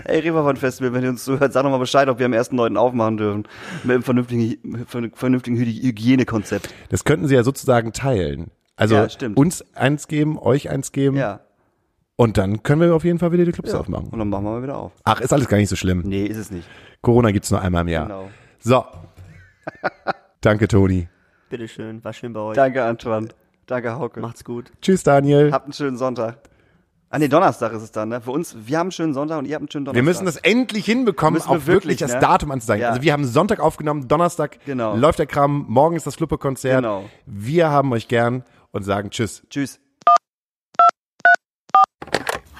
Ey, 0.05 0.21
Reeperbahn-Festival, 0.21 0.93
wenn 0.95 1.03
ihr 1.03 1.11
uns 1.11 1.25
zuhört, 1.25 1.53
sag 1.53 1.63
doch 1.65 1.71
mal 1.71 1.79
Bescheid, 1.79 2.09
ob 2.09 2.19
wir 2.19 2.27
am 2.27 2.33
1.9. 2.33 2.77
aufmachen 2.77 3.17
dürfen. 3.19 3.49
Mit 3.85 3.95
einem 3.95 4.03
vernünftigen, 4.03 4.87
vernünftigen 5.15 5.57
Hy- 5.59 5.83
Hygienekonzept. 5.83 6.69
Das 6.89 7.05
könnten 7.05 7.27
sie 7.29 7.32
ja 7.35 7.43
sozusagen 7.43 7.93
teilen. 7.93 8.51
Also 8.77 8.95
Ja, 8.97 9.07
uns 9.35 9.65
eins 9.75 10.09
geben, 10.09 10.39
euch 10.39 10.71
eins 10.71 10.93
geben 10.93 11.17
Ja. 11.17 11.41
und 12.17 12.39
dann 12.39 12.63
können 12.63 12.81
wir 12.81 12.95
auf 12.95 13.05
jeden 13.05 13.19
Fall 13.19 13.33
wieder 13.33 13.45
die 13.45 13.53
Clubs 13.53 13.73
ja. 13.73 13.79
aufmachen. 13.79 14.09
Und 14.09 14.19
dann 14.19 14.29
machen 14.29 14.45
wir 14.45 14.51
mal 14.53 14.63
wieder 14.63 14.77
auf. 14.79 14.93
Ach, 15.05 15.21
ist 15.21 15.33
alles 15.33 15.49
gar 15.49 15.59
nicht 15.59 15.69
so 15.69 15.77
schlimm. 15.77 16.03
Nee, 16.05 16.25
ist 16.27 16.39
es 16.39 16.51
nicht. 16.51 16.67
Corona 17.03 17.31
gibt's 17.31 17.51
nur 17.51 17.61
einmal 17.61 17.83
im 17.83 17.89
Jahr. 17.89 18.07
Genau. 18.07 18.29
So. 18.61 18.85
Danke, 20.41 20.69
Toni. 20.69 21.09
Bitteschön, 21.51 22.03
war 22.03 22.13
schön 22.13 22.33
bei 22.33 22.41
euch. 22.41 22.57
Danke, 22.57 22.83
Antoine. 22.85 23.29
Danke, 23.67 23.95
Hauke. 23.95 24.21
Macht's 24.21 24.45
gut. 24.45 24.73
Tschüss, 24.81 25.03
Daniel. 25.03 25.53
Habt 25.53 25.67
einen 25.67 25.73
schönen 25.73 25.97
Sonntag. 25.97 26.39
Ah, 27.15 27.19
nee, 27.19 27.29
Donnerstag 27.29 27.75
ist 27.75 27.83
es 27.83 27.93
dann, 27.93 28.09
ne? 28.09 28.23
Für 28.23 28.31
uns, 28.31 28.57
wir 28.65 28.79
haben 28.79 28.87
einen 28.87 28.93
schönen 28.93 29.13
Sonntag 29.13 29.39
und 29.39 29.45
ihr 29.45 29.55
habt 29.55 29.61
einen 29.61 29.71
schönen 29.71 29.85
Donnerstag. 29.85 30.03
Wir 30.03 30.11
müssen 30.11 30.25
das 30.25 30.37
endlich 30.39 30.87
hinbekommen, 30.87 31.35
Müssen 31.35 31.51
wir 31.51 31.57
auch 31.59 31.67
wirklich, 31.67 31.69
wirklich, 31.69 31.99
das 31.99 32.15
ne? 32.15 32.21
Datum 32.21 32.51
anzuzeigen. 32.53 32.85
Ja. 32.85 32.89
Also 32.89 33.03
wir 33.03 33.13
haben 33.13 33.27
Sonntag 33.27 33.61
aufgenommen, 33.61 34.09
Donnerstag 34.09 34.59
Genau. 34.65 34.97
läuft 34.97 35.19
der 35.19 35.27
Kram, 35.27 35.67
morgen 35.69 35.95
ist 35.95 36.07
das 36.07 36.15
Fluppe-Konzert. 36.15 36.77
Genau. 36.77 37.05
Wir 37.27 37.69
haben 37.69 37.93
euch 37.93 38.09
gern 38.09 38.45
und 38.71 38.85
sagen 38.85 39.11
Tschüss. 39.11 39.43
Tschüss. 39.51 39.79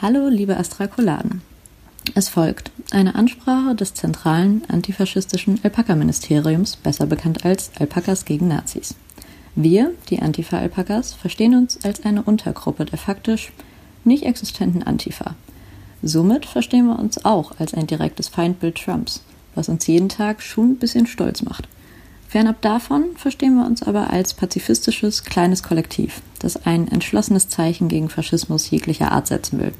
Hallo, 0.03 0.29
liebe 0.29 0.55
Astrakoladen. 0.59 1.41
Es 2.15 2.29
folgt 2.29 2.73
eine 2.91 3.15
Ansprache 3.15 3.75
des 3.75 3.95
zentralen 3.95 4.65
antifaschistischen 4.69 5.61
Alpaka-Ministeriums, 5.63 6.77
besser 6.77 7.07
bekannt 7.07 7.47
als 7.47 7.71
Alpakas 7.79 8.27
gegen 8.27 8.49
Nazis. 8.49 8.97
Wir, 9.55 9.93
die 10.11 10.21
Antifa-Alpakas, 10.21 11.15
verstehen 11.15 11.55
uns 11.55 11.83
als 11.87 12.05
eine 12.05 12.23
Untergruppe 12.23 12.85
der 12.85 12.99
faktisch 12.99 13.51
nicht 14.05 14.25
existenten 14.25 14.83
Antifa. 14.83 15.35
Somit 16.03 16.47
verstehen 16.47 16.87
wir 16.87 16.99
uns 16.99 17.25
auch 17.25 17.59
als 17.59 17.75
ein 17.75 17.87
direktes 17.87 18.29
Feindbild 18.29 18.77
Trumps, 18.77 19.23
was 19.55 19.69
uns 19.69 19.87
jeden 19.87 20.09
Tag 20.09 20.43
schon 20.43 20.73
ein 20.73 20.79
bisschen 20.79 21.07
stolz 21.07 21.43
macht. 21.43 21.69
Fernab 22.29 22.63
davon 22.63 23.05
verstehen 23.17 23.57
wir 23.57 23.67
uns 23.67 23.83
aber 23.83 24.11
als 24.11 24.35
pazifistisches, 24.35 25.23
kleines 25.23 25.63
Kollektiv, 25.63 26.23
das 26.39 26.65
ein 26.65 26.89
entschlossenes 26.89 27.49
Zeichen 27.49 27.89
gegen 27.89 28.09
Faschismus 28.09 28.71
jeglicher 28.71 29.13
Art 29.13 29.27
setzen 29.27 29.61
will. 29.61 29.73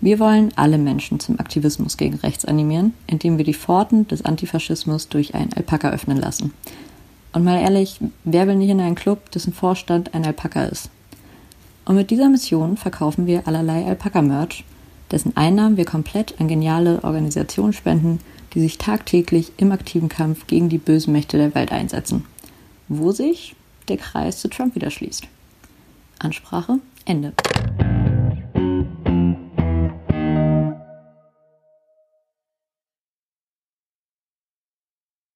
Wir 0.00 0.18
wollen 0.18 0.52
alle 0.56 0.78
Menschen 0.78 1.20
zum 1.20 1.38
Aktivismus 1.38 1.96
gegen 1.96 2.16
rechts 2.16 2.44
animieren, 2.44 2.94
indem 3.06 3.38
wir 3.38 3.44
die 3.44 3.54
Pforten 3.54 4.08
des 4.08 4.24
Antifaschismus 4.24 5.08
durch 5.08 5.34
einen 5.34 5.52
Alpaka 5.52 5.90
öffnen 5.90 6.16
lassen. 6.16 6.52
Und 7.32 7.44
mal 7.44 7.60
ehrlich, 7.60 8.00
wer 8.24 8.48
will 8.48 8.56
nicht 8.56 8.70
in 8.70 8.80
einen 8.80 8.96
Club, 8.96 9.30
dessen 9.30 9.52
Vorstand 9.52 10.12
ein 10.12 10.24
Alpaka 10.24 10.64
ist? 10.64 10.90
Und 11.84 11.96
mit 11.96 12.10
dieser 12.10 12.28
Mission 12.28 12.76
verkaufen 12.76 13.26
wir 13.26 13.46
allerlei 13.46 13.84
Alpaka-Merch, 13.86 14.64
dessen 15.10 15.36
Einnahmen 15.36 15.76
wir 15.76 15.84
komplett 15.84 16.40
an 16.40 16.48
geniale 16.48 17.02
Organisationen 17.02 17.72
spenden, 17.72 18.20
die 18.54 18.60
sich 18.60 18.78
tagtäglich 18.78 19.52
im 19.56 19.72
aktiven 19.72 20.08
Kampf 20.08 20.46
gegen 20.46 20.68
die 20.68 20.78
bösen 20.78 21.12
Mächte 21.12 21.38
der 21.38 21.54
Welt 21.54 21.72
einsetzen. 21.72 22.24
Wo 22.88 23.12
sich 23.12 23.56
der 23.88 23.96
Kreis 23.96 24.40
zu 24.40 24.48
Trump 24.48 24.74
wieder 24.74 24.90
schließt. 24.90 25.24
Ansprache 26.18 26.78
Ende. 27.04 27.32